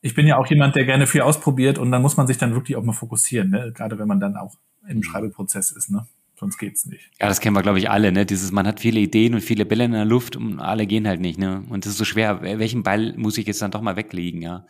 Ich 0.00 0.14
bin 0.14 0.26
ja 0.26 0.36
auch 0.36 0.46
jemand, 0.46 0.76
der 0.76 0.84
gerne 0.84 1.06
viel 1.06 1.22
ausprobiert 1.22 1.78
und 1.78 1.90
dann 1.90 2.02
muss 2.02 2.16
man 2.16 2.26
sich 2.26 2.38
dann 2.38 2.54
wirklich 2.54 2.76
auch 2.76 2.82
mal 2.82 2.92
fokussieren, 2.92 3.50
ne? 3.50 3.72
gerade 3.74 3.98
wenn 3.98 4.08
man 4.08 4.20
dann 4.20 4.36
auch 4.36 4.56
im 4.86 5.02
Schreibeprozess 5.02 5.70
ist. 5.70 5.90
Ne? 5.90 6.06
sonst 6.44 6.58
geht's 6.58 6.86
nicht. 6.86 7.10
Ja, 7.20 7.28
das 7.28 7.40
kennen 7.40 7.56
wir, 7.56 7.62
glaube 7.62 7.78
ich, 7.78 7.90
alle, 7.90 8.12
ne? 8.12 8.26
Dieses, 8.26 8.52
man 8.52 8.66
hat 8.66 8.80
viele 8.80 9.00
Ideen 9.00 9.34
und 9.34 9.40
viele 9.40 9.64
Bälle 9.64 9.84
in 9.84 9.92
der 9.92 10.04
Luft 10.04 10.36
und 10.36 10.60
alle 10.60 10.86
gehen 10.86 11.06
halt 11.08 11.20
nicht, 11.20 11.38
ne? 11.38 11.64
Und 11.68 11.84
das 11.84 11.92
ist 11.92 11.98
so 11.98 12.04
schwer. 12.04 12.42
Welchen 12.42 12.82
Ball 12.82 13.14
muss 13.16 13.38
ich 13.38 13.46
jetzt 13.46 13.62
dann 13.62 13.70
doch 13.70 13.80
mal 13.80 13.96
weglegen, 13.96 14.42
ja? 14.42 14.66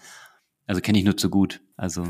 Also 0.66 0.80
kenne 0.80 0.98
ich 0.98 1.04
nur 1.04 1.16
zu 1.16 1.30
gut. 1.30 1.60
Also. 1.76 2.08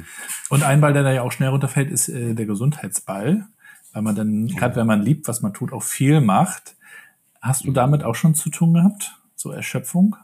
Und 0.48 0.62
ein 0.62 0.80
Ball, 0.80 0.92
der 0.92 1.02
da 1.02 1.12
ja 1.12 1.22
auch 1.22 1.32
schnell 1.32 1.48
runterfällt, 1.48 1.90
ist 1.90 2.08
äh, 2.08 2.34
der 2.34 2.46
Gesundheitsball. 2.46 3.46
Weil 3.92 4.02
man 4.02 4.14
dann, 4.14 4.46
ja. 4.46 4.58
gerade 4.58 4.76
wenn 4.76 4.86
man 4.86 5.02
liebt, 5.02 5.28
was 5.28 5.40
man 5.40 5.54
tut, 5.54 5.72
auch 5.72 5.82
viel 5.82 6.20
macht. 6.20 6.76
Hast 7.44 7.66
du 7.66 7.72
damit 7.72 8.04
auch 8.04 8.14
schon 8.14 8.34
zu 8.34 8.48
tun 8.48 8.72
gehabt? 8.72 9.20
So 9.36 9.50
Erschöpfung? 9.50 10.16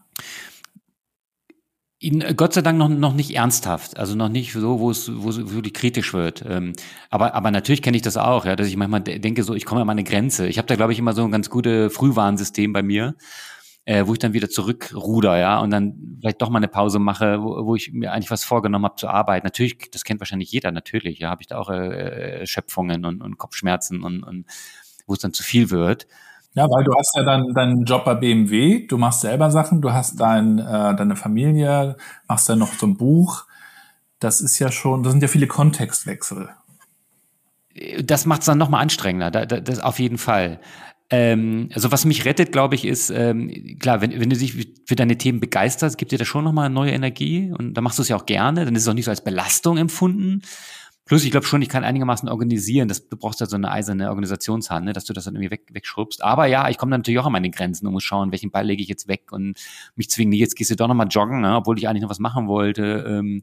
ihn 1.98 2.22
äh, 2.22 2.32
Gott 2.34 2.54
sei 2.54 2.62
Dank 2.62 2.78
noch, 2.78 2.88
noch 2.88 3.12
nicht 3.12 3.36
ernsthaft, 3.36 3.98
also 3.98 4.16
noch 4.16 4.30
nicht 4.30 4.54
so, 4.54 4.80
wo 4.80 4.90
es, 4.90 5.10
wo 5.14 5.28
es 5.28 5.52
wirklich 5.52 5.74
kritisch 5.74 6.14
wird. 6.14 6.42
Ähm, 6.48 6.72
aber, 7.10 7.34
aber 7.34 7.50
natürlich 7.50 7.82
kenne 7.82 7.98
ich 7.98 8.02
das 8.02 8.16
auch, 8.16 8.46
ja, 8.46 8.56
dass 8.56 8.68
ich 8.68 8.76
manchmal 8.76 9.02
denke, 9.02 9.42
so, 9.42 9.54
ich 9.54 9.66
komme 9.66 9.82
an 9.82 9.86
meine 9.86 10.02
Grenze. 10.02 10.48
Ich 10.48 10.56
habe 10.56 10.66
da, 10.66 10.76
glaube 10.76 10.94
ich, 10.94 10.98
immer 10.98 11.12
so 11.12 11.22
ein 11.22 11.30
ganz 11.30 11.50
gutes 11.50 11.92
Frühwarnsystem 11.92 12.72
bei 12.72 12.82
mir, 12.82 13.16
äh, 13.84 14.06
wo 14.06 14.14
ich 14.14 14.18
dann 14.18 14.32
wieder 14.32 14.48
zurückruder, 14.48 15.38
ja, 15.38 15.58
und 15.58 15.70
dann 15.70 16.16
vielleicht 16.20 16.40
doch 16.40 16.48
mal 16.48 16.56
eine 16.56 16.68
Pause 16.68 17.00
mache, 17.00 17.42
wo, 17.42 17.66
wo 17.66 17.76
ich 17.76 17.92
mir 17.92 18.12
eigentlich 18.12 18.30
was 18.30 18.44
vorgenommen 18.44 18.86
habe 18.86 18.96
zu 18.96 19.08
arbeiten. 19.08 19.46
Natürlich, 19.46 19.90
das 19.92 20.04
kennt 20.04 20.20
wahrscheinlich 20.20 20.50
jeder, 20.50 20.72
natürlich, 20.72 21.18
ja, 21.18 21.28
habe 21.28 21.42
ich 21.42 21.48
da 21.48 21.58
auch 21.58 21.68
äh, 21.68 22.46
Schöpfungen 22.46 23.04
und, 23.04 23.20
und 23.20 23.36
Kopfschmerzen 23.36 24.02
und, 24.04 24.22
und 24.22 24.46
wo 25.06 25.12
es 25.12 25.18
dann 25.18 25.34
zu 25.34 25.42
viel 25.42 25.68
wird. 25.68 26.06
Ja, 26.54 26.64
weil 26.68 26.82
du 26.84 26.92
hast 26.94 27.16
ja 27.16 27.22
dann 27.22 27.54
deinen 27.54 27.84
Job 27.84 28.04
bei 28.04 28.14
BMW, 28.14 28.86
du 28.86 28.98
machst 28.98 29.20
selber 29.20 29.50
Sachen, 29.50 29.80
du 29.80 29.92
hast 29.92 30.18
dein, 30.18 30.58
äh, 30.58 30.96
deine 30.96 31.14
Familie, 31.14 31.96
machst 32.26 32.48
dann 32.48 32.58
noch 32.58 32.72
so 32.72 32.86
ein 32.86 32.96
Buch. 32.96 33.44
Das 34.18 34.40
ist 34.40 34.58
ja 34.58 34.72
schon, 34.72 35.02
das 35.02 35.12
sind 35.12 35.22
ja 35.22 35.28
viele 35.28 35.46
Kontextwechsel. 35.46 36.48
Das 38.02 38.26
macht 38.26 38.40
es 38.40 38.46
dann 38.46 38.58
nochmal 38.58 38.82
anstrengender, 38.82 39.30
da, 39.30 39.46
da, 39.46 39.60
das 39.60 39.78
auf 39.78 40.00
jeden 40.00 40.18
Fall. 40.18 40.58
Ähm, 41.08 41.68
also 41.72 41.92
was 41.92 42.04
mich 42.04 42.24
rettet, 42.24 42.52
glaube 42.52 42.74
ich, 42.74 42.84
ist, 42.84 43.10
ähm, 43.10 43.76
klar, 43.78 44.00
wenn, 44.00 44.12
wenn 44.18 44.30
du 44.30 44.36
dich 44.36 44.68
für 44.86 44.96
deine 44.96 45.18
Themen 45.18 45.40
begeisterst, 45.40 45.98
gibt 45.98 46.12
dir 46.12 46.18
das 46.18 46.28
schon 46.28 46.44
nochmal 46.44 46.68
neue 46.68 46.90
Energie 46.90 47.52
und 47.56 47.74
dann 47.74 47.84
machst 47.84 47.98
du 47.98 48.02
es 48.02 48.08
ja 48.08 48.16
auch 48.16 48.26
gerne, 48.26 48.64
dann 48.64 48.74
ist 48.74 48.82
es 48.82 48.88
auch 48.88 48.94
nicht 48.94 49.04
so 49.04 49.10
als 49.10 49.22
Belastung 49.22 49.76
empfunden. 49.76 50.42
Plus, 51.10 51.24
ich 51.24 51.32
glaube 51.32 51.44
schon, 51.44 51.60
ich 51.60 51.68
kann 51.68 51.82
einigermaßen 51.82 52.28
organisieren. 52.28 52.86
Das, 52.86 53.08
du 53.08 53.16
brauchst 53.16 53.40
ja 53.40 53.46
so 53.46 53.56
eine 53.56 53.68
eiserne 53.68 54.10
Organisationshand, 54.10 54.84
ne, 54.84 54.92
dass 54.92 55.06
du 55.06 55.12
das 55.12 55.24
dann 55.24 55.34
irgendwie 55.34 55.50
weg, 55.50 55.62
wegschrubbst. 55.72 56.22
Aber 56.22 56.46
ja, 56.46 56.68
ich 56.68 56.78
komme 56.78 56.90
natürlich 56.90 57.18
auch 57.18 57.26
an 57.26 57.32
meine 57.32 57.50
Grenzen 57.50 57.88
und 57.88 57.94
muss 57.94 58.04
schauen, 58.04 58.30
welchen 58.30 58.52
Ball 58.52 58.64
lege 58.64 58.80
ich 58.80 58.88
jetzt 58.88 59.08
weg 59.08 59.32
und 59.32 59.58
mich 59.96 60.08
zwingen, 60.08 60.32
jetzt 60.34 60.54
gehst 60.54 60.70
du 60.70 60.76
doch 60.76 60.86
nochmal 60.86 61.08
joggen, 61.10 61.40
ne, 61.40 61.56
obwohl 61.56 61.76
ich 61.78 61.88
eigentlich 61.88 62.02
noch 62.02 62.10
was 62.10 62.20
machen 62.20 62.46
wollte. 62.46 63.04
Ähm, 63.08 63.42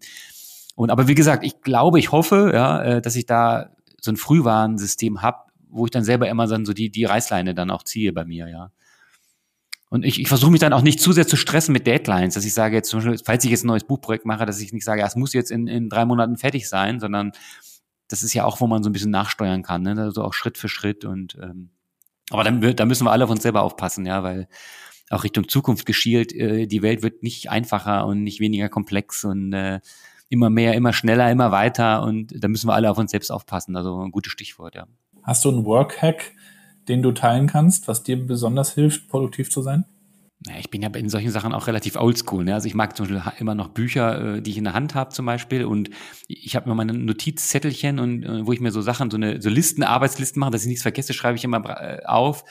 und 0.78 0.91
aber 0.91 1.09
wie 1.09 1.15
gesagt, 1.15 1.43
ich 1.43 1.59
glaube, 1.59 1.99
ich 1.99 2.13
hoffe, 2.13 2.51
ja, 2.53 2.82
äh, 2.84 3.01
dass 3.01 3.18
ich 3.18 3.26
da 3.26 3.72
so 3.99 4.11
ein 4.11 4.15
Frühwarnsystem 4.15 5.22
habe, 5.22 5.39
wo 5.70 5.84
ich 5.84 5.91
dann 5.91 6.05
selber 6.05 6.30
immer 6.30 6.47
dann 6.47 6.65
so 6.65 6.72
die, 6.72 6.89
die 6.89 7.03
Reißleine 7.03 7.53
dann 7.53 7.70
auch 7.70 7.84
ziehe 7.84 8.13
bei 8.13 8.24
mir, 8.24 8.47
ja. 8.47 8.72
Und 9.89 10.03
ich, 10.03 10.19
ich 10.19 10.27
versuche 10.27 10.51
mich 10.51 10.59
dann 10.59 10.73
auch 10.73 10.81
nicht 10.81 10.99
zu 10.99 11.13
sehr 11.13 11.27
zu 11.27 11.38
stressen 11.38 11.71
mit 11.71 11.88
Deadlines, 11.88 12.33
dass 12.33 12.43
ich 12.43 12.53
sage 12.53 12.75
jetzt 12.75 12.89
zum 12.89 12.99
Beispiel, 12.99 13.19
falls 13.23 13.45
ich 13.45 13.51
jetzt 13.51 13.63
ein 13.63 13.67
neues 13.67 13.85
Buchprojekt 13.85 14.25
mache, 14.25 14.45
dass 14.45 14.59
ich 14.59 14.73
nicht 14.73 14.83
sage, 14.83 15.01
ja, 15.01 15.07
es 15.07 15.15
muss 15.15 15.33
jetzt 15.33 15.49
in, 15.49 15.67
in 15.67 15.89
drei 15.89 16.03
Monaten 16.03 16.38
fertig 16.38 16.67
sein, 16.67 16.99
sondern 16.99 17.31
das 18.09 18.23
ist 18.23 18.33
ja 18.33 18.43
auch, 18.43 18.59
wo 18.59 18.67
man 18.67 18.83
so 18.83 18.89
ein 18.89 18.93
bisschen 18.93 19.11
nachsteuern 19.11 19.63
kann, 19.63 19.83
ne? 19.83 19.95
also 19.97 20.23
auch 20.23 20.33
Schritt 20.33 20.57
für 20.57 20.69
Schritt 20.69 21.05
und 21.05 21.38
ähm, 21.41 21.69
aber 22.29 22.43
dann, 22.43 22.75
da 22.75 22.85
müssen 22.85 23.05
wir 23.05 23.11
alle 23.11 23.23
auf 23.23 23.29
uns 23.29 23.43
selber 23.43 23.61
aufpassen, 23.61 24.05
ja, 24.05 24.21
weil 24.21 24.49
auch 25.09 25.23
Richtung 25.23 25.47
Zukunft 25.47 25.85
geschielt, 25.85 26.33
äh, 26.33 26.67
die 26.67 26.81
Welt 26.81 27.01
wird 27.01 27.23
nicht 27.23 27.49
einfacher 27.49 28.05
und 28.05 28.23
nicht 28.23 28.41
weniger 28.41 28.67
komplex 28.67 29.23
und 29.23 29.53
äh, 29.53 29.79
immer 30.29 30.49
mehr, 30.49 30.73
immer 30.73 30.91
schneller, 30.91 31.31
immer 31.31 31.51
weiter 31.51 32.03
und 32.03 32.33
da 32.35 32.49
müssen 32.49 32.67
wir 32.67 32.73
alle 32.73 32.91
auf 32.91 32.97
uns 32.97 33.11
selbst 33.11 33.31
aufpassen. 33.31 33.77
Also 33.77 34.01
ein 34.01 34.11
gutes 34.11 34.33
Stichwort, 34.33 34.75
ja. 34.75 34.88
Hast 35.23 35.45
du 35.45 35.49
einen 35.49 35.65
Workhack, 35.65 36.33
den 36.88 37.01
du 37.01 37.11
teilen 37.11 37.47
kannst, 37.47 37.88
was 37.88 38.03
dir 38.03 38.25
besonders 38.25 38.73
hilft, 38.73 39.07
produktiv 39.09 39.49
zu 39.49 39.61
sein? 39.61 39.85
Ich 40.59 40.69
bin 40.69 40.81
ja 40.81 40.89
in 40.89 41.09
solchen 41.09 41.31
Sachen 41.31 41.53
auch 41.53 41.67
relativ 41.67 41.95
oldschool. 41.95 42.43
Ne? 42.43 42.53
Also 42.53 42.67
ich 42.67 42.75
mag 42.75 42.95
zum 42.95 43.07
Beispiel 43.07 43.33
immer 43.39 43.55
noch 43.55 43.69
Bücher, 43.69 44.35
äh, 44.35 44.41
die 44.41 44.51
ich 44.51 44.57
in 44.57 44.65
der 44.65 44.73
Hand 44.73 44.93
habe 44.93 45.09
zum 45.09 45.25
Beispiel. 45.25 45.65
Und 45.65 45.89
ich 46.27 46.55
habe 46.55 46.65
immer 46.65 46.75
meine 46.75 46.93
Notizzettelchen 46.93 47.99
und 47.99 48.23
äh, 48.23 48.45
wo 48.45 48.53
ich 48.53 48.59
mir 48.59 48.71
so 48.71 48.81
Sachen, 48.81 49.09
so 49.09 49.17
eine 49.17 49.41
so 49.41 49.49
Listen, 49.49 49.83
Arbeitslisten 49.83 50.39
mache, 50.39 50.51
dass 50.51 50.61
ich 50.61 50.67
nichts 50.67 50.83
vergesse, 50.83 51.13
schreibe 51.13 51.38
ich 51.38 51.43
immer 51.43 51.65
äh, 51.81 52.05
auf. 52.05 52.43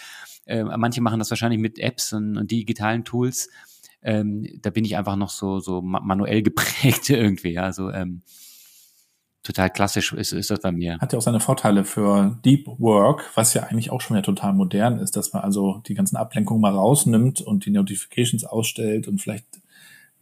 Äh, 0.46 0.64
manche 0.64 1.00
machen 1.00 1.20
das 1.20 1.30
wahrscheinlich 1.30 1.60
mit 1.60 1.78
Apps 1.78 2.12
und, 2.12 2.36
und 2.36 2.50
digitalen 2.50 3.04
Tools. 3.04 3.48
Ähm, 4.02 4.46
da 4.62 4.70
bin 4.70 4.84
ich 4.84 4.96
einfach 4.96 5.16
noch 5.16 5.30
so 5.30 5.60
so 5.60 5.80
manuell 5.80 6.42
geprägt 6.42 7.08
irgendwie. 7.10 7.52
Ja, 7.52 7.72
so 7.72 7.90
ähm, 7.90 8.22
total 9.46 9.70
klassisch 9.70 10.12
ist, 10.12 10.32
ist 10.32 10.50
das 10.50 10.60
bei 10.60 10.72
mir. 10.72 10.98
Hat 10.98 11.12
ja 11.12 11.18
auch 11.18 11.22
seine 11.22 11.40
Vorteile 11.40 11.84
für 11.84 12.38
Deep 12.44 12.66
Work, 12.78 13.30
was 13.34 13.54
ja 13.54 13.62
eigentlich 13.64 13.90
auch 13.90 14.00
schon 14.00 14.16
ja 14.16 14.22
total 14.22 14.52
modern 14.52 14.98
ist, 14.98 15.16
dass 15.16 15.32
man 15.32 15.42
also 15.42 15.82
die 15.86 15.94
ganzen 15.94 16.16
Ablenkungen 16.16 16.60
mal 16.60 16.74
rausnimmt 16.74 17.40
und 17.40 17.64
die 17.64 17.70
Notifications 17.70 18.44
ausstellt 18.44 19.08
und 19.08 19.20
vielleicht 19.20 19.46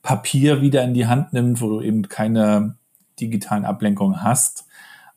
Papier 0.02 0.60
wieder 0.60 0.84
in 0.84 0.94
die 0.94 1.06
Hand 1.06 1.32
nimmt, 1.32 1.60
wo 1.60 1.68
du 1.68 1.80
eben 1.80 2.08
keine 2.08 2.76
digitalen 3.18 3.64
Ablenkungen 3.64 4.22
hast. 4.22 4.66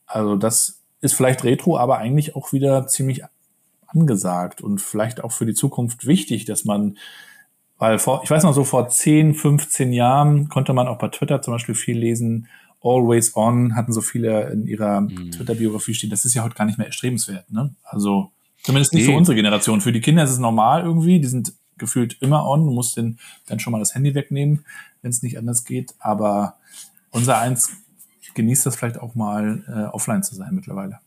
Also 0.05 0.38
das 0.38 0.84
ist 1.01 1.14
vielleicht 1.14 1.43
retro, 1.43 1.78
aber 1.78 1.97
eigentlich 1.97 2.36
auch 2.36 2.53
wieder 2.53 2.88
ziemlich 2.88 3.24
angesagt 3.88 4.62
und 4.62 4.82
vielleicht 4.82 5.24
auch 5.24 5.32
für 5.32 5.45
die 5.45 5.53
Zukunft 5.53 6.08
wichtig, 6.08 6.45
dass 6.45 6.66
man, 6.66 6.97
weil 7.78 7.99
vor, 7.99 8.22
ich 8.24 8.32
weiß 8.32 8.43
noch 8.43 8.53
so 8.53 8.64
vor 8.64 8.88
10, 8.88 9.36
15 9.36 9.93
Jahren 9.93 10.49
konnte 10.49 10.74
man 10.74 10.88
auch 10.88 10.97
bei 10.97 11.10
Twitter 11.10 11.41
zum 11.41 11.53
Beispiel 11.53 11.76
viel 11.76 11.97
lesen, 11.97 12.47
Always 12.82 13.36
On 13.36 13.75
hatten 13.75 13.93
so 13.93 14.01
viele 14.01 14.49
in 14.51 14.67
ihrer 14.67 15.01
mhm. 15.01 15.32
Twitter-Biografie 15.32 15.93
stehen. 15.93 16.09
Das 16.09 16.25
ist 16.25 16.34
ja 16.34 16.43
heute 16.43 16.55
gar 16.55 16.65
nicht 16.65 16.78
mehr 16.78 16.88
erstrebenswert. 16.88 17.51
Ne? 17.51 17.73
Also 17.84 18.32
zumindest 18.63 18.93
nicht 18.93 19.05
nee. 19.05 19.11
für 19.11 19.17
unsere 19.17 19.36
Generation. 19.36 19.82
Für 19.82 19.91
die 19.91 20.01
Kinder 20.01 20.23
ist 20.23 20.32
es 20.32 20.39
normal 20.39 20.84
irgendwie. 20.84 21.19
Die 21.19 21.28
sind 21.28 21.53
gefühlt 21.78 22.17
immer 22.21 22.47
on. 22.47 22.65
Du 22.65 22.71
musst 22.71 22.97
den, 22.97 23.19
dann 23.47 23.59
schon 23.59 23.71
mal 23.71 23.80
das 23.80 23.95
Handy 23.95 24.13
wegnehmen, 24.13 24.65
wenn 25.01 25.09
es 25.09 25.23
nicht 25.23 25.38
anders 25.38 25.63
geht. 25.65 25.95
Aber 25.99 26.57
unser 27.11 27.39
Eins 27.39 27.71
genießt 28.36 28.65
das 28.65 28.75
vielleicht 28.75 28.99
auch 28.99 29.15
mal 29.15 29.63
äh, 29.67 29.93
offline 29.93 30.23
zu 30.23 30.36
sein 30.36 30.53
mittlerweile. 30.53 30.99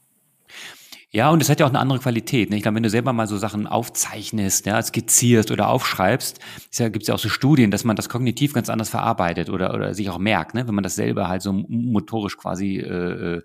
Ja, 1.12 1.30
und 1.30 1.42
es 1.42 1.48
hat 1.48 1.58
ja 1.58 1.66
auch 1.66 1.70
eine 1.70 1.80
andere 1.80 1.98
Qualität. 1.98 2.50
Ne? 2.50 2.56
Ich 2.56 2.62
glaube, 2.62 2.76
wenn 2.76 2.84
du 2.84 2.90
selber 2.90 3.12
mal 3.12 3.26
so 3.26 3.36
Sachen 3.36 3.66
aufzeichnest, 3.66 4.66
ja, 4.66 4.80
skizzierst 4.80 5.50
oder 5.50 5.68
aufschreibst, 5.68 6.38
ja, 6.74 6.88
gibt 6.88 7.02
es 7.02 7.08
ja 7.08 7.14
auch 7.14 7.18
so 7.18 7.28
Studien, 7.28 7.72
dass 7.72 7.82
man 7.82 7.96
das 7.96 8.08
kognitiv 8.08 8.52
ganz 8.52 8.68
anders 8.68 8.90
verarbeitet 8.90 9.50
oder, 9.50 9.74
oder 9.74 9.92
sich 9.92 10.08
auch 10.08 10.18
merkt, 10.18 10.54
ne? 10.54 10.68
wenn 10.68 10.74
man 10.74 10.84
das 10.84 10.94
selber 10.94 11.28
halt 11.28 11.42
so 11.42 11.52
motorisch 11.52 12.36
quasi 12.36 12.76
äh, 12.78 13.42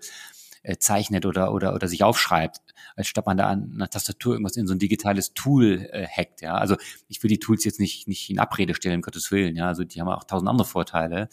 äh, 0.62 0.78
zeichnet 0.78 1.26
oder, 1.26 1.52
oder, 1.52 1.74
oder 1.74 1.88
sich 1.88 2.04
aufschreibt, 2.04 2.60
als 2.94 3.08
statt 3.08 3.26
man 3.26 3.36
da 3.36 3.48
an 3.48 3.72
einer 3.74 3.90
Tastatur 3.90 4.34
irgendwas 4.34 4.56
in 4.56 4.66
so 4.66 4.74
ein 4.74 4.78
digitales 4.78 5.34
Tool 5.34 5.88
äh, 5.92 6.06
hackt. 6.06 6.42
Ja? 6.42 6.54
Also 6.54 6.76
ich 7.08 7.22
will 7.22 7.28
die 7.28 7.38
Tools 7.38 7.64
jetzt 7.64 7.80
nicht, 7.80 8.06
nicht 8.06 8.30
in 8.30 8.38
Abrede 8.38 8.74
stellen, 8.74 8.96
um 8.96 9.02
Gottes 9.02 9.30
Willen. 9.32 9.56
Ja? 9.56 9.66
Also 9.66 9.82
die 9.82 10.00
haben 10.00 10.08
auch 10.08 10.24
tausend 10.24 10.48
andere 10.48 10.66
Vorteile. 10.66 11.28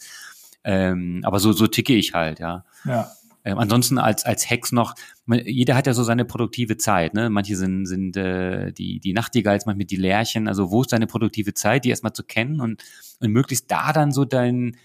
Ähm, 0.64 1.20
aber 1.24 1.40
so, 1.40 1.52
so 1.52 1.66
ticke 1.66 1.94
ich 1.94 2.14
halt, 2.14 2.40
ja. 2.40 2.64
Ja. 2.84 3.10
Ähm, 3.44 3.58
ansonsten 3.58 3.98
als 3.98 4.24
als 4.24 4.48
Hacks 4.50 4.72
noch, 4.72 4.94
jeder 5.26 5.74
hat 5.74 5.86
ja 5.86 5.94
so 5.94 6.02
seine 6.02 6.24
produktive 6.24 6.76
Zeit. 6.76 7.14
Ne? 7.14 7.30
Manche 7.30 7.56
sind 7.56 7.86
sind 7.86 8.16
äh, 8.16 8.72
die 8.72 9.00
die 9.00 9.12
Nachtigalls, 9.12 9.66
manchmal 9.66 9.86
die 9.86 9.96
Lärchen. 9.96 10.48
Also 10.48 10.70
wo 10.70 10.82
ist 10.82 10.92
deine 10.92 11.06
produktive 11.06 11.54
Zeit, 11.54 11.84
die 11.84 11.90
erstmal 11.90 12.14
zu 12.14 12.24
kennen 12.24 12.60
und 12.60 12.82
und 13.20 13.30
möglichst 13.30 13.70
da 13.70 13.92
dann 13.92 14.12
so 14.12 14.24
dein 14.24 14.76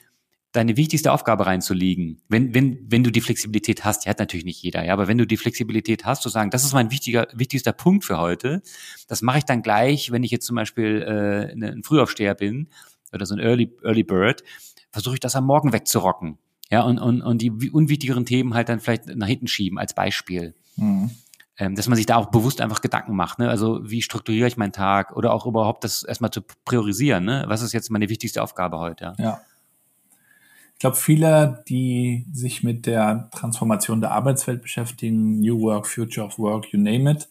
deine 0.52 0.78
wichtigste 0.78 1.12
Aufgabe 1.12 1.46
reinzulegen, 1.46 2.22
wenn, 2.28 2.56
wenn, 2.56 2.80
wenn 2.90 3.04
du 3.04 3.12
die 3.12 3.22
Flexibilität 3.22 3.86
hast, 3.86 4.06
die 4.06 4.10
hat 4.10 4.18
natürlich 4.18 4.46
nicht 4.46 4.62
jeder, 4.64 4.84
ja, 4.84 4.94
aber 4.94 5.08
wenn 5.08 5.20
du 5.20 5.28
die 5.28 5.38
Flexibilität 5.38 6.06
hast, 6.06 6.24
zu 6.24 6.30
sagen, 6.30 6.50
das 6.50 6.64
ist 6.64 6.74
mein 6.74 6.90
wichtiger, 6.90 7.28
wichtigster 7.34 7.72
Punkt 7.72 8.04
für 8.04 8.18
heute, 8.18 8.64
das 9.08 9.22
mache 9.22 9.40
ich 9.40 9.46
dann 9.46 9.62
gleich, 9.62 10.12
wenn 10.12 10.24
ich 10.24 10.32
jetzt 10.32 10.48
zum 10.48 10.56
Beispiel 10.56 11.04
äh, 11.04 11.54
ein 11.54 11.84
Frühaufsteher 11.84 12.34
bin 12.34 12.70
oder 13.14 13.28
so 13.28 13.36
ein 13.36 13.40
Early, 13.40 13.72
Early 13.84 14.04
Bird, 14.04 14.44
versuche 14.92 15.16
ich 15.16 15.20
das 15.20 15.36
am 15.36 15.46
Morgen 15.46 15.72
wegzurocken. 15.72 16.40
Ja, 16.70 16.84
und, 16.84 17.00
und, 17.00 17.22
und 17.22 17.42
die 17.42 17.72
unwichtigeren 17.72 18.26
Themen 18.26 18.54
halt 18.54 18.70
dann 18.70 18.80
vielleicht 18.80 19.08
nach 19.16 19.28
hinten 19.28 19.48
schieben 19.48 19.80
als 19.80 19.94
Beispiel. 19.94 20.54
Mhm. 20.76 21.12
Ähm, 21.58 21.76
dass 21.76 21.90
man 21.90 21.98
sich 21.98 22.06
da 22.06 22.16
auch 22.16 22.28
bewusst 22.28 22.62
einfach 22.62 22.80
Gedanken 22.80 23.16
macht. 23.16 23.40
Ne? 23.40 23.50
Also 23.50 23.82
wie 23.84 24.02
strukturiere 24.02 24.48
ich 24.48 24.56
meinen 24.56 24.72
Tag 24.72 25.16
oder 25.18 25.34
auch 25.34 25.46
überhaupt 25.46 25.84
das 25.84 26.04
erstmal 26.04 26.32
zu 26.32 26.42
priorisieren. 26.64 27.26
Ne? 27.26 27.44
Was 27.48 27.62
ist 27.62 27.74
jetzt 27.74 27.92
meine 27.92 28.08
wichtigste 28.08 28.42
Aufgabe 28.42 28.80
heute? 28.80 29.14
Ja. 29.18 29.24
ja. 29.24 29.42
Ich 30.80 30.80
glaube, 30.80 30.96
viele, 30.96 31.62
die 31.68 32.26
sich 32.32 32.64
mit 32.64 32.86
der 32.86 33.30
Transformation 33.36 34.00
der 34.00 34.12
Arbeitswelt 34.12 34.62
beschäftigen, 34.62 35.42
New 35.42 35.60
Work, 35.60 35.86
Future 35.86 36.26
of 36.26 36.40
Work, 36.40 36.72
you 36.72 36.80
name 36.80 37.12
it, 37.12 37.28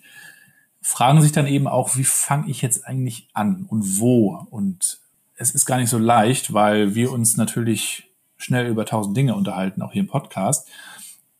fragen 0.83 1.23
sich 1.23 1.33
dann 1.33 1.47
eben 1.47 1.67
auch, 1.67 1.97
wie 1.97 2.05
fange 2.05 2.51
ich 2.51 2.61
jetzt 2.61 2.87
eigentlich 2.87 3.31
an 3.33 3.65
und 3.67 4.01
wo? 4.01 4.47
Und 4.51 5.01
es 5.37 5.53
ist 5.53 5.65
gar 5.65 5.79
nicht 5.79 5.89
so 5.89 5.97
leicht, 5.97 6.53
weil 6.53 6.95
wir 6.95 7.11
uns 7.11 7.39
natürlich 7.39 8.08
schnell 8.39 8.69
über 8.69 8.87
tausend 8.87 9.17
Dinge 9.17 9.35
unterhalten, 9.35 9.83
auch 9.83 9.93
hier 9.93 10.03
im 10.03 10.09
Podcast. 10.09 10.69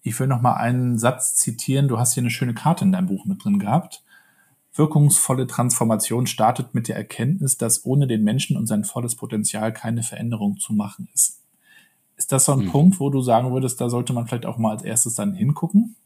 Ich 0.03 0.19
will 0.21 0.27
noch 0.27 0.43
mal 0.43 0.55
einen 0.55 0.99
Satz 0.99 1.37
zitieren. 1.37 1.89
Du 1.89 1.99
hast 1.99 2.15
hier 2.15 2.23
eine 2.23 2.31
schöne 2.31 2.55
Karte 2.55 2.85
in 2.85 2.93
deinem 2.93 3.07
Buch 3.07 3.25
mit 3.25 3.43
drin 3.45 3.59
gehabt. 3.59 4.03
Wirkungsvolle 4.75 5.47
Transformation 5.47 6.27
startet 6.27 6.75
mit 6.75 6.89
der 6.89 6.97
Erkenntnis, 6.97 7.57
dass 7.57 7.85
ohne 7.85 8.07
den 8.07 8.23
Menschen 8.23 8.57
und 8.57 8.67
sein 8.67 8.85
volles 8.85 9.17
Potenzial 9.17 9.73
keine 9.73 10.03
Veränderung 10.03 10.59
zu 10.59 10.73
machen 10.73 11.09
ist. 11.15 11.41
Ist 12.17 12.33
das 12.33 12.45
so 12.45 12.53
ein 12.53 12.67
mhm. 12.67 12.71
Punkt, 12.71 13.01
wo 13.01 13.11
du 13.11 13.23
sagen 13.23 13.53
würdest, 13.53 13.81
da 13.81 13.89
sollte 13.89 14.13
man 14.13 14.27
vielleicht 14.27 14.47
auch 14.47 14.59
mal 14.59 14.73
als 14.73 14.83
erstes 14.83 15.15
dann 15.15 15.35
hingucken? 15.35 15.97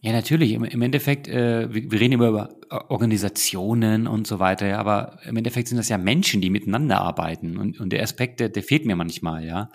Ja, 0.00 0.12
natürlich. 0.12 0.52
Im, 0.52 0.64
im 0.64 0.82
Endeffekt, 0.82 1.28
äh, 1.28 1.72
wir, 1.72 1.90
wir, 1.90 2.00
reden 2.00 2.14
immer 2.14 2.28
über 2.28 2.50
Organisationen 2.88 4.06
und 4.06 4.26
so 4.26 4.38
weiter, 4.38 4.66
ja, 4.66 4.78
aber 4.78 5.18
im 5.24 5.36
Endeffekt 5.36 5.68
sind 5.68 5.78
das 5.78 5.88
ja 5.88 5.98
Menschen, 5.98 6.40
die 6.40 6.50
miteinander 6.50 7.00
arbeiten. 7.00 7.56
Und, 7.56 7.80
und 7.80 7.90
der 7.90 8.02
Aspekt, 8.02 8.40
der, 8.40 8.50
der 8.50 8.62
fehlt 8.62 8.86
mir 8.86 8.96
manchmal, 8.96 9.44
ja 9.44 9.70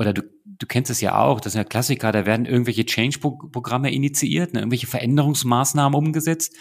oder 0.00 0.14
du, 0.14 0.22
du 0.46 0.66
kennst 0.66 0.90
es 0.90 1.02
ja 1.02 1.18
auch, 1.18 1.42
das 1.42 1.52
sind 1.52 1.60
ja 1.60 1.64
Klassiker, 1.64 2.10
da 2.10 2.24
werden 2.24 2.46
irgendwelche 2.46 2.86
Change-Programme 2.86 3.92
initiiert, 3.92 4.54
ne, 4.54 4.60
irgendwelche 4.60 4.86
Veränderungsmaßnahmen 4.86 5.96
umgesetzt 5.96 6.56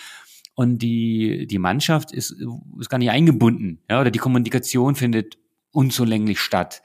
und 0.55 0.79
die, 0.79 1.47
die 1.47 1.57
Mannschaft 1.57 2.11
ist, 2.11 2.35
ist 2.79 2.89
gar 2.89 2.97
nicht 2.97 3.11
eingebunden, 3.11 3.79
ja, 3.89 4.01
oder 4.01 4.11
die 4.11 4.19
Kommunikation 4.19 4.95
findet 4.95 5.37
unzulänglich 5.71 6.41
statt. 6.41 6.81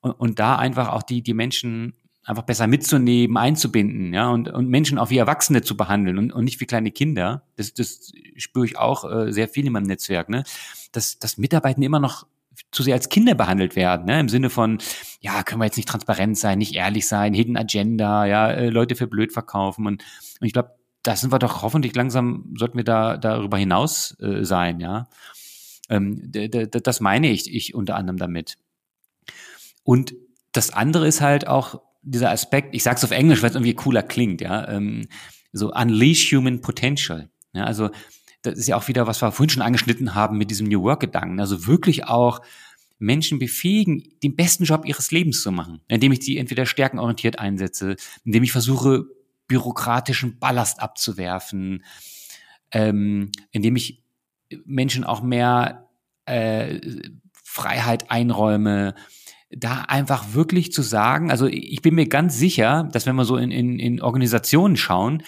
Und, 0.00 0.10
und 0.12 0.40
da 0.40 0.56
einfach 0.56 0.88
auch 0.88 1.04
die, 1.04 1.22
die 1.22 1.32
Menschen 1.32 1.94
einfach 2.24 2.42
besser 2.42 2.66
mitzunehmen, 2.66 3.36
einzubinden, 3.36 4.12
ja, 4.12 4.30
und, 4.30 4.48
und 4.48 4.68
Menschen 4.68 4.98
auch 4.98 5.10
wie 5.10 5.18
Erwachsene 5.18 5.62
zu 5.62 5.76
behandeln 5.76 6.18
und, 6.18 6.32
und 6.32 6.42
nicht 6.42 6.58
wie 6.58 6.66
kleine 6.66 6.90
Kinder. 6.90 7.44
Das, 7.54 7.72
das 7.72 8.10
spüre 8.36 8.66
ich 8.66 8.78
auch 8.78 9.08
äh, 9.08 9.32
sehr 9.32 9.46
viel 9.46 9.64
in 9.64 9.72
meinem 9.72 9.86
Netzwerk, 9.86 10.28
ne? 10.28 10.42
Dass, 10.90 11.20
dass 11.20 11.38
Mitarbeiter 11.38 11.82
immer 11.82 12.00
noch 12.00 12.26
zu 12.70 12.82
sehr 12.82 12.94
als 12.94 13.08
Kinder 13.08 13.34
behandelt 13.34 13.76
werden, 13.76 14.06
ne? 14.06 14.20
im 14.20 14.28
Sinne 14.28 14.50
von, 14.50 14.78
ja, 15.20 15.42
können 15.42 15.60
wir 15.60 15.66
jetzt 15.66 15.76
nicht 15.76 15.88
transparent 15.88 16.38
sein, 16.38 16.58
nicht 16.58 16.74
ehrlich 16.74 17.06
sein, 17.06 17.34
Hidden 17.34 17.56
Agenda, 17.56 18.26
ja, 18.26 18.50
äh, 18.50 18.68
Leute 18.68 18.94
für 18.96 19.06
blöd 19.06 19.32
verkaufen 19.32 19.86
und, 19.86 20.02
und 20.40 20.46
ich 20.46 20.52
glaube, 20.52 20.70
da 21.02 21.16
sind 21.16 21.32
wir 21.32 21.38
doch 21.38 21.62
hoffentlich 21.62 21.94
langsam, 21.94 22.54
sollten 22.58 22.78
wir 22.78 22.84
da 22.84 23.16
darüber 23.16 23.58
hinaus 23.58 24.18
äh, 24.20 24.44
sein, 24.44 24.80
ja. 24.80 25.08
Ähm, 25.90 26.32
das 26.32 27.00
meine 27.00 27.28
ich, 27.28 27.54
ich 27.54 27.74
unter 27.74 27.96
anderem 27.96 28.16
damit. 28.16 28.56
Und 29.82 30.14
das 30.52 30.70
andere 30.70 31.06
ist 31.06 31.20
halt 31.20 31.46
auch 31.46 31.82
dieser 32.02 32.30
Aspekt, 32.30 32.74
ich 32.74 32.82
sage 32.82 32.96
es 32.96 33.04
auf 33.04 33.10
Englisch, 33.10 33.42
weil 33.42 33.50
es 33.50 33.56
irgendwie 33.56 33.74
cooler 33.74 34.02
klingt, 34.02 34.40
ja, 34.40 34.66
ähm, 34.68 35.08
so 35.52 35.72
unleash 35.72 36.32
human 36.32 36.60
potential. 36.60 37.28
Ja, 37.52 37.64
also 37.64 37.90
das 38.44 38.58
ist 38.58 38.68
ja 38.68 38.76
auch 38.76 38.88
wieder, 38.88 39.06
was 39.06 39.22
wir 39.22 39.32
vorhin 39.32 39.50
schon 39.50 39.62
angeschnitten 39.62 40.14
haben 40.14 40.36
mit 40.36 40.50
diesem 40.50 40.68
New 40.68 40.82
Work-Gedanken. 40.82 41.40
Also 41.40 41.66
wirklich 41.66 42.04
auch 42.04 42.42
Menschen 42.98 43.38
befähigen, 43.38 44.04
den 44.22 44.36
besten 44.36 44.64
Job 44.64 44.84
ihres 44.86 45.10
Lebens 45.10 45.42
zu 45.42 45.50
machen, 45.50 45.80
indem 45.88 46.12
ich 46.12 46.22
sie 46.22 46.36
entweder 46.36 46.66
stärkenorientiert 46.66 47.38
einsetze, 47.38 47.96
indem 48.24 48.42
ich 48.42 48.52
versuche, 48.52 49.06
bürokratischen 49.48 50.38
Ballast 50.38 50.80
abzuwerfen, 50.80 51.84
ähm, 52.70 53.32
indem 53.50 53.76
ich 53.76 54.02
Menschen 54.64 55.04
auch 55.04 55.22
mehr 55.22 55.88
äh, 56.26 56.80
Freiheit 57.42 58.10
einräume, 58.10 58.94
da 59.50 59.82
einfach 59.82 60.34
wirklich 60.34 60.72
zu 60.72 60.82
sagen, 60.82 61.30
also 61.30 61.46
ich 61.46 61.80
bin 61.82 61.94
mir 61.94 62.08
ganz 62.08 62.38
sicher, 62.38 62.88
dass 62.92 63.06
wenn 63.06 63.16
wir 63.16 63.24
so 63.24 63.36
in, 63.36 63.50
in, 63.50 63.78
in 63.78 64.02
Organisationen 64.02 64.76
schauen, 64.76 65.22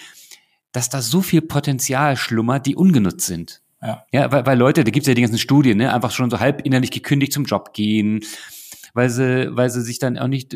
dass 0.77 0.89
da 0.89 1.01
so 1.01 1.23
viel 1.23 1.41
Potenzial 1.41 2.15
schlummert, 2.15 2.67
die 2.67 2.75
ungenutzt 2.75 3.25
sind. 3.25 3.63
Ja, 3.81 4.05
ja 4.11 4.31
weil, 4.31 4.45
weil 4.45 4.57
Leute, 4.59 4.83
da 4.83 4.91
gibt's 4.91 5.07
ja 5.07 5.15
die 5.15 5.21
ganzen 5.21 5.39
Studien, 5.39 5.79
ne, 5.79 5.91
einfach 5.91 6.11
schon 6.11 6.29
so 6.29 6.39
halb 6.39 6.63
innerlich 6.63 6.91
gekündigt 6.91 7.33
zum 7.33 7.45
Job 7.45 7.73
gehen, 7.73 8.23
weil 8.93 9.09
sie, 9.09 9.49
weil 9.55 9.71
sie 9.71 9.81
sich 9.81 9.97
dann 9.97 10.19
auch 10.19 10.27
nicht, 10.27 10.55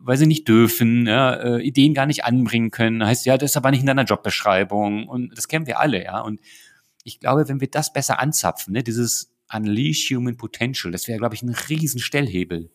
weil 0.00 0.16
sie 0.16 0.26
nicht 0.26 0.48
dürfen, 0.48 1.06
ja, 1.06 1.34
äh, 1.34 1.62
Ideen 1.62 1.92
gar 1.92 2.06
nicht 2.06 2.24
anbringen 2.24 2.70
können. 2.70 3.04
Heißt, 3.04 3.26
ja, 3.26 3.36
das 3.36 3.50
ist 3.50 3.56
aber 3.58 3.70
nicht 3.70 3.80
in 3.80 3.86
deiner 3.86 4.04
Jobbeschreibung. 4.04 5.06
Und 5.06 5.36
das 5.36 5.48
kennen 5.48 5.66
wir 5.66 5.80
alle, 5.80 6.02
ja. 6.02 6.20
Und 6.20 6.40
ich 7.04 7.20
glaube, 7.20 7.46
wenn 7.46 7.60
wir 7.60 7.68
das 7.68 7.92
besser 7.92 8.20
anzapfen, 8.20 8.72
ne, 8.72 8.82
dieses 8.82 9.34
Unleash 9.52 10.10
Human 10.12 10.38
Potential, 10.38 10.92
das 10.92 11.08
wäre, 11.08 11.18
glaube 11.18 11.34
ich, 11.34 11.42
ein 11.42 11.54
riesen 11.68 12.00
Stellhebel. 12.00 12.70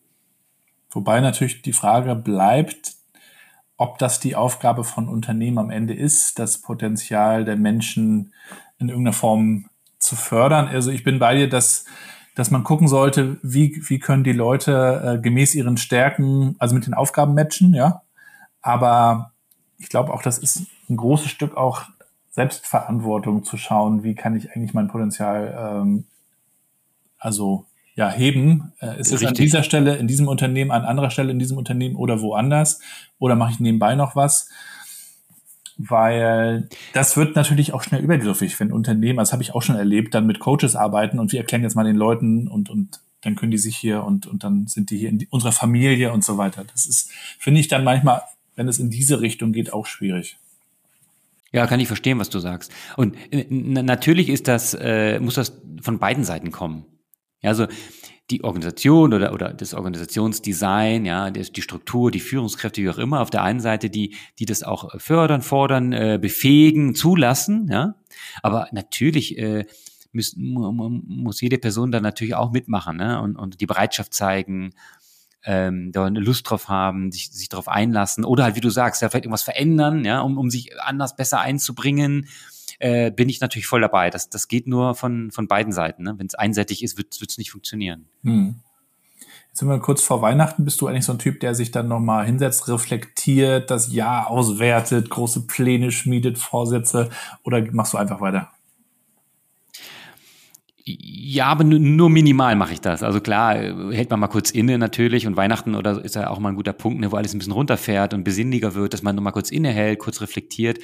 Wobei 0.90 1.20
natürlich 1.20 1.60
die 1.62 1.72
Frage 1.72 2.14
bleibt, 2.14 2.97
ob 3.78 3.96
das 3.98 4.20
die 4.20 4.36
Aufgabe 4.36 4.84
von 4.84 5.08
Unternehmen 5.08 5.58
am 5.58 5.70
Ende 5.70 5.94
ist, 5.94 6.38
das 6.38 6.58
Potenzial 6.58 7.46
der 7.46 7.56
Menschen 7.56 8.34
in 8.78 8.90
irgendeiner 8.90 9.14
Form 9.14 9.70
zu 9.98 10.14
fördern. 10.14 10.68
Also 10.68 10.90
ich 10.90 11.04
bin 11.04 11.18
bei 11.18 11.34
dir, 11.34 11.48
dass 11.48 11.86
dass 12.38 12.52
man 12.52 12.62
gucken 12.62 12.86
sollte, 12.86 13.36
wie, 13.42 13.82
wie 13.88 13.98
können 13.98 14.22
die 14.22 14.32
Leute 14.32 15.16
äh, 15.16 15.20
gemäß 15.20 15.56
ihren 15.56 15.76
Stärken, 15.76 16.54
also 16.60 16.72
mit 16.72 16.86
den 16.86 16.94
Aufgaben 16.94 17.34
matchen, 17.34 17.74
ja. 17.74 18.02
Aber 18.62 19.32
ich 19.76 19.88
glaube 19.88 20.14
auch, 20.14 20.22
das 20.22 20.38
ist 20.38 20.66
ein 20.88 20.96
großes 20.96 21.32
Stück 21.32 21.56
auch 21.56 21.86
Selbstverantwortung 22.30 23.42
zu 23.42 23.56
schauen, 23.56 24.04
wie 24.04 24.14
kann 24.14 24.36
ich 24.36 24.52
eigentlich 24.52 24.72
mein 24.72 24.86
Potenzial 24.86 25.82
ähm, 25.82 26.04
also 27.18 27.64
ja 27.98 28.08
heben. 28.08 28.72
Äh, 28.80 29.00
ist 29.00 29.12
es 29.12 29.24
an 29.24 29.34
dieser 29.34 29.64
Stelle 29.64 29.96
in 29.96 30.06
diesem 30.06 30.28
Unternehmen, 30.28 30.70
an 30.70 30.84
anderer 30.84 31.10
Stelle 31.10 31.32
in 31.32 31.40
diesem 31.40 31.58
Unternehmen 31.58 31.96
oder 31.96 32.22
woanders? 32.22 32.80
Oder 33.18 33.34
mache 33.34 33.52
ich 33.52 33.60
nebenbei 33.60 33.94
noch 33.94 34.16
was? 34.16 34.48
weil 35.80 36.68
das 36.92 37.16
wird 37.16 37.36
natürlich 37.36 37.72
auch 37.72 37.84
schnell 37.84 38.02
übergriffig, 38.02 38.58
wenn 38.58 38.72
Unternehmen, 38.72 39.18
das 39.18 39.32
habe 39.32 39.44
ich 39.44 39.54
auch 39.54 39.62
schon 39.62 39.76
erlebt, 39.76 40.12
dann 40.12 40.26
mit 40.26 40.40
Coaches 40.40 40.74
arbeiten 40.74 41.20
und 41.20 41.30
wir 41.30 41.38
erklären 41.38 41.62
jetzt 41.62 41.76
mal 41.76 41.84
den 41.84 41.94
Leuten 41.94 42.48
und, 42.48 42.68
und 42.68 42.98
dann 43.20 43.36
können 43.36 43.52
die 43.52 43.58
sich 43.58 43.76
hier 43.76 44.02
und, 44.02 44.26
und 44.26 44.42
dann 44.42 44.66
sind 44.66 44.90
die 44.90 44.98
hier 44.98 45.08
in 45.08 45.18
die, 45.18 45.28
unserer 45.30 45.52
Familie 45.52 46.12
und 46.12 46.24
so 46.24 46.36
weiter. 46.36 46.64
Das 46.64 46.84
ist, 46.84 47.12
finde 47.38 47.60
ich 47.60 47.68
dann 47.68 47.84
manchmal, 47.84 48.22
wenn 48.56 48.66
es 48.66 48.80
in 48.80 48.90
diese 48.90 49.20
Richtung 49.20 49.52
geht, 49.52 49.72
auch 49.72 49.86
schwierig. 49.86 50.36
Ja, 51.52 51.68
kann 51.68 51.78
ich 51.78 51.86
verstehen, 51.86 52.18
was 52.18 52.28
du 52.28 52.40
sagst. 52.40 52.72
Und 52.96 53.14
äh, 53.30 53.46
natürlich 53.48 54.30
ist 54.30 54.48
das, 54.48 54.74
äh, 54.74 55.20
muss 55.20 55.34
das 55.34 55.60
von 55.80 56.00
beiden 56.00 56.24
Seiten 56.24 56.50
kommen. 56.50 56.86
Ja, 57.40 57.50
also 57.50 57.66
die 58.30 58.44
Organisation 58.44 59.14
oder, 59.14 59.32
oder 59.32 59.54
das 59.54 59.72
Organisationsdesign, 59.72 61.06
ja, 61.06 61.30
die, 61.30 61.62
Struktur, 61.62 62.10
die 62.10 62.20
Führungskräfte, 62.20 62.82
wie 62.82 62.90
auch 62.90 62.98
immer, 62.98 63.20
auf 63.20 63.30
der 63.30 63.42
einen 63.42 63.60
Seite, 63.60 63.88
die, 63.88 64.16
die 64.38 64.44
das 64.44 64.62
auch 64.62 65.00
fördern, 65.00 65.40
fordern, 65.40 65.92
äh, 65.92 66.18
befähigen, 66.20 66.94
zulassen, 66.94 67.68
ja. 67.70 67.94
Aber 68.42 68.68
natürlich 68.72 69.38
äh, 69.38 69.64
muss, 70.12 70.34
muss 70.36 71.40
jede 71.40 71.58
Person 71.58 71.90
dann 71.90 72.02
natürlich 72.02 72.34
auch 72.34 72.50
mitmachen 72.50 72.96
ne? 72.96 73.20
und, 73.20 73.36
und 73.36 73.60
die 73.60 73.66
Bereitschaft 73.66 74.12
zeigen, 74.12 74.74
ähm, 75.44 75.92
da 75.92 76.04
eine 76.04 76.20
Lust 76.20 76.50
drauf 76.50 76.68
haben, 76.68 77.12
sich, 77.12 77.30
sich 77.30 77.48
darauf 77.48 77.68
einlassen 77.68 78.24
oder 78.24 78.44
halt, 78.44 78.56
wie 78.56 78.60
du 78.60 78.70
sagst, 78.70 79.00
ja, 79.00 79.08
vielleicht 79.08 79.24
irgendwas 79.24 79.42
verändern, 79.42 80.04
ja, 80.04 80.20
um, 80.20 80.36
um 80.36 80.50
sich 80.50 80.78
anders 80.80 81.16
besser 81.16 81.40
einzubringen 81.40 82.28
äh, 82.78 83.10
bin 83.10 83.28
ich 83.28 83.40
natürlich 83.40 83.66
voll 83.66 83.80
dabei. 83.80 84.10
Das, 84.10 84.28
das 84.28 84.48
geht 84.48 84.66
nur 84.66 84.94
von, 84.94 85.30
von 85.30 85.48
beiden 85.48 85.72
Seiten. 85.72 86.02
Ne? 86.02 86.14
Wenn 86.18 86.26
es 86.26 86.34
einseitig 86.34 86.82
ist, 86.82 86.98
wird 86.98 87.14
es 87.20 87.38
nicht 87.38 87.50
funktionieren. 87.50 88.06
Hm. 88.22 88.56
Jetzt 89.48 89.60
sind 89.60 89.68
wir 89.68 89.78
kurz 89.80 90.02
vor 90.02 90.22
Weihnachten. 90.22 90.64
Bist 90.64 90.80
du 90.80 90.86
eigentlich 90.86 91.04
so 91.04 91.12
ein 91.12 91.18
Typ, 91.18 91.40
der 91.40 91.54
sich 91.54 91.70
dann 91.70 91.88
nochmal 91.88 92.26
hinsetzt, 92.26 92.68
reflektiert, 92.68 93.70
das 93.70 93.92
Jahr 93.92 94.30
auswertet, 94.30 95.10
große 95.10 95.46
Pläne 95.46 95.90
schmiedet, 95.90 96.38
Vorsätze 96.38 97.10
oder 97.42 97.64
machst 97.72 97.94
du 97.94 97.98
einfach 97.98 98.20
weiter? 98.20 98.50
Ja, 100.84 101.46
aber 101.46 101.64
nur 101.64 102.08
minimal 102.08 102.56
mache 102.56 102.72
ich 102.72 102.80
das. 102.80 103.02
Also 103.02 103.20
klar, 103.20 103.56
hält 103.56 104.10
man 104.10 104.20
mal 104.20 104.28
kurz 104.28 104.50
inne 104.50 104.78
natürlich 104.78 105.26
und 105.26 105.36
Weihnachten 105.36 105.74
oder 105.74 106.02
ist 106.02 106.14
ja 106.14 106.30
auch 106.30 106.38
mal 106.38 106.50
ein 106.50 106.56
guter 106.56 106.72
Punkt, 106.72 107.00
ne, 107.00 107.12
wo 107.12 107.16
alles 107.16 107.34
ein 107.34 107.38
bisschen 107.38 107.52
runterfährt 107.52 108.14
und 108.14 108.24
besinnlicher 108.24 108.74
wird, 108.74 108.94
dass 108.94 109.02
man 109.02 109.14
nur 109.14 109.22
mal 109.22 109.32
kurz 109.32 109.50
innehält, 109.50 109.98
kurz 109.98 110.20
reflektiert. 110.22 110.78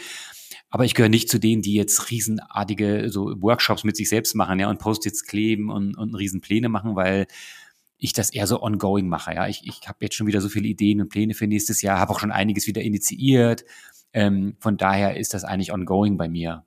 Aber 0.75 0.85
ich 0.85 0.95
gehöre 0.95 1.09
nicht 1.09 1.29
zu 1.29 1.39
denen, 1.39 1.63
die 1.63 1.75
jetzt 1.75 2.11
riesenartige 2.11 3.09
so 3.09 3.41
Workshops 3.41 3.85
mit 3.85 3.97
sich 3.97 4.09
selbst 4.09 4.35
machen, 4.35 4.59
ja, 4.59 4.69
und 4.69 4.81
Post-its 4.81 5.23
kleben 5.23 5.71
und, 5.71 5.97
und 5.97 6.17
riesen 6.17 6.41
Pläne 6.41 6.69
machen, 6.69 6.97
weil 6.97 7.29
ich 7.97 8.13
das 8.13 8.31
eher 8.31 8.49
so 8.49 8.61
ongoing 8.61 9.09
mache. 9.09 9.35
Ja, 9.35 9.47
ich, 9.47 9.65
ich 9.69 9.87
habe 9.87 9.99
jetzt 10.01 10.17
schon 10.17 10.27
wieder 10.27 10.41
so 10.41 10.49
viele 10.49 10.67
Ideen 10.67 11.01
und 11.01 11.11
Pläne 11.11 11.35
für 11.35 11.47
nächstes 11.47 11.81
Jahr, 11.81 12.01
habe 12.01 12.11
auch 12.11 12.19
schon 12.19 12.33
einiges 12.33 12.67
wieder 12.67 12.83
initiiert. 12.83 13.65
Ähm, 14.13 14.57
von 14.59 14.77
daher 14.77 15.17
ist 15.17 15.33
das 15.33 15.45
eigentlich 15.45 15.73
ongoing 15.73 16.17
bei 16.17 16.29
mir. 16.29 16.65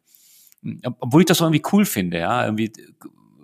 Obwohl 1.02 1.24
ich 1.24 1.28
das 1.28 1.40
so 1.40 1.44
irgendwie 1.44 1.64
cool 1.74 1.84
finde, 1.84 2.20
ja, 2.20 2.46
irgendwie 2.46 2.72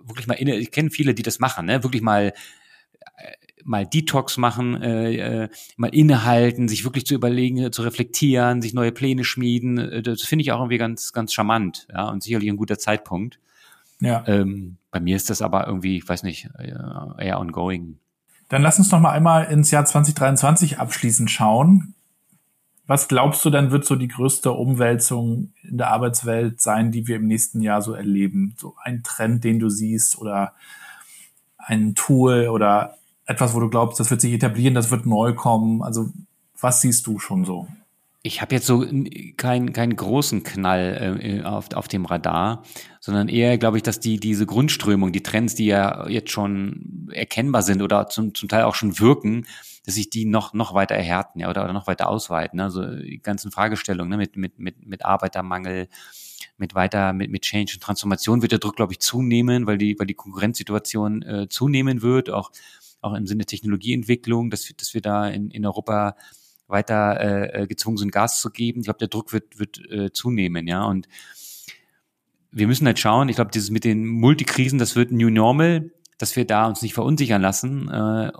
wirklich 0.06 0.26
mal 0.26 0.38
ich 0.40 0.70
kenne 0.70 0.88
viele, 0.88 1.12
die 1.12 1.22
das 1.22 1.40
machen, 1.40 1.66
ne, 1.66 1.82
wirklich 1.82 2.00
mal 2.00 2.32
mal 3.64 3.86
Detox 3.86 4.36
machen, 4.36 4.80
äh, 4.80 5.44
äh, 5.44 5.48
mal 5.76 5.88
innehalten, 5.88 6.68
sich 6.68 6.84
wirklich 6.84 7.06
zu 7.06 7.14
überlegen, 7.14 7.72
zu 7.72 7.82
reflektieren, 7.82 8.62
sich 8.62 8.74
neue 8.74 8.92
Pläne 8.92 9.24
schmieden. 9.24 9.78
Äh, 9.78 10.02
das 10.02 10.22
finde 10.22 10.42
ich 10.42 10.52
auch 10.52 10.60
irgendwie 10.60 10.78
ganz, 10.78 11.12
ganz 11.12 11.32
charmant, 11.32 11.88
ja, 11.92 12.08
und 12.08 12.22
sicherlich 12.22 12.48
ein 12.48 12.56
guter 12.56 12.78
Zeitpunkt. 12.78 13.38
Ja. 14.00 14.24
Ähm, 14.26 14.76
bei 14.90 15.00
mir 15.00 15.16
ist 15.16 15.30
das 15.30 15.42
aber 15.42 15.66
irgendwie, 15.66 15.98
ich 15.98 16.08
weiß 16.08 16.22
nicht, 16.22 16.48
äh, 16.58 16.72
eher 17.18 17.40
ongoing. 17.40 17.98
Dann 18.48 18.62
lass 18.62 18.78
uns 18.78 18.90
noch 18.90 19.00
mal 19.00 19.12
einmal 19.12 19.46
ins 19.46 19.70
Jahr 19.70 19.84
2023 19.84 20.78
abschließend 20.78 21.30
schauen. 21.30 21.94
Was 22.86 23.08
glaubst 23.08 23.42
du 23.44 23.50
denn, 23.50 23.70
wird 23.70 23.86
so 23.86 23.96
die 23.96 24.08
größte 24.08 24.52
Umwälzung 24.52 25.54
in 25.62 25.78
der 25.78 25.88
Arbeitswelt 25.88 26.60
sein, 26.60 26.92
die 26.92 27.06
wir 27.08 27.16
im 27.16 27.26
nächsten 27.26 27.62
Jahr 27.62 27.80
so 27.80 27.94
erleben? 27.94 28.54
So 28.58 28.76
ein 28.82 29.02
Trend, 29.02 29.42
den 29.42 29.58
du 29.58 29.70
siehst 29.70 30.18
oder 30.18 30.54
ein 31.56 31.94
Tool 31.94 32.48
oder 32.48 32.98
etwas, 33.26 33.54
wo 33.54 33.60
du 33.60 33.68
glaubst, 33.68 34.00
das 34.00 34.10
wird 34.10 34.20
sich 34.20 34.32
etablieren, 34.32 34.74
das 34.74 34.90
wird 34.90 35.06
neu 35.06 35.34
kommen? 35.34 35.82
Also 35.82 36.10
was 36.60 36.80
siehst 36.80 37.06
du 37.06 37.18
schon 37.18 37.44
so? 37.44 37.68
Ich 38.26 38.40
habe 38.40 38.54
jetzt 38.54 38.66
so 38.66 38.86
keinen 39.36 39.74
keinen 39.74 39.96
großen 39.96 40.44
Knall 40.44 41.18
äh, 41.20 41.42
auf, 41.42 41.74
auf 41.74 41.88
dem 41.88 42.06
Radar, 42.06 42.62
sondern 42.98 43.28
eher 43.28 43.58
glaube 43.58 43.76
ich, 43.76 43.82
dass 43.82 44.00
die 44.00 44.18
diese 44.18 44.46
Grundströmung, 44.46 45.12
die 45.12 45.22
Trends, 45.22 45.54
die 45.54 45.66
ja 45.66 46.08
jetzt 46.08 46.30
schon 46.30 47.10
erkennbar 47.12 47.62
sind 47.62 47.82
oder 47.82 48.08
zum, 48.08 48.34
zum 48.34 48.48
Teil 48.48 48.64
auch 48.64 48.74
schon 48.74 48.98
wirken, 48.98 49.46
dass 49.84 49.96
sich 49.96 50.08
die 50.08 50.24
noch 50.24 50.54
noch 50.54 50.72
weiter 50.72 50.94
erhärten, 50.94 51.40
ja, 51.40 51.50
oder, 51.50 51.64
oder 51.64 51.74
noch 51.74 51.86
weiter 51.86 52.08
ausweiten. 52.08 52.60
Also 52.60 52.96
die 52.96 53.18
ganzen 53.18 53.50
Fragestellungen 53.50 54.08
ne, 54.08 54.16
mit 54.16 54.36
mit 54.36 54.58
mit 54.58 54.86
mit 54.86 55.04
Arbeitermangel, 55.04 55.88
mit 56.56 56.74
weiter 56.74 57.12
mit 57.12 57.30
mit 57.30 57.42
Change 57.42 57.72
und 57.74 57.82
Transformation 57.82 58.40
wird 58.40 58.52
der 58.52 58.58
Druck 58.58 58.76
glaube 58.76 58.94
ich 58.94 59.00
zunehmen, 59.00 59.66
weil 59.66 59.76
die 59.76 59.98
weil 59.98 60.06
die 60.06 60.14
Konkurrenzsituation 60.14 61.20
äh, 61.22 61.48
zunehmen 61.50 62.00
wird, 62.00 62.30
auch 62.30 62.50
auch 63.04 63.14
im 63.14 63.26
Sinne 63.26 63.44
Technologieentwicklung, 63.44 64.50
dass, 64.50 64.72
dass 64.76 64.94
wir 64.94 65.00
da 65.00 65.28
in, 65.28 65.50
in 65.50 65.66
Europa 65.66 66.16
weiter 66.66 67.20
äh, 67.20 67.62
äh, 67.62 67.66
gezwungen 67.66 67.98
sind, 67.98 68.12
Gas 68.12 68.40
zu 68.40 68.50
geben. 68.50 68.80
Ich 68.80 68.86
glaube, 68.86 68.98
der 68.98 69.08
Druck 69.08 69.32
wird, 69.32 69.58
wird 69.58 69.78
äh, 69.90 70.12
zunehmen, 70.12 70.66
ja. 70.66 70.84
Und 70.84 71.08
wir 72.50 72.66
müssen 72.66 72.86
halt 72.86 72.98
schauen, 72.98 73.28
ich 73.28 73.36
glaube, 73.36 73.50
dieses 73.50 73.70
mit 73.70 73.84
den 73.84 74.06
Multikrisen, 74.06 74.78
das 74.78 74.96
wird 74.96 75.12
New 75.12 75.28
Normal, 75.28 75.90
dass 76.18 76.36
wir 76.36 76.46
da 76.46 76.66
uns 76.66 76.82
nicht 76.82 76.94
verunsichern 76.94 77.42
lassen 77.42 77.88
äh, 77.88 78.30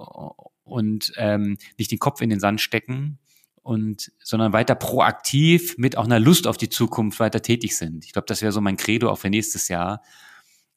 und 0.62 1.12
ähm, 1.16 1.58
nicht 1.76 1.90
den 1.90 1.98
Kopf 1.98 2.20
in 2.20 2.30
den 2.30 2.40
Sand 2.40 2.60
stecken 2.60 3.18
und 3.62 4.12
sondern 4.22 4.52
weiter 4.52 4.74
proaktiv 4.74 5.76
mit 5.78 5.98
auch 5.98 6.04
einer 6.04 6.20
Lust 6.20 6.46
auf 6.46 6.56
die 6.56 6.68
Zukunft 6.68 7.18
weiter 7.20 7.42
tätig 7.42 7.76
sind. 7.76 8.04
Ich 8.04 8.12
glaube, 8.12 8.26
das 8.26 8.40
wäre 8.40 8.52
so 8.52 8.60
mein 8.60 8.76
Credo 8.76 9.10
auch 9.10 9.18
für 9.18 9.30
nächstes 9.30 9.68
Jahr. 9.68 10.02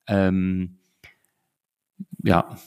Ähm, 0.07 0.79
ja. 2.23 2.57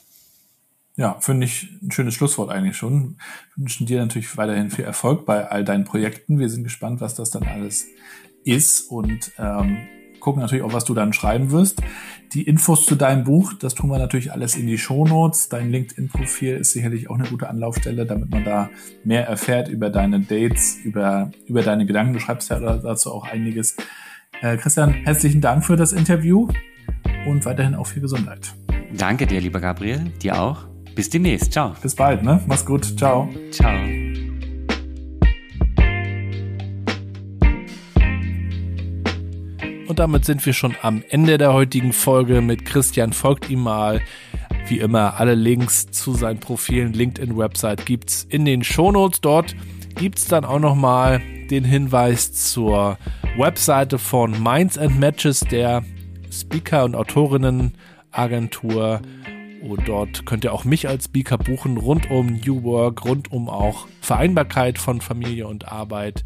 Ja, 1.01 1.17
finde 1.19 1.47
ich 1.47 1.67
ein 1.83 1.91
schönes 1.91 2.13
Schlusswort 2.13 2.51
eigentlich 2.51 2.77
schon. 2.77 3.17
Wir 3.55 3.63
wünschen 3.63 3.87
dir 3.87 4.01
natürlich 4.01 4.37
weiterhin 4.37 4.71
viel 4.71 4.85
Erfolg 4.85 5.25
bei 5.25 5.49
all 5.49 5.65
deinen 5.65 5.85
Projekten. 5.87 6.39
Wir 6.39 6.51
sind 6.51 6.63
gespannt, 6.63 7.01
was 7.01 7.15
das 7.15 7.31
dann 7.31 7.45
alles 7.45 7.87
ist 8.45 8.83
und 8.83 9.33
ähm, 9.39 9.79
gucken 10.21 10.43
natürlich 10.43 10.63
auch, 10.63 10.75
was 10.75 10.85
du 10.85 10.93
dann 10.93 11.15
schreiben 11.15 11.53
wirst. 11.53 11.81
Die 12.35 12.43
Infos 12.43 12.85
zu 12.85 12.97
deinem 12.97 13.25
Buch, 13.25 13.55
das 13.55 13.75
tun 13.75 13.89
wir 13.89 13.99
natürlich 13.99 14.31
alles 14.31 14.57
in 14.57 14.67
die 14.67 14.77
Shownotes. 14.77 15.49
Dein 15.49 15.71
LinkedIn-Profil 15.71 16.57
ist 16.57 16.73
sicherlich 16.73 17.09
auch 17.09 17.15
eine 17.15 17.29
gute 17.31 17.49
Anlaufstelle, 17.49 18.05
damit 18.05 18.29
man 18.29 18.45
da 18.45 18.69
mehr 19.03 19.27
erfährt 19.27 19.69
über 19.69 19.89
deine 19.89 20.21
Dates, 20.21 20.77
über, 20.85 21.31
über 21.47 21.63
deine 21.63 21.87
Gedanken. 21.87 22.13
Du 22.13 22.21
schreibst 22.21 22.51
ja 22.51 22.61
dazu 22.61 23.11
auch 23.11 23.25
einiges. 23.25 23.75
Äh, 24.43 24.59
Christian, 24.59 24.93
herzlichen 24.93 25.41
Dank 25.41 25.65
für 25.65 25.77
das 25.77 25.93
Interview 25.95 26.49
und 27.27 27.47
weiterhin 27.47 27.75
auch 27.75 27.87
viel 27.87 28.03
Gesundheit. 28.03 28.53
Danke 28.93 29.27
dir, 29.27 29.41
lieber 29.41 29.61
Gabriel. 29.61 30.13
Dir 30.21 30.39
auch. 30.39 30.69
Bis 30.95 31.11
demnächst. 31.11 31.53
Ciao. 31.53 31.75
Bis 31.83 31.95
bald, 31.95 32.23
ne? 32.23 32.43
Mach's 32.47 32.65
gut. 32.65 32.99
Ciao. 32.99 33.29
Ciao. 33.51 33.79
Und 39.89 39.99
damit 39.99 40.25
sind 40.25 40.47
wir 40.47 40.53
schon 40.53 40.77
am 40.83 41.03
Ende 41.09 41.37
der 41.37 41.53
heutigen 41.53 41.93
Folge 41.93 42.43
mit 42.43 42.65
Christian. 42.65 43.13
Folgt 43.13 43.51
ihm 43.51 43.63
mal. 43.63 44.01
Wie 44.69 44.79
immer, 44.79 45.19
alle 45.19 45.35
Links 45.35 45.91
zu 45.91 46.15
seinen 46.15 46.39
Profilen, 46.39 46.93
LinkedIn-Website 46.93 47.87
gibt's 47.87 48.25
in 48.29 48.45
den 48.45 48.63
Shownotes. 48.63 49.21
Dort 49.21 49.57
gibt's 49.97 50.29
dann 50.29 50.45
auch 50.45 50.61
nochmal 50.61 51.21
den 51.51 51.65
Hinweis 51.65 52.33
zur 52.33 52.97
Webseite 53.37 53.99
von 53.99 54.41
Minds 54.41 54.79
and 54.79 55.01
Matches, 55.01 55.41
der 55.41 55.83
Speaker- 56.31 56.85
und 56.85 56.95
Autorinnen-Agentur 56.95 59.01
und 59.63 59.89
dort 59.89 60.27
könnt 60.27 60.45
ihr 60.45 60.53
auch 60.53 60.65
mich 60.65 60.89
als 60.89 61.05
Speaker 61.05 61.39
buchen, 61.39 61.77
rund 61.77 62.11
um 62.11 62.41
New 62.45 62.63
Work, 62.63 63.05
rund 63.05 63.31
um 63.33 63.49
auch 63.49 63.87
Vereinbarkeit 64.01 64.79
von 64.79 65.01
Familie 65.01 65.47
und 65.47 65.69
Arbeit. 65.69 66.25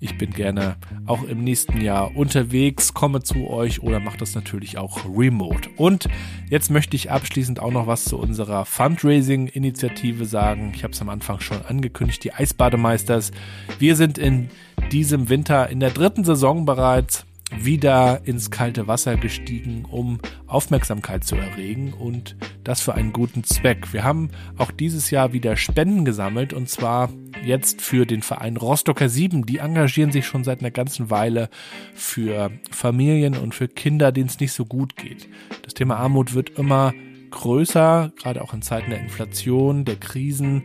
Ich 0.00 0.16
bin 0.16 0.30
gerne 0.30 0.76
auch 1.06 1.24
im 1.24 1.42
nächsten 1.42 1.80
Jahr 1.80 2.16
unterwegs, 2.16 2.94
komme 2.94 3.20
zu 3.24 3.50
euch 3.50 3.82
oder 3.82 3.98
mache 3.98 4.18
das 4.18 4.36
natürlich 4.36 4.78
auch 4.78 5.04
remote. 5.04 5.68
Und 5.76 6.08
jetzt 6.48 6.70
möchte 6.70 6.94
ich 6.94 7.10
abschließend 7.10 7.58
auch 7.58 7.72
noch 7.72 7.88
was 7.88 8.04
zu 8.04 8.16
unserer 8.16 8.64
Fundraising-Initiative 8.64 10.24
sagen. 10.24 10.70
Ich 10.72 10.84
habe 10.84 10.92
es 10.92 11.02
am 11.02 11.08
Anfang 11.08 11.40
schon 11.40 11.62
angekündigt, 11.66 12.22
die 12.22 12.32
Eisbademeisters. 12.32 13.32
Wir 13.80 13.96
sind 13.96 14.18
in 14.18 14.50
diesem 14.92 15.28
Winter 15.28 15.68
in 15.68 15.80
der 15.80 15.90
dritten 15.90 16.22
Saison 16.22 16.64
bereits 16.64 17.26
wieder 17.56 18.20
ins 18.24 18.50
kalte 18.50 18.86
Wasser 18.86 19.16
gestiegen, 19.16 19.84
um 19.84 20.18
Aufmerksamkeit 20.46 21.24
zu 21.24 21.36
erregen 21.36 21.92
und 21.92 22.36
das 22.62 22.80
für 22.80 22.94
einen 22.94 23.12
guten 23.12 23.42
Zweck. 23.44 23.92
Wir 23.92 24.04
haben 24.04 24.30
auch 24.58 24.70
dieses 24.70 25.10
Jahr 25.10 25.32
wieder 25.32 25.56
Spenden 25.56 26.04
gesammelt 26.04 26.52
und 26.52 26.68
zwar 26.68 27.10
jetzt 27.42 27.80
für 27.80 28.04
den 28.04 28.22
Verein 28.22 28.56
Rostocker 28.56 29.08
7. 29.08 29.46
Die 29.46 29.58
engagieren 29.58 30.12
sich 30.12 30.26
schon 30.26 30.44
seit 30.44 30.60
einer 30.60 30.70
ganzen 30.70 31.10
Weile 31.10 31.48
für 31.94 32.50
Familien 32.70 33.36
und 33.36 33.54
für 33.54 33.68
Kinder, 33.68 34.12
denen 34.12 34.28
es 34.28 34.40
nicht 34.40 34.52
so 34.52 34.66
gut 34.66 34.96
geht. 34.96 35.28
Das 35.62 35.74
Thema 35.74 35.96
Armut 35.96 36.34
wird 36.34 36.58
immer 36.58 36.92
größer, 37.30 38.12
gerade 38.16 38.42
auch 38.42 38.52
in 38.52 38.62
Zeiten 38.62 38.90
der 38.90 39.00
Inflation, 39.00 39.84
der 39.84 39.96
Krisen 39.96 40.64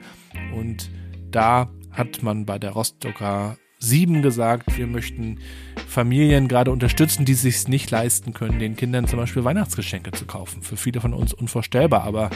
und 0.56 0.90
da 1.32 1.70
hat 1.92 2.24
man 2.24 2.46
bei 2.46 2.60
der 2.60 2.72
Rostocker 2.72 3.58
7 3.84 4.22
gesagt, 4.22 4.78
wir 4.78 4.88
möchten 4.88 5.40
Familien 5.88 6.48
gerade 6.48 6.72
unterstützen, 6.72 7.26
die 7.26 7.34
sich 7.34 7.68
nicht 7.68 7.92
leisten 7.92 8.34
können, 8.34 8.60
den 8.60 8.76
Kindern 8.76 9.08
zum 9.08 9.20
Beispiel 9.20 9.44
Weihnachtsgeschenke 9.44 10.12
zu 10.12 10.26
kaufen. 10.26 10.62
Für 10.62 10.78
viele 10.78 11.02
von 11.02 11.14
uns 11.14 11.34
unvorstellbar, 11.34 12.04
aber 12.04 12.30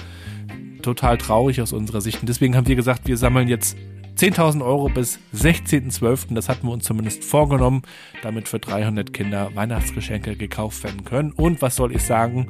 total 0.82 1.18
traurig 1.18 1.62
aus 1.62 1.74
unserer 1.74 2.02
Sicht. 2.02 2.20
Und 2.20 2.30
deswegen 2.30 2.56
haben 2.56 2.68
wir 2.68 2.76
gesagt, 2.76 3.08
wir 3.08 3.18
sammeln 3.18 3.48
jetzt 3.48 3.78
10.000 4.18 4.64
Euro 4.66 4.90
bis 4.90 5.20
16.12. 5.36 6.34
Das 6.34 6.50
hatten 6.50 6.68
wir 6.68 6.74
uns 6.74 6.86
zumindest 6.86 7.24
vorgenommen, 7.24 7.84
damit 8.24 8.48
für 8.48 8.60
300 8.60 9.14
Kinder 9.14 9.52
Weihnachtsgeschenke 9.54 10.36
gekauft 10.36 10.84
werden 10.84 11.06
können. 11.06 11.32
Und 11.32 11.62
was 11.62 11.76
soll 11.76 11.96
ich 11.96 12.04
sagen? 12.04 12.48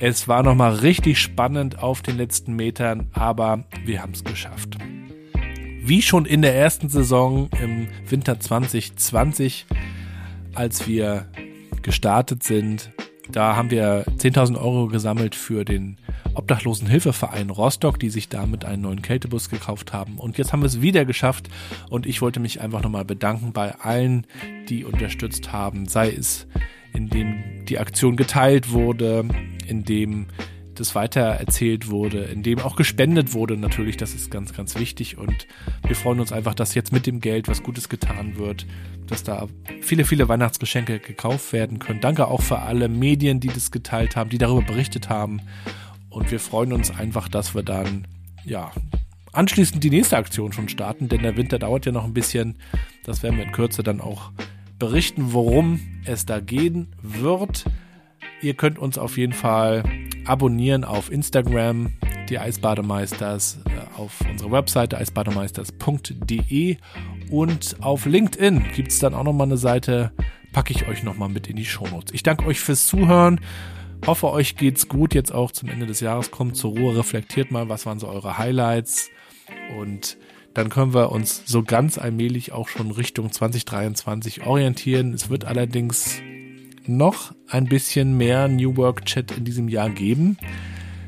Es 0.00 0.26
war 0.26 0.42
nochmal 0.42 0.74
richtig 0.76 1.18
spannend 1.18 1.82
auf 1.82 2.02
den 2.02 2.16
letzten 2.16 2.54
Metern, 2.56 3.08
aber 3.12 3.64
wir 3.84 4.00
haben 4.00 4.12
es 4.12 4.24
geschafft. 4.24 4.78
Wie 5.84 6.00
schon 6.00 6.26
in 6.26 6.42
der 6.42 6.54
ersten 6.54 6.88
Saison 6.88 7.50
im 7.60 7.88
Winter 8.08 8.38
2020 8.38 9.66
als 10.54 10.86
wir 10.86 11.26
gestartet 11.82 12.44
sind, 12.44 12.92
da 13.30 13.56
haben 13.56 13.72
wir 13.72 14.04
10.000 14.06 14.56
Euro 14.60 14.86
gesammelt 14.86 15.34
für 15.34 15.64
den 15.64 15.96
Obdachlosenhilfeverein 16.34 17.50
Rostock, 17.50 17.98
die 17.98 18.10
sich 18.10 18.28
damit 18.28 18.64
einen 18.64 18.82
neuen 18.82 19.02
Kältebus 19.02 19.50
gekauft 19.50 19.92
haben. 19.92 20.18
Und 20.18 20.38
jetzt 20.38 20.52
haben 20.52 20.62
wir 20.62 20.66
es 20.66 20.82
wieder 20.82 21.04
geschafft 21.04 21.48
und 21.90 22.06
ich 22.06 22.22
wollte 22.22 22.38
mich 22.38 22.60
einfach 22.60 22.82
nochmal 22.82 23.04
bedanken 23.04 23.52
bei 23.52 23.74
allen, 23.74 24.24
die 24.68 24.84
unterstützt 24.84 25.52
haben, 25.52 25.88
sei 25.88 26.12
es 26.12 26.46
indem 26.92 27.64
die 27.68 27.78
Aktion 27.78 28.16
geteilt 28.16 28.70
wurde, 28.70 29.24
indem 29.66 30.26
das 30.74 30.94
weiter 30.94 31.20
erzählt 31.20 31.90
wurde, 31.90 32.24
in 32.24 32.42
dem 32.42 32.58
auch 32.60 32.76
gespendet 32.76 33.32
wurde 33.34 33.56
natürlich, 33.56 33.96
das 33.96 34.14
ist 34.14 34.30
ganz, 34.30 34.52
ganz 34.52 34.78
wichtig 34.78 35.18
und 35.18 35.46
wir 35.86 35.96
freuen 35.96 36.20
uns 36.20 36.32
einfach, 36.32 36.54
dass 36.54 36.74
jetzt 36.74 36.92
mit 36.92 37.06
dem 37.06 37.20
Geld 37.20 37.48
was 37.48 37.62
Gutes 37.62 37.88
getan 37.88 38.36
wird, 38.36 38.66
dass 39.06 39.22
da 39.22 39.48
viele, 39.80 40.04
viele 40.04 40.28
Weihnachtsgeschenke 40.28 40.98
gekauft 40.98 41.52
werden 41.52 41.78
können. 41.78 42.00
Danke 42.00 42.26
auch 42.28 42.42
für 42.42 42.60
alle 42.60 42.88
Medien, 42.88 43.40
die 43.40 43.48
das 43.48 43.70
geteilt 43.70 44.16
haben, 44.16 44.30
die 44.30 44.38
darüber 44.38 44.62
berichtet 44.62 45.08
haben 45.08 45.40
und 46.12 46.30
wir 46.30 46.40
freuen 46.40 46.72
uns 46.72 46.90
einfach, 46.90 47.28
dass 47.28 47.54
wir 47.54 47.62
dann, 47.62 48.06
ja, 48.44 48.70
anschließend 49.32 49.82
die 49.82 49.90
nächste 49.90 50.16
Aktion 50.16 50.52
schon 50.52 50.68
starten, 50.68 51.08
denn 51.08 51.22
der 51.22 51.36
Winter 51.36 51.58
dauert 51.58 51.86
ja 51.86 51.92
noch 51.92 52.04
ein 52.04 52.14
bisschen. 52.14 52.58
Das 53.04 53.22
werden 53.22 53.38
wir 53.38 53.44
in 53.44 53.52
Kürze 53.52 53.82
dann 53.82 54.00
auch 54.00 54.30
berichten, 54.78 55.32
worum 55.32 55.80
es 56.04 56.26
da 56.26 56.40
gehen 56.40 56.88
wird. 57.02 57.64
Ihr 58.42 58.54
könnt 58.54 58.78
uns 58.78 58.98
auf 58.98 59.18
jeden 59.18 59.32
Fall 59.32 59.84
abonnieren 60.24 60.84
auf 60.84 61.12
Instagram, 61.12 61.92
die 62.28 62.40
Eisbademeisters, 62.40 63.60
äh, 63.66 64.00
auf 64.00 64.20
unserer 64.28 64.50
Webseite 64.50 64.98
eisbademeisters.de 64.98 66.76
und 67.30 67.76
auf 67.80 68.04
LinkedIn 68.04 68.64
gibt 68.74 68.90
es 68.90 68.98
dann 68.98 69.14
auch 69.14 69.22
nochmal 69.22 69.46
eine 69.46 69.56
Seite, 69.56 70.10
packe 70.52 70.72
ich 70.72 70.88
euch 70.88 71.04
nochmal 71.04 71.28
mit 71.28 71.46
in 71.46 71.54
die 71.54 71.64
Shownotes. 71.64 72.12
Ich 72.12 72.24
danke 72.24 72.44
euch 72.46 72.58
fürs 72.58 72.88
Zuhören. 72.88 73.40
Hoffe, 74.06 74.30
euch 74.32 74.56
geht's 74.56 74.88
gut 74.88 75.14
jetzt 75.14 75.32
auch 75.32 75.52
zum 75.52 75.68
Ende 75.68 75.86
des 75.86 76.00
Jahres. 76.00 76.32
Kommt 76.32 76.56
zur 76.56 76.72
Ruhe, 76.72 76.96
reflektiert 76.96 77.52
mal, 77.52 77.68
was 77.68 77.86
waren 77.86 78.00
so 78.00 78.08
eure 78.08 78.38
Highlights 78.38 79.10
und 79.78 80.18
dann 80.54 80.68
können 80.68 80.92
wir 80.94 81.12
uns 81.12 81.44
so 81.46 81.62
ganz 81.62 81.96
allmählich 81.96 82.50
auch 82.50 82.68
schon 82.68 82.90
Richtung 82.90 83.30
2023 83.30 84.44
orientieren. 84.44 85.14
Es 85.14 85.30
wird 85.30 85.44
allerdings 85.44 86.20
noch 86.88 87.34
ein 87.48 87.66
bisschen 87.66 88.16
mehr 88.16 88.48
New 88.48 88.76
Work 88.76 89.04
Chat 89.04 89.30
in 89.32 89.44
diesem 89.44 89.68
Jahr 89.68 89.90
geben. 89.90 90.36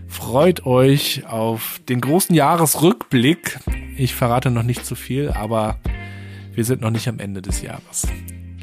Freut 0.09 0.64
euch 0.64 1.27
auf 1.27 1.81
den 1.89 2.01
großen 2.01 2.35
Jahresrückblick. 2.35 3.59
Ich 3.97 4.14
verrate 4.14 4.51
noch 4.51 4.62
nicht 4.62 4.87
zu 4.87 4.95
viel, 4.95 5.31
aber 5.31 5.79
wir 6.55 6.64
sind 6.64 6.81
noch 6.81 6.91
nicht 6.91 7.09
am 7.09 7.18
Ende 7.18 7.43
des 7.43 7.62
Jahres. 7.62 8.07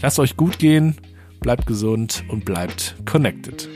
Lasst 0.02 0.20
euch 0.20 0.38
gut 0.38 0.60
gehen, 0.60 0.96
bleibt 1.42 1.66
gesund 1.66 2.24
und 2.30 2.46
bleibt 2.46 2.96
connected. 3.06 3.70